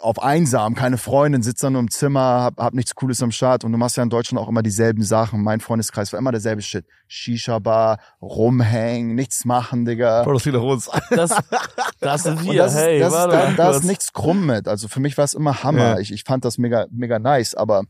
auf 0.00 0.22
einsam, 0.22 0.74
keine 0.74 0.98
Freundin, 0.98 1.42
sitzt 1.42 1.62
da 1.62 1.70
nur 1.70 1.80
im 1.80 1.90
Zimmer, 1.90 2.20
hab, 2.20 2.58
hab 2.58 2.74
nichts 2.74 2.94
Cooles 2.94 3.22
am 3.22 3.30
Start 3.30 3.64
und 3.64 3.72
du 3.72 3.78
machst 3.78 3.96
ja 3.96 4.02
in 4.02 4.10
Deutschland 4.10 4.42
auch 4.42 4.48
immer 4.48 4.62
dieselben 4.62 5.02
Sachen. 5.02 5.42
Mein 5.42 5.60
Freundeskreis 5.60 6.12
war 6.12 6.18
immer 6.18 6.32
derselbe 6.32 6.62
Shit. 6.62 6.86
Shisha-Bar, 7.06 7.98
rumhängen, 8.20 9.14
nichts 9.14 9.44
machen, 9.44 9.84
Digga. 9.84 10.24
Bro, 10.24 10.34
das 10.34 10.46
nach 10.46 10.62
uns. 10.62 10.90
Das, 11.10 11.30
das 12.00 12.22
sind 12.22 12.44
wir. 12.44 12.54
das 12.62 12.74
ist, 12.74 12.80
hey, 12.80 13.00
das 13.00 13.12
warte 13.12 13.54
da, 13.56 13.70
da 13.70 13.70
ist 13.70 13.84
nichts 13.84 14.12
krumm 14.12 14.46
mit. 14.46 14.68
Also 14.68 14.88
für 14.88 15.00
mich 15.00 15.16
war 15.16 15.24
es 15.24 15.34
immer 15.34 15.62
Hammer. 15.62 15.94
Ja. 15.94 15.98
Ich, 15.98 16.12
ich 16.12 16.24
fand 16.24 16.44
das 16.44 16.58
mega, 16.58 16.86
mega 16.90 17.18
nice, 17.18 17.54
aber 17.54 17.84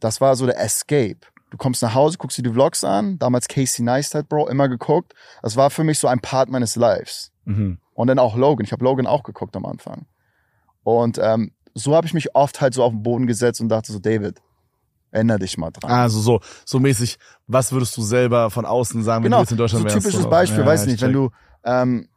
das 0.00 0.20
war 0.20 0.36
so 0.36 0.46
der 0.46 0.58
Escape. 0.60 1.20
Du 1.50 1.56
kommst 1.56 1.82
nach 1.82 1.94
Hause, 1.94 2.16
guckst 2.16 2.38
dir 2.38 2.42
die 2.42 2.52
Vlogs 2.52 2.84
an. 2.84 3.18
Damals 3.18 3.48
Casey 3.48 3.84
Neistat, 3.84 4.28
Bro, 4.28 4.48
immer 4.48 4.68
geguckt. 4.68 5.14
Das 5.42 5.56
war 5.56 5.70
für 5.70 5.84
mich 5.84 5.98
so 5.98 6.06
ein 6.06 6.20
Part 6.20 6.48
meines 6.48 6.76
Lives. 6.76 7.32
Mhm. 7.44 7.78
Und 7.92 8.06
dann 8.06 8.18
auch 8.18 8.36
Logan. 8.36 8.64
Ich 8.64 8.72
habe 8.72 8.84
Logan 8.84 9.06
auch 9.06 9.24
geguckt 9.24 9.56
am 9.56 9.66
Anfang. 9.66 10.06
Und 10.82 11.18
ähm, 11.22 11.52
so 11.74 11.94
habe 11.94 12.06
ich 12.06 12.14
mich 12.14 12.34
oft 12.34 12.60
halt 12.60 12.74
so 12.74 12.82
auf 12.82 12.92
den 12.92 13.02
Boden 13.02 13.26
gesetzt 13.26 13.60
und 13.60 13.68
dachte 13.68 13.92
so, 13.92 13.98
David, 13.98 14.40
änder 15.12 15.38
dich 15.38 15.58
mal 15.58 15.70
dran. 15.70 15.90
Also 15.90 16.20
so, 16.20 16.40
so 16.64 16.78
mäßig, 16.80 17.18
was 17.46 17.72
würdest 17.72 17.96
du 17.96 18.02
selber 18.02 18.50
von 18.50 18.64
außen 18.64 19.02
sagen, 19.02 19.24
wenn 19.24 19.30
genau, 19.30 19.38
du 19.38 19.42
jetzt 19.42 19.52
in 19.52 19.58
Deutschland 19.58 19.82
so 19.82 19.84
wärst? 19.94 19.96
typisches 19.98 20.20
oder? 20.20 20.30
Beispiel, 20.30 20.60
Ja, 20.60 20.66
weiß 20.66 20.86
nicht, 20.86 21.00
wenn 21.02 21.12
check. 21.12 21.14
du 21.14 21.30
ähm, 21.64 22.08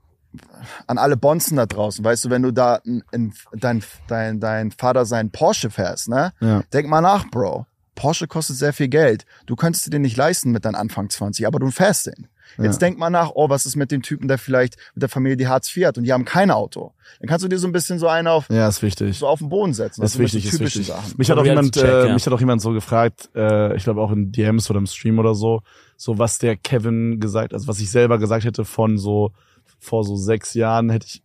an 0.87 0.97
alle 0.97 1.17
Bonzen 1.17 1.57
da 1.57 1.65
draußen, 1.65 2.03
weißt 2.03 2.25
du, 2.25 2.29
wenn 2.29 2.41
du 2.41 2.51
da 2.51 2.77
in, 2.77 3.03
in, 3.11 3.33
dein, 3.53 3.83
dein, 4.07 4.39
dein 4.39 4.71
Vater 4.71 5.05
seinen 5.05 5.31
Porsche 5.31 5.69
fährst, 5.69 6.09
ne? 6.09 6.33
Ja. 6.39 6.63
Denk 6.73 6.87
mal 6.87 7.01
nach, 7.01 7.29
Bro. 7.29 7.65
Porsche 7.95 8.27
kostet 8.27 8.55
sehr 8.57 8.73
viel 8.73 8.87
Geld. 8.87 9.25
Du 9.45 9.55
könntest 9.55 9.85
dir 9.85 9.91
den 9.91 10.01
nicht 10.01 10.17
leisten 10.17 10.51
mit 10.51 10.65
deinen 10.65 10.75
Anfang 10.75 11.09
20, 11.09 11.45
aber 11.45 11.59
du 11.59 11.69
fährst 11.69 12.07
den. 12.07 12.27
Jetzt 12.57 12.81
Ja. 12.81 12.87
denk 12.87 12.97
mal 12.97 13.09
nach, 13.09 13.31
oh, 13.35 13.49
was 13.49 13.65
ist 13.65 13.75
mit 13.75 13.91
dem 13.91 14.01
Typen, 14.01 14.27
der 14.27 14.37
vielleicht 14.37 14.77
mit 14.95 15.01
der 15.01 15.09
Familie 15.09 15.37
die 15.37 15.47
Hartz 15.47 15.75
IV 15.75 15.85
hat 15.87 15.97
und 15.97 16.03
die 16.03 16.13
haben 16.13 16.25
kein 16.25 16.51
Auto. 16.51 16.93
Dann 17.19 17.27
kannst 17.29 17.43
du 17.43 17.49
dir 17.49 17.57
so 17.57 17.67
ein 17.67 17.71
bisschen 17.71 17.99
so 17.99 18.07
einen 18.07 18.27
auf, 18.27 18.49
Ja, 18.49 18.67
ist 18.67 18.81
wichtig. 18.81 19.17
so 19.17 19.27
auf 19.27 19.39
den 19.39 19.49
Boden 19.49 19.73
setzen. 19.73 20.01
Das 20.01 20.13
ist 20.15 20.19
wichtig, 20.19 20.45
ist 20.45 20.51
typische 20.57 20.79
wichtig. 20.79 20.93
Sachen. 20.95 21.13
Mich 21.17 21.29
hat 21.31 21.37
auch 21.37 21.45
jemand, 21.45 21.73
Check, 21.75 21.83
äh, 21.83 22.07
ja. 22.07 22.13
mich 22.13 22.25
hat 22.25 22.33
auch 22.33 22.39
jemand 22.39 22.61
so 22.61 22.71
gefragt, 22.71 23.29
äh, 23.35 23.75
ich 23.75 23.83
glaube 23.83 24.01
auch 24.01 24.11
in 24.11 24.31
DMs 24.31 24.69
oder 24.69 24.79
im 24.79 24.85
Stream 24.87 25.19
oder 25.19 25.35
so, 25.35 25.61
so 25.97 26.17
was 26.19 26.37
der 26.39 26.55
Kevin 26.57 27.19
gesagt, 27.19 27.53
also 27.53 27.67
was 27.67 27.79
ich 27.79 27.89
selber 27.91 28.17
gesagt 28.17 28.45
hätte 28.45 28.65
von 28.65 28.97
so 28.97 29.31
vor 29.79 30.03
so 30.03 30.15
sechs 30.15 30.53
Jahren 30.53 30.89
hätte 30.89 31.05
ich 31.07 31.21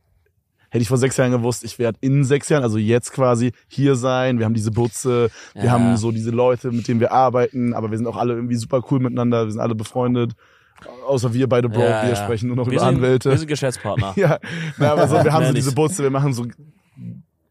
hätte 0.71 0.83
ich 0.83 0.89
vor 0.89 0.99
sechs 0.99 1.17
Jahren 1.17 1.31
gewusst, 1.33 1.65
ich 1.65 1.79
werde 1.79 1.97
in 2.03 2.25
sechs 2.25 2.51
Jahren, 2.51 2.63
also 2.63 2.77
jetzt 2.77 3.13
quasi 3.13 3.53
hier 3.69 3.95
sein. 3.95 4.39
Wir 4.39 4.45
haben 4.45 4.53
diese 4.53 4.71
Butze, 4.71 5.31
wir 5.55 5.65
Ja. 5.65 5.71
haben 5.71 5.97
so 5.97 6.13
diese 6.13 6.31
Leute, 6.31 6.71
mit 6.73 6.87
denen 6.89 7.01
wir 7.01 7.11
arbeiten, 7.11 7.73
aber 7.73 7.91
wir 7.91 7.97
sind 7.97 8.07
auch 8.07 8.19
alle 8.19 8.35
irgendwie 8.35 8.57
super 8.57 8.83
cool 8.91 9.01
miteinander, 9.01 9.47
wir 9.47 9.51
sind 9.51 9.63
alle 9.63 9.75
befreundet. 9.75 10.33
Außer 11.07 11.33
wir 11.33 11.49
beide 11.49 11.69
Bro, 11.69 11.81
Ja, 11.81 12.03
wir 12.03 12.11
ja. 12.11 12.17
sprechen 12.17 12.49
nur 12.49 12.57
noch 12.57 12.67
wir 12.67 12.75
über 12.75 12.81
sind, 12.81 12.97
Anwälte. 12.97 13.31
Wir 13.31 13.39
sind 13.39 13.49
Geschäftspartner. 13.49 14.13
Ja, 14.17 14.39
na, 14.77 14.93
aber 14.93 15.09
so, 15.09 15.23
wir 15.23 15.33
haben 15.33 15.47
so 15.47 15.53
diese. 15.53 15.73
Butze, 15.73 16.03
wir 16.03 16.11
machen 16.11 16.33
so 16.33 16.47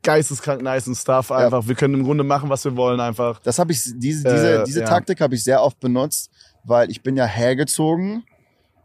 geisteskrank 0.03 0.61
nice 0.61 0.89
Stuff 0.99 1.32
einfach. 1.32 1.67
Wir 1.67 1.75
können 1.75 1.95
im 1.95 2.03
Grunde 2.03 2.23
machen, 2.23 2.49
was 2.49 2.63
wir 2.63 2.75
wollen 2.78 2.99
einfach. 2.99 3.39
Das 3.39 3.59
habe 3.59 3.71
ich, 3.73 3.84
diese, 3.84 4.23
diese, 4.23 4.61
Äh, 4.61 4.63
diese 4.63 4.80
ja. 4.82 4.86
Taktik 4.86 5.19
habe 5.19 5.36
ich 5.36 5.43
sehr 5.43 5.61
oft 5.61 5.80
benutzt, 5.80 6.32
weil 6.63 6.89
ich 6.89 7.03
bin 7.03 7.17
ja 7.17 7.25
hergezogen 7.25 8.23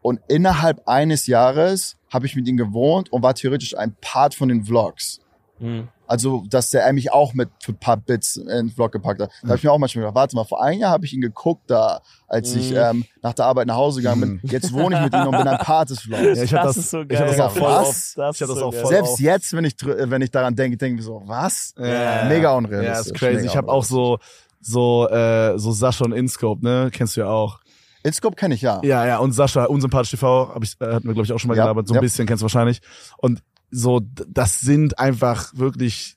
und 0.00 0.20
innerhalb 0.28 0.82
eines 0.88 1.26
Jahres 1.28 1.96
habe 2.12 2.26
ich 2.26 2.34
mit 2.34 2.48
ihm 2.48 2.56
gewohnt 2.56 3.12
und 3.12 3.22
war 3.22 3.34
theoretisch 3.34 3.76
ein 3.76 3.94
Part 4.00 4.34
von 4.34 4.48
den 4.48 4.64
Vlogs. 4.64 5.20
Mhm. 5.60 5.88
Also, 6.12 6.44
dass 6.50 6.68
der 6.70 6.92
mich 6.92 7.10
auch 7.12 7.32
mit 7.32 7.48
für 7.62 7.72
ein 7.72 7.78
paar 7.78 7.96
Bits 7.96 8.36
in 8.36 8.46
den 8.46 8.70
Vlog 8.70 8.92
gepackt 8.92 9.20
hat. 9.22 9.30
Da 9.42 9.48
habe 9.48 9.56
ich 9.56 9.64
mir 9.64 9.72
auch 9.72 9.78
manchmal 9.78 10.02
gedacht, 10.02 10.14
warte 10.14 10.36
mal, 10.36 10.44
vor 10.44 10.62
einem 10.62 10.78
Jahr 10.80 10.90
habe 10.90 11.06
ich 11.06 11.14
ihn 11.14 11.22
geguckt 11.22 11.62
da, 11.68 12.00
als 12.28 12.54
ich 12.54 12.70
Mhm. 12.72 12.76
ähm, 12.76 13.04
nach 13.22 13.32
der 13.32 13.46
Arbeit 13.46 13.66
nach 13.66 13.76
Hause 13.76 14.02
gegangen 14.02 14.20
bin. 14.42 14.50
Jetzt 14.50 14.72
wohne 14.74 14.96
ich 14.96 15.02
mit 15.04 15.14
ihm 15.14 15.26
und 15.28 15.38
bin 15.38 15.48
ein 15.48 15.58
Part 15.58 15.88
des 15.90 16.00
Vlogs. 16.00 16.22
Ja, 16.36 16.42
ich 16.44 16.52
hab 16.54 16.64
das- 16.64 16.76
ist 16.76 16.90
so 16.90 17.00
ich 17.08 17.18
hab 17.18 17.26
das 17.28 17.36
geil. 17.38 17.46
auch 17.46 17.52
voll 17.52 17.62
Was? 17.62 17.88
oft- 17.88 18.18
Das 18.18 18.38
das 18.38 18.48
so 18.48 18.64
auch 18.66 18.70
geil. 18.72 18.80
voll 18.82 18.90
Selbst 18.92 19.10
oft. 19.12 19.20
jetzt, 19.20 19.52
wenn 19.56 19.64
ich, 19.64 19.74
wenn 19.82 20.20
ich 20.22 20.30
daran 20.30 20.54
denke, 20.54 20.76
denke 20.76 21.00
ich 21.00 21.06
so, 21.06 21.22
was? 21.24 21.74
Ja, 21.78 22.24
Mega 22.28 22.50
Ja, 22.50 22.56
unrealistisch. 22.56 23.06
ist 23.06 23.14
crazy. 23.14 23.46
Ich 23.46 23.56
habe 23.56 23.68
auch 23.72 23.84
so 23.84 24.18
so 24.60 25.08
äh, 25.08 25.58
so 25.58 25.72
Sascha 25.72 26.04
und 26.04 26.12
Inscope, 26.12 26.62
ne? 26.64 26.90
Kennst 26.92 27.16
du 27.16 27.22
ja 27.22 27.28
auch. 27.28 27.58
InScope 28.04 28.36
kenne 28.36 28.54
ich 28.54 28.62
ja. 28.62 28.80
Ja, 28.82 29.06
ja, 29.06 29.18
und 29.18 29.32
Sascha, 29.32 29.64
unsympathisch 29.64 30.10
TV, 30.10 30.52
hab 30.54 30.62
ich, 30.64 30.74
äh, 30.80 30.86
hatten 30.86 31.06
wir, 31.06 31.14
glaube 31.14 31.24
ich, 31.24 31.32
auch 31.32 31.38
schon 31.38 31.48
mal 31.48 31.56
Ja, 31.56 31.64
gelabert, 31.64 31.86
so 31.88 31.94
ein 31.94 31.96
ja. 31.96 32.00
bisschen, 32.00 32.26
kennst 32.26 32.42
du 32.42 32.44
wahrscheinlich. 32.44 32.80
Und 33.18 33.42
so, 33.72 34.02
das 34.28 34.60
sind 34.60 34.98
einfach 34.98 35.52
wirklich, 35.56 36.16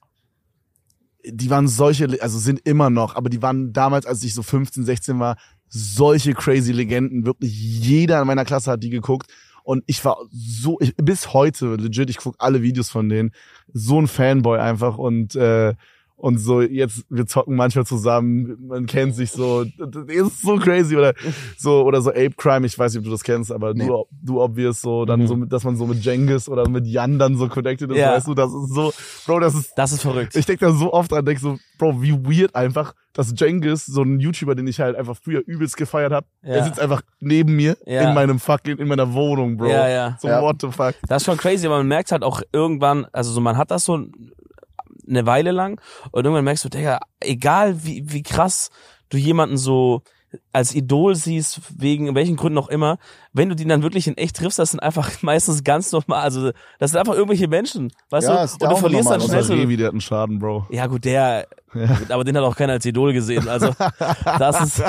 die 1.26 1.50
waren 1.50 1.70
solche, 1.70 2.22
also 2.22 2.38
sind 2.38 2.60
immer 2.68 2.90
noch, 2.90 3.16
aber 3.16 3.30
die 3.30 3.42
waren 3.42 3.72
damals, 3.72 4.06
als 4.06 4.22
ich 4.24 4.34
so 4.34 4.44
15, 4.44 4.84
16 4.84 5.20
war, 5.20 5.38
solche 5.70 6.34
crazy 6.34 6.74
Legenden. 6.74 7.26
Wirklich 7.26 7.58
jeder 7.58 8.22
in 8.22 8.28
meiner 8.28 8.46
Klasse 8.46 8.72
hat 8.72 8.84
die 8.84 8.90
geguckt. 8.90 9.32
Und 9.64 9.84
ich 9.88 10.04
war 10.06 10.18
so, 10.32 10.78
ich, 10.82 10.96
bis 10.98 11.34
heute, 11.34 11.76
legit, 11.78 12.10
ich 12.10 12.18
guck 12.18 12.36
alle 12.40 12.62
Videos 12.62 12.90
von 12.90 13.10
denen. 13.10 13.32
So 13.74 14.00
ein 14.00 14.08
Fanboy 14.08 14.60
einfach 14.60 14.98
und, 14.98 15.36
äh, 15.36 15.74
und 16.18 16.38
so, 16.38 16.62
jetzt, 16.62 17.06
wir 17.10 17.26
zocken 17.28 17.56
manchmal 17.56 17.86
zusammen, 17.86 18.56
man 18.68 18.86
kennt 18.86 19.16
sich 19.16 19.32
so, 19.32 19.66
das 19.78 20.06
ist 20.08 20.42
so 20.42 20.56
crazy, 20.58 20.96
oder 20.96 21.14
so, 21.58 21.84
oder 21.84 22.02
so 22.02 22.10
Ape 22.12 22.32
Crime, 22.38 22.66
ich 22.66 22.78
weiß 22.80 22.94
nicht, 22.94 23.00
ob 23.00 23.06
du 23.06 23.12
das 23.12 23.24
kennst, 23.24 23.52
aber 23.52 23.74
Nee. 23.74 23.86
du, 23.88 24.06
du 24.24 24.42
obvious 24.42 24.82
so, 24.82 25.06
dann 25.06 25.22
Mhm. 25.22 25.28
so, 25.28 25.36
mit, 25.36 25.52
dass 25.54 25.64
man 25.66 25.76
so 25.76 25.86
mit 25.86 26.04
Jengis 26.06 26.48
oder 26.50 26.68
mit 26.70 26.86
Jan 26.88 27.20
dann 27.20 27.36
so 27.38 27.48
connected 27.50 27.92
ist, 27.92 27.98
Ja. 27.98 28.14
weißt 28.14 28.28
du, 28.28 28.34
das 28.34 28.50
ist 28.54 28.74
so, 28.74 28.94
Bro, 29.26 29.40
das 29.42 29.56
ist, 29.56 29.74
Das 29.76 29.92
ist 29.92 30.02
verrückt. 30.02 30.36
ich 30.36 30.46
denk 30.46 30.60
da 30.62 30.72
so 30.72 30.94
oft 30.94 31.12
dran, 31.12 31.26
denk 31.26 31.40
so, 31.40 31.58
Bro, 31.78 32.02
wie 32.02 32.14
weird 32.14 32.56
einfach, 32.56 32.94
dass 33.14 33.34
Jengis, 33.38 33.86
so 33.86 34.02
ein 34.04 34.20
YouTuber, 34.20 34.56
den 34.56 34.68
ich 34.68 34.80
halt 34.80 34.96
einfach 34.96 35.18
früher 35.22 35.42
übelst 35.46 35.76
gefeiert 35.78 36.14
hab, 36.14 36.26
Ja. 36.44 36.54
er 36.56 36.64
sitzt 36.64 36.80
einfach 36.80 37.02
neben 37.20 37.56
mir 37.56 37.78
Ja. 37.86 38.08
in 38.08 38.16
meinem 38.16 38.40
fucking, 38.40 38.78
in 38.78 38.88
meiner 38.88 39.14
Wohnung, 39.14 39.58
Bro. 39.58 39.68
Ja, 39.70 39.90
ja. 39.90 40.18
So, 40.22 40.28
Ja. 40.30 40.42
what 40.42 40.62
the 40.62 40.70
fuck. 40.72 40.96
Das 41.08 41.22
ist 41.22 41.26
schon 41.26 41.38
crazy, 41.38 41.66
aber 41.68 41.78
man 41.78 41.88
merkt 41.88 42.12
halt 42.14 42.24
auch 42.24 42.42
irgendwann, 42.54 43.06
also 43.12 43.32
so 43.32 43.42
man 43.42 43.58
hat 43.58 43.70
das 43.72 43.84
so 43.86 44.06
eine 45.08 45.26
Weile 45.26 45.52
lang 45.52 45.80
und 46.12 46.26
irgendwann 46.26 46.46
merkst 46.46 46.66
du, 46.66 46.70
Digga, 46.70 47.00
egal 47.20 47.84
wie, 47.84 48.04
wie 48.06 48.24
krass 48.24 48.70
du 49.10 49.18
jemanden 49.18 49.58
so 49.58 50.02
als 50.52 50.76
Idol 50.76 51.16
siehst, 51.16 51.62
wegen 51.78 52.14
welchen 52.14 52.36
Gründen 52.36 52.58
auch 52.58 52.68
immer, 52.68 52.98
wenn 53.32 53.48
du 53.50 53.56
die 53.56 53.66
dann 53.66 53.84
wirklich 53.84 54.08
in 54.08 54.18
echt 54.18 54.36
triffst, 54.36 54.60
das 54.60 54.72
sind 54.72 54.82
einfach 54.82 55.10
meistens 55.22 55.64
ganz 55.64 55.92
normal, 55.92 56.22
also 56.24 56.52
das 56.80 56.92
sind 56.92 57.00
einfach 57.00 57.14
irgendwelche 57.14 57.48
Menschen, 57.48 57.92
weißt 58.10 58.28
Ja, 58.28 58.38
du? 58.38 58.44
ist 58.44 58.62
Und 58.62 58.70
du 58.72 58.76
verlierst 58.76 59.10
dann 59.10 59.22
schnell 59.22 59.44
so, 59.44 59.54
Revi, 59.54 59.78
der 59.78 59.88
hat 59.88 59.94
einen 59.94 60.02
Schaden, 60.02 60.40
Bro. 60.40 60.68
ja 60.72 60.88
gut, 60.88 61.06
der, 61.06 61.48
Aber 62.10 62.24
den 62.24 62.36
hat 62.38 62.44
auch 62.44 62.56
keiner 62.56 62.74
als 62.74 62.86
Idol 62.86 63.14
gesehen. 63.14 63.48
Also 63.50 63.74
das 64.40 64.62
ist. 64.62 64.84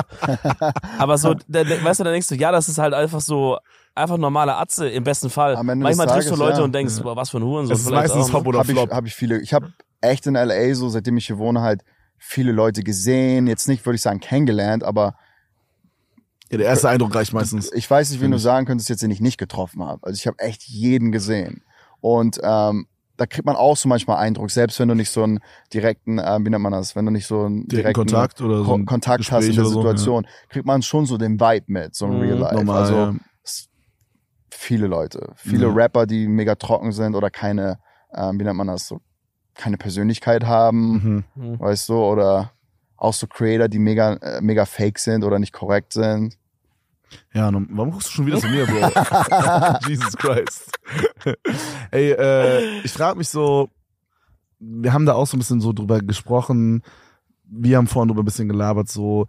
Aber 0.99 1.19
so, 1.19 1.35
da, 1.49 1.65
da, 1.65 1.83
weißt 1.85 2.01
du, 2.01 2.05
dann 2.05 2.13
denkst 2.13 2.29
du, 2.29 2.37
ja, 2.37 2.53
das 2.53 2.69
ist 2.69 2.79
halt 2.79 2.95
einfach 2.95 3.21
so 3.21 3.59
einfach 3.95 4.19
normale 4.19 4.57
Atze 4.57 4.89
im 4.89 5.03
besten 5.05 5.31
Fall. 5.31 5.61
Manchmal 5.63 6.07
des 6.07 6.15
triffst 6.15 6.31
du 6.31 6.35
Tages, 6.35 6.39
Leute 6.39 6.59
ja. 6.59 6.65
und 6.65 6.75
denkst, 6.75 7.01
boah, 7.03 7.17
was 7.17 7.31
für 7.31 7.39
ein 7.39 7.45
Hurensohn. 7.45 7.73
Es 7.75 7.81
ist 7.81 7.87
vielleicht 7.89 8.15
meistens 8.15 8.31
auch, 8.31 8.35
Hop 8.39 8.43
ne? 8.45 8.49
oder 8.51 8.59
Habe 8.61 8.71
ich, 8.73 8.79
Flop. 8.79 8.91
hab 8.91 9.07
ich 9.07 9.15
viele. 9.15 9.41
Ich 9.41 9.53
habe 9.55 9.73
echt 10.01 10.27
in 10.27 10.35
LA 10.35 10.75
so, 10.75 10.89
seitdem 10.89 11.17
ich 11.17 11.27
hier 11.27 11.39
wohne, 11.39 11.61
halt 11.63 11.83
viele 12.19 12.53
Leute 12.53 12.83
gesehen. 12.83 13.47
Jetzt 13.47 13.69
nicht, 13.69 13.85
würde 13.85 13.97
ich 13.97 14.03
sagen, 14.03 14.21
kennengelernt, 14.21 14.85
aber 14.85 15.17
Ja, 16.51 16.59
der 16.59 16.67
erste 16.67 16.89
Eindruck 16.89 17.15
reicht 17.15 17.33
meistens. 17.33 17.71
ich 17.73 17.91
weiß 17.91 18.11
nicht, 18.11 18.21
Find 18.21 18.33
du 18.35 18.39
sagen 18.39 18.67
könntest, 18.67 18.89
jetzt 18.89 19.03
den 19.03 19.11
ich 19.11 19.21
nicht 19.21 19.39
getroffen 19.39 19.83
habe. 19.85 20.03
Also 20.07 20.17
ich 20.19 20.27
habe 20.27 20.39
echt 20.39 20.63
jeden 20.65 21.13
gesehen. 21.13 21.63
Und 22.01 22.39
ähm, 22.43 22.87
da 23.17 23.25
kriegt 23.27 23.47
man 23.47 23.57
auch 23.57 23.77
so 23.77 23.89
manchmal 23.89 24.19
Eindruck, 24.19 24.51
selbst 24.51 24.79
wenn 24.79 24.89
du 24.89 24.95
nicht 24.95 25.11
so 25.11 25.23
einen 25.23 25.41
direkten, 25.73 26.19
ähm, 26.23 26.45
wie 26.45 26.51
nennt 26.51 26.63
man 26.63 26.73
das, 26.73 26.95
wenn 26.95 27.07
du 27.07 27.11
nicht 27.11 27.27
so 27.27 27.45
einen 27.45 27.67
Direkten 27.67 27.95
Kontakt 27.95 28.41
oder 28.43 28.59
so 28.59 28.65
Ko 28.65 28.75
ein 28.75 28.85
Kontakt 28.85 29.33
hast 29.33 29.47
in 29.47 29.55
der 29.57 29.65
so, 29.65 29.71
Situation, 29.81 30.27
kriegt 30.51 30.67
man 30.67 30.83
schon 30.83 31.07
so 31.07 31.17
den 31.17 31.41
Vibe 31.41 31.65
mit, 31.69 31.95
so 31.95 32.05
ein 32.07 32.13
Mhm. 32.17 32.21
Real 32.21 32.39
Life. 32.39 32.55
Normal, 32.55 32.83
also 32.83 32.95
ja. 32.95 33.15
viele 34.51 34.87
Leute, 34.87 35.33
viele 35.37 35.67
Ja. 35.69 35.73
Rapper, 35.73 36.07
die 36.07 36.29
mega 36.29 36.55
trocken 36.55 36.93
sind 36.93 37.15
oder 37.15 37.31
keine, 37.31 37.79
ähm, 38.15 38.39
wie 38.39 38.45
nennt 38.45 38.57
man 38.57 38.67
das, 38.69 38.87
so 38.87 39.01
keine 39.57 39.77
Persönlichkeit 39.79 40.45
haben, 40.45 40.93
Mhm. 40.93 41.25
Mhm. 41.51 41.61
weißt 41.61 41.89
du, 41.89 41.95
oder 41.95 42.53
auch 42.97 43.13
so 43.15 43.27
Creator, 43.27 43.69
die 43.69 43.79
mega, 43.79 44.15
äh, 44.15 44.41
mega 44.41 44.65
fake 44.65 44.99
sind 44.99 45.25
oder 45.25 45.39
nicht 45.39 45.53
korrekt 45.53 45.93
sind. 45.93 46.39
Ja, 47.33 47.51
nun, 47.51 47.69
warum 47.71 47.93
guckst 47.93 48.09
du 48.09 48.13
schon 48.13 48.27
wieder 48.27 48.39
zu 48.41 48.49
mir, 48.49 48.67
Bro? 48.67 48.91
Jesus 49.89 50.17
Christ. 50.17 50.71
Ey, 51.91 52.11
äh, 52.13 52.81
ich 52.81 52.93
frage 52.93 53.19
mich 53.19 53.29
so, 53.29 53.69
wir 54.59 54.93
haben 54.93 55.07
da 55.07 55.15
auch 55.15 55.27
so 55.27 55.37
ein 55.37 55.41
bisschen 55.41 55.61
so 55.61 55.73
drüber 55.73 56.01
gesprochen, 56.01 56.83
wir 57.45 57.77
haben 57.77 57.87
vorhin 57.87 58.09
drüber 58.09 58.23
ein 58.23 58.25
bisschen 58.25 58.49
gelabert, 58.49 58.89
so, 58.89 59.27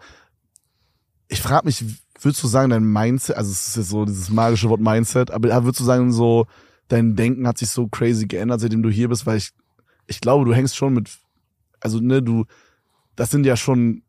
ich 1.28 1.42
frage 1.42 1.66
mich, 1.66 1.84
würdest 2.22 2.42
du 2.42 2.48
sagen, 2.48 2.70
dein 2.72 2.84
Mindset, 2.86 3.36
also 3.38 3.52
es 3.52 3.68
ist 3.68 3.76
jetzt 3.76 3.90
so 3.90 4.06
dieses 4.06 4.30
magische 4.30 4.70
Wort 4.70 4.82
Mindset, 4.82 5.30
aber 5.32 5.50
würdest 5.64 5.82
du 5.82 5.84
sagen, 5.84 6.12
so, 6.12 6.48
dein 6.88 7.16
Denken 7.16 7.46
hat 7.48 7.58
sich 7.58 7.70
so 7.70 7.88
crazy 7.88 8.26
geändert, 8.26 8.62
seitdem 8.62 8.82
du 8.82 8.90
hier 8.90 9.10
bist, 9.10 9.26
weil 9.26 9.38
ich, 9.38 9.52
ich 10.08 10.22
glaube, 10.22 10.46
du 10.46 10.54
hängst 10.54 10.76
schon 10.76 10.94
mit, 10.94 11.10
also 11.80 12.00
ne, 12.00 12.22
du, 12.22 12.46
das 13.16 13.30
sind 13.30 13.46
ja 13.46 13.56
schon 13.56 14.04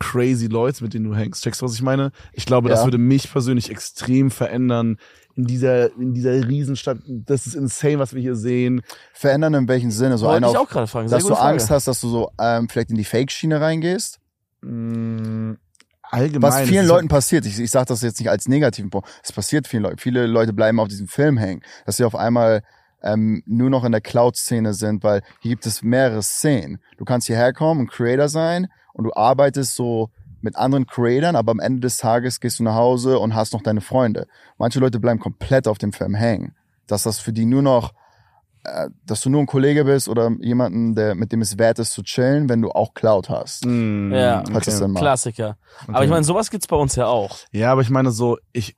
crazy 0.00 0.46
Leute, 0.46 0.82
mit 0.82 0.92
denen 0.92 1.04
du 1.04 1.14
hängst. 1.14 1.42
Checkst 1.44 1.62
du, 1.62 1.66
was 1.66 1.74
ich 1.74 1.82
meine? 1.82 2.10
Ich 2.32 2.46
glaube, 2.46 2.68
das 2.68 2.80
Ja. 2.80 2.84
würde 2.86 2.98
mich 2.98 3.30
persönlich 3.30 3.70
extrem 3.70 4.30
verändern 4.30 4.98
in 5.36 5.46
dieser, 5.46 5.92
in 5.96 6.14
dieser 6.14 6.46
Riesenstadt. 6.48 6.98
Das 7.06 7.46
ist 7.46 7.54
insane, 7.54 7.98
was 7.98 8.12
wir 8.14 8.20
hier 8.20 8.34
sehen. 8.36 8.82
Verändern 9.12 9.54
in 9.54 9.68
welchem 9.68 9.90
Sinne? 9.90 10.18
So 10.18 10.26
Wollte 10.26 10.38
einer 10.38 10.50
ich 10.50 10.56
auch 10.58 10.68
gerade 10.68 10.86
fragen. 10.88 11.08
Sehr 11.08 11.18
dass 11.18 11.26
du 11.26 11.34
Frage. 11.34 11.48
Angst 11.52 11.70
hast, 11.70 11.86
dass 11.88 12.00
du 12.00 12.08
so 12.08 12.30
ähm, 12.38 12.68
vielleicht 12.68 12.90
in 12.90 12.96
die 12.96 13.04
Fake-Schiene 13.04 13.60
reingehst? 13.60 14.18
Mm, 14.62 15.52
allgemein. 16.02 16.52
Was 16.52 16.68
vielen 16.68 16.86
Leuten 16.86 17.08
passiert, 17.08 17.46
ich, 17.46 17.58
ich 17.58 17.70
sage 17.70 17.86
das 17.86 18.02
jetzt 18.02 18.18
nicht 18.18 18.30
als 18.30 18.48
negativen 18.48 18.90
Punkt, 18.90 19.08
es 19.22 19.32
passiert 19.32 19.66
vielen 19.66 19.84
Leuten. 19.84 19.98
Viele 19.98 20.26
Leute 20.26 20.52
bleiben 20.52 20.80
auf 20.80 20.88
diesem 20.88 21.08
Film 21.08 21.36
hängen, 21.38 21.62
dass 21.86 21.96
sie 21.96 22.04
auf 22.04 22.14
einmal 22.16 22.62
ähm, 23.04 23.42
nur 23.46 23.70
noch 23.70 23.84
in 23.84 23.92
der 23.92 24.00
Cloud-Szene 24.00 24.74
sind, 24.74 25.04
weil 25.04 25.22
hier 25.40 25.50
gibt 25.52 25.66
es 25.66 25.82
mehrere 25.82 26.22
Szenen. 26.22 26.78
Du 26.98 27.04
kannst 27.04 27.26
hierher 27.28 27.52
kommen 27.52 27.80
und 27.82 27.90
Creator 27.90 28.28
sein 28.28 28.66
und 28.94 29.04
du 29.04 29.12
arbeitest 29.14 29.74
so 29.76 30.10
mit 30.40 30.56
anderen 30.56 30.86
Creatoren, 30.86 31.36
aber 31.36 31.52
am 31.52 31.60
Ende 31.60 31.80
des 31.80 31.96
Tages 31.98 32.40
gehst 32.40 32.58
du 32.58 32.64
nach 32.64 32.74
Hause 32.74 33.18
und 33.18 33.34
hast 33.34 33.52
noch 33.52 33.62
deine 33.62 33.80
Freunde. 33.80 34.26
Manche 34.58 34.78
Leute 34.80 35.00
bleiben 35.00 35.20
komplett 35.20 35.68
auf 35.68 35.78
dem 35.78 35.92
Film 35.92 36.14
hängen. 36.14 36.54
Dass 36.86 37.02
das 37.04 37.18
für 37.18 37.32
die 37.32 37.46
nur 37.46 37.62
noch, 37.62 37.94
äh, 38.64 38.88
dass 39.06 39.22
du 39.22 39.30
nur 39.30 39.40
ein 39.40 39.46
Kollege 39.46 39.84
bist 39.86 40.06
oder 40.06 40.30
jemanden, 40.40 40.94
der 40.94 41.14
mit 41.14 41.32
dem 41.32 41.40
es 41.40 41.58
wert 41.58 41.78
ist 41.78 41.92
zu 41.92 42.02
chillen, 42.02 42.50
wenn 42.50 42.60
du 42.60 42.70
auch 42.70 42.92
Cloud 42.92 43.30
hast. 43.30 43.64
Mm, 43.64 44.12
Ja. 44.12 44.42
Macht. 44.50 44.64
Klassiker. 44.96 45.56
Aber 45.86 45.96
Okay. 45.96 46.04
ich 46.04 46.10
meine, 46.10 46.24
sowas 46.24 46.50
gibt's 46.50 46.66
bei 46.66 46.76
uns 46.76 46.94
ja 46.94 47.06
auch. 47.06 47.38
Ja, 47.52 47.72
aber 47.72 47.80
ich 47.80 47.88
meine 47.90 48.10
so, 48.10 48.36
ich, 48.52 48.76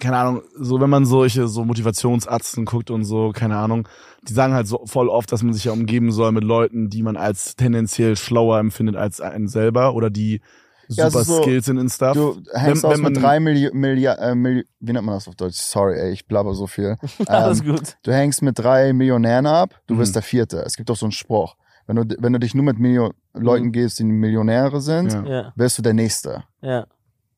keine 0.00 0.16
Ahnung, 0.16 0.42
so 0.58 0.80
wenn 0.80 0.90
man 0.90 1.06
solche 1.06 1.46
so 1.48 1.64
Motivationsarzten 1.64 2.64
guckt 2.64 2.90
und 2.90 3.04
so, 3.04 3.30
keine 3.32 3.56
Ahnung, 3.56 3.86
die 4.28 4.32
sagen 4.32 4.54
halt 4.54 4.66
so 4.66 4.84
voll 4.86 5.08
oft, 5.08 5.30
dass 5.32 5.42
man 5.42 5.52
sich 5.52 5.64
ja 5.64 5.72
umgeben 5.72 6.10
soll 6.12 6.32
mit 6.32 6.44
Leuten, 6.44 6.90
die 6.90 7.02
man 7.02 7.16
als 7.16 7.54
tendenziell 7.56 8.16
schlauer 8.16 8.58
empfindet 8.58 8.96
als 8.96 9.20
einen 9.20 9.48
selber 9.48 9.94
oder 9.94 10.10
die 10.10 10.40
super 10.88 11.02
Ja, 11.04 11.10
so, 11.24 11.42
skilled 11.42 11.64
sind 11.64 11.78
in 11.78 11.88
Stuff. 11.88 12.14
Du 12.14 12.42
hängst 12.52 12.82
Wenn- 12.82 12.90
aus 12.90 12.96
wenn 12.96 13.02
man- 13.02 13.12
mit 13.12 13.22
drei 13.22 13.38
Milli 13.40 13.70
Milli 13.72 14.06
äh, 14.06 14.34
Milli 14.34 14.64
wie 14.80 14.92
nennt 14.92 15.06
man 15.06 15.14
das 15.14 15.28
auf 15.28 15.36
Deutsch? 15.36 15.56
Sorry, 15.58 15.98
ey, 15.98 16.10
ich 16.12 16.26
blabber 16.26 16.54
so 16.54 16.66
viel. 16.66 16.96
Alles 17.26 17.60
ähm, 17.60 17.66
gut. 17.76 17.96
du 18.02 18.12
hängst 18.12 18.42
mit 18.42 18.58
drei 18.58 18.92
Millionären 18.92 19.46
ab, 19.46 19.80
du 19.86 19.94
Mhm. 19.94 19.98
wirst 20.00 20.14
der 20.16 20.22
Vierte. 20.22 20.62
Es 20.66 20.76
gibt 20.76 20.88
doch 20.90 20.96
so 20.96 21.06
einen 21.06 21.12
Spruch. 21.12 21.54
Wenn 21.86 21.96
du, 21.96 22.16
wenn 22.20 22.32
du 22.32 22.38
dich 22.40 22.54
nur 22.54 22.64
mit 22.64 22.78
Million 22.78 23.12
Leuten 23.34 23.66
Mhm. 23.66 23.72
gehst, 23.72 23.98
die 23.98 24.04
Millionäre 24.04 24.80
sind, 24.80 25.12
Ja. 25.12 25.24
Ja, 25.24 25.52
wirst 25.56 25.78
du 25.78 25.82
der 25.82 25.94
Nächste. 25.94 26.44
ja, 26.60 26.86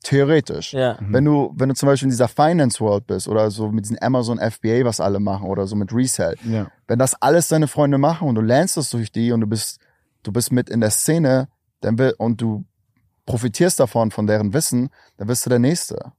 Theoretisch. 0.03 0.73
ja. 0.73 0.99
Mhm. 1.01 1.13
Wenn 1.13 1.25
du, 1.25 1.53
wenn 1.57 1.69
du 1.69 1.75
zum 1.75 1.87
Beispiel 1.87 2.07
in 2.07 2.11
dieser 2.11 2.29
Finance 2.29 2.81
World 2.81 3.07
bist 3.07 3.29
oder 3.29 3.51
so 3.51 3.71
mit 3.71 3.85
diesem 3.85 3.99
Amazon 4.01 4.39
FBA, 4.39 4.85
was 4.85 5.01
alle 5.01 5.21
machen 5.21 5.47
oder 5.47 5.67
so 5.67 5.77
mit 5.77 5.93
Resell, 5.93 6.37
ja. 6.45 6.71
wenn 6.89 6.99
das 6.99 7.15
alles 7.21 7.49
deine 7.49 7.69
Freunde 7.69 7.99
machen 7.99 8.29
und 8.29 8.35
du 8.35 8.41
lernst 8.41 8.77
das 8.77 8.91
durch 8.91 9.13
die 9.13 9.33
und 9.33 9.41
du 9.41 9.47
bist, 9.47 9.79
du 10.23 10.33
bist 10.33 10.53
mit 10.53 10.69
in 10.69 10.81
der 10.81 10.91
Szene, 10.91 11.49
dann 11.81 11.99
will, 11.99 12.15
und 12.19 12.41
du 12.41 12.65
profitierst 13.27 13.79
davon, 13.79 14.11
von 14.11 14.27
deren 14.27 14.53
Wissen, 14.53 14.91
dann 15.17 15.29
wirst 15.29 15.47
du 15.47 15.51
der 15.51 15.59
Nächste. 15.59 16.13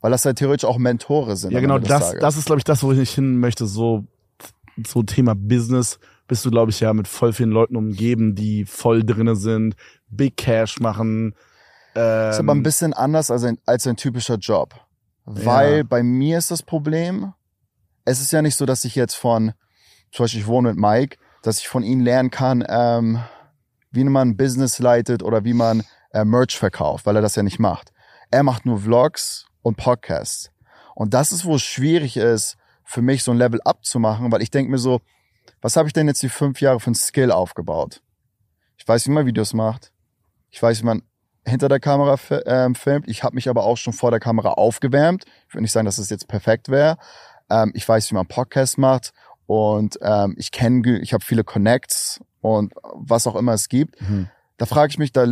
Weil 0.00 0.12
das 0.12 0.24
halt 0.24 0.38
theoretisch 0.38 0.68
auch 0.68 0.78
Mentore 0.78 1.36
sind. 1.36 1.52
Ja, 1.52 1.60
genau, 1.60 1.78
das, 1.78 2.14
das 2.18 2.36
ist, 2.36 2.46
glaube 2.46 2.58
ich, 2.60 2.64
das, 2.64 2.82
wo 2.82 2.92
ich 2.92 3.10
hin 3.10 3.38
möchte. 3.38 3.66
So, 3.66 4.04
so 4.86 5.02
Thema 5.02 5.34
Business 5.34 5.98
bist 6.28 6.44
du, 6.44 6.50
glaube 6.50 6.70
ich, 6.70 6.80
ja 6.80 6.92
mit 6.92 7.08
voll 7.08 7.32
vielen 7.32 7.50
Leuten 7.50 7.74
umgeben, 7.74 8.34
die 8.34 8.64
voll 8.64 9.02
drinne 9.02 9.34
sind, 9.34 9.74
Big 10.08 10.36
Cash 10.36 10.78
machen. 10.78 11.34
Ähm, 11.98 12.30
ist 12.30 12.38
aber 12.38 12.54
ein 12.54 12.62
bisschen 12.62 12.92
anders 12.92 13.30
als 13.30 13.44
ein, 13.44 13.58
als 13.66 13.86
ein 13.86 13.96
typischer 13.96 14.36
Job. 14.36 14.74
Weil 15.24 15.78
Ja. 15.78 15.82
bei 15.82 16.02
mir 16.02 16.38
ist 16.38 16.50
das 16.50 16.62
Problem, 16.62 17.32
es 18.04 18.20
ist 18.20 18.32
ja 18.32 18.40
nicht 18.42 18.56
so, 18.56 18.64
dass 18.66 18.84
ich 18.84 18.94
jetzt 18.94 19.14
von, 19.14 19.52
zum 20.12 20.24
Beispiel 20.24 20.40
ich 20.40 20.46
wohne 20.46 20.70
mit 20.70 20.78
Mike, 20.78 21.18
dass 21.42 21.58
ich 21.58 21.68
von 21.68 21.82
ihm 21.82 22.00
lernen 22.00 22.30
kann, 22.30 22.64
ähm, 22.68 23.20
wie 23.90 24.04
man 24.04 24.30
ein 24.30 24.36
Business 24.36 24.78
leitet 24.78 25.22
oder 25.22 25.44
wie 25.44 25.54
man 25.54 25.82
äh, 26.12 26.24
Merch 26.24 26.58
verkauft, 26.58 27.06
weil 27.06 27.16
er 27.16 27.22
das 27.22 27.36
ja 27.36 27.42
nicht 27.42 27.58
macht. 27.58 27.92
Er 28.30 28.42
macht 28.42 28.64
nur 28.66 28.78
Vlogs 28.80 29.46
und 29.62 29.76
Podcasts. 29.76 30.50
Und 30.94 31.14
das 31.14 31.32
ist, 31.32 31.44
wo 31.44 31.56
es 31.56 31.62
schwierig 31.62 32.16
ist, 32.16 32.56
für 32.84 33.02
mich 33.02 33.22
so 33.22 33.30
ein 33.32 33.38
Level 33.38 33.60
up 33.64 33.84
zu 33.84 33.98
machen, 33.98 34.32
weil 34.32 34.42
ich 34.42 34.50
denke 34.50 34.70
mir 34.70 34.78
so, 34.78 35.00
was 35.60 35.76
habe 35.76 35.88
ich 35.88 35.92
denn 35.92 36.06
jetzt 36.08 36.22
die 36.22 36.28
fünf 36.28 36.60
Jahre 36.60 36.80
für 36.80 36.90
ein 36.90 36.94
Skill 36.94 37.30
aufgebaut? 37.32 38.02
Ich 38.76 38.86
weiß, 38.88 39.06
wie 39.06 39.10
man 39.10 39.26
Videos 39.26 39.52
macht. 39.54 39.92
Ich 40.50 40.62
weiß, 40.62 40.80
wie 40.80 40.86
man 40.86 41.02
hinter 41.48 41.68
der 41.68 41.80
Kamera 41.80 42.16
ähm, 42.46 42.74
filmt. 42.74 43.08
Ich 43.08 43.22
habe 43.22 43.34
mich 43.34 43.48
aber 43.48 43.64
auch 43.64 43.76
schon 43.76 43.92
vor 43.92 44.10
der 44.10 44.20
Kamera 44.20 44.52
aufgewärmt. 44.52 45.24
Ich 45.48 45.54
würde 45.54 45.62
nicht 45.62 45.72
sagen, 45.72 45.86
dass 45.86 45.98
es 45.98 46.10
jetzt 46.10 46.28
perfekt 46.28 46.68
wäre. 46.68 46.98
Ähm, 47.50 47.72
ich 47.74 47.88
weiß, 47.88 48.10
wie 48.10 48.14
man 48.14 48.26
Podcast 48.26 48.78
macht 48.78 49.12
und 49.46 49.98
ähm, 50.02 50.34
ich 50.38 50.50
kenne, 50.50 51.00
ich 51.00 51.12
habe 51.12 51.24
viele 51.24 51.44
Connects 51.44 52.20
und 52.40 52.74
was 52.82 53.26
auch 53.26 53.36
immer 53.36 53.54
es 53.54 53.68
gibt. 53.68 54.00
Mhm. 54.00 54.28
Da 54.58 54.66
frage 54.66 54.90
ich 54.90 54.98
mich 54.98 55.12
da, 55.12 55.26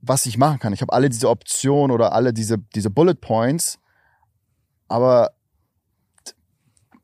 was 0.00 0.26
ich 0.26 0.38
machen 0.38 0.58
kann. 0.58 0.72
Ich 0.72 0.82
habe 0.82 0.92
alle 0.92 1.08
diese 1.08 1.28
Optionen 1.28 1.92
oder 1.94 2.12
alle 2.12 2.32
diese 2.32 2.58
diese 2.58 2.90
Bullet 2.90 3.14
Points, 3.14 3.78
aber 4.86 5.30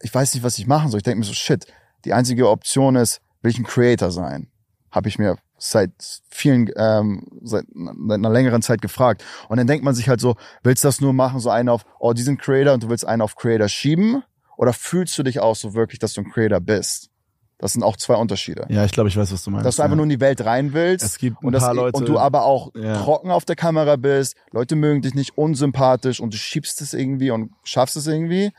ich 0.03 0.15
weiß 0.15 0.35
nicht, 0.35 0.43
was 0.43 0.59
ich 0.59 0.67
machen 0.67 0.91
soll. 0.91 0.99
Ich 0.99 1.05
denke 1.05 1.21
mir 1.21 1.25
so, 1.25 1.33
shit, 1.33 1.67
die 2.05 2.13
einzige 2.13 2.51
Option 2.51 2.97
ist, 2.97 3.21
will 3.41 3.51
ich 3.51 3.59
ein 3.59 3.65
Creator 3.65 4.11
sein? 4.11 4.51
Habe 4.91 5.09
ich 5.09 5.19
mir 5.19 5.39
seit 5.71 5.93
vielen, 6.31 6.71
ähm, 6.77 7.27
seit 7.43 7.65
einer 7.75 8.31
längeren 8.31 8.61
Zeit 8.63 8.83
gefragt. 8.83 9.25
Und 9.49 9.57
dann 9.57 9.67
denkt 9.67 9.85
man 9.85 9.95
sich 9.95 10.09
halt 10.09 10.21
so, 10.21 10.37
willst 10.63 10.85
du 10.85 10.89
das 10.89 11.01
nur 11.01 11.13
machen, 11.13 11.41
so 11.41 11.51
einen 11.51 11.69
auf, 11.71 11.85
oh, 11.99 12.13
die 12.13 12.23
sind 12.23 12.41
Creator 12.41 12.75
und 12.75 12.83
du 12.83 12.89
willst 12.91 13.07
einen 13.07 13.23
auf 13.23 13.35
Creator 13.37 13.69
schieben? 13.69 14.23
Oder 14.57 14.73
fühlst 14.73 15.17
du 15.19 15.23
dich 15.23 15.41
auch 15.41 15.57
so 15.57 15.75
wirklich, 15.75 15.99
dass 15.99 16.13
du 16.13 16.21
ein 16.21 16.31
Creator 16.31 16.61
bist? 16.61 17.11
Das 17.59 17.73
sind 17.73 17.83
auch 17.83 17.97
zwei 17.97 18.17
Unterschiede. 18.17 18.67
Ja, 18.69 18.85
ich 18.85 18.93
glaube, 18.93 19.09
ich 19.09 19.17
weiß, 19.17 19.33
was 19.33 19.43
du 19.43 19.51
meinst. 19.51 19.65
Dass 19.65 19.77
du 19.77 19.83
einfach 19.83 19.93
ja. 19.93 19.97
nur 19.97 20.05
in 20.05 20.11
die 20.11 20.21
Welt 20.21 20.45
rein 20.45 20.75
willst 20.75 21.05
Es 21.05 21.19
gibt 21.19 21.41
ein 21.41 21.47
und, 21.47 21.53
das, 21.53 21.63
paar 21.63 21.75
Leute. 21.75 21.97
und 21.97 22.09
du 22.09 22.19
aber 22.19 22.45
auch 22.45 22.71
Ja. 22.75 23.03
trocken 23.03 23.31
auf 23.31 23.45
der 23.47 23.57
Kamera 23.57 23.97
bist, 23.97 24.37
Leute 24.51 24.77
mögen 24.77 25.01
dich 25.01 25.15
nicht 25.15 25.39
unsympathisch 25.39 26.21
und 26.21 26.35
du 26.35 26.37
schiebst 26.37 26.83
es 26.83 26.93
irgendwie 26.93 27.31
und 27.31 27.53
schaffst 27.63 27.97
es 27.97 28.07
irgendwie. 28.07 28.53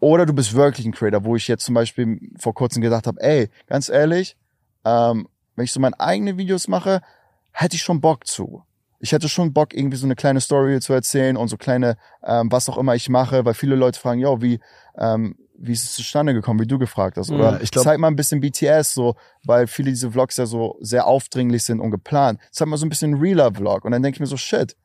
Oder 0.00 0.26
du 0.26 0.32
bist 0.32 0.54
wirklich 0.54 0.86
ein 0.86 0.92
Creator, 0.92 1.24
wo 1.24 1.36
ich 1.36 1.46
jetzt 1.46 1.64
zum 1.64 1.74
Beispiel 1.74 2.18
vor 2.38 2.54
kurzem 2.54 2.82
gedacht 2.82 3.06
habe, 3.06 3.20
ey, 3.20 3.50
ganz 3.66 3.88
ehrlich, 3.88 4.36
ähm, 4.84 5.28
wenn 5.56 5.64
ich 5.64 5.72
so 5.72 5.80
meine 5.80 5.98
eigenen 6.00 6.38
Videos 6.38 6.68
mache, 6.68 7.00
hätte 7.52 7.76
ich 7.76 7.82
schon 7.82 8.00
Bock 8.00 8.26
zu. 8.26 8.62
Ich 9.02 9.12
hätte 9.12 9.28
schon 9.28 9.52
Bock, 9.52 9.72
irgendwie 9.74 9.96
so 9.96 10.06
eine 10.06 10.14
kleine 10.14 10.40
Story 10.40 10.78
zu 10.80 10.92
erzählen 10.92 11.36
und 11.36 11.48
so 11.48 11.56
kleine, 11.56 11.96
ähm, 12.22 12.52
was 12.52 12.68
auch 12.68 12.76
immer 12.76 12.94
ich 12.94 13.08
mache, 13.08 13.44
weil 13.44 13.54
viele 13.54 13.74
Leute 13.74 13.98
fragen, 13.98 14.20
ja, 14.20 14.40
wie, 14.42 14.60
ähm, 14.98 15.36
wie 15.62 15.72
ist 15.72 15.84
es 15.84 15.94
zustande 15.94 16.34
gekommen, 16.34 16.60
wie 16.60 16.66
du 16.66 16.78
gefragt 16.78 17.16
hast? 17.16 17.30
Oder 17.30 17.52
Ja, 17.52 17.60
ich 17.62 17.70
glaub- 17.70 17.84
zeig 17.84 17.98
mal 17.98 18.08
ein 18.08 18.16
bisschen 18.16 18.40
BTS, 18.40 18.94
so, 18.94 19.14
weil 19.44 19.66
viele 19.66 19.90
diese 19.90 20.10
Vlogs 20.10 20.36
ja 20.36 20.46
so 20.46 20.76
sehr 20.80 21.06
aufdringlich 21.06 21.64
sind 21.64 21.80
und 21.80 21.90
geplant. 21.90 22.40
Zeig 22.50 22.68
mal 22.68 22.76
so 22.76 22.86
ein 22.86 22.90
bisschen 22.90 23.14
realer 23.14 23.52
Vlog. 23.54 23.84
Und 23.84 23.92
dann 23.92 24.02
denke 24.02 24.16
ich 24.16 24.20
mir 24.20 24.26
so, 24.26 24.36
shit, 24.36 24.76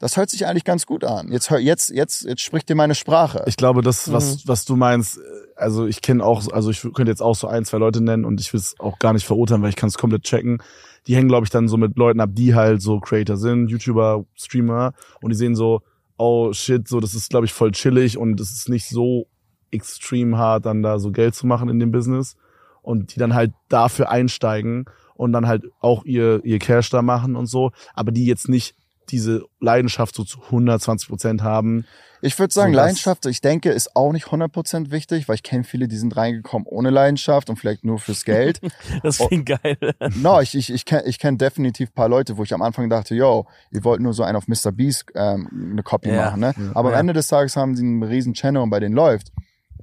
Das 0.00 0.16
hört 0.16 0.30
sich 0.30 0.46
eigentlich 0.46 0.64
ganz 0.64 0.86
gut 0.86 1.02
an. 1.04 1.32
Jetzt, 1.32 1.50
jetzt, 1.50 1.90
jetzt, 1.90 2.24
jetzt 2.24 2.40
spricht 2.40 2.68
dir 2.68 2.76
meine 2.76 2.94
Sprache. 2.94 3.42
Ich 3.46 3.56
glaube, 3.56 3.82
das, 3.82 4.12
was, 4.12 4.36
Mhm. 4.36 4.40
was 4.46 4.64
du 4.64 4.76
meinst, 4.76 5.18
äh, 5.18 5.20
also 5.56 5.86
ich 5.86 6.02
kenne 6.02 6.24
auch, 6.24 6.46
also 6.52 6.70
ich 6.70 6.80
könnte 6.82 7.06
jetzt 7.10 7.20
auch 7.22 7.34
so 7.34 7.48
ein, 7.48 7.64
zwei 7.64 7.78
Leute 7.78 8.00
nennen 8.00 8.24
und 8.24 8.40
ich 8.40 8.52
will 8.52 8.60
es 8.60 8.74
auch 8.78 8.98
gar 9.00 9.12
nicht 9.12 9.26
verurteilen, 9.26 9.60
weil 9.62 9.70
ich 9.70 9.76
kann 9.76 9.88
es 9.88 9.98
komplett 9.98 10.22
checken. 10.22 10.62
Die 11.06 11.16
hängen, 11.16 11.28
glaube 11.28 11.44
ich, 11.44 11.50
dann 11.50 11.66
so 11.68 11.76
mit 11.76 11.96
Leuten 11.96 12.20
ab, 12.20 12.30
die 12.32 12.54
halt 12.54 12.80
so 12.80 13.00
Creator 13.00 13.36
sind, 13.36 13.68
YouTuber, 13.70 14.24
Streamer 14.36 14.92
und 15.20 15.30
die 15.30 15.36
sehen 15.36 15.56
so, 15.56 15.82
oh 16.16 16.52
shit, 16.52 16.86
so 16.86 17.00
das 17.00 17.14
ist, 17.14 17.30
glaube 17.30 17.46
ich, 17.46 17.52
voll 17.52 17.72
chillig 17.72 18.18
und 18.18 18.38
es 18.40 18.50
ist 18.52 18.68
nicht 18.68 18.88
so 18.88 19.26
extrem 19.70 20.36
hart, 20.38 20.66
dann 20.66 20.82
da 20.82 20.98
so 20.98 21.10
Geld 21.10 21.34
zu 21.34 21.46
machen 21.46 21.68
in 21.68 21.78
dem 21.78 21.90
Business 21.92 22.36
und 22.82 23.14
die 23.14 23.18
dann 23.18 23.34
halt 23.34 23.52
dafür 23.68 24.10
einsteigen 24.10 24.84
und 25.14 25.32
dann 25.32 25.46
halt 25.48 25.64
auch 25.80 26.04
ihr, 26.04 26.40
ihr 26.44 26.58
Cash 26.58 26.90
da 26.90 27.02
machen 27.02 27.36
und 27.36 27.46
so, 27.46 27.72
aber 27.94 28.12
die 28.12 28.26
jetzt 28.26 28.48
nicht 28.48 28.74
diese 29.10 29.44
Leidenschaft 29.60 30.14
so 30.14 30.24
zu 30.24 30.40
120 30.42 31.08
Prozent 31.08 31.42
haben. 31.42 31.84
Ich 32.20 32.36
würde 32.38 32.52
sagen, 32.52 32.72
Leidenschaft, 32.72 33.26
ich 33.26 33.40
denke, 33.40 33.70
ist 33.70 33.94
auch 33.94 34.12
nicht 34.12 34.26
100% 34.26 34.90
wichtig, 34.90 35.28
weil 35.28 35.36
ich 35.36 35.44
kenne 35.44 35.62
viele, 35.62 35.86
die 35.86 35.96
sind 35.96 36.16
reingekommen 36.16 36.66
ohne 36.66 36.90
Leidenschaft 36.90 37.48
und 37.48 37.56
vielleicht 37.56 37.84
nur 37.84 37.98
fürs 38.00 38.24
Geld. 38.24 38.60
Das 39.02 39.20
Oh. 39.20 39.28
klingt 39.28 39.46
geil. 39.46 39.76
no, 40.16 40.40
ich, 40.40 40.54
ich, 40.56 40.72
ich 40.72 40.84
kenne 40.84 41.04
ich 41.06 41.18
kenn 41.20 41.38
definitiv 41.38 41.94
paar 41.94 42.08
Leute, 42.08 42.36
wo 42.36 42.42
ich 42.42 42.52
am 42.52 42.62
Anfang 42.62 42.90
dachte, 42.90 43.14
yo, 43.14 43.46
ihr 43.70 43.84
wollt 43.84 44.00
nur 44.00 44.12
so 44.14 44.24
einen 44.24 44.36
auf 44.36 44.48
Mr. 44.48 44.72
Beast 44.72 45.04
ähm, 45.14 45.48
eine 45.72 45.82
Copy 45.84 46.08
Ja. 46.08 46.16
machen, 46.26 46.40
ne? 46.40 46.54
Aber 46.74 46.90
Ja. 46.90 46.96
am 46.96 47.00
Ende 47.02 47.12
des 47.12 47.28
Tages 47.28 47.54
haben 47.56 47.76
sie 47.76 47.84
einen 47.84 48.02
riesen 48.02 48.34
Channel 48.34 48.62
und 48.62 48.70
bei 48.70 48.80
denen 48.80 48.94
läuft. 48.96 49.30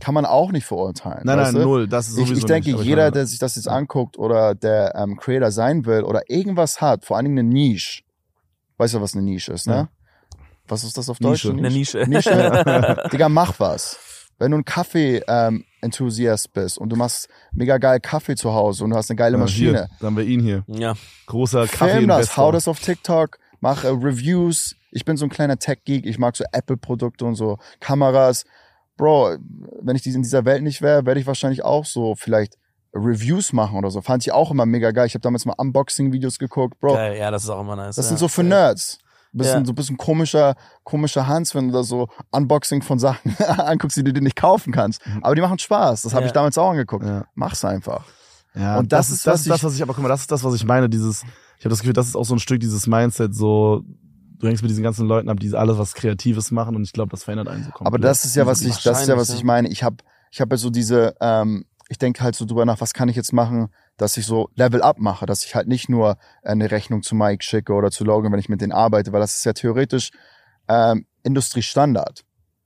Kann 0.02 0.14
man 0.14 0.26
auch 0.26 0.52
nicht 0.52 0.66
verurteilen. 0.66 1.22
Nein, 1.24 1.38
nein, 1.38 1.54
du? 1.54 1.62
null. 1.62 1.88
Das 1.88 2.08
ist 2.10 2.18
Ich, 2.18 2.26
sowieso 2.28 2.40
ich 2.40 2.46
denke, 2.46 2.72
nicht, 2.74 2.84
jeder, 2.84 3.12
der 3.12 3.26
sich 3.26 3.40
das 3.40 3.56
jetzt 3.56 3.70
anguckt 3.70 4.18
oder 4.20 4.54
der 4.54 4.94
ähm, 4.96 5.16
Creator 5.16 5.52
sein 5.52 5.86
will 5.86 6.04
oder 6.04 6.30
irgendwas 6.30 6.82
hat, 6.82 7.06
vor 7.06 7.16
allen 7.16 7.28
Dingen 7.28 7.40
eine 7.40 7.48
Nische. 7.48 8.04
Weißt 8.78 8.94
du, 8.94 9.02
was 9.02 9.14
eine 9.14 9.24
Nische 9.24 9.54
ist, 9.54 9.68
ne? 9.68 9.74
Ja. 9.74 9.90
Was 10.68 10.84
ist 10.84 10.98
das 10.98 11.10
auf 11.10 11.20
Deutsch? 11.20 11.46
Nische. 11.46 11.58
Eine 11.58 11.70
Nische. 11.70 12.06
Nische. 12.08 13.08
Digga, 13.12 13.30
mach 13.30 13.60
was. 13.60 13.98
Wenn 14.38 14.52
du 14.52 14.58
ein 14.58 14.66
Kaffee-Enthusiast 14.66 16.54
bist 16.54 16.78
und 16.78 16.90
du 16.90 16.96
machst 16.96 17.30
mega 17.54 17.78
geil 17.78 18.00
Kaffee 18.00 18.36
zu 18.36 18.54
Hause 18.54 18.84
und 18.84 18.90
du 18.92 18.96
hast 18.98 19.10
eine 19.10 19.16
geile 19.18 19.38
Ja, 19.38 19.42
Maschine, 19.44 19.72
Hier, 19.72 19.90
dann 20.00 20.08
haben 20.08 20.18
wir 20.18 20.26
ihn 20.26 20.42
hier. 20.42 20.64
Ja. 20.68 20.96
Großer 21.28 21.68
film 21.68 22.08
das, 22.08 22.36
hau 22.38 22.52
das 22.52 22.68
auf 22.68 22.80
TikTok, 22.80 23.38
mach 23.60 23.84
äh, 23.84 23.90
Reviews. 23.90 24.76
Ich 24.92 25.06
bin 25.06 25.18
so 25.18 25.26
ein 25.26 25.30
kleiner 25.30 25.58
Tech-Geek, 25.58 26.06
ich 26.06 26.18
mag 26.20 26.36
so 26.36 26.44
Apple-Produkte 26.52 27.26
und 27.26 27.36
so 27.36 27.58
Kameras. 27.80 28.46
Bro, 28.98 29.38
wenn 29.82 29.96
ich 29.96 30.04
dies- 30.04 30.16
in 30.16 30.22
dieser 30.24 30.46
Welt 30.46 30.64
nicht 30.64 30.82
wäre, 30.82 31.06
werde 31.06 31.20
ich 31.20 31.28
wahrscheinlich 31.28 31.64
auch 31.64 31.86
so 31.86 32.16
vielleicht 32.16 32.58
Reviews 32.96 33.52
machen 33.54 33.78
oder 33.78 33.92
so. 33.92 34.02
Fand 34.02 34.24
ich 34.26 34.32
auch 34.32 34.52
immer 34.52 34.66
mega 34.66 34.92
geil. 34.92 35.06
Ich 35.08 35.14
habe 35.14 35.22
damals 35.22 35.46
mal 35.46 35.54
Unboxing-Videos 35.58 36.40
geguckt, 36.40 36.80
Bro. 36.80 36.94
Geil, 36.94 37.18
ja, 37.18 37.30
das 37.30 37.44
ist 37.44 37.50
auch 37.50 37.62
immer 37.62 37.76
nice. 37.76 37.96
Das 37.98 38.06
ja. 38.06 38.10
sind 38.10 38.18
so 38.20 38.28
für 38.28 38.44
Nerds. 38.44 39.00
Bisschen, 39.34 39.60
Ja. 39.60 39.66
so 39.66 39.74
ein 39.74 39.76
bisschen 39.76 39.98
komischer, 39.98 40.56
komischer 40.86 41.28
Hans, 41.28 41.54
wenn 41.56 41.68
du 41.68 41.74
da 41.74 41.84
so 41.84 42.08
Unboxing 42.32 42.82
von 42.82 43.00
Sachen 43.00 43.36
anguckst, 43.58 43.98
die 43.98 44.04
du 44.04 44.14
dir 44.14 44.22
nicht 44.22 44.38
kaufen 44.38 44.72
kannst. 44.72 45.02
Aber 45.22 45.36
die 45.36 45.42
machen 45.42 45.60
Spaß. 45.60 46.04
Das 46.04 46.14
habe 46.14 46.22
Ja. 46.24 46.28
ich 46.28 46.32
damals 46.34 46.58
auch 46.58 46.70
angeguckt. 46.72 47.06
Ja. 47.06 47.26
Mach's 47.36 47.66
einfach. 47.66 48.06
Ja, 48.56 48.78
Und 48.80 48.94
das 48.94 49.10
ist, 49.12 49.28
das, 49.28 49.34
was 49.34 49.40
ist 49.42 49.50
das, 49.50 49.58
ich- 49.58 49.64
was 49.66 49.76
ich, 49.76 49.82
aber 49.84 49.94
guck 49.94 50.04
mal, 50.04 50.08
das 50.10 50.22
ist 50.22 50.32
das, 50.32 50.46
was 50.46 50.54
ich 50.56 50.64
meine, 50.64 50.88
dieses, 50.88 51.24
ich 51.60 51.66
habe 51.66 51.70
das 51.72 51.80
Gefühl, 51.80 51.92
das 51.92 52.08
ist 52.08 52.16
auch 52.16 52.24
so 52.24 52.34
ein 52.34 52.40
Stück 52.40 52.62
dieses 52.62 52.88
Mindset, 52.88 53.36
so, 53.36 53.84
du 54.40 54.48
hängst 54.48 54.64
mit 54.64 54.70
diesen 54.70 54.84
ganzen 54.84 55.06
Leuten 55.06 55.28
ab, 55.28 55.38
die 55.42 55.54
alles 55.54 55.78
was 55.78 55.94
Kreatives 55.96 56.52
machen 56.52 56.78
und 56.78 56.84
ich 56.84 56.94
glaube, 56.94 57.10
das 57.12 57.26
verändert 57.26 57.50
einen 57.50 57.66
so 57.66 57.72
komplett. 57.72 57.88
Aber 57.88 58.00
das 58.00 58.24
ist 58.24 58.38
ja, 58.38 58.46
was 58.46 58.62
ich, 58.62 58.78
das 58.84 59.02
ist 59.02 59.08
ja, 59.10 59.18
was 59.18 59.30
ich 59.32 59.44
meine. 59.44 59.68
Ich 59.68 59.84
habe 59.84 59.98
ich 60.32 60.40
hab 60.40 60.50
ja 60.50 60.56
so 60.56 60.70
diese, 60.70 61.14
ähm, 61.20 61.66
ich 61.88 61.98
denke 61.98 62.24
halt 62.24 62.36
so 62.36 62.46
drüber 62.46 62.66
nach, 62.66 62.82
was 62.82 62.94
kann 62.94 63.10
ich 63.10 63.16
jetzt 63.16 63.34
machen, 63.34 63.70
dass 63.98 64.18
ich 64.18 64.26
so 64.26 64.50
Level 64.56 64.82
up 64.82 64.98
mache, 64.98 65.26
dass 65.26 65.46
ich 65.46 65.56
halt 65.56 65.68
nicht 65.68 65.88
nur 65.88 66.18
eine 66.44 66.72
Rechnung 66.72 67.04
zu 67.04 67.16
Mike 67.16 67.44
schicke 67.44 67.74
oder 67.74 67.92
zu 67.92 68.04
Logan, 68.04 68.32
wenn 68.32 68.40
ich 68.40 68.50
mit 68.50 68.62
denen 68.62 68.72
arbeite, 68.72 69.14
weil 69.14 69.20
das 69.20 69.36
ist 69.36 69.46
ja 69.46 69.54
theoretisch 69.54 70.12
ähm, 70.68 71.06
Industriestandard. 71.24 72.24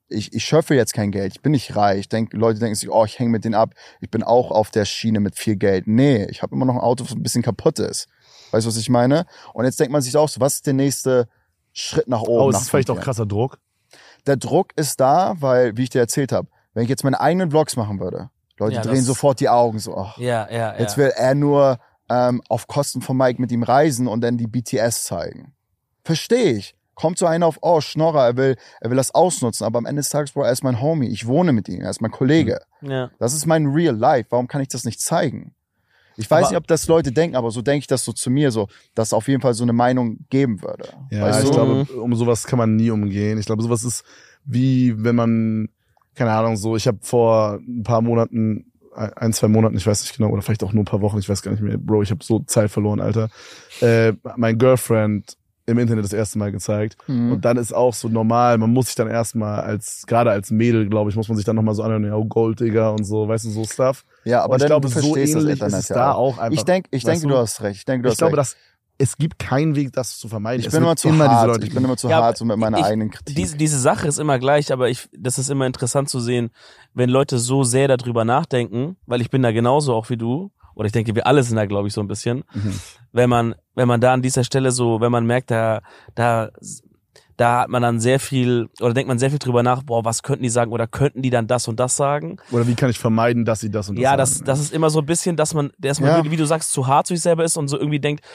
Ich, 0.07 0.33
ich 0.33 0.43
schöpfe 0.43 0.73
jetzt 0.73 0.93
kein 0.93 1.11
Geld, 1.11 1.33
ich 1.35 1.41
bin 1.41 1.51
nicht 1.51 1.75
reich. 1.75 1.99
Ich 1.99 2.09
denk, 2.09 2.33
Leute 2.33 2.59
denken 2.59 2.75
sich, 2.75 2.89
oh, 2.89 3.05
ich 3.05 3.19
hänge 3.19 3.29
mit 3.29 3.45
denen 3.45 3.55
ab, 3.55 3.73
ich 4.01 4.09
bin 4.09 4.23
auch 4.23 4.51
auf 4.51 4.71
der 4.71 4.85
Schiene 4.85 5.19
mit 5.19 5.37
viel 5.37 5.55
Geld. 5.55 5.85
Nee, 5.85 6.25
ich 6.29 6.41
habe 6.41 6.55
immer 6.55 6.65
noch 6.65 6.75
ein 6.75 6.81
Auto, 6.81 7.03
das 7.03 7.13
ein 7.13 7.21
bisschen 7.21 7.43
kaputt 7.43 7.77
ist. 7.79 8.07
Weißt 8.51 8.65
du, 8.65 8.69
was 8.69 8.77
ich 8.77 8.89
meine? 8.89 9.25
Und 9.53 9.65
jetzt 9.65 9.79
denkt 9.79 9.91
man 9.91 10.01
sich 10.01 10.15
auch 10.17 10.29
so, 10.29 10.39
was 10.39 10.55
ist 10.55 10.65
der 10.65 10.73
nächste 10.73 11.27
Schritt 11.73 12.07
nach 12.07 12.21
oben? 12.21 12.31
oh, 12.31 12.49
nach 12.49 12.57
es 12.57 12.63
ist 12.63 12.69
vielleicht 12.71 12.89
auch 12.89 12.99
krasser 12.99 13.27
Druck. 13.27 13.59
der 14.25 14.37
Druck 14.37 14.71
ist 14.77 14.99
da, 14.99 15.35
weil, 15.39 15.77
wie 15.77 15.83
ich 15.83 15.89
dir 15.89 15.99
erzählt 15.99 16.31
habe, 16.31 16.47
wenn 16.73 16.83
ich 16.83 16.89
jetzt 16.89 17.03
meine 17.03 17.19
eigenen 17.19 17.51
Vlogs 17.51 17.75
machen 17.75 17.99
würde, 17.99 18.31
Leute 18.59 18.75
Ja, 18.75 18.81
drehen 18.81 19.01
sofort 19.01 19.39
die 19.39 19.49
Augen 19.49 19.79
so, 19.79 19.95
ach, 19.97 20.17
Ja, 20.17 20.47
ja, 20.49 20.57
ja. 20.73 20.79
jetzt 20.79 20.97
will 20.97 21.11
er 21.15 21.33
nur 21.35 21.79
ähm, 22.09 22.41
auf 22.49 22.67
Kosten 22.67 23.01
von 23.01 23.15
Mike 23.17 23.41
mit 23.41 23.51
ihm 23.51 23.63
reisen 23.63 24.07
und 24.07 24.21
dann 24.21 24.37
die 24.37 24.47
BTS 24.47 25.05
zeigen. 25.05 25.53
Verstehe 26.03 26.51
ich. 26.53 26.75
Kommt 26.95 27.17
so 27.17 27.25
einer 27.27 27.45
auf, 27.47 27.59
oh, 27.61 27.79
Schnorrer, 27.79 28.25
er 28.25 28.35
will, 28.37 28.55
er 28.81 28.89
will 28.89 28.97
das 28.97 29.15
ausnutzen, 29.15 29.65
aber 29.65 29.77
am 29.77 29.85
Ende 29.85 30.01
des 30.01 30.09
Tages, 30.09 30.31
Bro, 30.33 30.43
er 30.43 30.51
ist 30.51 30.63
mein 30.63 30.81
Homie, 30.81 31.07
ich 31.07 31.27
wohne 31.27 31.53
mit 31.53 31.69
ihm, 31.69 31.81
er 31.81 31.89
ist 31.89 32.01
mein 32.01 32.11
Kollege. 32.11 32.59
ja. 32.81 33.09
Das 33.19 33.33
ist 33.33 33.45
mein 33.45 33.67
Real 33.67 33.95
Life, 33.95 34.27
warum 34.31 34.47
kann 34.47 34.61
ich 34.61 34.67
das 34.67 34.83
nicht 34.83 34.99
zeigen? 34.99 35.53
Ich 36.17 36.29
weiß 36.29 36.39
Aber- 36.45 36.49
nicht, 36.51 36.57
ob 36.57 36.67
das 36.67 36.87
Leute 36.87 37.13
denken, 37.13 37.37
aber 37.37 37.51
so 37.51 37.61
denke 37.61 37.79
ich 37.83 37.87
das 37.87 38.03
so 38.03 38.11
zu 38.11 38.29
mir, 38.29 38.51
so, 38.51 38.67
dass 38.95 39.09
es 39.09 39.13
auf 39.13 39.29
jeden 39.29 39.39
Fall 39.41 39.53
so 39.53 39.63
eine 39.63 39.71
Meinung 39.71 40.17
geben 40.29 40.61
würde. 40.61 40.89
Ja, 41.11 41.21
weißt 41.21 41.43
ich 41.43 41.49
du? 41.49 41.51
glaube, 41.55 42.01
um 42.01 42.13
sowas 42.15 42.45
kann 42.45 42.59
man 42.59 42.75
nie 42.75 42.89
umgehen. 42.89 43.37
Ich 43.39 43.45
glaube, 43.45 43.63
sowas 43.63 43.85
ist 43.85 44.03
wie 44.43 45.01
wenn 45.01 45.15
man, 45.15 45.69
keine 46.19 46.33
Ahnung, 46.33 46.57
so, 46.57 46.75
ich 46.75 46.85
habe 46.85 46.97
vor 47.01 47.59
ein 47.65 47.83
paar 47.83 48.01
Monaten, 48.01 48.65
ein, 48.93 49.31
zwei 49.31 49.47
Monaten, 49.47 49.77
ich 49.77 49.87
weiß 49.87 50.01
nicht 50.01 50.17
genau, 50.17 50.29
oder 50.31 50.41
vielleicht 50.41 50.65
auch 50.65 50.73
nur 50.73 50.83
ein 50.83 50.85
paar 50.85 50.99
Wochen, 50.99 51.17
ich 51.17 51.29
weiß 51.29 51.41
gar 51.41 51.51
nicht 51.51 51.61
mehr, 51.61 51.77
Bro, 51.77 52.01
ich 52.01 52.11
habe 52.11 52.21
so 52.21 52.39
Zeit 52.39 52.69
verloren, 52.69 52.99
Alter. 52.99 53.29
Äh, 53.79 54.11
mein 54.35 54.57
Girlfriend 54.57 55.37
im 55.65 55.79
Internet 55.79 56.03
das 56.03 56.11
erste 56.11 56.37
Mal 56.37 56.51
gezeigt. 56.51 56.97
Mhm. 57.07 57.31
Und 57.31 57.45
dann 57.45 57.55
ist 57.55 57.73
auch 57.73 57.93
so 57.93 58.09
normal, 58.09 58.57
man 58.57 58.73
muss 58.73 58.87
sich 58.87 58.95
dann 58.95 59.07
erstmal 59.07 59.61
als, 59.61 60.03
gerade 60.07 60.31
als 60.31 60.51
Mädel, 60.51 60.89
glaube 60.89 61.09
ich, 61.09 61.15
muss 61.15 61.29
man 61.29 61.37
sich 61.37 61.45
dann 61.45 61.55
nochmal 61.55 61.73
so 61.73 61.83
anhören, 61.83 62.03
ja, 62.03 62.15
oh, 62.15 62.25
Golddigger 62.25 62.91
und 62.91 63.05
so, 63.05 63.29
weißt 63.29 63.45
du, 63.45 63.49
so 63.51 63.63
Stuff. 63.63 64.03
Ja, 64.25 64.43
aber 64.43 64.57
ich 64.57 64.65
glaube, 64.65 64.89
du 64.89 64.93
so 64.93 65.15
das 65.15 65.29
ähnlich 65.29 65.35
Internet 65.35 65.61
ist 65.61 65.73
es 65.73 65.89
ja 65.89 65.95
da 65.95 66.11
auch. 66.11 66.35
auch 66.35 66.37
einfach. 66.39 66.57
Ich 66.57 66.65
denke, 66.65 66.89
ich 66.91 67.05
denke, 67.05 67.27
du 67.27 67.37
hast 67.37 67.61
recht. 67.61 67.77
Ich 67.77 67.85
denke, 67.85 68.03
du 68.03 68.07
ich 68.09 68.13
hast 68.13 68.17
glaube, 68.17 68.35
recht. 68.35 68.55
dass 68.55 68.57
es 69.01 69.17
gibt 69.17 69.39
keinen 69.39 69.75
Weg, 69.75 69.93
das 69.93 70.19
zu 70.19 70.27
vermeiden. 70.27 70.59
Ich 70.59 70.67
es 70.67 70.73
bin 70.73 70.83
immer 70.83 70.95
zu 70.95 71.07
diese 71.09 71.23
hart. 71.27 71.47
Leute 71.47 71.65
ich 71.65 71.73
bin 71.73 71.83
immer 71.83 71.95
zu 71.97 72.09
Ja, 72.09 72.21
hart 72.21 72.37
so 72.37 72.43
mit 72.45 72.57
meiner 72.57 72.77
ich- 72.79 72.83
eigenen 72.83 73.09
Kritik. 73.09 73.33
Diese, 73.35 73.55
diese 73.57 73.79
Sache 73.79 74.07
ist 74.07 74.19
immer 74.19 74.37
gleich, 74.39 74.71
aber 74.73 74.89
ich, 74.89 75.07
das 75.17 75.39
ist 75.39 75.49
immer 75.49 75.65
interessant 75.65 76.09
zu 76.09 76.19
sehen, 76.19 76.51
wenn 76.93 77.09
Leute 77.09 77.39
so 77.39 77.63
sehr 77.63 77.87
darüber 77.87 78.25
nachdenken, 78.25 78.97
weil 79.05 79.21
ich 79.21 79.29
bin 79.29 79.41
da 79.41 79.51
genauso 79.51 79.95
auch 79.95 80.09
wie 80.09 80.17
du, 80.17 80.51
oder 80.75 80.85
ich 80.85 80.91
denke, 80.91 81.15
wir 81.15 81.25
alle 81.27 81.43
sind 81.43 81.55
da, 81.55 81.65
glaube 81.65 81.87
ich, 81.87 81.93
so 81.93 82.01
ein 82.01 82.07
bisschen, 82.07 82.43
Mhm. 82.53 82.73
wenn 83.13 83.29
man, 83.29 83.55
wenn 83.73 83.87
man 83.87 84.01
da 84.01 84.13
an 84.13 84.21
dieser 84.21 84.43
Stelle 84.43 84.71
so, 84.71 84.99
wenn 85.01 85.11
man 85.11 85.25
merkt, 85.25 85.49
da, 85.51 85.81
da, 86.15 86.49
da 87.37 87.61
hat 87.61 87.69
man 87.69 87.81
dann 87.81 88.01
sehr 88.01 88.19
viel, 88.19 88.67
oder 88.81 88.93
denkt 88.93 89.07
man 89.07 89.17
sehr 89.17 89.29
viel 89.29 89.39
drüber 89.39 89.63
nach, 89.63 89.83
boah, 89.83 90.03
was 90.03 90.23
könnten 90.23 90.43
die 90.43 90.49
sagen, 90.49 90.71
oder 90.73 90.87
könnten 90.87 91.21
die 91.21 91.29
dann 91.29 91.47
das 91.47 91.69
und 91.69 91.79
das 91.79 91.95
sagen? 91.95 92.35
Oder 92.51 92.67
wie 92.67 92.75
kann 92.75 92.89
ich 92.89 92.99
vermeiden, 92.99 93.45
dass 93.45 93.61
sie 93.61 93.71
das 93.71 93.87
und 93.89 93.95
das 93.95 94.03
ja, 94.03 94.09
sagen? 94.09 94.17
das, 94.19 94.43
das 94.43 94.59
ist 94.59 94.73
immer 94.73 94.89
so 94.89 94.99
ein 94.99 95.05
bisschen, 95.05 95.37
dass 95.37 95.53
man 95.53 95.71
erstmal, 95.81 96.09
Ja. 96.11 96.15
wirklich, 96.17 96.33
wie 96.33 96.37
du 96.37 96.45
sagst, 96.45 96.71
zu 96.73 96.85
hart 96.87 97.07
zu 97.07 97.13
sich 97.15 97.23
selber 97.23 97.45
ist 97.45 97.55
und 97.55 97.69
so 97.69 97.77
irgendwie 97.77 97.99
denkt, 98.01 98.25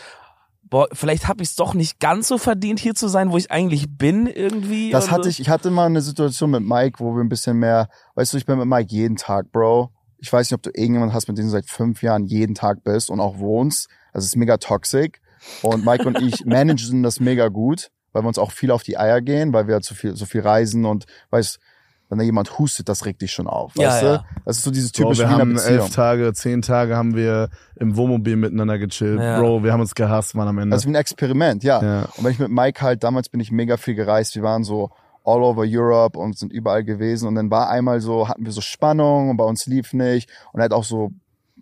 boah, 0.74 0.88
vielleicht 0.92 1.28
habe 1.28 1.40
ich 1.40 1.50
es 1.50 1.54
doch 1.54 1.72
nicht 1.72 2.00
ganz 2.00 2.26
so 2.26 2.36
verdient, 2.36 2.80
hier 2.80 2.96
zu 2.96 3.06
sein, 3.06 3.30
wo 3.30 3.36
ich 3.36 3.52
eigentlich 3.52 3.86
bin 3.96 4.26
irgendwie. 4.26 4.90
Das 4.90 5.08
hatte 5.08 5.24
so. 5.24 5.28
ich, 5.28 5.38
ich 5.38 5.48
hatte 5.48 5.70
mal 5.70 5.86
eine 5.86 6.00
Situation 6.00 6.50
mit 6.50 6.62
Mike, 6.64 6.98
wo 6.98 7.14
wir 7.14 7.22
ein 7.22 7.28
bisschen 7.28 7.58
mehr, 7.58 7.88
weißt 8.16 8.32
du, 8.32 8.38
ich 8.38 8.44
bin 8.44 8.58
mit 8.58 8.66
Mike 8.66 8.88
jeden 8.90 9.14
Tag, 9.14 9.52
Bro. 9.52 9.92
Ich 10.18 10.32
weiß 10.32 10.50
nicht, 10.50 10.56
ob 10.56 10.64
du 10.64 10.70
irgendjemand 10.70 11.12
hast, 11.12 11.28
mit 11.28 11.38
dem 11.38 11.44
du 11.44 11.50
seit 11.52 11.66
fünf 11.70 12.02
Jahren 12.02 12.24
jeden 12.24 12.56
Tag 12.56 12.82
bist 12.82 13.08
und 13.08 13.20
auch 13.20 13.38
wohnst. 13.38 13.88
Das 14.12 14.24
ist 14.24 14.34
mega 14.34 14.56
toxic. 14.56 15.20
Und 15.62 15.84
Mike 15.84 16.08
und 16.08 16.20
ich 16.20 16.44
managen 16.44 17.04
das 17.04 17.20
mega 17.20 17.50
gut, 17.50 17.92
weil 18.12 18.24
wir 18.24 18.28
uns 18.28 18.38
auch 18.38 18.50
viel 18.50 18.72
auf 18.72 18.82
die 18.82 18.98
Eier 18.98 19.20
gehen, 19.20 19.52
weil 19.52 19.68
wir 19.68 19.80
zu 19.80 19.94
viel, 19.94 20.16
so 20.16 20.26
viel 20.26 20.40
reisen 20.40 20.86
und 20.86 21.04
weißt, 21.30 21.60
wenn 22.08 22.18
da 22.18 22.24
jemand 22.24 22.58
hustet, 22.58 22.88
das 22.88 23.06
regt 23.06 23.22
dich 23.22 23.32
schon 23.32 23.46
auf, 23.46 23.74
Ja, 23.76 23.88
weißt 23.88 24.02
ja. 24.02 24.16
du? 24.18 24.24
Das 24.44 24.58
ist 24.58 24.64
so 24.64 24.70
dieses 24.70 24.92
Bro, 24.92 25.02
typische 25.04 25.22
wir 25.22 25.28
Wiener 25.30 25.38
haben 25.38 25.54
Beziehung. 25.54 25.78
elf 25.80 25.90
Tage, 25.94 26.32
zehn 26.34 26.62
Tage 26.62 26.96
haben 26.96 27.14
wir 27.16 27.48
im 27.76 27.96
Wohnmobil 27.96 28.36
miteinander 28.36 28.78
gechillt. 28.78 29.18
Ja. 29.20 29.40
Bro, 29.40 29.64
wir 29.64 29.72
haben 29.72 29.80
uns 29.80 29.94
gehasst, 29.94 30.34
Mann, 30.34 30.46
am 30.48 30.58
Ende. 30.58 30.74
Das 30.74 30.82
ist 30.82 30.86
wie 30.86 30.92
ein 30.92 30.96
Experiment, 31.00 31.64
ja. 31.64 31.82
ja. 31.82 32.02
Und 32.16 32.24
wenn 32.24 32.32
ich 32.32 32.38
mit 32.38 32.50
Mike 32.50 32.82
halt, 32.82 33.02
damals 33.04 33.28
bin 33.28 33.40
ich 33.40 33.50
mega 33.50 33.76
viel 33.76 33.94
gereist, 33.94 34.34
wir 34.36 34.42
waren 34.42 34.64
so 34.64 34.90
all 35.24 35.42
over 35.42 35.64
Europe 35.66 36.18
und 36.18 36.36
sind 36.38 36.52
überall 36.52 36.84
gewesen 36.84 37.26
und 37.28 37.34
dann 37.36 37.50
war 37.50 37.70
einmal 37.70 38.00
so, 38.02 38.28
hatten 38.28 38.44
wir 38.44 38.52
so 38.52 38.60
Spannung 38.60 39.30
und 39.30 39.38
bei 39.38 39.44
uns 39.44 39.64
lief 39.66 39.94
nicht 39.94 40.30
und 40.52 40.60
er 40.60 40.64
hat 40.64 40.72
auch 40.72 40.84
so 40.84 41.12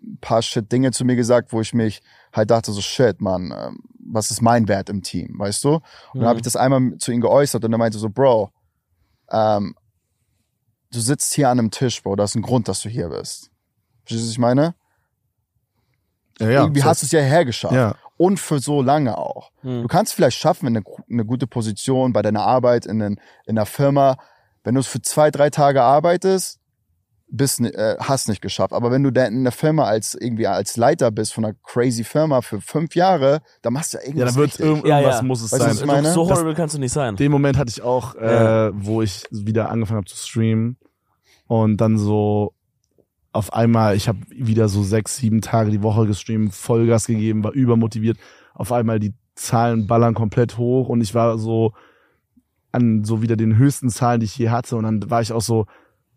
ein 0.05 0.17
paar 0.19 0.41
shit 0.41 0.69
Dinge 0.69 0.91
zu 0.91 1.05
mir 1.05 1.15
gesagt, 1.15 1.53
wo 1.53 1.61
ich 1.61 1.73
mich 1.73 2.01
halt 2.33 2.51
dachte 2.51 2.73
so, 2.73 2.81
shit, 2.81 3.21
Mann, 3.21 3.53
ähm, 3.57 3.79
was 4.05 4.31
ist 4.31 4.41
mein 4.41 4.67
Wert 4.67 4.89
im 4.89 5.01
Team, 5.01 5.35
weißt 5.39 5.63
du? 5.63 5.75
Und 5.75 5.81
dann 6.15 6.23
Mhm. 6.23 6.27
habe 6.27 6.39
ich 6.39 6.43
das 6.43 6.57
einmal 6.57 6.97
zu 6.97 7.13
ihm 7.13 7.21
geäußert 7.21 7.63
und 7.63 7.71
er 7.71 7.77
meinte 7.77 7.97
so, 7.97 8.09
Bro, 8.09 8.51
ähm, 9.31 9.75
du 10.93 10.99
sitzt 10.99 11.33
hier 11.33 11.49
an 11.49 11.59
einem 11.59 11.71
Tisch, 11.71 12.01
Bro, 12.03 12.15
das 12.15 12.31
ist 12.31 12.35
ein 12.35 12.41
Grund, 12.41 12.67
dass 12.67 12.81
du 12.81 12.89
hier 12.89 13.09
bist. 13.09 13.49
Verstehst 14.05 14.23
du, 14.23 14.27
was 14.27 14.31
ich 14.31 14.39
meine? 14.39 14.75
ja, 16.39 16.49
ja. 16.49 16.61
Irgendwie 16.61 16.83
hast 16.83 17.01
du 17.01 17.05
es 17.05 17.11
ja 17.11 17.21
hergeschafft. 17.21 17.73
Ja. 17.73 17.95
Und 18.17 18.39
für 18.39 18.59
so 18.59 18.81
lange 18.81 19.17
auch. 19.17 19.51
Hm. 19.61 19.81
Du 19.83 19.87
kannst 19.87 20.13
vielleicht 20.13 20.37
schaffen, 20.37 20.67
in 20.67 20.77
eine, 20.77 20.85
eine 21.09 21.25
gute 21.25 21.47
Position 21.47 22.13
bei 22.13 22.21
deiner 22.21 22.41
Arbeit, 22.43 22.85
in, 22.85 22.99
den, 22.99 23.19
in 23.45 23.57
einer 23.57 23.65
Firma, 23.65 24.17
wenn 24.63 24.75
du 24.75 24.81
es 24.81 24.87
für 24.87 25.01
zwei, 25.01 25.31
drei 25.31 25.49
Tage 25.49 25.81
arbeitest, 25.81 26.59
bist, 27.27 27.59
äh, 27.61 27.95
hast 27.99 28.29
nicht 28.29 28.41
geschafft. 28.41 28.73
Aber 28.73 28.91
wenn 28.91 29.01
du 29.03 29.09
dann 29.11 29.33
in 29.33 29.43
der 29.43 29.51
Firma 29.51 29.85
als 29.85 30.13
irgendwie 30.13 30.45
als 30.45 30.77
Leiter 30.77 31.09
bist 31.09 31.33
von 31.33 31.43
einer 31.45 31.55
crazy 31.63 32.03
Firma 32.03 32.41
für 32.41 32.61
fünf 32.61 32.95
Jahre, 32.95 33.41
dann 33.63 33.73
machst 33.73 33.93
du 33.93 33.97
ja 33.97 34.03
Ja, 34.03 34.07
irgendwas 34.09 34.33
dann 34.33 34.41
wird 34.41 34.59
irgend- 34.59 34.85
Ja, 34.85 34.97
irgendwas 34.99 35.17
ja. 35.19 35.23
muss 35.23 35.41
es 35.41 35.51
Weißt 35.51 35.65
du, 35.65 35.73
sein. 35.73 35.87
meine? 35.87 36.11
so 36.13 36.27
Das- 36.27 36.37
horrible 36.37 36.53
kannst 36.53 36.75
du 36.75 36.79
nicht 36.79 36.93
sein. 36.93 37.15
Den 37.15 37.31
Moment 37.31 37.57
hatte 37.57 37.69
ich 37.71 37.81
auch, 37.81 38.13
Ja. 38.15 38.67
äh, 38.67 38.71
wo 38.75 39.01
ich 39.01 39.23
wieder 39.31 39.69
angefangen 39.69 39.97
habe 39.97 40.07
zu 40.07 40.15
streamen 40.17 40.77
und 41.61 41.77
dann 41.77 41.99
so 41.99 42.53
auf 43.31 43.53
einmal, 43.53 43.95
ich 43.95 44.07
habe 44.07 44.19
wieder 44.29 44.69
so 44.69 44.81
sechs, 44.81 45.17
sieben 45.17 45.41
Tage 45.41 45.69
die 45.69 45.83
Woche 45.83 46.07
gestreamt, 46.07 46.53
Vollgas 46.53 47.05
gegeben, 47.05 47.43
war 47.43 47.51
übermotiviert. 47.51 48.17
Auf 48.55 48.71
einmal 48.71 48.99
die 48.99 49.13
Zahlen 49.35 49.85
ballern 49.85 50.13
komplett 50.15 50.57
hoch 50.57 50.89
und 50.89 51.01
ich 51.01 51.13
war 51.13 51.37
so 51.37 51.73
an 52.71 53.03
so 53.03 53.21
wieder 53.21 53.35
den 53.35 53.55
höchsten 53.57 53.89
Zahlen, 53.89 54.19
die 54.19 54.25
ich 54.25 54.37
je 54.37 54.49
hatte 54.49 54.75
und 54.75 54.83
dann 54.83 55.09
war 55.11 55.21
ich 55.21 55.31
auch 55.31 55.41
so, 55.41 55.65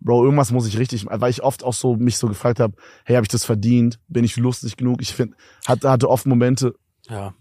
Bro, 0.00 0.24
irgendwas 0.24 0.52
muss 0.52 0.66
ich 0.66 0.78
richtig, 0.78 1.06
weil 1.08 1.30
ich 1.30 1.42
oft 1.42 1.64
auch 1.64 1.72
so 1.74 1.96
mich 1.96 2.16
so 2.18 2.28
gefragt 2.28 2.60
habe, 2.60 2.74
hey, 3.04 3.16
habe 3.16 3.24
ich 3.24 3.30
das 3.30 3.44
verdient? 3.44 3.98
Bin 4.08 4.24
ich 4.24 4.36
lustig 4.36 4.76
genug? 4.76 5.00
Ich 5.00 5.14
finde, 5.14 5.36
hatte, 5.66 5.90
hatte 5.90 6.08
oft 6.08 6.26
Momente, 6.26 6.74
Ja. 7.08 7.34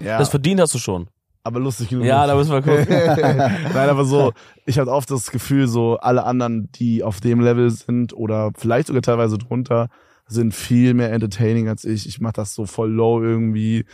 ja, 0.00 0.18
Das 0.18 0.28
verdient 0.30 0.60
hast 0.60 0.74
du 0.74 0.78
schon. 0.78 1.08
Aber 1.46 1.60
lustig 1.60 1.88
genug. 1.88 2.04
Ja, 2.04 2.26
da 2.26 2.34
müssen 2.34 2.52
wir 2.52 2.62
gucken. 2.62 2.86
Nein, 3.74 3.88
aber 3.88 4.04
so, 4.04 4.32
ich 4.66 4.78
hatte 4.78 4.90
oft 4.92 5.10
das 5.10 5.30
Gefühl, 5.30 5.66
so 5.68 5.96
alle 5.98 6.24
anderen, 6.24 6.70
die 6.72 7.02
auf 7.02 7.20
dem 7.20 7.40
Level 7.40 7.70
sind 7.70 8.12
oder 8.12 8.50
vielleicht 8.56 8.88
sogar 8.88 9.02
teilweise 9.02 9.38
drunter, 9.38 9.88
sind 10.26 10.54
viel 10.54 10.92
mehr 10.94 11.12
entertaining 11.12 11.68
als 11.68 11.84
ich. 11.84 12.06
Ich 12.08 12.20
mach 12.20 12.32
das 12.32 12.54
so 12.54 12.66
voll 12.66 12.90
low 12.90 13.22
irgendwie. 13.22 13.84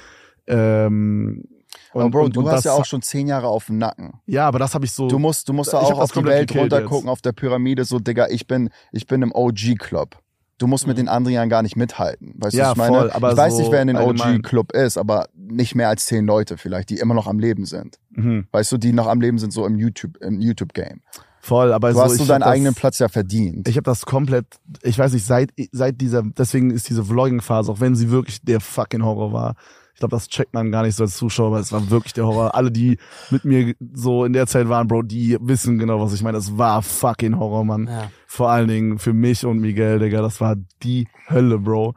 Ähm, 0.46 1.44
Aber 1.92 2.10
Bro, 2.10 2.24
und- 2.24 2.36
du 2.36 2.40
und 2.40 2.46
hast 2.46 2.56
das, 2.56 2.64
ja 2.64 2.72
auch 2.72 2.84
schon 2.84 3.02
zehn 3.02 3.26
Jahre 3.26 3.48
auf 3.48 3.66
dem 3.66 3.78
Nacken. 3.78 4.14
Ja, 4.26 4.48
aber 4.48 4.58
das 4.58 4.74
habe 4.74 4.84
ich 4.84 4.92
so. 4.92 5.08
Du 5.08 5.18
musst, 5.18 5.48
du 5.48 5.52
musst 5.52 5.72
da 5.72 5.78
auch 5.78 5.98
auf 5.98 6.12
die 6.12 6.24
Welt 6.24 6.54
runtergucken, 6.54 7.08
auf 7.08 7.20
der 7.22 7.32
Pyramide, 7.32 7.84
so, 7.84 7.98
Digga, 7.98 8.28
ich 8.28 8.46
bin, 8.46 8.70
ich 8.92 9.06
bin 9.06 9.22
im 9.22 9.32
OG-Club. 9.32 10.16
Du 10.62 10.68
musst 10.68 10.86
mit 10.86 10.96
den 10.96 11.08
anderen 11.08 11.34
Jahren 11.34 11.48
gar 11.48 11.62
nicht 11.62 11.74
mithalten. 11.76 12.34
Weißt 12.36 12.54
du, 12.54 12.58
Ja, 12.58 12.64
was 12.66 12.72
ich 12.72 12.76
meine? 12.78 12.96
voll, 12.96 13.10
aber 13.10 13.32
ich 13.32 13.36
weiß 13.36 13.54
so 13.54 13.58
nicht, 13.60 13.72
wer 13.72 13.82
in 13.82 13.88
den. 13.88 13.96
OG-Club 13.96 14.72
ist, 14.72 14.96
aber 14.96 15.26
nicht 15.36 15.74
mehr 15.74 15.88
als 15.88 16.06
zehn 16.06 16.24
Leute 16.24 16.56
vielleicht, 16.56 16.88
die 16.90 16.98
immer 16.98 17.14
noch 17.14 17.26
am 17.26 17.38
Leben 17.40 17.66
sind. 17.66 17.98
mhm, 18.10 18.46
Weißt 18.52 18.70
du, 18.70 18.78
die 18.78 18.92
noch 18.92 19.08
am 19.08 19.20
Leben 19.20 19.38
sind, 19.38 19.52
so 19.52 19.66
im 19.66 19.76
YouTube, 19.76 20.18
im 20.18 20.40
YouTube-Game. 20.40 21.00
voll, 21.40 21.72
aber 21.72 21.88
Du 21.88 21.96
so, 21.96 22.02
hast 22.02 22.20
hab 22.20 22.28
deinen 22.28 22.40
das, 22.42 22.48
eigenen 22.48 22.74
Platz 22.74 23.00
ja 23.00 23.08
verdient. 23.08 23.66
Ich 23.66 23.76
habe 23.76 23.82
das 23.82 24.06
komplett, 24.06 24.46
ich 24.82 24.96
weiß 24.96 25.12
nicht, 25.12 25.26
seit 25.26 25.50
seit 25.72 26.00
dieser, 26.00 26.22
deswegen 26.22 26.70
ist 26.70 26.88
diese 26.88 27.04
Vlogging-Phase, 27.04 27.72
auch 27.72 27.80
wenn 27.80 27.96
sie 27.96 28.10
wirklich 28.10 28.40
der 28.42 28.60
fucking 28.60 29.02
Horror 29.02 29.32
war. 29.32 29.56
Ich 30.02 30.08
glaube, 30.08 30.16
das 30.16 30.26
checkt 30.26 30.52
man 30.52 30.72
gar 30.72 30.82
nicht 30.82 30.96
so 30.96 31.04
als 31.04 31.16
Zuschauer, 31.16 31.46
aber 31.46 31.60
es 31.60 31.70
war 31.70 31.88
wirklich 31.88 32.12
der 32.12 32.26
Horror. 32.26 32.56
Alle, 32.56 32.72
die 32.72 32.98
mit 33.30 33.44
mir 33.44 33.72
so 33.94 34.24
in 34.24 34.32
der 34.32 34.48
Zeit 34.48 34.68
waren, 34.68 34.88
Bro, 34.88 35.02
die 35.02 35.38
wissen 35.40 35.78
genau, 35.78 36.00
was 36.00 36.12
ich 36.12 36.22
meine. 36.24 36.38
Es 36.38 36.58
war 36.58 36.82
fucking 36.82 37.38
Horror, 37.38 37.64
Mann. 37.64 37.86
Ja. 37.86 38.10
Vor 38.26 38.50
allen 38.50 38.66
Dingen 38.66 38.98
für 38.98 39.12
mich 39.12 39.46
und 39.46 39.60
Miguel, 39.60 40.00
Digga, 40.00 40.20
das 40.20 40.40
war 40.40 40.56
die 40.82 41.06
Hölle, 41.30 41.60
Bro. 41.60 41.94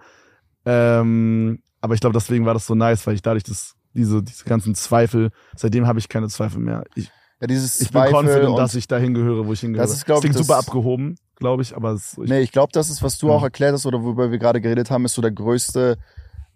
Ähm, 0.65 1.63
aber 1.81 1.95
ich 1.95 1.99
glaube, 1.99 2.13
deswegen 2.13 2.45
war 2.45 2.53
das 2.53 2.67
so 2.67 2.75
nice, 2.75 3.07
weil 3.07 3.15
ich 3.15 3.23
dadurch 3.23 3.43
das, 3.43 3.73
diese, 3.95 4.21
diese 4.21 4.43
ganzen 4.45 4.75
Zweifel, 4.75 5.31
seitdem 5.55 5.87
habe 5.87 5.97
ich 5.97 6.07
keine 6.07 6.27
Zweifel 6.27 6.59
mehr. 6.59 6.83
Ich, 6.93 7.11
ja, 7.41 7.47
dieses 7.47 7.81
ich 7.81 7.87
bin 7.91 8.01
Zweifel 8.03 8.13
confident, 8.13 8.57
dass 8.59 8.75
ich 8.75 8.87
dahin 8.87 9.15
gehöre, 9.15 9.47
wo 9.47 9.53
ich 9.53 9.61
hingehöre. 9.61 9.87
Das 9.87 9.95
ist, 9.95 10.05
glaub 10.05 10.17
ich, 10.17 10.21
klingt 10.29 10.35
das- 10.39 10.45
super 10.45 10.59
abgehoben, 10.59 11.15
glaube 11.37 11.63
ich, 11.63 11.75
aber 11.75 11.93
es, 11.93 12.19
ich, 12.21 12.29
Nee, 12.29 12.41
ich 12.41 12.51
glaube, 12.51 12.71
das 12.71 12.91
ist, 12.91 13.01
was 13.01 13.17
du 13.17 13.29
Ja. 13.29 13.33
auch 13.33 13.41
erklärt 13.43 13.73
hast 13.73 13.87
oder 13.87 14.03
worüber 14.03 14.29
wir 14.29 14.37
gerade 14.37 14.61
geredet 14.61 14.91
haben, 14.91 15.05
ist 15.05 15.15
so 15.15 15.23
der 15.23 15.31
größte 15.31 15.97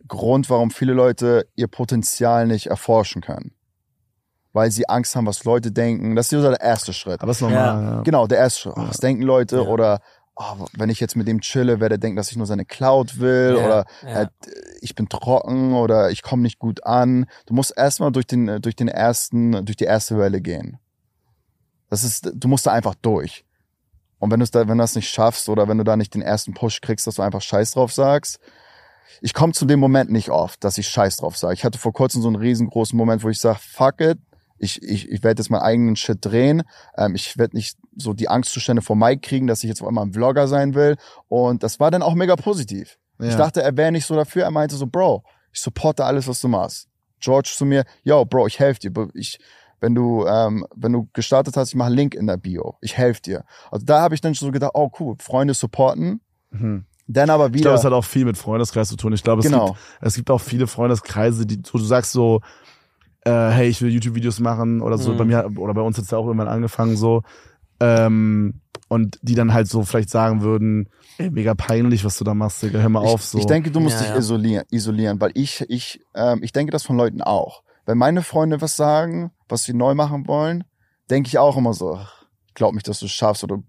Grund, 0.07 0.49
warum 0.49 0.71
viele 0.71 0.93
Leute 0.93 1.47
ihr 1.55 1.67
Potenzial 1.67 2.47
nicht 2.47 2.67
erforschen 2.67 3.21
können. 3.21 3.53
Weil 4.53 4.71
sie 4.71 4.89
Angst 4.89 5.15
haben, 5.15 5.27
was 5.27 5.43
Leute 5.43 5.71
denken. 5.71 6.15
Das 6.15 6.31
ist 6.31 6.41
so 6.41 6.49
der 6.49 6.59
erste 6.59 6.93
Schritt. 6.93 7.21
aber 7.21 7.31
es 7.31 7.37
ist 7.37 7.41
normal, 7.41 7.83
ja. 7.83 8.01
Genau, 8.01 8.25
der 8.25 8.39
erste 8.39 8.61
Schritt. 8.61 8.73
Oh, 8.77 8.87
was 8.87 8.97
denken 8.97 9.21
Leute? 9.21 9.57
Ja. 9.57 9.61
Oder 9.63 10.01
oh, 10.35 10.65
wenn 10.73 10.89
ich 10.89 10.99
jetzt 10.99 11.15
mit 11.15 11.27
dem 11.27 11.41
chille, 11.41 11.79
werde 11.79 11.89
der 11.89 11.97
denken, 11.99 12.17
dass 12.17 12.31
ich 12.31 12.37
nur 12.37 12.47
seine 12.47 12.65
Cloud 12.65 13.19
will 13.19 13.55
Ja, 13.57 13.65
oder 13.65 13.85
ja. 14.03 14.21
äh, 14.23 14.27
ich 14.81 14.95
bin 14.95 15.07
trocken 15.07 15.73
oder 15.73 16.09
ich 16.09 16.23
komme 16.23 16.41
nicht 16.41 16.57
gut 16.57 16.83
an. 16.85 17.27
Du 17.45 17.53
musst 17.53 17.73
erstmal 17.77 18.11
durch 18.11 18.25
den, 18.25 18.61
durch 18.61 18.75
den 18.75 18.87
ersten, 18.87 19.65
durch 19.65 19.77
die 19.77 19.85
erste 19.85 20.17
Welle 20.17 20.41
gehen. 20.41 20.79
Das 21.89 22.03
ist, 22.03 22.31
du 22.33 22.47
musst 22.47 22.65
da 22.65 22.71
einfach 22.71 22.95
durch. 22.95 23.45
Und 24.19 24.31
wenn 24.31 24.39
du 24.39 24.45
da, 24.45 24.67
wenn 24.67 24.77
du 24.77 24.83
das 24.83 24.95
nicht 24.95 25.09
schaffst 25.09 25.49
oder 25.49 25.67
wenn 25.67 25.77
du 25.77 25.83
da 25.83 25.95
nicht 25.95 26.13
den 26.13 26.21
ersten 26.21 26.53
Push 26.53 26.81
kriegst, 26.81 27.07
dass 27.07 27.15
du 27.15 27.21
einfach 27.21 27.41
Scheiß 27.41 27.71
drauf 27.71 27.93
sagst, 27.93 28.39
ich 29.21 29.33
komme 29.33 29.53
zu 29.53 29.65
dem 29.65 29.79
Moment 29.79 30.11
nicht 30.11 30.29
oft, 30.29 30.63
dass 30.63 30.77
ich 30.77 30.87
Scheiß 30.87 31.17
drauf 31.17 31.37
sage. 31.37 31.53
Ich 31.53 31.63
hatte 31.63 31.79
vor 31.79 31.93
kurzem 31.93 32.21
so 32.21 32.27
einen 32.27 32.37
riesengroßen 32.37 32.97
Moment, 32.97 33.23
wo 33.23 33.29
ich 33.29 33.39
sage, 33.39 33.59
fuck 33.59 34.01
it, 34.01 34.19
ich, 34.59 34.83
ich, 34.83 35.09
ich 35.09 35.23
werde 35.23 35.41
jetzt 35.41 35.49
meinen 35.49 35.61
eigenen 35.61 35.95
Shit 35.95 36.19
drehen. 36.21 36.63
Ähm, 36.97 37.15
ich 37.15 37.37
werde 37.37 37.55
nicht 37.55 37.77
so 37.95 38.13
die 38.13 38.29
Angstzustände 38.29 38.81
vor 38.81 38.95
Mike 38.95 39.21
kriegen, 39.21 39.47
dass 39.47 39.63
ich 39.63 39.69
jetzt 39.69 39.81
auf 39.81 39.87
einmal 39.87 40.05
ein 40.05 40.13
Vlogger 40.13 40.47
sein 40.47 40.75
will. 40.75 40.97
Und 41.27 41.63
das 41.63 41.79
war 41.79 41.91
dann 41.91 42.03
auch 42.03 42.13
mega 42.13 42.35
positiv. 42.35 42.97
Ja. 43.19 43.29
Ich 43.29 43.35
dachte, 43.35 43.61
er 43.61 43.75
wäre 43.75 43.91
nicht 43.91 44.05
so 44.05 44.15
dafür. 44.15 44.43
Er 44.43 44.51
meinte 44.51 44.75
so, 44.75 44.85
Bro, 44.85 45.23
ich 45.51 45.61
supporte 45.61 46.05
alles, 46.05 46.27
was 46.27 46.39
du 46.41 46.47
machst. 46.47 46.87
George 47.19 47.51
zu 47.53 47.65
mir, 47.65 47.85
yo, 48.03 48.25
Bro, 48.25 48.47
ich 48.47 48.59
helfe 48.59 48.79
dir. 48.79 49.07
Ich, 49.13 49.39
wenn 49.79 49.95
du, 49.95 50.25
ähm, 50.25 50.65
wenn 50.75 50.93
du 50.93 51.09
gestartet 51.13 51.55
hast, 51.57 51.69
ich 51.69 51.75
mache 51.75 51.87
einen 51.87 51.95
Link 51.95 52.15
in 52.15 52.27
der 52.27 52.37
Bio. 52.37 52.77
Ich 52.81 52.97
helfe 52.97 53.21
dir. 53.21 53.45
Also 53.71 53.85
da 53.85 54.01
habe 54.01 54.15
ich 54.15 54.21
dann 54.21 54.33
so 54.33 54.51
gedacht, 54.51 54.71
oh 54.73 54.91
cool, 54.99 55.15
Freunde 55.19 55.53
supporten. 55.53 56.21
Mhm. 56.51 56.85
Dann 57.11 57.29
aber 57.31 57.47
Ich 57.47 57.53
wieder. 57.53 57.61
glaube, 57.63 57.77
es 57.79 57.83
hat 57.83 57.91
auch 57.93 58.05
viel 58.05 58.23
mit 58.23 58.37
Freundeskreis 58.37 58.87
zu 58.87 58.95
tun. 58.95 59.13
Ich 59.13 59.23
glaube, 59.23 59.39
es, 59.41 59.45
Genau. 59.47 59.67
gibt, 59.73 59.79
es 60.01 60.13
gibt 60.15 60.29
auch 60.29 60.39
viele 60.41 60.67
Freundeskreise, 60.67 61.45
die 61.47 61.59
wo 61.71 61.79
du 61.79 61.83
sagst 61.83 62.11
so, 62.11 62.41
äh, 63.25 63.31
hey, 63.31 63.67
ich 63.67 63.81
will 63.81 63.89
YouTube-Videos 63.89 64.39
machen 64.39 64.81
oder 64.81 64.97
so. 64.99 65.13
Mhm. 65.13 65.17
Bei 65.17 65.25
mir 65.25 65.49
oder 65.57 65.73
bei 65.73 65.81
uns 65.81 65.97
hat's 65.97 66.11
ja 66.11 66.19
auch 66.19 66.25
irgendwann 66.27 66.47
angefangen 66.47 66.95
so. 66.95 67.23
Ähm, 67.79 68.61
und 68.89 69.17
die 69.21 69.35
dann 69.35 69.53
halt 69.53 69.67
so 69.67 69.83
vielleicht 69.83 70.09
sagen 70.09 70.41
würden, 70.41 70.89
ey, 71.17 71.29
mega 71.29 71.53
peinlich, 71.55 72.03
was 72.05 72.17
du 72.17 72.23
da 72.23 72.33
machst, 72.33 72.61
Digga, 72.63 72.79
hör 72.79 72.89
mal 72.89 72.99
auf 73.01 73.23
so. 73.23 73.37
Ich 73.39 73.45
denke, 73.45 73.71
du 73.71 73.79
musst 73.79 73.95
Ja, 73.97 74.01
dich 74.01 74.09
ja. 74.11 74.17
Isolieren, 74.17 74.65
isolieren, 74.71 75.21
weil 75.21 75.31
ich, 75.35 75.65
ich, 75.69 76.01
ähm, 76.15 76.39
ich 76.43 76.51
denke 76.53 76.71
das 76.71 76.83
von 76.83 76.97
Leuten 76.97 77.21
auch. 77.21 77.63
Wenn 77.85 77.97
meine 77.97 78.21
Freunde 78.23 78.61
was 78.61 78.75
sagen, 78.75 79.31
was 79.47 79.63
sie 79.63 79.73
neu 79.73 79.95
machen 79.95 80.27
wollen, 80.27 80.63
denke 81.09 81.27
ich 81.27 81.37
auch 81.39 81.57
immer 81.57 81.73
so, 81.73 81.95
ach, 81.95 82.25
glaub 82.53 82.73
nicht, 82.73 82.87
dass 82.87 82.99
du 82.99 83.05
es 83.05 83.11
schaffst 83.11 83.43
oder 83.43 83.61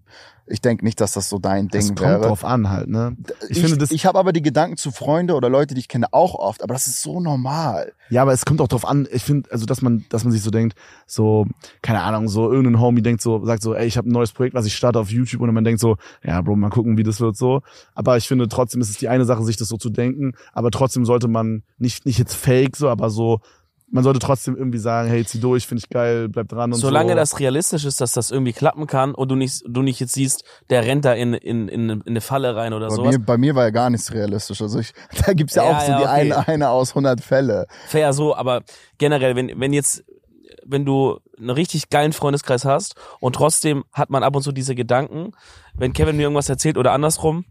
ich 0.51 0.61
denke 0.61 0.83
nicht, 0.83 0.99
dass 0.99 1.13
das 1.13 1.29
so 1.29 1.39
dein 1.39 1.69
Ding 1.69 1.81
es 1.81 1.87
kommt 1.87 2.01
wäre. 2.01 2.21
drauf 2.21 2.43
an 2.43 2.69
halt, 2.69 2.89
ne? 2.89 3.15
Ich, 3.47 3.57
Ich, 3.57 3.59
finde 3.61 3.77
das, 3.77 3.91
ich 3.91 4.05
habe 4.05 4.19
aber 4.19 4.33
die 4.33 4.41
Gedanken 4.41 4.77
zu 4.77 4.91
Freunde 4.91 5.35
oder 5.35 5.49
Leute, 5.49 5.73
die 5.73 5.79
ich 5.79 5.87
kenne, 5.87 6.07
auch 6.11 6.35
oft, 6.35 6.61
aber 6.63 6.73
das 6.73 6.87
ist 6.87 7.01
so 7.01 7.19
normal. 7.19 7.93
ja, 8.09 8.21
aber 8.21 8.33
es 8.33 8.45
kommt 8.45 8.59
auch 8.61 8.67
drauf 8.67 8.85
an, 8.85 9.07
ich 9.11 9.23
finde, 9.23 9.49
also 9.51 9.65
dass 9.65 9.81
man, 9.81 10.05
dass 10.09 10.23
man 10.23 10.33
sich 10.33 10.43
so 10.43 10.51
denkt, 10.51 10.77
so, 11.07 11.47
keine 11.81 12.01
Ahnung, 12.01 12.27
so 12.27 12.51
irgendein 12.51 12.81
Homie 12.81 13.01
denkt 13.01 13.21
so, 13.21 13.43
sagt 13.45 13.63
so, 13.63 13.73
ey, 13.73 13.87
ich 13.87 13.97
habe 13.97 14.09
ein 14.09 14.11
neues 14.11 14.33
Projekt, 14.33 14.55
was 14.55 14.65
ich 14.65 14.75
starte 14.75 14.99
auf 14.99 15.09
YouTube 15.09 15.41
und 15.41 15.53
man 15.53 15.63
denkt 15.63 15.79
so, 15.79 15.97
ja, 16.23 16.41
Bro, 16.41 16.57
mal 16.57 16.69
gucken, 16.69 16.97
wie 16.97 17.03
das 17.03 17.21
wird 17.21 17.37
so. 17.37 17.61
Aber 17.95 18.17
ich 18.17 18.27
finde 18.27 18.47
trotzdem 18.47 18.81
ist 18.81 18.89
es 18.89 18.97
die 18.97 19.07
eine 19.07 19.25
Sache, 19.25 19.43
sich 19.43 19.57
das 19.57 19.69
so 19.69 19.77
zu 19.77 19.89
denken, 19.89 20.33
aber 20.53 20.71
trotzdem 20.71 21.05
sollte 21.05 21.27
man 21.27 21.63
nicht, 21.77 22.05
nicht 22.05 22.19
jetzt 22.19 22.35
fake 22.35 22.75
so, 22.75 22.89
aber 22.89 23.09
so, 23.09 23.39
man 23.91 24.03
sollte 24.03 24.19
trotzdem 24.19 24.55
irgendwie 24.55 24.77
sagen, 24.77 25.09
hey, 25.09 25.25
zieh 25.25 25.39
durch, 25.39 25.67
finde 25.67 25.83
ich 25.83 25.89
geil, 25.89 26.29
bleib 26.29 26.47
dran 26.47 26.71
und 26.71 26.79
Solange 26.79 27.11
so. 27.11 27.15
das 27.15 27.39
realistisch 27.39 27.85
ist, 27.85 28.01
dass 28.01 28.13
das 28.13 28.31
irgendwie 28.31 28.53
klappen 28.53 28.87
kann 28.87 29.13
und 29.13 29.29
du 29.29 29.35
nicht, 29.35 29.63
du 29.67 29.81
nicht 29.81 29.99
jetzt 29.99 30.13
siehst, 30.13 30.43
der 30.69 30.85
rennt 30.85 31.05
da 31.05 31.13
in, 31.13 31.33
in, 31.33 31.67
in, 31.67 31.89
in 31.89 32.03
eine 32.07 32.21
Falle 32.21 32.55
rein 32.55 32.73
oder 32.73 32.87
Bei 32.87 32.95
sowas. 32.95 33.17
mir, 33.17 33.23
bei 33.23 33.37
mir 33.37 33.55
war 33.55 33.63
ja 33.65 33.69
gar 33.69 33.89
nichts 33.89 34.11
realistisch. 34.13 34.61
Also 34.61 34.79
ich, 34.79 34.93
da 35.25 35.33
gibt's 35.33 35.55
ja, 35.55 35.63
Ja, 35.63 35.77
auch 35.77 35.81
so 35.81 35.91
ja, 35.91 35.97
die 35.97 36.03
okay. 36.03 36.11
eine, 36.13 36.47
eine 36.47 36.69
aus 36.69 36.91
100 36.91 37.21
Fälle. 37.21 37.67
Fair 37.87 38.13
so, 38.13 38.35
aber 38.35 38.63
generell, 38.97 39.35
wenn, 39.35 39.59
wenn 39.59 39.73
jetzt, 39.73 40.03
wenn 40.65 40.85
du 40.85 41.19
einen 41.37 41.49
richtig 41.49 41.89
geilen 41.89 42.13
Freundeskreis 42.13 42.65
hast 42.65 42.95
und 43.19 43.33
trotzdem 43.35 43.83
hat 43.91 44.09
man 44.09 44.23
ab 44.23 44.35
und 44.35 44.43
zu 44.43 44.51
diese 44.51 44.75
Gedanken, 44.75 45.31
wenn 45.75 45.91
Kevin 45.93 46.15
mir 46.15 46.23
irgendwas 46.23 46.49
erzählt 46.49 46.77
oder 46.77 46.91
andersrum, 46.93 47.45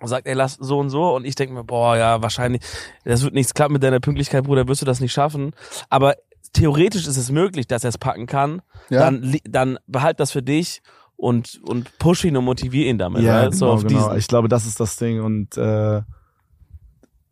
und 0.00 0.08
sagt, 0.08 0.26
ey, 0.26 0.34
lass 0.34 0.54
so 0.54 0.78
und 0.78 0.90
so 0.90 1.14
und 1.14 1.24
ich 1.24 1.34
denke 1.34 1.54
mir, 1.54 1.64
boah, 1.64 1.96
ja, 1.96 2.22
wahrscheinlich, 2.22 2.62
das 3.04 3.22
wird 3.22 3.34
nichts 3.34 3.54
klappen 3.54 3.74
mit 3.74 3.82
deiner 3.82 4.00
Pünktlichkeit, 4.00 4.44
Bruder, 4.44 4.66
wirst 4.68 4.82
du 4.82 4.86
das 4.86 5.00
nicht 5.00 5.12
schaffen. 5.12 5.52
Aber 5.88 6.16
theoretisch 6.52 7.06
ist 7.06 7.16
es 7.16 7.30
möglich, 7.30 7.66
dass 7.66 7.84
er 7.84 7.88
es 7.88 7.98
packen 7.98 8.26
kann. 8.26 8.62
Ja. 8.88 9.00
Dann, 9.00 9.36
dann 9.44 9.78
behalt 9.86 10.20
das 10.20 10.32
für 10.32 10.42
dich 10.42 10.82
und, 11.16 11.60
und 11.64 11.98
push 11.98 12.24
ihn 12.24 12.36
und 12.36 12.44
motivier 12.44 12.86
ihn 12.86 12.98
damit. 12.98 13.22
Ja, 13.22 13.50
so 13.52 13.66
genau, 13.66 13.74
auf 13.74 13.86
genau. 13.86 14.14
Ich 14.14 14.26
glaube, 14.26 14.48
das 14.48 14.66
ist 14.66 14.80
das 14.80 14.96
Ding 14.96 15.20
und 15.20 15.56
äh, 15.56 16.02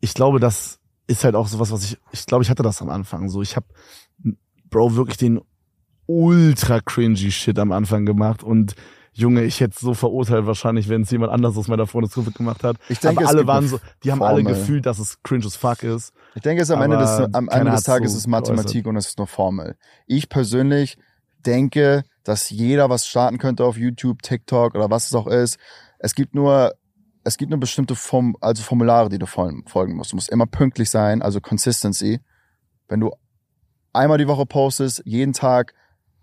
ich 0.01 0.13
glaube, 0.13 0.39
das 0.39 0.79
ist 1.07 1.23
halt 1.23 1.35
auch 1.35 1.47
sowas, 1.47 1.71
was 1.71 1.83
ich, 1.83 1.97
ich 2.11 2.25
glaube, 2.25 2.43
ich 2.43 2.49
hatte 2.49 2.63
das 2.63 2.81
am 2.81 2.89
Anfang 2.89 3.29
so. 3.29 3.41
Ich 3.41 3.55
habe, 3.55 3.65
Bro, 4.69 4.95
wirklich 4.95 5.17
den 5.17 5.41
ultra 6.05 6.79
cringy 6.81 7.31
Shit 7.31 7.59
am 7.59 7.71
Anfang 7.71 8.05
gemacht 8.05 8.43
und 8.43 8.75
Junge, 9.19 9.43
ich 9.43 9.59
hätte 9.59 9.77
so 9.77 9.93
verurteilt 9.93 10.45
wahrscheinlich, 10.45 10.87
wenn 10.87 11.01
es 11.01 11.11
jemand 11.11 11.31
anders 11.31 11.57
aus 11.57 11.67
meiner 11.67 11.87
Freundesgruppe 11.87 12.31
gemacht 12.31 12.63
hat. 12.63 12.77
Ich 12.87 12.99
denke, 12.99 13.17
Aber 13.17 13.25
es 13.25 13.35
alle 13.35 13.47
waren 13.47 13.67
so, 13.67 13.79
die 14.03 14.11
haben 14.11 14.23
alle 14.23 14.41
Formel. 14.41 14.53
gefühlt, 14.53 14.85
dass 14.85 14.97
es 14.97 15.21
cringe 15.23 15.45
as 15.45 15.55
fuck 15.55 15.83
ist. 15.83 16.13
Ich 16.35 16.41
denke, 16.41 16.63
es 16.63 16.71
am 16.71 16.81
Ende 16.81 16.97
des, 16.97 17.33
am 17.33 17.49
Ende 17.49 17.71
des 17.71 17.83
Tages 17.83 18.13
so 18.13 18.17
ist 18.17 18.27
Mathematik 18.27 18.87
und 18.87 18.95
es 18.95 19.07
ist 19.07 19.17
nur 19.17 19.27
Formel. 19.27 19.75
Ich 20.07 20.29
persönlich 20.29 20.97
denke, 21.45 22.03
dass 22.23 22.49
jeder 22.49 22.89
was 22.89 23.07
starten 23.07 23.37
könnte 23.37 23.65
auf 23.65 23.77
YouTube, 23.77 24.21
TikTok 24.21 24.75
oder 24.75 24.89
was 24.89 25.07
es 25.07 25.15
auch 25.15 25.27
ist. 25.27 25.57
Es 25.99 26.15
gibt 26.15 26.33
nur, 26.33 26.73
es 27.23 27.37
gibt 27.37 27.49
nur 27.49 27.59
bestimmte 27.59 27.95
Form, 27.95 28.37
also 28.39 28.63
Formulare, 28.63 29.09
die 29.09 29.19
du 29.19 29.25
folgen, 29.25 29.63
folgen 29.67 29.95
musst. 29.95 30.13
Du 30.13 30.15
musst 30.15 30.29
immer 30.29 30.45
pünktlich 30.45 30.89
sein, 30.89 31.21
also 31.21 31.41
Consistency. 31.41 32.21
Wenn 32.87 33.01
du 33.01 33.11
einmal 33.91 34.17
die 34.17 34.27
Woche 34.27 34.45
postest, 34.45 35.01
jeden 35.05 35.33
Tag, 35.33 35.73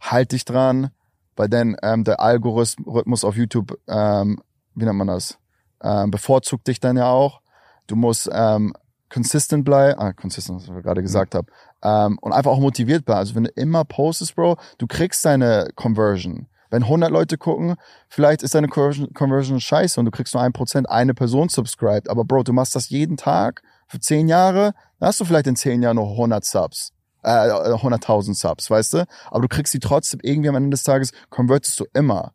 halt 0.00 0.32
dich 0.32 0.44
dran, 0.44 0.90
weil 1.36 1.48
dann 1.48 1.76
ähm, 1.82 2.04
der 2.04 2.20
Algorithmus 2.20 3.24
auf 3.24 3.36
YouTube 3.36 3.78
ähm, 3.86 4.40
wie 4.76 4.84
nennt 4.84 4.98
man 4.98 5.08
das? 5.08 5.38
Ähm, 5.82 6.10
bevorzugt 6.10 6.68
dich 6.68 6.78
dann 6.78 6.96
ja 6.96 7.08
auch. 7.10 7.40
Du 7.88 7.96
musst 7.96 8.28
ähm, 8.32 8.74
consistent 9.08 9.64
bleiben, 9.64 9.98
ah, 9.98 10.12
consistent, 10.12 10.60
was 10.60 10.76
ich 10.76 10.82
gerade 10.82 11.02
gesagt 11.02 11.34
habe, 11.34 11.50
ähm, 11.82 12.18
und 12.20 12.32
einfach 12.32 12.52
auch 12.52 12.60
motiviert 12.60 13.04
bleiben. 13.04 13.18
Also 13.18 13.34
wenn 13.34 13.44
du 13.44 13.50
immer 13.50 13.84
postest, 13.84 14.36
Bro, 14.36 14.56
du 14.78 14.86
kriegst 14.86 15.24
deine 15.24 15.70
Conversion. 15.74 16.46
Wenn 16.68 16.82
100 16.82 17.10
Leute 17.10 17.38
gucken, 17.38 17.76
vielleicht 18.08 18.42
ist 18.42 18.54
deine 18.54 18.68
Conversion, 18.68 19.12
Conversion 19.14 19.60
scheiße 19.60 19.98
und 19.98 20.06
du 20.06 20.10
kriegst 20.10 20.34
nur 20.34 20.42
ein 20.42 20.52
Prozent, 20.52 20.90
eine 20.90 21.14
Person 21.14 21.48
subscribed. 21.48 22.10
Aber 22.10 22.24
Bro, 22.24 22.42
du 22.42 22.52
machst 22.52 22.74
das 22.74 22.90
jeden 22.90 23.16
Tag 23.16 23.62
für 23.86 24.00
10 24.00 24.28
Jahre, 24.28 24.74
dann 24.98 25.08
hast 25.08 25.20
du 25.20 25.24
vielleicht 25.24 25.46
in 25.46 25.56
10 25.56 25.82
Jahren 25.82 25.96
noch 25.96 26.10
100 26.10 26.44
Subs. 26.44 26.92
Äh, 27.26 27.74
100.000 27.74 28.34
Subs, 28.34 28.70
weißt 28.70 28.94
du? 28.94 29.06
Aber 29.30 29.42
du 29.42 29.48
kriegst 29.48 29.72
sie 29.72 29.80
trotzdem 29.80 30.20
irgendwie 30.22 30.48
am 30.48 30.54
Ende 30.54 30.70
des 30.70 30.84
Tages, 30.84 31.10
convertest 31.28 31.80
du 31.80 31.84
immer. 31.92 32.32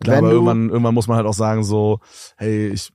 Klar, 0.00 0.16
Wenn 0.16 0.18
aber 0.18 0.28
du- 0.28 0.34
irgendwann, 0.34 0.68
irgendwann 0.68 0.94
muss 0.94 1.08
man 1.08 1.16
halt 1.16 1.26
auch 1.26 1.32
sagen, 1.34 1.64
so, 1.64 2.00
hey, 2.36 2.68
ich, 2.68 2.92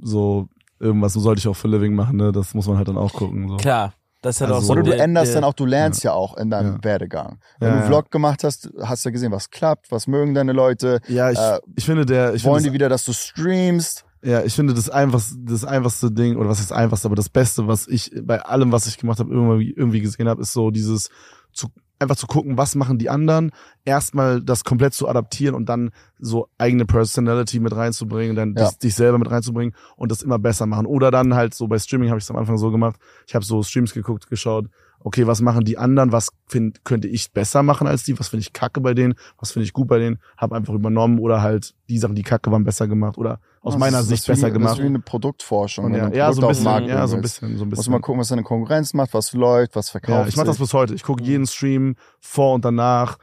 so, 0.00 0.48
irgendwas 0.80 1.12
sollte 1.12 1.40
ich 1.40 1.48
auch 1.48 1.56
für 1.56 1.68
Living 1.68 1.94
machen, 1.94 2.16
ne? 2.16 2.32
Das 2.32 2.54
muss 2.54 2.66
man 2.66 2.76
halt 2.78 2.88
dann 2.88 2.96
auch 2.96 3.12
gucken. 3.12 3.48
So. 3.48 3.56
Klar, 3.58 3.92
das 4.22 4.36
ist 4.36 4.40
halt 4.40 4.52
Also- 4.52 4.62
auch 4.62 4.66
so. 4.66 4.72
Oder 4.72 4.82
du 4.84 4.90
der- 4.92 5.00
änderst 5.04 5.32
der- 5.34 5.40
dann 5.42 5.50
auch, 5.50 5.52
du 5.54 5.66
lernst 5.66 6.04
ja, 6.04 6.12
auch 6.12 6.36
in 6.38 6.48
deinem 6.50 6.76
Ja. 6.76 6.84
Werdegang. 6.84 7.38
Wenn 7.58 7.68
Ja, 7.70 7.74
du 7.76 7.80
ja. 7.82 7.86
Vlog 7.86 8.10
gemacht 8.10 8.42
hast, 8.44 8.70
hast 8.82 9.04
du 9.04 9.08
ja 9.08 9.12
gesehen, 9.12 9.32
was 9.32 9.50
klappt, 9.50 9.90
was 9.92 10.06
mögen 10.06 10.32
deine 10.34 10.52
Leute. 10.52 11.00
Ja, 11.08 11.30
ich, 11.30 11.38
Äh, 11.38 11.58
ich 11.76 11.84
finde 11.84 12.06
der, 12.06 12.32
ich 12.34 12.44
Wollen 12.44 12.56
finde 12.56 12.70
die 12.70 12.74
wieder, 12.74 12.88
dass 12.88 13.04
du 13.04 13.12
streamst? 13.12 14.04
Ja, 14.22 14.42
ich 14.42 14.54
finde 14.54 14.74
das 14.74 14.90
einfachste, 14.90 15.36
das 15.38 15.64
einfachste 15.64 16.10
Ding, 16.10 16.36
oder 16.36 16.48
was 16.48 16.60
ist 16.60 16.70
das 16.70 16.76
einfachste, 16.76 17.06
aber 17.06 17.14
das 17.16 17.28
Beste, 17.28 17.68
was 17.68 17.86
ich 17.86 18.10
bei 18.22 18.40
allem, 18.42 18.72
was 18.72 18.86
ich 18.86 18.98
gemacht 18.98 19.20
habe, 19.20 19.32
irgendwie, 19.32 19.70
irgendwie 19.70 20.00
gesehen 20.00 20.28
habe, 20.28 20.42
ist 20.42 20.52
so 20.52 20.70
dieses 20.70 21.08
zu, 21.52 21.68
einfach 22.00 22.16
zu 22.16 22.26
gucken, 22.26 22.56
was 22.56 22.74
machen 22.74 22.98
die 22.98 23.10
anderen, 23.10 23.50
erstmal 23.84 24.42
das 24.42 24.64
komplett 24.64 24.94
zu 24.94 25.08
adaptieren 25.08 25.54
und 25.54 25.68
dann 25.68 25.90
so 26.18 26.48
eigene 26.58 26.84
Personality 26.84 27.60
mit 27.60 27.74
reinzubringen, 27.74 28.36
dann 28.36 28.54
Ja. 28.56 28.68
dich, 28.68 28.78
dich 28.78 28.94
selber 28.94 29.18
mit 29.18 29.30
reinzubringen 29.30 29.74
und 29.96 30.10
das 30.10 30.22
immer 30.22 30.38
besser 30.38 30.66
machen. 30.66 30.86
Oder 30.86 31.10
dann 31.10 31.34
halt 31.34 31.54
so 31.54 31.66
bei 31.68 31.78
Streaming 31.78 32.10
habe 32.10 32.18
ich 32.18 32.24
es 32.24 32.30
am 32.30 32.36
Anfang 32.36 32.58
so 32.58 32.70
gemacht. 32.70 32.96
Ich 33.26 33.34
habe 33.34 33.44
so 33.44 33.62
Streams 33.62 33.92
geguckt, 33.94 34.28
geschaut, 34.28 34.66
okay, 35.08 35.26
was 35.26 35.40
machen 35.40 35.64
die 35.64 35.78
anderen, 35.78 36.12
was 36.12 36.28
find, 36.46 36.84
könnte 36.84 37.08
ich 37.08 37.32
besser 37.32 37.62
machen 37.62 37.86
als 37.86 38.04
die, 38.04 38.18
was 38.20 38.28
finde 38.28 38.42
ich 38.42 38.52
kacke 38.52 38.80
bei 38.82 38.92
denen, 38.92 39.14
was 39.38 39.52
finde 39.52 39.64
ich 39.64 39.72
gut 39.72 39.88
bei 39.88 39.98
denen, 39.98 40.20
habe 40.36 40.54
einfach 40.54 40.74
übernommen 40.74 41.18
oder 41.18 41.40
halt 41.40 41.74
die 41.88 41.98
Sachen, 41.98 42.14
die 42.14 42.22
kacke 42.22 42.50
waren, 42.52 42.62
besser 42.64 42.86
gemacht 42.86 43.16
oder 43.16 43.40
aus 43.62 43.72
Das 43.72 43.80
meiner 43.80 44.00
ist- 44.00 44.08
Sicht 44.08 44.22
ist 44.22 44.28
wie, 44.28 44.32
besser 44.32 44.46
Das 44.48 44.52
gemacht. 44.52 44.76
ist 44.78 44.82
wie 44.82 44.86
eine 44.86 45.00
Produktforschung. 45.00 45.86
Und 45.86 45.94
ja, 45.94 46.00
du 46.00 46.06
ein 46.06 46.12
ja, 46.14 46.32
so 46.32 46.42
ein 46.42 46.48
bisschen, 46.48 46.86
ja, 46.88 47.06
so 47.08 47.16
ein 47.16 47.22
bisschen, 47.22 47.56
so 47.56 47.64
ein 47.64 47.68
Muss 47.70 47.78
bisschen. 47.78 47.92
mal 47.92 48.00
gucken, 48.00 48.20
was 48.20 48.28
deine 48.28 48.42
Konkurrenz 48.42 48.92
macht, 48.94 49.14
was 49.14 49.32
läuft, 49.32 49.74
was 49.74 49.88
verkauft 49.90 50.10
Ja, 50.22 50.26
ich 50.28 50.36
mache 50.36 50.46
das 50.46 50.58
bis 50.58 50.72
heute. 50.74 50.94
Ich 50.94 51.02
gucke 51.02 51.24
jeden 51.24 51.46
Stream 51.46 51.96
vor 52.20 52.54
und 52.54 52.64
danach. 52.64 53.18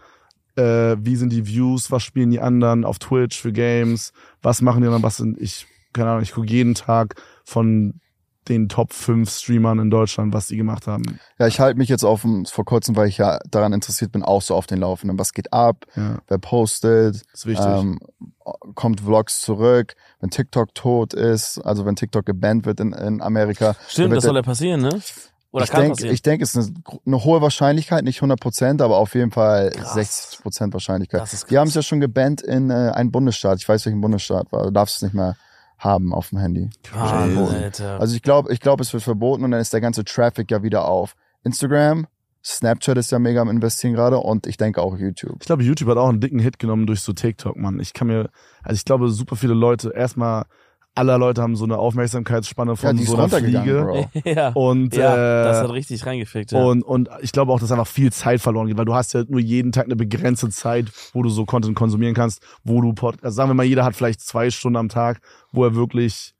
Äh, 0.58 0.96
wie 1.02 1.16
sind 1.18 1.32
die 1.34 1.46
Views? 1.48 1.92
Was 1.92 2.02
spielen 2.04 2.32
die 2.32 2.40
anderen 2.40 2.86
auf 2.86 2.98
Twitch 2.98 3.40
für 3.42 3.52
Games? 3.52 4.12
Was 4.42 4.62
machen 4.62 4.82
die 4.82 4.88
anderen? 4.88 5.04
Was 5.04 5.18
sind 5.18 5.40
ich? 5.40 5.68
Keine 5.94 6.10
Ahnung. 6.10 6.24
Ich 6.24 6.32
gucke 6.34 6.48
jeden 6.48 6.74
Tag 6.76 7.16
von 7.44 8.00
den 8.50 8.70
Top 8.70 8.94
5 8.94 9.30
Streamern 9.30 9.80
in 9.80 9.90
Deutschland, 9.90 10.34
was 10.34 10.48
die 10.48 10.58
gemacht 10.58 10.88
haben. 10.88 11.04
Ja, 11.40 11.48
ich 11.48 11.60
halte 11.60 11.78
mich 11.78 11.90
jetzt 11.90 12.04
auf, 12.04 12.22
dem- 12.22 12.46
vor 12.46 12.66
kurzem, 12.66 12.96
weil 12.96 13.08
ich 13.08 13.18
ja 13.18 13.40
daran 13.50 13.74
interessiert 13.74 14.12
bin, 14.12 14.24
auch 14.24 14.42
so 14.42 14.56
auf 14.56 14.68
den 14.68 14.80
Laufenden. 14.80 15.18
Was 15.20 15.34
geht 15.34 15.52
ab? 15.54 15.86
Ja, 15.96 16.20
Wer 16.28 16.38
postet? 16.38 17.22
ist 17.34 17.46
wichtig. 17.46 17.66
Ähm, 17.66 18.00
kommt 18.76 19.02
Vlogs 19.02 19.42
zurück? 19.42 19.96
Wenn 20.20 20.30
TikTok 20.30 20.74
tot 20.76 21.14
ist, 21.14 21.60
also 21.60 21.86
wenn 21.86 21.96
TikTok 21.96 22.26
gebannt 22.26 22.66
wird 22.66 22.80
in, 22.80 22.94
in 22.94 23.22
Amerika. 23.22 23.76
Stimmt, 23.88 24.10
wird 24.12 24.18
das 24.18 24.24
soll 24.26 24.36
ja 24.36 24.42
passieren, 24.42 24.82
ne? 24.82 25.00
Oder 25.52 25.64
ich 25.64 25.70
kann 25.72 25.82
denke, 25.82 25.96
passieren. 25.96 26.14
ich 26.14 26.22
denke, 26.22 26.44
es 26.44 26.54
ist 26.54 26.68
eine, 26.68 27.00
eine 27.06 27.24
hohe 27.24 27.42
Wahrscheinlichkeit, 27.42 28.04
nicht 28.04 28.18
100 28.18 28.38
Prozent, 28.40 28.82
aber 28.82 28.98
auf 28.98 29.16
jeden 29.16 29.32
Fall 29.32 29.70
Krass. 29.72 29.94
60 29.94 30.42
Prozent 30.42 30.74
Wahrscheinlichkeit. 30.74 31.22
Das 31.22 31.34
ist 31.34 31.50
Die 31.50 31.58
haben 31.58 31.70
es 31.70 31.76
ja 31.76 31.82
schon 31.82 32.02
gebannt 32.02 32.42
in 32.42 32.70
äh, 32.70 32.92
einen 32.94 33.10
Bundesstaat. 33.10 33.60
Ich 33.60 33.70
weiß, 33.70 33.86
welchen 33.86 34.02
Bundesstaat 34.02 34.52
war. 34.52 34.64
Du 34.66 34.72
darfst 34.72 34.98
es 34.98 35.02
nicht 35.02 35.14
mehr 35.14 35.38
haben 35.78 36.14
auf 36.14 36.30
dem 36.30 36.40
Handy. 36.40 36.70
Alter. 36.94 38.00
Also 38.00 38.16
ich 38.16 38.22
glaube, 38.22 38.52
ich 38.54 38.60
glaube, 38.60 38.84
es 38.84 38.94
wird 38.94 39.04
verboten 39.04 39.44
und 39.44 39.52
dann 39.52 39.62
ist 39.62 39.74
der 39.74 39.82
ganze 39.82 40.04
Traffic 40.04 40.50
ja 40.52 40.64
wieder 40.64 40.88
auf 40.88 41.16
Instagram. 41.44 42.08
Snapchat 42.44 42.98
ist 42.98 43.12
ja 43.12 43.18
mega 43.18 43.42
am 43.42 43.50
investieren 43.50 43.96
gerade 43.96 44.18
und 44.18 44.46
ich 44.46 44.58
denke 44.58 44.82
auch 44.82 44.98
YouTube. 44.98 45.38
Ich 45.40 45.48
glaube, 45.48 45.64
YouTube 45.64 45.90
hat 45.90 45.98
auch 45.98 46.10
einen 46.10 46.20
dicken 46.20 46.38
Hit 46.38 46.60
genommen 46.60 46.86
durch 46.86 47.02
so 47.02 47.12
TikTok, 47.12 47.58
Mann. 47.58 47.80
Ich 47.80 47.94
kann 47.94 48.08
mir, 48.08 48.30
also 48.62 48.76
ich 48.76 48.86
glaube, 48.86 49.10
super 49.10 49.36
viele 49.36 49.56
Leute, 49.56 49.92
erstmal, 49.96 50.46
alle 50.96 51.18
Leute 51.18 51.42
haben 51.42 51.56
so 51.58 51.66
eine 51.66 51.78
Aufmerksamkeitsspanne 51.78 52.72
Ja, 52.72 52.76
von 52.76 52.96
die 52.96 53.04
ist 53.04 53.10
so 53.10 53.18
einer 53.18 53.30
Fliege. 53.30 53.82
Bro. 53.84 54.10
ja, 54.30 54.50
Und 54.54 54.96
ja 54.96 55.14
äh, 55.14 55.44
das 55.44 55.58
hat 55.64 55.72
richtig 55.72 56.06
reingefickt. 56.06 56.54
Ja. 56.54 56.64
Und, 56.64 56.84
und 56.84 57.10
ich 57.22 57.32
glaube 57.34 57.52
auch, 57.52 57.60
dass 57.60 57.72
einfach 57.72 57.88
viel 57.88 58.12
Zeit 58.14 58.40
verloren 58.42 58.68
geht, 58.68 58.78
weil 58.78 58.86
du 58.86 58.96
hast 58.96 59.14
ja 59.14 59.24
nur 59.28 59.42
jeden 59.42 59.72
Tag 59.74 59.86
eine 59.86 59.96
begrenzte 59.98 60.50
Zeit, 60.50 60.88
wo 61.14 61.22
du 61.22 61.30
so 61.30 61.46
Content 61.46 61.76
konsumieren 61.76 62.16
kannst, 62.16 62.42
wo 62.64 62.82
du, 62.82 62.94
Pod 62.94 63.22
also 63.24 63.36
sagen 63.36 63.50
wir 63.50 63.54
mal, 63.56 63.64
jeder 63.66 63.84
hat 63.84 63.96
vielleicht 63.96 64.22
zwei 64.22 64.50
Stunden 64.50 64.78
am 64.78 64.90
Tag, 64.90 65.20
wo 65.52 65.66
er 65.66 65.76
wirklich, 65.76 66.34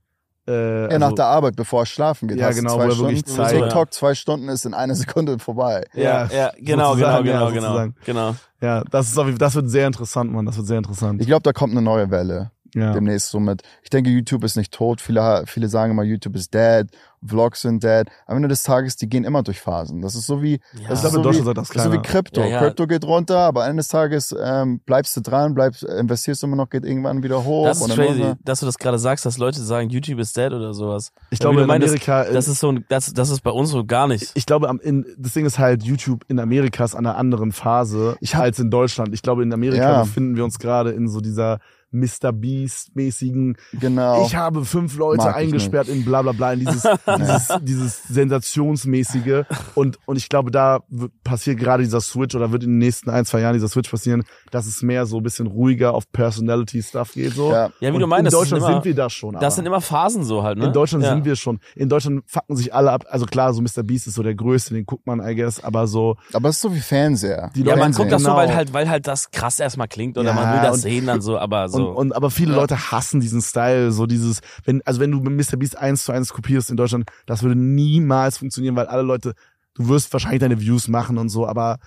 äh, 0.48 0.54
Ja, 0.84 0.86
also, 0.88 1.00
nach 1.00 1.12
der 1.14 1.26
Arbeit, 1.26 1.56
bevor 1.58 1.82
er 1.82 1.86
schlafen 1.86 2.28
geht. 2.30 2.38
Ja, 2.38 2.52
genau, 2.52 2.76
zwei 2.76 2.88
wo 2.88 2.92
er 2.92 2.98
wirklich 3.00 3.20
Stunden. 3.20 3.36
Zeit- 3.44 3.60
TikTok, 3.62 3.94
zwei 3.94 4.16
Stunden 4.16 4.48
ist 4.48 4.66
in 4.66 4.74
einer 4.74 4.96
Sekunde 4.96 5.38
vorbei. 5.40 5.86
ja, 5.94 6.28
ja, 6.28 6.52
genau, 6.58 6.96
genau, 6.96 6.96
sozusagen, 6.96 7.26
genau, 7.26 7.46
ja, 7.50 7.52
genau, 7.52 7.94
genau. 8.06 8.36
ja, 8.62 8.84
das 8.90 9.10
ist 9.10 9.18
auf 9.18 9.28
das 9.38 9.56
wird 9.56 9.70
sehr 9.70 9.88
interessant, 9.88 10.32
Mann, 10.32 10.46
das 10.46 10.56
wird 10.56 10.68
sehr 10.68 10.78
interessant. 10.78 11.20
Ich 11.20 11.28
glaube, 11.28 11.44
da 11.44 11.52
kommt 11.52 11.74
eine 11.74 11.82
neue 11.82 12.10
Welle 12.10 12.52
ja. 12.76 12.92
demnächst 12.94 13.30
so 13.30 13.40
mit. 13.40 13.64
Ich 13.84 13.90
denke, 13.90 14.10
YouTube 14.12 14.44
ist 14.44 14.56
nicht 14.58 14.72
tot. 14.74 15.02
Viele, 15.02 15.44
viele 15.48 15.68
sagen 15.70 15.92
immer, 15.92 16.04
YouTube 16.04 16.36
ist 16.36 16.54
dead, 16.54 16.88
Vlogs 17.26 17.62
sind 17.62 17.84
dead. 17.84 18.06
Am 18.28 18.36
Ende 18.36 18.50
des 18.50 18.62
Tages, 18.62 18.98
die 18.98 19.10
gehen 19.10 19.24
immer 19.24 19.42
durch 19.42 19.60
Phasen. 19.60 20.02
Das 20.02 20.14
ist 20.14 20.28
so 20.28 20.44
wie, 20.44 20.54
Ja. 20.54 20.60
das 20.60 20.76
Ich 20.76 20.90
ist 20.92 21.00
glaube, 21.02 21.10
so 21.14 21.18
in 21.18 21.24
Deutschland 21.24 21.42
wie, 21.42 21.46
sagt 21.48 21.58
das 21.58 21.68
das 21.70 21.78
ist 21.78 21.84
so 21.84 21.94
wie. 21.94 22.02
Krypto. 22.02 22.42
Ja, 22.42 22.48
ja. 22.48 22.60
Krypto 22.60 22.86
geht 22.86 23.04
runter, 23.06 23.40
aber 23.40 23.64
am 23.64 23.72
Ende 23.72 23.82
des 23.82 23.88
Tages 23.88 24.36
ähm, 24.40 24.80
bleibst 24.86 25.18
du 25.18 25.22
dran, 25.22 25.56
bleibst, 25.56 25.84
investierst 25.84 26.44
immer 26.44 26.56
noch, 26.56 26.70
geht 26.70 26.86
irgendwann 26.86 27.24
wieder 27.24 27.44
hoch. 27.44 27.66
Das 27.66 27.78
ist 27.78 27.84
und 27.84 27.90
dann 27.98 28.06
crazy, 28.06 28.22
runter. 28.22 28.38
dass 28.44 28.60
du 28.60 28.66
das 28.68 28.78
gerade 28.78 29.00
sagst, 29.00 29.26
dass 29.26 29.38
Leute 29.40 29.60
sagen, 29.62 29.90
YouTube 29.90 30.20
ist 30.20 30.38
dead 30.38 30.52
oder 30.52 30.74
sowas. 30.76 31.12
Ich 31.32 31.40
glaube, 31.40 31.62
in 31.62 31.68
meintest, 31.68 31.94
Amerika, 32.08 32.26
Das 32.32 32.48
ist 32.48 32.60
so 32.60 32.72
ein, 32.72 32.86
das, 32.90 33.12
das 33.14 33.30
ist 33.32 33.42
bei 33.42 33.52
uns 33.52 33.72
so 33.72 33.84
gar 33.86 34.08
nicht. 34.08 34.32
ich 34.36 34.46
glaube, 34.46 34.70
am, 34.70 34.80
in, 34.80 35.06
das 35.18 35.34
Ding 35.34 35.46
ist 35.48 35.58
halt, 35.58 35.82
YouTube 35.84 36.24
in 36.28 36.40
Amerika 36.40 36.84
ist 36.84 36.94
an 36.94 37.06
einer 37.08 37.18
anderen 37.18 37.52
Phase 37.54 38.18
Ich 38.20 38.36
hab- 38.36 38.44
als 38.44 38.60
in 38.60 38.70
Deutschland. 38.70 39.14
Ich 39.14 39.22
glaube, 39.24 39.42
in 39.42 39.52
Amerika 39.52 39.94
Ja. 39.94 40.02
befinden 40.04 40.36
wir 40.36 40.44
uns 40.44 40.60
gerade 40.60 40.92
in 40.92 41.08
so 41.08 41.22
dieser 41.22 41.60
Mr. 41.96 42.32
Beast-mäßigen 42.32 43.58
Genau. 43.80 44.26
ich 44.26 44.36
habe 44.36 44.66
fünf 44.66 44.98
Leute 44.98 45.34
eingesperrt 45.34 45.88
in 45.88 46.06
bla 46.06 46.22
bla 46.22 46.32
bla, 46.34 46.54
in 46.54 46.60
dieses, 46.60 46.84
dieses, 47.18 47.48
dieses 47.62 48.04
Sensationsmäßige. 48.08 49.44
Und, 49.76 50.00
und 50.06 50.18
ich 50.18 50.30
glaube, 50.30 50.52
da 50.52 50.80
passiert 51.24 51.60
gerade 51.60 51.84
dieser 51.84 52.02
Switch 52.02 52.36
oder 52.36 52.52
wird 52.52 52.64
in 52.64 52.72
den 52.72 52.78
nächsten 52.80 53.10
ein, 53.10 53.26
zwei 53.26 53.42
Jahren 53.42 53.54
dieser 53.54 53.68
Switch 53.68 53.90
passieren, 53.90 54.24
dass 54.52 54.66
es 54.68 54.82
mehr 54.82 55.06
so 55.06 55.18
ein 55.18 55.24
bisschen 55.24 55.48
ruhiger 55.48 55.94
auf 55.94 56.12
Personality-Stuff 56.12 57.14
geht. 57.14 57.34
So. 57.34 57.52
ja. 57.52 57.70
Ja, 57.80 57.90
wie 57.92 57.96
und 57.96 58.00
du 58.02 58.08
meinst, 58.08 58.32
in 58.32 58.38
Deutschland 58.38 58.62
sind, 58.64 58.72
immer, 58.72 58.82
sind 58.82 58.86
wir 58.86 58.96
da 58.96 59.10
schon. 59.10 59.34
das 59.34 59.44
aber. 59.44 59.52
sind 59.52 59.66
immer 59.66 59.82
Phasen 59.82 60.24
so 60.24 60.44
halt, 60.44 60.58
ne? 60.58 60.66
in 60.68 60.74
Deutschland 60.74 61.04
ja. 61.04 61.12
sind 61.14 61.26
wir 61.26 61.36
schon. 61.36 61.60
In 61.76 61.90
Deutschland 61.90 62.24
fucken 62.28 62.56
sich 62.56 62.74
alle 62.74 62.92
ab. 62.92 63.06
Also 63.10 63.26
klar, 63.26 63.54
so 63.54 63.62
Mr. 63.62 63.84
Beast 63.84 64.08
ist 64.08 64.16
so 64.16 64.24
der 64.24 64.36
Größte, 64.36 64.74
den 64.74 64.86
guckt 64.86 65.06
man, 65.08 65.20
I 65.26 65.36
guess. 65.36 65.64
Aber 65.64 65.88
so, 65.88 66.16
Aber 66.34 66.50
es 66.50 66.56
ist 66.56 66.62
so 66.62 66.74
wie 66.74 66.80
Fernseher. 66.80 67.52
Die 67.56 67.62
Ja, 67.62 67.68
Leute 67.68 67.80
man 67.80 67.92
guckt 67.92 68.12
das 68.12 68.22
so, 68.22 68.28
Genau. 68.30 68.38
weil 68.38 68.54
halt, 68.56 68.74
weil 68.74 68.90
halt 68.90 69.08
das 69.08 69.32
krass 69.32 69.60
erstmal 69.60 69.88
klingt 69.88 70.18
oder 70.18 70.30
Ja, 70.30 70.34
man 70.36 70.54
will 70.54 70.62
das 70.62 70.82
sehen 70.82 71.06
dann 71.06 71.22
so, 71.22 71.38
aber 71.38 71.70
so. 71.70 71.85
Und, 71.90 71.96
und 71.98 72.14
aber 72.14 72.30
viele 72.32 72.52
Ja. 72.54 72.58
Leute 72.62 72.92
hassen 72.92 73.20
diesen 73.20 73.42
Style, 73.42 73.92
so 73.92 74.06
dieses, 74.06 74.42
wenn, 74.64 74.82
also 74.86 75.00
wenn 75.00 75.12
du 75.12 75.20
mit 75.20 75.52
Mr. 75.52 75.58
Beast 75.58 75.78
eins 75.78 76.04
zu 76.06 76.12
eins 76.12 76.32
kopierst 76.34 76.70
in 76.70 76.78
Deutschland, 76.78 77.10
das 77.26 77.44
würde 77.44 77.56
niemals 77.56 78.38
funktionieren, 78.38 78.76
weil 78.76 78.88
alle 78.88 79.02
Leute, 79.04 79.34
du 79.76 79.88
wirst 79.90 80.12
wahrscheinlich 80.14 80.40
deine 80.42 80.60
Views 80.60 80.88
machen 80.88 81.18
und 81.18 81.30
so, 81.30 81.48
aber 81.48 81.78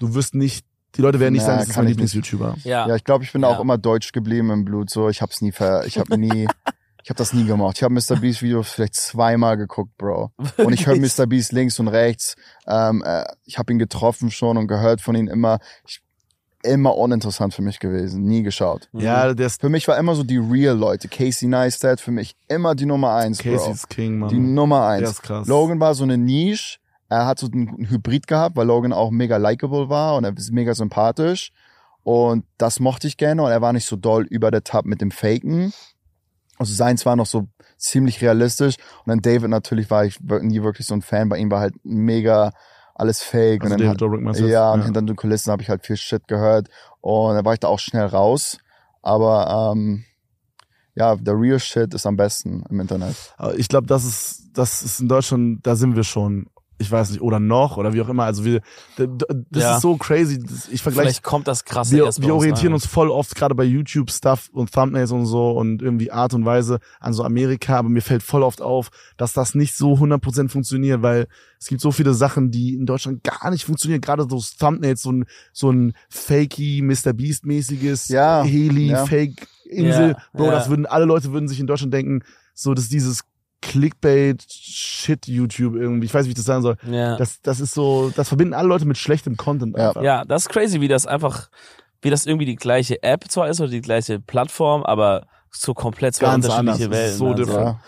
du 0.00 0.14
wirst 0.14 0.34
nicht, 0.34 0.64
die 0.96 1.02
Leute 1.02 1.20
werden 1.20 1.32
nicht 1.34 1.42
Ja, 1.42 1.46
sagen, 1.48 1.58
das 1.60 1.68
ist 1.68 1.76
mein. 1.76 1.86
Lieblings-YouTuber. 1.86 2.56
ja. 2.64 2.88
Ja, 2.88 2.96
ich 2.96 3.04
glaube, 3.04 3.22
ich 3.24 3.32
bin 3.32 3.42
da 3.42 3.50
Ja. 3.50 3.56
auch 3.56 3.60
immer 3.60 3.76
deutsch 3.78 4.12
geblieben 4.12 4.50
im 4.50 4.64
Blut. 4.64 4.88
So, 4.90 5.08
ich 5.08 5.20
hab's 5.22 5.40
nie 5.42 5.52
ver, 5.52 5.84
ich 5.86 5.98
habe 5.98 6.16
nie, 6.18 6.46
ich 7.04 7.10
habe 7.10 7.18
das 7.18 7.32
nie 7.34 7.44
gemacht. 7.44 7.76
Ich 7.76 7.82
habe 7.82 7.92
Mr. 7.94 8.16
Beast 8.20 8.42
Videos 8.42 8.70
vielleicht 8.70 8.94
zweimal 8.96 9.56
geguckt, 9.56 9.96
Bro. 9.98 10.32
Und 10.56 10.72
ich 10.72 10.86
höre 10.86 10.96
Mr. 10.96 11.26
Beast 11.26 11.52
links 11.52 11.78
und 11.78 11.88
rechts. 11.88 12.36
Ähm, 12.66 13.02
äh, 13.04 13.24
ich 13.44 13.58
habe 13.58 13.72
ihn 13.72 13.78
getroffen 13.78 14.30
schon 14.30 14.56
und 14.56 14.66
gehört 14.66 15.00
von 15.02 15.14
ihm 15.14 15.28
immer. 15.28 15.58
Ich, 15.86 16.00
immer 16.62 16.96
uninteressant 16.96 17.54
für 17.54 17.62
mich 17.62 17.78
gewesen, 17.78 18.22
nie 18.24 18.42
geschaut. 18.42 18.88
Mhm. 18.92 19.00
Ja, 19.00 19.34
der 19.34 19.46
ist, 19.46 19.60
Für 19.60 19.68
mich 19.68 19.86
war 19.88 19.96
immer 19.96 20.14
so 20.14 20.22
die 20.24 20.38
real 20.38 20.76
Leute. 20.76 21.08
Casey 21.08 21.48
Neistat 21.48 22.00
für 22.00 22.10
mich 22.10 22.36
immer 22.48 22.74
die 22.74 22.86
Nummer 22.86 23.14
eins, 23.14 23.42
Bro. 23.42 23.52
Casey 23.52 23.72
ist 23.72 23.88
King, 23.88 24.18
Mann. 24.18 24.28
Die 24.30 24.38
Nummer 24.38 24.80
der 24.80 24.88
eins. 24.88 25.10
ist 25.10 25.22
krass. 25.22 25.46
Logan 25.46 25.80
war 25.80 25.94
so 25.94 26.04
eine 26.04 26.18
Nische. 26.18 26.78
Er 27.08 27.26
hat 27.26 27.38
so 27.38 27.46
einen 27.46 27.88
Hybrid 27.88 28.26
gehabt, 28.26 28.56
weil 28.56 28.66
Logan 28.66 28.92
auch 28.92 29.10
mega 29.10 29.38
likable 29.38 29.88
war 29.88 30.16
und 30.16 30.24
er 30.24 30.36
ist 30.36 30.52
mega 30.52 30.74
sympathisch. 30.74 31.52
Und 32.02 32.44
das 32.58 32.80
mochte 32.80 33.06
ich 33.06 33.16
gerne 33.16 33.42
und 33.42 33.50
er 33.50 33.62
war 33.62 33.72
nicht 33.72 33.86
so 33.86 33.96
doll 33.96 34.24
über 34.24 34.50
der 34.50 34.64
Tab 34.64 34.84
mit 34.84 35.00
dem 35.00 35.10
Faken. 35.10 35.72
Also 36.58 36.74
seins 36.74 37.06
war 37.06 37.16
noch 37.16 37.26
so 37.26 37.48
ziemlich 37.76 38.20
realistisch. 38.20 38.76
Und 39.04 39.08
dann 39.08 39.20
David 39.20 39.48
natürlich 39.48 39.90
war 39.90 40.04
ich 40.04 40.20
nie 40.20 40.62
wirklich 40.62 40.86
so 40.86 40.94
ein 40.94 41.02
Fan. 41.02 41.28
Bei 41.28 41.38
ihm 41.38 41.50
war 41.50 41.60
halt 41.60 41.74
mega 41.84 42.52
alles 42.98 43.22
fake. 43.22 43.62
also 43.62 43.74
und 43.74 43.80
dann 43.80 43.96
David 43.96 44.00
jetzt? 44.40 44.50
ja, 44.50 44.72
und 44.72 44.82
hinter 44.84 45.02
den 45.02 45.16
Kulissen 45.16 45.50
habe 45.50 45.62
ich 45.62 45.70
halt 45.70 45.86
viel 45.86 45.96
Shit 45.96 46.26
gehört. 46.28 46.68
Und 47.00 47.34
dann 47.34 47.44
war 47.44 47.54
ich 47.54 47.60
da 47.60 47.68
auch 47.68 47.78
schnell 47.78 48.06
raus. 48.06 48.58
Aber 49.02 49.72
ähm, 49.72 50.04
ja, 50.94 51.14
der 51.16 51.34
real 51.34 51.60
Shit 51.60 51.94
ist 51.94 52.06
am 52.06 52.16
besten 52.16 52.64
im 52.68 52.80
Internet. 52.80 53.16
Ich 53.56 53.68
glaube, 53.68 53.86
das 53.86 54.04
ist, 54.04 54.50
das 54.52 54.82
ist 54.82 55.00
in 55.00 55.08
Deutschland, 55.08 55.66
da 55.66 55.76
sind 55.76 55.96
wir 55.96 56.04
schon. 56.04 56.48
Ich 56.80 56.90
weiß 56.90 57.10
nicht, 57.10 57.20
oder 57.20 57.40
noch, 57.40 57.76
oder 57.76 57.92
wie 57.92 58.00
auch 58.00 58.08
immer. 58.08 58.24
Also 58.24 58.44
wir, 58.44 58.60
das 58.96 59.62
Ja. 59.62 59.76
ist 59.76 59.82
so 59.82 59.96
crazy. 59.96 60.38
Ich 60.70 60.82
vergleiche 60.82 61.08
Vielleicht 61.08 61.22
kommt 61.24 61.48
das 61.48 61.64
krasse 61.64 61.94
wir, 61.96 62.04
wir 62.04 62.34
orientieren 62.34 62.72
uns 62.72 62.86
voll 62.86 63.10
oft 63.10 63.34
gerade 63.34 63.54
bei 63.54 63.64
YouTube 63.64 64.10
Stuff 64.10 64.48
und 64.52 64.72
Thumbnails 64.72 65.10
und 65.10 65.26
so 65.26 65.50
und 65.50 65.82
irgendwie 65.82 66.10
Art 66.12 66.34
und 66.34 66.44
Weise 66.44 66.78
an 67.00 67.12
so 67.12 67.24
Amerika, 67.24 67.78
aber 67.78 67.88
mir 67.88 68.00
fällt 68.02 68.22
voll 68.22 68.42
oft 68.42 68.62
auf, 68.62 68.90
dass 69.16 69.32
das 69.32 69.54
nicht 69.54 69.74
so 69.74 69.94
100% 69.94 70.48
funktioniert, 70.48 71.02
weil 71.02 71.26
es 71.58 71.66
gibt 71.66 71.80
so 71.80 71.90
viele 71.90 72.14
Sachen, 72.14 72.50
die 72.52 72.74
in 72.74 72.86
Deutschland 72.86 73.24
gar 73.24 73.50
nicht 73.50 73.64
funktionieren, 73.64 74.00
gerade 74.00 74.26
so 74.28 74.40
Thumbnails, 74.58 75.02
so 75.02 75.10
ein 75.10 75.24
so 75.52 75.70
ein 75.70 75.94
fakey 76.08 76.80
Mr 76.82 77.12
Beast 77.12 77.44
mäßiges 77.44 78.08
Ja, 78.08 78.42
Heli 78.44 78.88
ja. 78.88 79.04
Bro, 80.32 80.50
das 80.52 80.68
würden 80.70 80.86
alle 80.86 81.04
Leute 81.04 81.32
würden 81.32 81.48
sich 81.48 81.60
in 81.60 81.66
Deutschland 81.66 81.92
denken, 81.92 82.22
so 82.54 82.72
dass 82.74 82.88
dieses 82.88 83.24
Clickbait 83.60 84.44
Shit 84.50 85.26
YouTube 85.26 85.74
irgendwie, 85.74 86.06
ich 86.06 86.14
weiß 86.14 86.22
nicht, 86.22 86.28
wie 86.28 86.32
ich 86.32 86.36
das 86.36 86.44
sagen 86.44 86.62
soll. 86.62 86.76
Ja. 86.90 87.16
Das 87.16 87.40
das 87.42 87.60
ist 87.60 87.74
so, 87.74 88.10
das 88.14 88.28
verbinden 88.28 88.54
alle 88.54 88.68
Leute 88.68 88.84
mit 88.86 88.96
schlechtem 88.98 89.36
Content 89.36 89.76
Ja. 89.76 89.88
einfach. 89.88 90.02
ja, 90.02 90.24
das 90.24 90.42
ist 90.42 90.48
crazy, 90.48 90.80
wie 90.80 90.88
das 90.88 91.06
einfach, 91.06 91.48
wie 92.02 92.10
das 92.10 92.26
irgendwie 92.26 92.46
die 92.46 92.56
gleiche 92.56 93.02
App 93.02 93.24
zwar 93.28 93.48
ist 93.48 93.60
oder 93.60 93.70
die 93.70 93.80
gleiche 93.80 94.20
Plattform, 94.20 94.84
aber 94.84 95.26
so 95.50 95.74
komplett 95.74 96.14
zwei 96.14 96.26
Ganz 96.26 96.44
unterschiedliche 96.46 96.84
anders. 96.84 97.00
Das 97.00 97.00
ist 97.00 97.02
Welten. 97.02 97.18
so 97.18 97.26
also, 97.26 97.44
different. 97.44 97.66
Ja. 97.66 97.80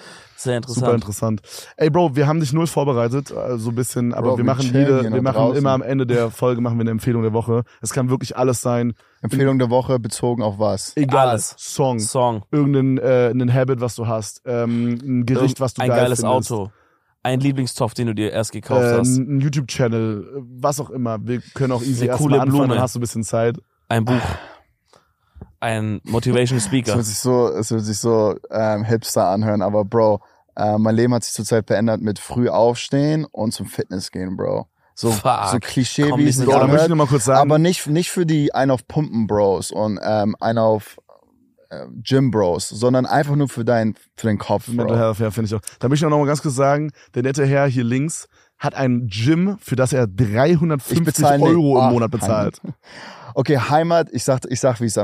Sehr 0.43 0.57
interessant. 0.57 0.81
Super 0.87 0.95
interessant. 0.95 1.43
Ey, 1.77 1.91
Bro, 1.91 2.17
wir 2.17 2.27
haben 2.27 2.41
dich 2.41 2.55
null 2.55 2.67
vorbereitet, 2.67 3.31
äh, 3.31 3.59
so 3.59 3.69
ein 3.71 3.75
bisschen, 3.75 4.15
aber 4.15 4.31
Bro, 4.31 4.31
wir 4.33 4.37
wir 4.39 4.45
machen 4.47 4.65
jede, 4.65 5.03
wir 5.13 5.21
machen 5.21 5.35
draußen. 5.37 5.59
immer 5.59 5.73
am 5.73 5.83
Ende 5.83 6.07
der 6.07 6.31
Folge 6.31 6.63
machen 6.63 6.79
wir 6.79 6.81
eine 6.83 6.93
Empfehlung 6.93 7.21
der 7.21 7.35
Woche. 7.35 7.65
Es 7.83 7.93
kann 7.93 8.09
wirklich 8.09 8.39
alles 8.39 8.63
sein, 8.63 8.95
Empfehlung 9.21 9.59
der 9.59 9.69
Woche 9.69 9.99
bezogen 9.99 10.43
auf 10.43 10.59
was? 10.59 10.97
egal, 10.97 11.29
Alles. 11.29 11.55
Song, 11.59 11.99
Song. 11.99 12.43
irgendein 12.51 12.97
äh, 12.97 13.29
ein 13.31 13.53
Habit, 13.53 13.83
was 13.83 13.95
du 13.97 14.07
hast, 14.07 14.41
ähm, 14.47 14.99
ein 15.03 15.27
Gericht, 15.27 15.61
was 15.61 15.75
du 15.75 15.83
ein 15.83 15.89
geil 15.89 16.05
geiles 16.05 16.21
findest, 16.21 16.51
Auto. 16.53 16.71
Ein 17.23 17.41
Lieblingstopf, 17.41 17.93
den 17.93 18.07
du 18.07 18.15
dir 18.15 18.33
erst 18.33 18.53
gekauft 18.53 18.81
äh, 18.83 18.99
hast. 18.99 19.19
ein 19.19 19.41
YouTube-Channel, 19.41 20.43
was 20.59 20.81
auch 20.81 20.89
immer. 20.89 21.19
Wir 21.23 21.43
können 21.53 21.73
auch 21.73 21.83
easy 21.83 22.07
erstmal 22.07 22.17
coole 22.17 22.41
anfangen, 22.41 22.51
Blume. 22.61 22.75
dann 22.75 22.83
hast 22.83 22.95
du 22.95 22.99
ein 22.99 23.03
bisschen 23.03 23.25
Zeit. 23.25 23.59
Ein 23.89 24.07
Buch. 24.07 24.23
Ein 25.61 26.01
Motivation 26.05 26.59
Es 26.59 26.65
Speaker. 26.67 26.95
wird 26.97 27.07
sich 27.07 27.19
so, 27.19 27.49
es 27.49 27.71
wird 27.71 27.83
sich 27.85 27.99
so 27.99 28.37
ähm, 28.51 28.85
hipster 28.85 29.27
anhören, 29.29 29.63
aber 29.63 29.85
Bro, 29.85 30.21
äh, 30.57 30.79
mein 30.79 30.95
Leben 30.97 31.15
hat 31.15 31.25
sich 31.25 31.35
zurzeit 31.35 31.67
verändert 31.67 32.01
mit 32.01 32.19
früh 32.19 32.49
aufstehen 32.49 33.27
und 33.31 33.53
zum 33.53 33.67
Fitness 33.67 34.11
gehen, 34.11 34.37
Bro. 34.37 34.67
So, 34.95 35.11
Fuck. 35.13 35.47
so 35.51 35.59
Klischee, 35.61 36.09
Komm 36.11 36.21
wie 36.21 36.25
nicht 36.25 36.39
es 36.39 36.45
da 36.45 36.45
möchte 36.45 36.59
ich 36.59 36.63
anhört, 36.71 36.89
nur 36.89 36.97
mal 36.99 37.07
kurz 37.07 37.25
sagen, 37.25 37.41
aber 37.41 37.59
nicht, 37.59 37.87
nicht 37.87 38.11
für 38.11 38.27
die 38.27 38.55
einen 38.55 38.71
auf 38.71 38.87
Pumpen 38.87 39.27
Bros 39.27 39.71
und 39.71 39.99
ähm, 40.03 40.37
einen 40.41 40.59
auf 40.59 40.99
äh, 41.71 41.87
Gym 42.03 42.31
Bros, 42.31 42.69
sondern 42.69 43.07
einfach 43.07 43.37
nur 43.37 43.49
für 43.49 43.65
deinen 43.65 43.95
für 44.17 44.27
den 44.27 44.37
Kopf, 44.39 44.69
Mental 44.69 44.87
Bro. 44.89 44.97
Health, 44.97 45.19
ja, 45.21 45.31
finde 45.31 45.47
ich 45.47 45.55
auch. 45.55 45.61
Da 45.79 45.89
möchte 45.89 46.05
ich 46.05 46.11
noch 46.11 46.19
mal 46.19 46.27
ganz 46.27 46.43
kurz 46.43 46.55
sagen, 46.55 46.91
der 47.15 47.23
nette 47.23 47.47
Herr 47.47 47.67
hier 47.67 47.85
links 47.85 48.29
hat 48.59 48.75
ein 48.75 49.07
Gym, 49.07 49.57
für 49.59 49.75
das 49.75 49.95
er 49.95 50.07
350 50.07 51.03
bezahle 51.03 51.39
nicht. 51.39 51.49
Euro 51.49 51.81
im 51.83 51.93
Monat 51.95 52.11
bezahlt. 52.11 52.61
Okay, 53.35 53.59
Heimat, 53.59 54.09
ich 54.13 54.25
sag, 54.25 54.41
ich 54.49 54.61
sag, 54.61 54.81
wie 54.81 54.87
es 54.87 54.97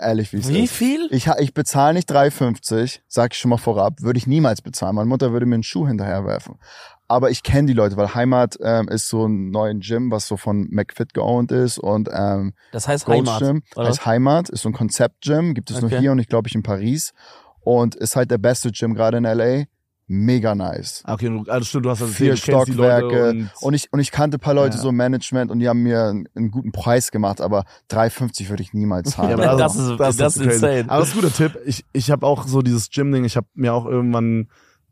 ehrlich, 0.00 0.32
wie 0.32 0.38
es 0.38 0.48
Wie 0.48 0.64
ist. 0.64 0.72
viel? 0.72 1.08
Ich, 1.10 1.26
ich 1.38 1.54
bezahle 1.54 1.94
nicht 1.94 2.10
3,50, 2.10 3.00
sag 3.08 3.32
ich 3.32 3.38
schon 3.38 3.48
mal 3.50 3.56
vorab, 3.58 4.00
würde 4.02 4.18
ich 4.18 4.26
niemals 4.26 4.62
bezahlen. 4.62 4.94
Meine 4.96 5.08
Mutter 5.08 5.32
würde 5.32 5.46
mir 5.46 5.54
einen 5.54 5.62
Schuh 5.62 5.86
hinterherwerfen. 5.86 6.56
Aber 7.08 7.30
ich 7.30 7.42
kenne 7.42 7.66
die 7.66 7.72
Leute, 7.74 7.96
weil 7.96 8.14
Heimat 8.14 8.56
ähm, 8.62 8.88
ist 8.88 9.08
so 9.08 9.26
ein 9.26 9.50
neues 9.50 9.76
Gym, 9.80 10.10
was 10.10 10.26
so 10.26 10.36
von 10.38 10.68
McFit 10.70 11.12
geowned 11.12 11.52
ist 11.52 11.78
und 11.78 12.08
ähm, 12.12 12.54
Das 12.72 12.88
heißt 12.88 13.04
Gold's 13.04 13.28
Heimat. 13.30 13.42
Gym 13.42 13.62
oder? 13.76 13.88
heißt 13.88 14.06
Heimat, 14.06 14.48
ist 14.48 14.62
so 14.62 14.70
ein 14.70 14.72
Konzept-Gym, 14.72 15.52
gibt 15.54 15.70
es 15.70 15.80
nur 15.82 15.90
Okay. 15.90 16.00
hier 16.00 16.12
und 16.12 16.18
ich 16.20 16.28
glaube 16.28 16.48
ich 16.48 16.54
in 16.54 16.62
Paris 16.62 17.12
und 17.60 17.94
ist 17.96 18.16
halt 18.16 18.30
der 18.30 18.38
beste 18.38 18.70
Gym 18.72 18.94
gerade 18.94 19.18
in 19.18 19.24
LA. 19.24 19.64
Mega 20.08 20.54
nice. 20.54 21.02
Ah, 21.06 21.14
Okay, 21.14 21.28
du, 21.28 21.50
also 21.50 21.64
stimmt, 21.64 21.86
du 21.86 21.90
hast 21.90 22.02
das 22.02 22.10
Vier 22.10 22.32
gesehen, 22.32 22.42
Stockwerke 22.64 23.30
und, 23.30 23.50
und 23.60 23.74
ich 23.74 23.92
und 23.92 24.00
ich 24.00 24.10
kannte 24.10 24.36
ein 24.36 24.40
paar 24.40 24.52
Leute 24.54 24.76
Ja. 24.76 24.82
so 24.82 24.88
im 24.90 24.96
Management 24.96 25.50
und 25.50 25.60
die 25.60 25.68
haben 25.68 25.82
mir 25.82 26.04
einen, 26.08 26.28
einen 26.34 26.50
guten 26.50 26.72
Preis 26.72 27.10
gemacht, 27.10 27.40
aber 27.40 27.64
3,50 27.90 28.48
würde 28.50 28.62
ich 28.62 28.74
niemals 28.74 29.10
zahlen. 29.12 29.38
Ja, 29.38 29.50
aber 29.50 29.58
Das 29.58 29.76
ist- 29.76 29.98
das 29.98 30.16
ist 30.18 30.42
crazy. 30.42 30.44
insane. 30.54 30.84
Aber 30.88 31.00
das 31.00 31.08
ist 31.10 31.14
ein 31.16 31.20
guter 31.22 31.34
Tipp. 31.34 31.58
Ich, 31.64 31.84
ich 31.92 32.10
habe 32.10 32.26
auch 32.26 32.46
so 32.46 32.62
dieses 32.62 32.90
Gym-Ding, 32.90 33.24
ich 33.24 33.36
habe 33.36 33.46
mir 33.54 33.72
auch 33.72 33.86
irgendwann, 33.86 34.48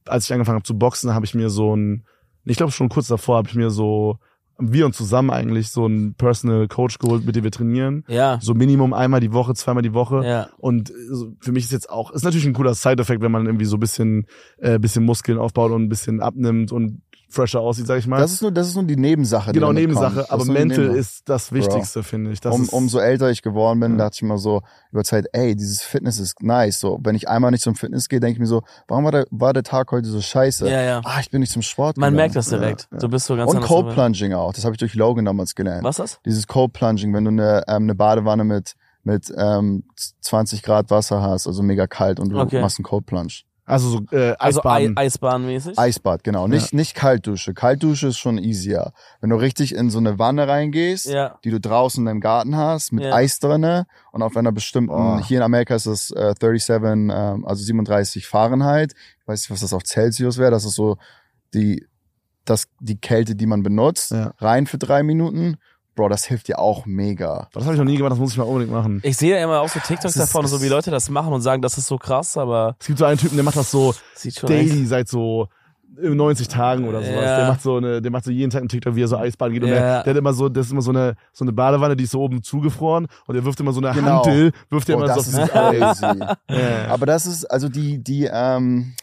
als 0.06 0.24
ich 0.24 0.32
angefangen 0.32 0.56
habe 0.56 0.64
zu 0.66 0.78
boxen, 0.78 1.12
habe 1.14 1.26
ich 1.26 1.34
mir 1.34 1.50
so 1.50 1.74
ein, 1.76 2.04
ich 2.44 2.56
glaube 2.56 2.72
schon 2.72 2.88
kurz 2.88 3.08
davor, 3.08 3.36
habe 3.38 3.48
ich 3.48 3.54
mir 3.56 3.70
so, 3.70 4.18
wir 4.60 4.86
und 4.86 4.94
zusammen 4.94 5.30
eigentlich 5.30 5.70
so 5.70 5.84
einen 5.84 6.14
Personal 6.14 6.68
Coach 6.68 6.98
geholt, 6.98 7.24
mit 7.24 7.36
dem 7.36 7.44
wir 7.44 7.50
trainieren. 7.50 8.04
Ja. 8.08 8.38
So 8.40 8.54
Minimum 8.54 8.92
einmal 8.92 9.20
die 9.20 9.32
Woche, 9.32 9.54
zweimal 9.54 9.82
die 9.82 9.94
Woche. 9.94 10.24
Ja. 10.24 10.48
Und 10.58 10.90
äh, 10.90 10.94
für 11.40 11.52
mich 11.52 11.64
ist 11.64 11.72
jetzt 11.72 11.90
auch, 11.90 12.10
ist 12.12 12.24
natürlich 12.24 12.46
ein 12.46 12.52
cooler 12.52 12.74
Side-Effekt, 12.74 13.22
wenn 13.22 13.32
man 13.32 13.46
irgendwie 13.46 13.64
so 13.64 13.76
ein 13.76 13.80
bisschen, 13.80 14.26
äh, 14.58 14.78
bisschen 14.78 15.04
Muskeln 15.04 15.38
aufbaut 15.38 15.72
und 15.72 15.84
ein 15.84 15.88
bisschen 15.88 16.20
abnimmt 16.20 16.72
und 16.72 17.02
fresher 17.30 17.60
aussieht, 17.60 17.86
sag 17.86 17.98
ich 17.98 18.06
mal. 18.06 18.18
Das 18.20 18.32
ist 18.32 18.42
nur, 18.42 18.50
das 18.52 18.68
ist 18.68 18.74
nur 18.74 18.84
die 18.84 18.96
Nebensache. 18.96 19.52
die 19.52 19.58
genau, 19.58 19.68
damit 19.68 19.82
Nebensache, 19.82 20.30
aber 20.30 20.44
die 20.44 20.50
mental 20.50 20.78
Nebensache. 20.78 20.98
ist 20.98 21.28
das 21.28 21.52
Wichtigste, 21.52 22.02
finde 22.02 22.32
ich. 22.32 22.40
Das 22.40 22.54
um, 22.54 22.68
umso 22.68 22.98
älter 22.98 23.30
ich 23.30 23.42
geworden 23.42 23.80
bin, 23.80 23.92
Ja. 23.92 23.98
dachte 23.98 24.16
ich 24.16 24.22
immer 24.22 24.36
so 24.38 24.62
über 24.92 25.04
Zeit, 25.04 25.26
ey, 25.32 25.54
dieses 25.56 25.80
Fitness 25.82 26.18
ist 26.18 26.42
nice. 26.42 26.80
So, 26.80 26.98
wenn 27.02 27.14
ich 27.14 27.28
einmal 27.28 27.50
nicht 27.52 27.62
zum 27.62 27.74
Fitness 27.76 28.08
gehe, 28.08 28.20
denke 28.20 28.34
ich 28.34 28.38
mir 28.40 28.46
so, 28.46 28.62
warum 28.88 29.04
war 29.04 29.12
der, 29.12 29.26
war 29.30 29.52
der 29.52 29.62
Tag 29.62 29.90
heute 29.92 30.08
so 30.08 30.20
scheiße? 30.20 30.68
Ja, 30.68 30.82
ja. 30.82 31.00
Ah, 31.04 31.20
ich 31.20 31.30
bin 31.30 31.40
nicht 31.40 31.52
zum 31.52 31.62
Sport 31.62 31.96
Man 31.96 32.08
gegangen. 32.08 32.16
merkt 32.16 32.36
das 32.36 32.48
direkt. 32.48 32.88
Ja, 32.90 32.96
ja. 32.96 32.98
Du 33.00 33.08
bist 33.08 33.26
so 33.26 33.36
ganz 33.36 33.50
Und 33.52 33.60
Cold 33.62 33.86
dabei. 33.86 33.94
Plunging 33.94 34.32
auch. 34.34 34.52
Das 34.52 34.64
habe 34.64 34.74
ich 34.74 34.78
durch 34.78 34.94
Logan 34.94 35.24
damals 35.24 35.54
gelernt. 35.54 35.84
Was 35.84 35.98
ist 35.98 36.14
das? 36.14 36.20
Dieses 36.24 36.46
Cold 36.46 36.72
Plunging, 36.72 37.14
wenn 37.14 37.24
du 37.24 37.30
eine, 37.30 37.62
ähm, 37.68 37.84
eine 37.84 37.94
Badewanne 37.94 38.44
mit 38.44 38.74
mit 39.02 39.32
ähm, 39.34 39.84
20 40.20 40.62
Grad 40.62 40.90
Wasser 40.90 41.22
hast, 41.22 41.46
also 41.46 41.62
mega 41.62 41.86
kalt 41.86 42.20
und 42.20 42.28
du 42.28 42.38
Okay. 42.38 42.60
machst 42.60 42.78
einen 42.78 42.84
Cold 42.84 43.06
Plunge. 43.06 43.32
Also 43.70 43.88
so 43.90 43.98
äh, 44.16 44.34
Also 44.38 44.60
Ei- 44.62 44.68
Eisbaden. 44.86 44.96
Eisbahnmäßig? 44.96 45.78
Eisbad, 45.78 46.24
genau. 46.24 46.46
Nicht, 46.48 46.72
nicht 46.74 46.94
Kaltdusche. 46.94 47.54
Kaltdusche 47.54 48.08
ist 48.08 48.18
schon 48.18 48.38
easier. 48.38 48.92
Wenn 49.20 49.30
du 49.30 49.36
richtig 49.36 49.74
in 49.74 49.90
so 49.90 49.98
eine 49.98 50.18
Wanne 50.18 50.46
reingehst, 50.48 51.06
Ja. 51.06 51.38
die 51.44 51.50
du 51.50 51.60
draußen 51.60 52.02
in 52.02 52.06
deinem 52.06 52.20
Garten 52.20 52.56
hast, 52.56 52.92
mit 52.92 53.04
Ja. 53.04 53.14
Eis 53.14 53.38
drinne 53.38 53.86
und 54.12 54.22
auf 54.22 54.36
einer 54.36 54.52
bestimmten, 54.52 54.92
Oh. 54.92 55.20
hier 55.24 55.38
in 55.38 55.42
Amerika 55.42 55.74
ist 55.74 55.86
es 55.86 56.10
äh, 56.10 56.34
37, 56.40 57.10
ähm, 57.16 57.44
also 57.46 57.62
37 57.64 58.26
Fahrenheit. 58.26 58.92
Ich 59.20 59.28
weiß 59.28 59.40
nicht, 59.42 59.50
was 59.50 59.60
das 59.60 59.72
auf 59.72 59.84
Celsius 59.84 60.38
wäre. 60.38 60.50
Das 60.50 60.64
ist 60.64 60.74
so 60.74 60.96
die, 61.54 61.86
das, 62.44 62.66
die 62.80 62.98
Kälte, 63.00 63.34
die 63.36 63.46
man 63.46 63.62
benutzt. 63.62 64.10
Ja. 64.10 64.32
Rein 64.38 64.66
für 64.66 64.78
drei 64.78 65.02
Minuten. 65.02 65.56
Bro, 65.96 66.08
das 66.08 66.24
hilft 66.24 66.48
dir 66.48 66.58
auch 66.58 66.86
mega. 66.86 67.48
Das 67.52 67.64
habe 67.64 67.74
ich 67.74 67.78
noch 67.78 67.84
nie 67.84 67.96
gemacht, 67.96 68.12
das 68.12 68.18
muss 68.18 68.32
ich 68.32 68.38
mal 68.38 68.44
unbedingt 68.44 68.72
machen. 68.72 69.00
Ich 69.02 69.16
sehe 69.16 69.36
ja 69.36 69.44
immer 69.44 69.60
auch 69.60 69.68
so 69.68 69.80
TikToks 69.80 70.16
ist- 70.16 70.18
davon, 70.18 70.46
so 70.46 70.62
wie 70.62 70.68
Leute 70.68 70.90
das 70.90 71.10
machen 71.10 71.32
und 71.32 71.40
sagen, 71.42 71.62
das 71.62 71.76
ist 71.78 71.86
so 71.88 71.98
krass, 71.98 72.36
aber 72.36 72.76
Es 72.80 72.86
gibt 72.86 72.98
so 72.98 73.04
einen 73.04 73.18
Typen, 73.18 73.36
der 73.36 73.44
macht 73.44 73.56
das 73.56 73.70
so 73.70 73.94
sieht 74.14 74.38
schon 74.38 74.50
echt. 74.50 74.70
daily 74.70 74.86
seit 74.86 75.08
so 75.08 75.48
90 76.00 76.48
Tagen 76.48 76.88
oder 76.88 77.02
sowas. 77.02 77.14
Ja. 77.24 77.36
Der 77.38 77.48
macht 77.48 77.60
so 77.62 77.76
eine, 77.76 78.00
der 78.00 78.10
macht 78.10 78.24
so 78.24 78.30
jeden 78.30 78.50
Tag 78.50 78.60
einen 78.60 78.68
TikTok, 78.68 78.94
wie 78.94 79.02
er 79.02 79.08
so 79.08 79.18
Eisbaden 79.18 79.52
geht. 79.52 79.62
Und 79.64 79.68
Ja. 79.70 79.74
der, 79.74 80.02
der 80.04 80.10
hat 80.14 80.18
immer 80.18 80.32
so, 80.32 80.48
das 80.48 80.66
ist 80.66 80.72
immer 80.72 80.80
so 80.82 80.92
eine, 80.92 81.14
so 81.32 81.44
eine 81.44 81.52
Badewanne, 81.52 81.96
die 81.96 82.04
ist 82.04 82.12
so 82.12 82.20
oben 82.22 82.42
zugefroren 82.42 83.06
und 83.26 83.34
er 83.36 83.44
wirft 83.44 83.58
immer 83.60 83.72
so 83.72 83.80
eine 83.80 83.92
Genau. 83.92 84.24
Hantel, 84.24 84.52
wirft 84.70 84.88
er 84.88 84.96
Bro, 84.96 85.04
immer 85.04 85.14
so 85.20 85.20
das 85.32 85.34
auf 85.34 85.44
ist 85.44 85.52
crazy. 85.52 86.20
Ja. 86.48 86.86
Aber 86.88 87.04
das 87.06 87.26
ist, 87.26 87.44
also 87.44 87.68
die, 87.68 87.98
die, 88.02 88.30
ähm, 88.32 88.94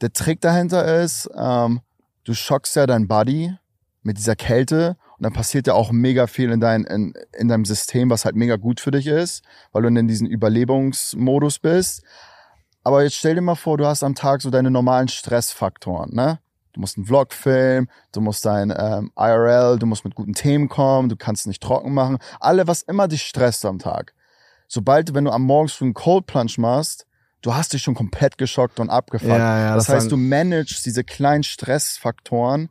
der 0.00 0.12
Trick 0.12 0.40
dahinter 0.40 1.02
ist, 1.02 1.28
ähm, 1.36 1.80
du 2.24 2.34
schockst 2.34 2.76
ja 2.76 2.86
dein 2.86 3.08
Body 3.08 3.52
mit 4.02 4.18
dieser 4.18 4.36
Kälte 4.36 4.96
und 5.18 5.24
dann 5.24 5.32
passiert 5.32 5.66
ja 5.66 5.74
auch 5.74 5.90
mega 5.90 6.28
viel 6.28 6.52
in, 6.52 6.60
dein, 6.60 6.84
in, 6.84 7.12
in 7.36 7.48
deinem 7.48 7.64
System, 7.64 8.08
was 8.08 8.24
halt 8.24 8.36
mega 8.36 8.54
gut 8.54 8.80
für 8.80 8.92
dich 8.92 9.08
ist, 9.08 9.42
weil 9.72 9.82
du 9.82 9.88
in 9.88 10.06
diesen 10.06 10.28
Überlebungsmodus 10.28 11.58
bist. 11.58 12.04
Aber 12.84 13.02
jetzt 13.02 13.16
stell 13.16 13.34
dir 13.34 13.40
mal 13.40 13.56
vor, 13.56 13.76
du 13.78 13.86
hast 13.86 14.04
am 14.04 14.14
Tag 14.14 14.42
so 14.42 14.50
deine 14.50 14.70
normalen 14.70 15.08
Stressfaktoren, 15.08 16.14
ne? 16.14 16.38
Du 16.72 16.80
musst 16.80 16.96
einen 16.96 17.06
Vlog 17.06 17.32
filmen, 17.32 17.88
du 18.12 18.20
musst 18.20 18.44
dein 18.44 18.72
ähm, 18.76 19.10
IRL, 19.18 19.80
du 19.80 19.86
musst 19.86 20.04
mit 20.04 20.14
guten 20.14 20.34
Themen 20.34 20.68
kommen, 20.68 21.08
du 21.08 21.16
kannst 21.16 21.48
nicht 21.48 21.60
trocken 21.60 21.92
machen. 21.92 22.18
Alle, 22.38 22.68
was 22.68 22.82
immer 22.82 23.08
dich 23.08 23.22
stresst 23.22 23.64
am 23.64 23.80
Tag. 23.80 24.14
Sobald, 24.68 25.12
wenn 25.14 25.24
du 25.24 25.32
am 25.32 25.42
Morgens 25.42 25.72
früh 25.72 25.86
einen 25.86 25.94
Cold 25.94 26.26
Plunge 26.26 26.52
machst, 26.58 27.06
du 27.42 27.54
hast 27.54 27.72
dich 27.72 27.82
schon 27.82 27.94
komplett 27.96 28.38
geschockt 28.38 28.78
und 28.78 28.90
abgefuckt. 28.90 29.32
Ja, 29.32 29.58
ja, 29.58 29.74
das, 29.74 29.86
das 29.86 29.96
heißt, 29.96 30.12
du 30.12 30.16
managst 30.16 30.86
diese 30.86 31.02
kleinen 31.02 31.42
Stressfaktoren 31.42 32.68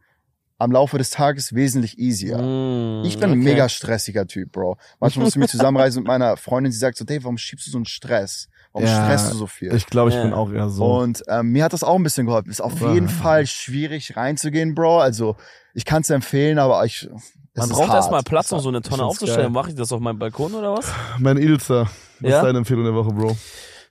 am 0.59 0.71
Laufe 0.71 0.97
des 0.97 1.09
Tages 1.11 1.53
wesentlich 1.53 1.99
easier. 1.99 2.37
Mm, 2.39 3.03
Ich 3.05 3.17
bin 3.19 3.29
ein 3.31 3.39
okay. 3.39 3.43
mega 3.43 3.69
stressiger 3.69 4.25
Typ, 4.25 4.51
Bro. 4.51 4.77
Manchmal 4.99 5.25
muss 5.25 5.35
ich 5.35 5.39
mich 5.39 5.49
zusammenreisen 5.51 6.01
mit 6.03 6.07
meiner 6.07 6.35
Freundin, 6.37 6.71
sie 6.71 6.79
sagt 6.79 6.97
so, 6.97 7.05
Dave, 7.05 7.23
warum 7.23 7.37
schiebst 7.37 7.67
du 7.67 7.71
so 7.71 7.77
einen 7.77 7.85
Stress? 7.85 8.49
Warum 8.73 8.87
Ja, 8.87 9.03
stresst 9.05 9.31
du 9.31 9.37
so 9.37 9.47
viel? 9.47 9.73
Ich 9.75 9.85
glaube, 9.85 10.09
ich 10.09 10.15
Ja. 10.15 10.23
bin 10.23 10.33
auch 10.33 10.51
eher 10.51 10.69
so. 10.69 10.83
Und 10.99 11.23
ähm, 11.27 11.51
mir 11.51 11.63
hat 11.63 11.73
das 11.73 11.83
auch 11.83 11.95
ein 11.95 12.03
bisschen 12.03 12.25
geholfen. 12.25 12.49
Ist 12.49 12.61
auf 12.61 12.79
Ja. 12.81 12.91
jeden 12.93 13.07
Fall 13.07 13.45
schwierig 13.47 14.15
reinzugehen, 14.17 14.73
Bro. 14.75 14.99
Also 14.99 15.35
ich 15.73 15.85
kann 15.85 16.01
es 16.01 16.09
empfehlen, 16.09 16.57
aber 16.59 16.83
ich. 16.85 17.03
es 17.03 17.09
Man 17.55 17.69
ist 17.69 17.75
braucht 17.75 17.93
erstmal 17.93 18.23
Platz, 18.23 18.51
um 18.51 18.59
so 18.59 18.69
eine 18.69 18.81
Tonne 18.81 19.03
aufzustellen. 19.05 19.51
Mache 19.51 19.69
ich 19.69 19.75
das 19.75 19.91
auf 19.91 19.99
meinem 19.99 20.19
Balkon 20.19 20.53
oder 20.55 20.73
was? 20.73 20.91
mein 21.19 21.37
Ilzer, 21.37 21.87
was 22.19 22.31
Ja? 22.31 22.37
ist 22.39 22.45
deine 22.45 22.57
Empfehlung 22.59 22.83
der 22.83 22.93
Woche, 22.95 23.13
Bro? 23.13 23.37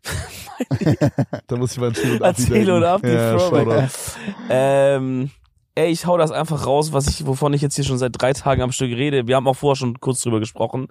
da 1.47 1.56
muss 1.56 1.72
ich 1.72 1.78
mal 1.78 1.93
Chill 1.93 2.12
und 2.12 2.20
Erzähl 2.22 2.70
und 2.70 2.84
ab, 2.84 3.01
die 3.05 3.09
ja, 3.10 3.36
Throwback. 3.36 3.90
Shoutout. 3.90 4.18
Ähm, 4.48 5.30
ey, 5.77 5.90
ich 5.90 6.07
hau 6.07 6.19
das 6.19 6.32
einfach 6.32 6.66
raus, 6.66 6.93
was 6.93 7.07
ich, 7.07 7.27
wovon 7.27 7.53
ich 7.53 7.62
jetzt 7.62 7.77
hier 7.77 7.85
schon 7.85 7.98
seit 7.98 8.20
drei 8.20 8.32
Tagen 8.32 8.62
am 8.62 8.73
Stück 8.73 8.90
rede. 8.90 9.28
Wir 9.28 9.36
haben 9.36 9.47
auch 9.47 9.55
vorher 9.55 9.77
schon 9.77 10.01
kurz 10.01 10.23
drüber 10.23 10.40
gesprochen. 10.40 10.89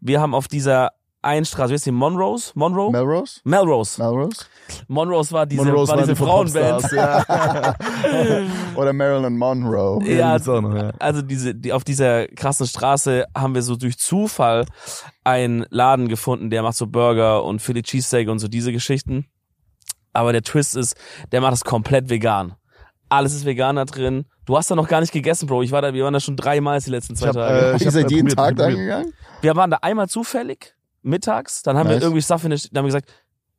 Wir 0.00 0.20
haben 0.20 0.34
auf 0.34 0.48
dieser 0.48 0.90
einen 1.24 1.46
Straße, 1.46 1.70
wie 1.70 1.74
heißt 1.74 1.86
die? 1.86 1.90
Monrose? 1.90 2.52
Monroe? 2.54 2.90
Melrose? 2.90 3.40
Melrose. 3.44 4.02
Melrose? 4.02 4.44
Monrose 4.88 5.32
war 5.32 5.46
diese, 5.46 5.64
Monroes 5.64 5.88
war 5.88 5.96
diese 5.98 6.12
die 6.12 6.16
Frauenband. 6.16 6.92
Ja. 6.92 7.76
Oder 8.76 8.92
Marilyn 8.92 9.36
Monroe? 9.36 10.04
Ja, 10.04 10.36
also 10.98 11.22
diese, 11.22 11.54
die, 11.54 11.72
auf 11.72 11.84
dieser 11.84 12.26
krassen 12.28 12.66
Straße 12.66 13.24
haben 13.36 13.54
wir 13.54 13.62
so 13.62 13.76
durch 13.76 13.98
Zufall 13.98 14.66
einen 15.22 15.64
Laden 15.70 16.08
gefunden, 16.08 16.50
der 16.50 16.62
macht 16.62 16.76
so 16.76 16.86
Burger 16.86 17.44
und 17.44 17.60
Philly 17.60 17.82
Cheesesteak 17.82 18.28
und 18.28 18.38
so 18.38 18.48
diese 18.48 18.72
Geschichten. 18.72 19.26
Aber 20.12 20.32
der 20.32 20.42
Twist 20.42 20.76
ist, 20.76 20.94
der 21.32 21.40
macht 21.40 21.52
das 21.52 21.64
komplett 21.64 22.08
vegan. 22.10 22.54
Alles 23.08 23.34
ist 23.34 23.44
vegan 23.44 23.76
da 23.76 23.84
drin. 23.84 24.24
Du 24.46 24.56
hast 24.56 24.70
da 24.70 24.74
noch 24.74 24.88
gar 24.88 25.00
nicht 25.00 25.12
gegessen, 25.12 25.46
Bro. 25.46 25.62
Ich 25.62 25.70
war 25.72 25.82
da, 25.82 25.94
wir 25.94 26.04
waren 26.04 26.12
da 26.12 26.20
schon 26.20 26.36
dreimal 26.36 26.80
die 26.80 26.90
letzten 26.90 27.16
zwei 27.16 27.28
hab, 27.28 27.34
Tage. 27.34 27.54
äh, 27.54 27.70
Ihr 27.70 27.76
ich 27.76 27.86
hab, 27.86 27.92
seid 27.92 28.10
jeden 28.10 28.28
probiert, 28.28 28.36
Tag 28.36 28.56
da 28.56 28.70
gegangen? 28.70 29.12
wir 29.40 29.56
waren 29.56 29.70
da 29.70 29.78
einmal 29.82 30.08
zufällig, 30.08 30.74
mittags, 31.02 31.62
dann 31.62 31.76
haben 31.76 31.86
Nice. 31.88 31.96
wir 31.96 32.02
irgendwie 32.02 32.22
Stuff 32.22 32.42
finished, 32.42 32.68
dann 32.72 32.78
haben 32.78 32.84
wir 32.86 32.98
gesagt, 32.98 33.12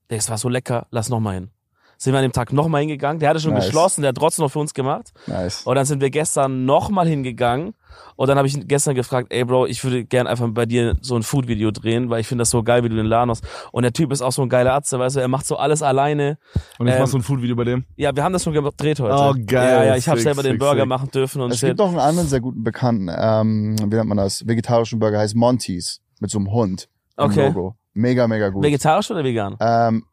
ey, 0.09 0.17
es 0.17 0.29
war 0.29 0.37
so 0.37 0.49
lecker, 0.49 0.87
lass 0.91 1.09
noch 1.09 1.19
mal 1.19 1.35
hin. 1.35 1.51
Sind 1.97 2.13
wir 2.13 2.17
an 2.19 2.23
dem 2.23 2.31
Tag 2.33 2.51
noch 2.53 2.67
mal 2.67 2.79
hingegangen, 2.79 3.19
der 3.19 3.29
hatte 3.29 3.39
schon 3.39 3.53
Nice. 3.53 3.65
geschlossen, 3.67 4.01
der 4.01 4.09
hat 4.09 4.17
trotzdem 4.17 4.43
noch 4.43 4.51
für 4.51 4.59
uns 4.59 4.73
gemacht. 4.73 5.11
Nice. 5.27 5.63
Und 5.63 5.75
dann 5.75 5.85
sind 5.85 6.01
wir 6.01 6.09
gestern 6.09 6.65
noch 6.65 6.89
mal 6.89 7.07
hingegangen 7.07 7.73
und 8.17 8.27
dann 8.27 8.37
habe 8.37 8.47
ich 8.47 8.67
gestern 8.67 8.95
gefragt, 8.95 9.27
ey 9.31 9.45
Bro, 9.45 9.67
ich 9.67 9.83
würde 9.83 10.03
gern 10.05 10.27
einfach 10.27 10.47
bei 10.51 10.65
dir 10.65 10.97
so 11.01 11.15
ein 11.15 11.23
Food-Video 11.23 11.71
drehen, 11.71 12.09
weil 12.09 12.19
ich 12.21 12.27
finde 12.27 12.41
das 12.41 12.49
so 12.49 12.63
geil, 12.63 12.83
wie 12.83 12.89
du 12.89 12.95
den 12.95 13.05
Laden 13.05 13.29
hast. 13.29 13.45
Und 13.71 13.83
der 13.83 13.93
Typ 13.93 14.11
ist 14.11 14.21
auch 14.21 14.31
so 14.31 14.41
ein 14.41 14.49
geiler 14.49 14.73
Arzt, 14.73 14.91
weißt 14.91 15.15
du, 15.15 15.19
er 15.21 15.27
macht 15.29 15.45
so 15.45 15.55
alles 15.55 15.81
alleine. 15.81 16.37
Und 16.79 16.87
ich 16.87 16.93
Ähm, 16.93 16.99
mach 17.01 17.07
so 17.07 17.17
ein 17.17 17.23
Food-Video 17.23 17.55
bei 17.55 17.63
dem. 17.63 17.85
Ja, 17.95 18.13
wir 18.15 18.23
haben 18.23 18.33
das 18.33 18.43
schon 18.43 18.53
gedreht 18.53 18.99
heute. 18.99 19.13
Oh, 19.15 19.33
geil. 19.45 19.45
Ja, 19.79 19.83
ja, 19.85 19.95
ich 19.95 20.07
habe 20.07 20.17
Sick, 20.19 20.25
selber 20.25 20.43
den 20.43 20.53
sick, 20.53 20.59
Burger 20.59 20.81
sick. 20.81 20.89
machen 20.89 21.09
dürfen 21.11 21.41
und 21.41 21.51
Es 21.51 21.59
shit. 21.59 21.69
gibt 21.69 21.79
noch 21.79 21.89
einen 21.89 21.99
anderen 21.99 22.27
sehr 22.27 22.41
guten 22.41 22.63
Bekannten, 22.63 23.09
ähm, 23.17 23.75
wie 23.79 23.95
nennt 23.95 24.07
man 24.09 24.17
das? 24.17 24.45
Vegetarischen 24.45 24.99
Burger 24.99 25.19
heißt 25.19 25.35
Monty's. 25.35 26.01
Mit 26.19 26.29
so 26.31 26.37
einem 26.39 26.51
Hund. 26.51 26.87
Okay. 27.17 27.47
Logo. 27.47 27.75
Mega, 27.93 28.27
mega 28.27 28.49
gut. 28.49 28.63
Vegetarisch 28.63 29.09
oder 29.11 29.23
vegan? 29.23 29.55
ähm, 29.61 30.03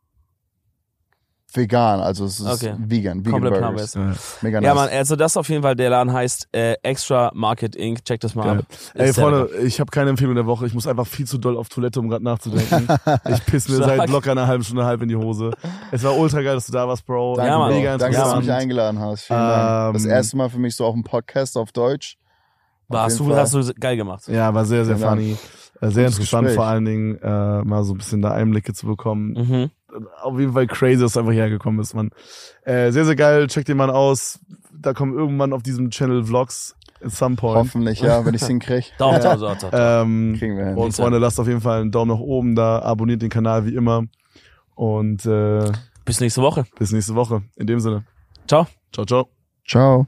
vegan, 1.57 2.01
also 2.01 2.24
es 2.24 2.41
ist 2.41 2.47
Okay. 2.65 2.74
vegan, 2.79 3.24
vegan 3.24 3.41
Komplett 3.43 3.61
Burgers. 3.62 3.93
plant-based. 3.93 4.43
Mega 4.43 4.61
nice. 4.61 4.66
Ja, 4.69 4.74
man, 4.74 4.89
also 4.89 5.16
das 5.16 5.37
auf 5.37 5.49
jeden 5.49 5.62
Fall, 5.62 5.77
der 5.77 5.91
Laden 5.91 6.12
heißt 6.12 6.49
äh, 6.53 6.74
Extra 6.83 7.31
Market 7.35 7.77
Inc. 7.77 8.05
Check 8.05 8.20
das 8.20 8.35
mal 8.35 8.45
Geil. 8.45 8.59
ab. 8.61 8.65
Ey, 8.95 9.11
Ist 9.11 9.19
Freunde, 9.19 9.51
ich 9.65 9.81
habe 9.81 9.91
keine 9.91 10.11
Empfehlung 10.11 10.35
der 10.35 10.47
Woche. 10.47 10.66
Ich 10.66 10.74
muss 10.74 10.87
einfach 10.87 11.07
viel 11.07 11.27
zu 11.27 11.39
doll 11.39 11.57
auf 11.57 11.69
Toilette, 11.69 12.01
um 12.01 12.09
gerade 12.09 12.24
nachzudenken. 12.24 12.89
ich 13.29 13.45
piss 13.47 13.69
mir 13.69 13.77
Stark. 13.77 13.97
seit 13.99 14.11
locker 14.11 14.31
einer 14.33 14.47
halben 14.47 14.65
Stunde 14.65 14.85
halb 14.85 15.03
in 15.03 15.09
die 15.09 15.16
Hose. 15.16 15.51
Es 15.91 16.03
war 16.05 16.16
ultra 16.16 16.43
geil, 16.43 16.55
dass 16.55 16.66
du 16.66 16.73
da 16.73 16.87
warst, 16.89 17.05
Bro. 17.07 17.37
Danke, 17.37 17.51
Ja, 17.51 17.59
Mann. 17.59 17.73
Mega 17.73 17.97
Danke, 17.99 18.16
dass 18.16 18.24
du 18.24 18.31
interessant. 18.37 18.47
mich 18.47 18.53
eingeladen 18.55 18.99
hast. 19.01 19.23
Vielen 19.24 19.39
Dank. 19.39 19.95
Das 19.95 20.05
Ähm, 20.05 20.11
erste 20.11 20.37
Mal 20.37 20.49
für 20.51 20.59
mich 20.59 20.77
so 20.77 20.85
auf 20.87 20.95
dem 20.95 21.05
Podcast 21.05 21.57
auf 21.57 21.73
Deutsch. 21.73 22.16
Warst 22.89 23.19
du, 23.20 23.24
Fall. 23.29 23.37
hast 23.39 23.55
du 23.55 23.73
geil 23.81 23.97
gemacht. 23.97 24.29
Ja, 24.29 24.53
war 24.53 24.65
sehr, 24.66 24.85
sehr 24.85 24.97
Vielen 24.97 25.09
funny. 25.09 25.37
Äh, 25.81 25.89
Sehr 25.91 26.05
Gutes 26.05 26.19
interessant, 26.19 26.43
Gespräch. 26.45 26.55
vor 26.55 26.66
allen 26.66 26.85
Dingen 26.85 27.19
äh, 27.23 27.62
mal 27.65 27.83
so 27.85 27.95
ein 27.95 27.99
bisschen 27.99 28.23
da 28.23 28.31
Einblicke 28.33 28.73
zu 28.73 28.87
bekommen. 28.87 29.33
Mhm. 29.33 29.70
Auf 30.23 30.39
jeden 30.39 30.52
Fall 30.52 30.66
crazy, 30.66 31.01
dass 31.01 31.12
du 31.12 31.20
einfach 31.20 31.32
hergekommen 31.32 31.78
bist, 31.78 31.94
man. 31.94 32.10
Äh, 32.64 32.90
sehr, 32.93 33.05
sehr 33.05 33.16
geil. 33.16 33.47
Check 33.48 33.64
den 33.66 33.77
mal 33.77 33.90
aus. 33.90 34.39
Da 34.73 34.93
kommen 34.94 35.16
irgendwann 35.16 35.52
auf 35.52 35.62
diesem 35.62 35.90
Channel 35.90 36.24
Vlogs 36.24 36.74
at 37.05 37.10
some 37.12 37.36
point. 37.36 37.56
Hoffentlich, 37.59 38.01
ja, 38.01 38.24
wenn 38.24 38.35
ich 38.35 38.44
hinkriege. 38.44 38.86
Daumen, 38.98 39.23
ja. 39.23 39.36
Daumen, 39.36 39.59
Daumen, 39.60 39.70
Daumen. 39.70 40.32
Ähm, 40.32 40.39
Kriegen 40.39 40.56
wir 40.56 40.66
hin. 40.66 40.77
und 40.77 40.93
Freunde, 40.93 41.19
lasst 41.19 41.39
auf 41.39 41.47
jeden 41.48 41.60
Fall 41.60 41.81
einen 41.82 41.90
Daumen 41.90 42.10
nach 42.12 42.20
oben 42.20 42.55
da, 42.55 42.81
abonniert 42.81 43.23
den 43.23 43.31
Kanal 43.31 43.66
wie 43.66 43.74
immer 43.74 44.05
und 44.74 45.27
äh, 45.27 45.70
Bis 46.05 46.20
nächste 46.20 46.43
Woche. 46.43 46.64
bis 46.78 46.90
nächste 46.93 47.14
Woche. 47.14 47.43
In 47.56 47.66
dem 47.66 47.81
Sinne. 47.81 48.05
Ciao. 48.47 48.66
Ciao, 48.93 49.05
ciao. 49.05 49.28
Ciao. 49.66 50.06